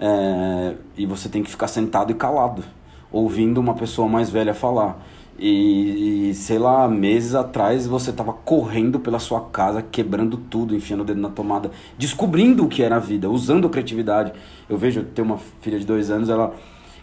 é, 0.00 0.74
e 0.96 1.04
você 1.04 1.28
tem 1.28 1.42
que 1.42 1.50
ficar 1.50 1.68
sentado 1.68 2.10
e 2.10 2.14
calado, 2.14 2.64
ouvindo 3.12 3.58
uma 3.58 3.74
pessoa 3.74 4.08
mais 4.08 4.30
velha 4.30 4.54
falar. 4.54 4.98
E, 5.38 6.30
e, 6.30 6.34
sei 6.34 6.58
lá, 6.58 6.88
meses 6.88 7.34
atrás 7.34 7.86
você 7.86 8.10
estava 8.10 8.32
correndo 8.32 8.98
pela 8.98 9.18
sua 9.18 9.42
casa, 9.42 9.82
quebrando 9.82 10.36
tudo, 10.36 10.74
enfiando 10.74 11.02
o 11.02 11.04
dedo 11.04 11.20
na 11.20 11.28
tomada, 11.28 11.70
descobrindo 11.96 12.64
o 12.64 12.68
que 12.68 12.82
era 12.82 12.96
a 12.96 12.98
vida, 12.98 13.30
usando 13.30 13.66
a 13.66 13.70
criatividade. 13.70 14.32
Eu 14.68 14.76
vejo, 14.76 15.00
eu 15.00 15.04
tenho 15.04 15.28
uma 15.28 15.38
filha 15.60 15.78
de 15.78 15.86
dois 15.86 16.10
anos, 16.10 16.28
ela, 16.28 16.54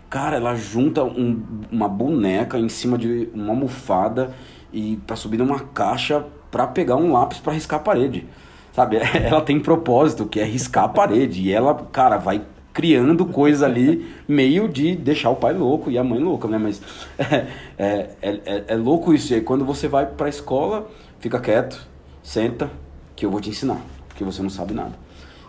cara, 0.09 0.35
ela 0.35 0.53
junta 0.55 1.03
um- 1.03 1.41
uma 1.71 1.87
boneca 1.87 2.59
em 2.59 2.67
cima 2.67 2.97
de 2.97 3.29
uma 3.33 3.51
almofada 3.53 4.33
e 4.73 4.97
para 5.07 5.15
subir 5.15 5.37
numa 5.37 5.59
caixa 5.59 6.25
para 6.55 6.67
pegar 6.67 6.95
um 6.95 7.11
lápis 7.11 7.39
para 7.39 7.51
riscar 7.51 7.81
a 7.81 7.83
parede. 7.83 8.25
Sabe? 8.71 8.95
Ela 9.13 9.41
tem 9.41 9.59
propósito, 9.59 10.25
que 10.25 10.39
é 10.39 10.45
riscar 10.45 10.85
a 10.85 10.87
parede. 10.87 11.41
E 11.41 11.51
ela, 11.51 11.75
cara, 11.91 12.15
vai 12.15 12.41
criando 12.73 13.25
coisas 13.25 13.61
ali, 13.61 14.09
meio 14.25 14.69
de 14.69 14.95
deixar 14.95 15.31
o 15.31 15.35
pai 15.35 15.53
louco 15.53 15.91
e 15.91 15.97
a 15.97 16.03
mãe 16.03 16.17
louca, 16.17 16.47
né? 16.47 16.57
Mas 16.57 16.81
é, 17.19 17.45
é, 17.77 18.07
é, 18.21 18.63
é 18.69 18.75
louco 18.77 19.13
isso. 19.13 19.33
E 19.33 19.35
aí, 19.35 19.41
quando 19.41 19.65
você 19.65 19.89
vai 19.89 20.05
pra 20.05 20.29
escola, 20.29 20.89
fica 21.19 21.41
quieto, 21.41 21.85
senta, 22.23 22.71
que 23.17 23.25
eu 23.25 23.31
vou 23.31 23.41
te 23.41 23.49
ensinar, 23.49 23.81
porque 24.07 24.23
você 24.23 24.41
não 24.41 24.49
sabe 24.49 24.73
nada. 24.73 24.93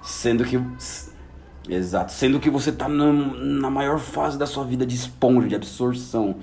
Sendo 0.02 0.44
que. 0.44 0.60
Exato. 1.68 2.10
Sendo 2.10 2.40
que 2.40 2.50
você 2.50 2.72
tá 2.72 2.88
na, 2.88 3.12
na 3.12 3.70
maior 3.70 4.00
fase 4.00 4.36
da 4.36 4.46
sua 4.46 4.64
vida 4.64 4.84
de 4.84 4.96
esponja, 4.96 5.46
de 5.46 5.54
absorção. 5.54 6.34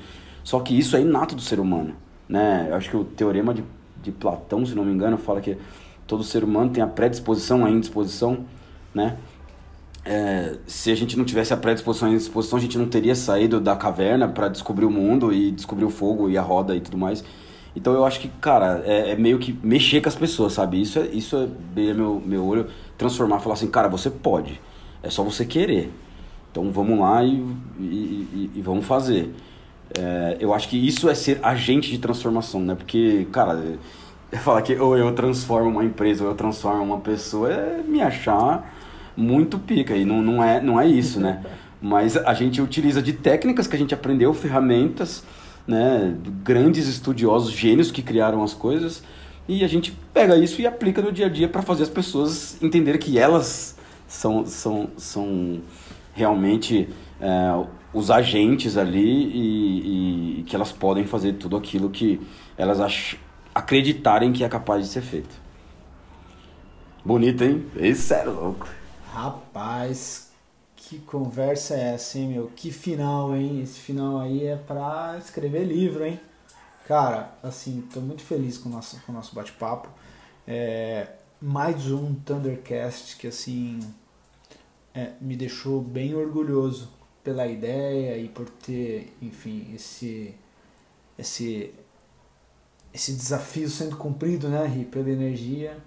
Só 0.41 0.61
que 0.61 0.77
isso 0.77 0.95
é 0.95 1.01
inato 1.01 1.35
do 1.35 1.41
ser 1.41 1.59
humano, 1.59 1.95
né? 2.29 2.67
Eu 2.69 2.75
acho 2.75 2.89
que 2.89 2.95
o 2.95 3.03
teorema 3.03 3.53
de, 3.53 3.63
de 4.03 4.11
Platão, 4.11 4.65
se 4.65 4.75
não 4.75 4.85
me 4.85 4.93
engano, 4.93 5.17
fala 5.17 5.41
que 5.41 5.57
todo 6.05 6.23
ser 6.23 6.43
humano 6.43 6.69
tem 6.69 6.83
a 6.83 6.87
predisposição, 6.87 7.65
a 7.65 7.69
indisposição, 7.71 8.45
né? 8.93 9.17
é, 10.05 10.57
se 10.67 10.91
a 10.91 10.95
gente 10.95 11.17
não 11.17 11.23
tivesse 11.23 11.53
a 11.53 11.57
predisposição 11.57 12.11
e 12.11 12.15
a 12.15 12.17
disposição, 12.17 12.57
a 12.57 12.61
gente 12.61 12.77
não 12.77 12.87
teria 12.87 13.15
saído 13.15 13.59
da 13.59 13.75
caverna 13.75 14.27
para 14.27 14.49
descobrir 14.49 14.85
o 14.85 14.91
mundo 14.91 15.31
e 15.31 15.51
descobrir 15.51 15.85
o 15.85 15.89
fogo 15.89 16.29
e 16.29 16.37
a 16.37 16.41
roda 16.41 16.75
e 16.75 16.81
tudo 16.81 16.97
mais. 16.97 17.23
Então 17.75 17.93
eu 17.93 18.05
acho 18.05 18.19
que, 18.19 18.27
cara, 18.27 18.83
é, 18.85 19.11
é 19.11 19.15
meio 19.15 19.39
que 19.39 19.57
mexer 19.63 20.01
com 20.01 20.09
as 20.09 20.15
pessoas, 20.15 20.53
sabe? 20.53 20.81
Isso 20.81 20.99
é, 20.99 21.07
isso 21.07 21.35
é 21.37 21.47
meu, 21.93 22.21
meu 22.23 22.45
olho, 22.45 22.67
transformar, 22.97 23.39
falar 23.39 23.55
assim, 23.55 23.67
cara, 23.67 23.87
você 23.87 24.09
pode, 24.09 24.61
é 25.01 25.09
só 25.09 25.23
você 25.23 25.45
querer. 25.45 25.91
Então 26.51 26.69
vamos 26.71 26.99
lá 26.99 27.23
e, 27.23 27.43
e, 27.79 27.83
e, 27.83 28.51
e 28.55 28.61
vamos 28.61 28.85
fazer. 28.85 29.33
É, 29.97 30.37
eu 30.39 30.53
acho 30.53 30.69
que 30.69 30.77
isso 30.77 31.09
é 31.09 31.15
ser 31.15 31.39
agente 31.43 31.89
de 31.89 31.97
transformação, 31.97 32.61
né? 32.61 32.75
Porque, 32.75 33.27
cara, 33.31 33.61
falar 34.39 34.61
que 34.61 34.75
ou 34.75 34.97
eu 34.97 35.11
transformo 35.13 35.69
uma 35.69 35.83
empresa 35.83 36.23
ou 36.23 36.29
eu 36.31 36.35
transformo 36.35 36.83
uma 36.83 36.99
pessoa 36.99 37.51
é 37.51 37.83
me 37.85 38.01
achar 38.01 38.73
muito 39.15 39.59
pica. 39.59 39.95
E 39.95 40.05
não, 40.05 40.21
não, 40.21 40.43
é, 40.43 40.61
não 40.61 40.79
é 40.79 40.87
isso, 40.87 41.19
né? 41.19 41.43
Mas 41.81 42.15
a 42.15 42.33
gente 42.33 42.61
utiliza 42.61 43.01
de 43.01 43.13
técnicas 43.13 43.67
que 43.67 43.75
a 43.75 43.79
gente 43.79 43.93
aprendeu, 43.93 44.33
ferramentas, 44.33 45.23
né? 45.67 46.15
Grandes 46.43 46.87
estudiosos, 46.87 47.51
gênios 47.51 47.91
que 47.91 48.01
criaram 48.01 48.43
as 48.43 48.53
coisas. 48.53 49.03
E 49.47 49.63
a 49.63 49.67
gente 49.67 49.91
pega 50.13 50.37
isso 50.37 50.61
e 50.61 50.65
aplica 50.65 51.01
no 51.01 51.11
dia 51.11 51.25
a 51.25 51.29
dia 51.29 51.49
para 51.49 51.61
fazer 51.61 51.83
as 51.83 51.89
pessoas 51.89 52.61
entenderem 52.61 52.99
que 52.99 53.19
elas 53.19 53.77
são, 54.07 54.45
são, 54.45 54.89
são 54.95 55.59
realmente 56.13 56.87
é, 57.19 57.65
os 57.93 58.09
agentes 58.09 58.75
ali 58.75 58.99
e, 58.99 60.39
e, 60.39 60.43
que 60.43 60.55
elas 60.55 60.71
podem 60.71 61.05
fazer 61.05 61.33
tudo 61.33 61.55
aquilo 61.55 61.89
que 61.89 62.19
elas 62.57 62.81
ach 62.81 63.15
acreditarem 63.53 64.33
que 64.33 64.43
é 64.43 64.49
capaz 64.49 64.83
de 64.83 64.91
ser 64.91 65.01
feito. 65.01 65.43
Bonito, 67.05 67.43
hein? 67.43 67.69
Isso 67.75 68.13
é 68.13 68.23
louco. 68.23 68.67
Rapaz, 69.11 70.31
que 70.75 70.97
conversa 70.99 71.75
é 71.75 71.93
essa, 71.93 72.17
hein, 72.17 72.29
meu? 72.29 72.51
Que 72.55 72.71
final, 72.71 73.35
hein? 73.35 73.61
Esse 73.61 73.79
final 73.79 74.19
aí 74.19 74.45
é 74.45 74.55
pra 74.55 75.15
escrever 75.19 75.65
livro, 75.65 76.03
hein? 76.03 76.19
Cara, 76.87 77.35
assim, 77.43 77.81
tô 77.93 78.01
muito 78.01 78.23
feliz 78.23 78.57
com 78.57 78.69
o 78.69 78.71
nosso, 78.71 78.99
com 79.05 79.11
o 79.11 79.15
nosso 79.15 79.35
bate-papo. 79.35 79.87
É, 80.47 81.09
mais 81.39 81.91
um 81.91 82.15
Thundercast 82.15 83.17
que, 83.17 83.27
assim, 83.27 83.79
é, 84.95 85.11
me 85.21 85.35
deixou 85.35 85.79
bem 85.79 86.15
orgulhoso 86.15 86.89
pela 87.23 87.47
ideia 87.47 88.17
e 88.17 88.27
por 88.29 88.49
ter, 88.49 89.15
enfim, 89.21 89.71
esse, 89.73 90.35
esse, 91.17 91.73
esse 92.93 93.13
desafio 93.13 93.69
sendo 93.69 93.97
cumprido, 93.97 94.49
né, 94.49 94.65
Ri, 94.67 94.85
pela 94.85 95.09
energia. 95.09 95.77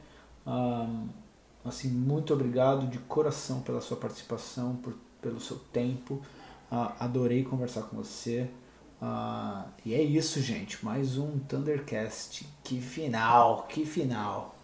Um, 0.46 1.08
Assim, 1.66 1.88
muito 1.88 2.32
obrigado 2.32 2.86
de 2.86 2.98
coração 3.00 3.60
pela 3.60 3.80
sua 3.80 3.96
participação, 3.96 4.76
por, 4.76 4.94
pelo 5.20 5.40
seu 5.40 5.56
tempo. 5.72 6.22
Uh, 6.70 6.92
adorei 7.00 7.42
conversar 7.42 7.82
com 7.82 7.96
você. 7.96 8.48
Uh, 9.02 9.68
e 9.84 9.92
é 9.92 10.00
isso, 10.00 10.40
gente. 10.40 10.84
Mais 10.84 11.18
um 11.18 11.40
Thundercast. 11.40 12.46
Que 12.62 12.80
final, 12.80 13.66
que 13.68 13.84
final. 13.84 14.54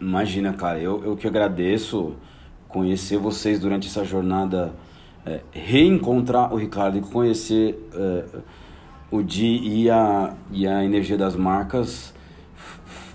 Imagina, 0.00 0.52
cara, 0.52 0.78
eu, 0.78 1.02
eu 1.04 1.16
que 1.16 1.26
agradeço 1.26 2.16
conhecer 2.68 3.18
vocês 3.18 3.58
durante 3.58 3.88
essa 3.88 4.04
jornada, 4.04 4.72
é, 5.26 5.40
reencontrar 5.50 6.52
o 6.52 6.56
Ricardo 6.56 6.98
e 6.98 7.00
conhecer 7.00 7.88
é, 7.94 8.24
o 9.10 9.22
Di 9.22 9.60
e 9.62 9.90
a, 9.90 10.34
e 10.50 10.66
a 10.66 10.84
energia 10.84 11.16
das 11.16 11.34
marcas 11.34 12.12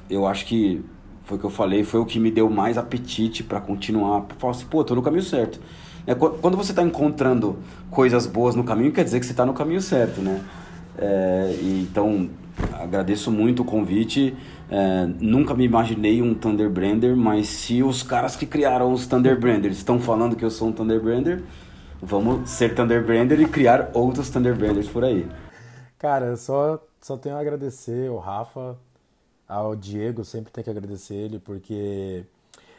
eu 0.09 0.27
acho 0.27 0.45
que 0.45 0.83
foi 1.25 1.37
o 1.37 1.39
que 1.39 1.45
eu 1.45 1.49
falei, 1.49 1.83
foi 1.83 1.99
o 1.99 2.05
que 2.05 2.19
me 2.19 2.29
deu 2.29 2.49
mais 2.49 2.77
apetite 2.77 3.43
para 3.43 3.59
continuar. 3.59 4.25
Falar 4.37 4.51
assim, 4.51 4.65
pô, 4.65 4.83
tô 4.83 4.93
no 4.95 5.01
caminho 5.01 5.23
certo. 5.23 5.59
É, 6.05 6.13
quando 6.13 6.57
você 6.57 6.71
está 6.71 6.83
encontrando 6.83 7.57
coisas 7.89 8.27
boas 8.27 8.55
no 8.55 8.63
caminho, 8.63 8.91
quer 8.91 9.03
dizer 9.03 9.19
que 9.19 9.25
você 9.25 9.31
está 9.31 9.45
no 9.45 9.53
caminho 9.53 9.81
certo, 9.81 10.21
né? 10.21 10.41
É, 10.97 11.57
então, 11.61 12.29
agradeço 12.73 13.31
muito 13.31 13.61
o 13.61 13.65
convite. 13.65 14.35
É, 14.69 15.05
nunca 15.19 15.53
me 15.53 15.65
imaginei 15.65 16.21
um 16.21 16.33
Thunderbrander, 16.33 17.15
mas 17.15 17.47
se 17.47 17.83
os 17.83 18.01
caras 18.01 18.35
que 18.35 18.45
criaram 18.45 18.91
os 18.91 19.05
Thunderbranders 19.05 19.77
estão 19.77 19.99
falando 19.99 20.35
que 20.35 20.43
eu 20.43 20.49
sou 20.49 20.69
um 20.69 20.71
Thunderbrander, 20.71 21.43
vamos 22.01 22.49
ser 22.49 22.73
Thunderbrander 22.73 23.39
e 23.39 23.47
criar 23.47 23.91
outros 23.93 24.29
Thunderbranders 24.29 24.87
por 24.87 25.03
aí. 25.03 25.27
Cara, 25.99 26.35
só, 26.35 26.81
só 27.01 27.17
tenho 27.17 27.35
a 27.35 27.39
agradecer 27.39 28.09
o 28.09 28.17
Rafa 28.17 28.77
ao 29.47 29.75
Diego, 29.75 30.23
sempre 30.23 30.51
tem 30.51 30.63
que 30.63 30.69
agradecer 30.69 31.13
ele, 31.13 31.39
porque 31.39 32.25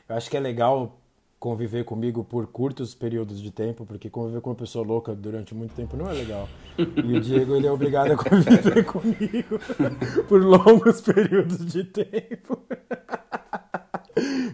eu 0.09 0.17
acho 0.17 0.29
que 0.29 0.37
é 0.37 0.41
legal 0.41 0.99
conviver 1.45 1.85
comigo 1.85 2.25
por 2.25 2.47
curtos 2.47 2.95
períodos 2.95 3.39
de 3.39 3.51
tempo, 3.51 3.85
porque 3.85 4.09
conviver 4.09 4.41
com 4.41 4.49
uma 4.49 4.57
pessoa 4.57 4.83
louca 4.83 5.15
durante 5.15 5.55
muito 5.55 5.75
tempo 5.75 5.95
não 5.95 6.09
é 6.09 6.15
legal. 6.15 6.49
E 6.79 7.19
o 7.19 7.21
Diego, 7.21 7.55
ele 7.55 7.67
é 7.67 7.71
obrigado 7.71 8.13
a 8.13 8.17
conviver 8.17 8.83
comigo 8.91 9.61
por 10.27 10.43
longos 10.43 11.03
períodos 11.03 11.67
de 11.67 11.85
tempo. 11.85 12.63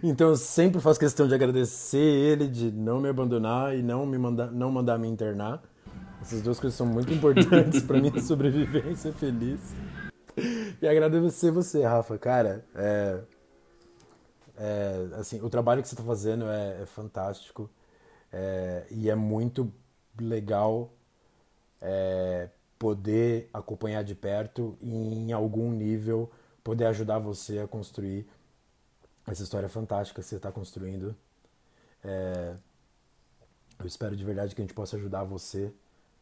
Então 0.02 0.30
eu 0.30 0.36
sempre 0.36 0.80
faço 0.80 0.98
questão 0.98 1.28
de 1.28 1.34
agradecer 1.34 1.98
ele, 1.98 2.48
de 2.48 2.72
não 2.72 3.02
me 3.02 3.10
abandonar 3.10 3.76
e 3.76 3.82
não 3.82 4.06
me 4.06 4.16
mandar, 4.16 4.50
não 4.50 4.72
mandar 4.72 4.98
me 4.98 5.06
internar. 5.06 5.62
Essas 6.22 6.40
duas 6.40 6.58
coisas 6.58 6.74
são 6.74 6.86
muito 6.86 7.12
importantes 7.12 7.82
para 7.82 8.00
minha 8.00 8.20
sobrevivência 8.22 9.12
feliz 9.12 9.60
e 10.80 10.88
agradecer 10.88 11.50
você, 11.50 11.84
Rafa. 11.84 12.16
Cara, 12.16 12.64
é, 12.74 13.20
é, 14.60 15.18
assim, 15.18 15.40
o 15.40 15.48
trabalho 15.48 15.80
que 15.80 15.88
você 15.88 15.94
está 15.94 16.04
fazendo 16.04 16.44
é, 16.46 16.82
é 16.82 16.86
fantástico 16.86 17.70
é, 18.30 18.86
e 18.90 19.08
é 19.08 19.14
muito 19.14 19.72
legal 20.20 20.92
é, 21.80 22.50
poder 22.78 23.48
acompanhar 23.54 24.04
de 24.04 24.14
perto 24.14 24.76
e 24.82 24.94
em 24.94 25.32
algum 25.32 25.72
nível 25.72 26.30
poder 26.62 26.84
ajudar 26.86 27.18
você 27.18 27.58
a 27.58 27.66
construir 27.66 28.26
essa 29.26 29.42
história 29.42 29.68
fantástica 29.68 30.20
que 30.20 30.28
você 30.28 30.36
está 30.36 30.52
construindo. 30.52 31.16
É, 32.04 32.54
eu 33.78 33.86
espero 33.86 34.14
de 34.14 34.24
verdade 34.24 34.54
que 34.54 34.60
a 34.60 34.64
gente 34.64 34.74
possa 34.74 34.96
ajudar 34.96 35.24
você 35.24 35.72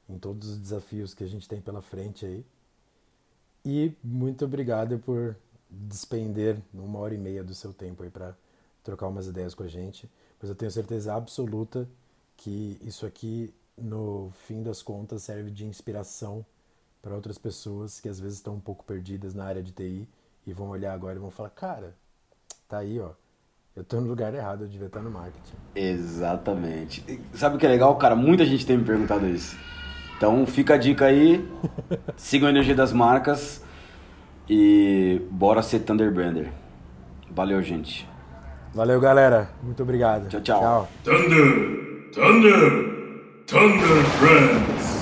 em 0.09 0.17
todos 0.17 0.49
os 0.49 0.59
desafios 0.59 1.13
que 1.13 1.25
a 1.25 1.29
gente 1.29 1.49
tem 1.49 1.61
pela 1.61 1.83
frente 1.83 2.25
aí. 2.25 2.47
E 3.65 3.93
muito 4.03 4.45
obrigado 4.45 5.01
por 5.01 5.37
despender 5.71 6.59
uma 6.73 6.99
hora 6.99 7.15
e 7.15 7.19
meia 7.19 7.45
do 7.45 7.55
seu 7.55 7.73
tempo 7.73 8.03
aí 8.03 8.11
para 8.11 8.35
trocar 8.83 9.09
umas 9.09 9.27
ideias 9.27 9.55
com 9.55 9.63
a 9.63 9.69
gente. 9.69 10.11
Mas 10.41 10.49
eu 10.49 10.57
tenho 10.57 10.71
certeza 10.71 11.15
absoluta 11.15 11.89
que 12.37 12.79
isso 12.83 13.05
aqui, 13.05 13.53
no 13.77 14.33
fim 14.47 14.63
das 14.63 14.83
contas, 14.83 15.23
serve 15.23 15.51
de 15.51 15.67
inspiração 15.67 16.45
para 17.03 17.15
outras 17.15 17.39
pessoas 17.39 18.01
que 18.01 18.09
às 18.09 18.19
vezes 18.19 18.39
estão 18.39 18.55
um 18.55 18.61
pouco 18.61 18.85
perdidas 18.85 19.35
na 19.35 19.45
área 19.45 19.63
de 19.63 19.73
TI 19.73 20.09
e 20.47 20.53
vão 20.53 20.69
olhar 20.71 20.93
agora 20.93 21.17
e 21.17 21.21
vão 21.21 21.31
falar: 21.31 21.51
cara, 21.51 21.95
tá 22.69 22.79
aí, 22.79 22.99
ó. 22.99 23.11
Eu 23.77 23.85
tô 23.85 24.01
no 24.01 24.09
lugar 24.09 24.35
errado, 24.35 24.65
eu 24.65 24.69
devia 24.69 24.89
estar 24.89 25.01
no 25.01 25.11
marketing. 25.11 25.55
Exatamente. 25.73 27.23
Sabe 27.33 27.55
o 27.55 27.59
que 27.61 27.67
é 27.67 27.69
legal, 27.69 27.97
cara? 27.97 28.17
Muita 28.17 28.45
gente 28.45 28.67
tem 28.67 28.77
me 28.77 28.85
perguntado 28.85 29.29
isso. 29.29 29.57
Então 30.17 30.45
fica 30.45 30.75
a 30.75 30.77
dica 30.77 31.05
aí, 31.05 31.49
sigam 32.17 32.49
a 32.49 32.51
energia 32.51 32.75
das 32.75 32.93
marcas 32.93 33.63
e 34.49 35.21
bora 35.31 35.63
ser 35.63 35.81
Thunderbrander. 35.81 36.51
Valeu, 37.31 37.63
gente. 37.63 38.09
Valeu, 38.75 39.01
galera. 39.01 39.51
Muito 39.63 39.83
obrigado. 39.83 40.29
Tchau, 40.29 40.41
tchau. 40.41 40.61
tchau. 40.61 40.89
Thunder, 41.05 42.11
Thunder, 42.13 42.61
Thunder 43.47 44.05
Brands. 44.21 44.98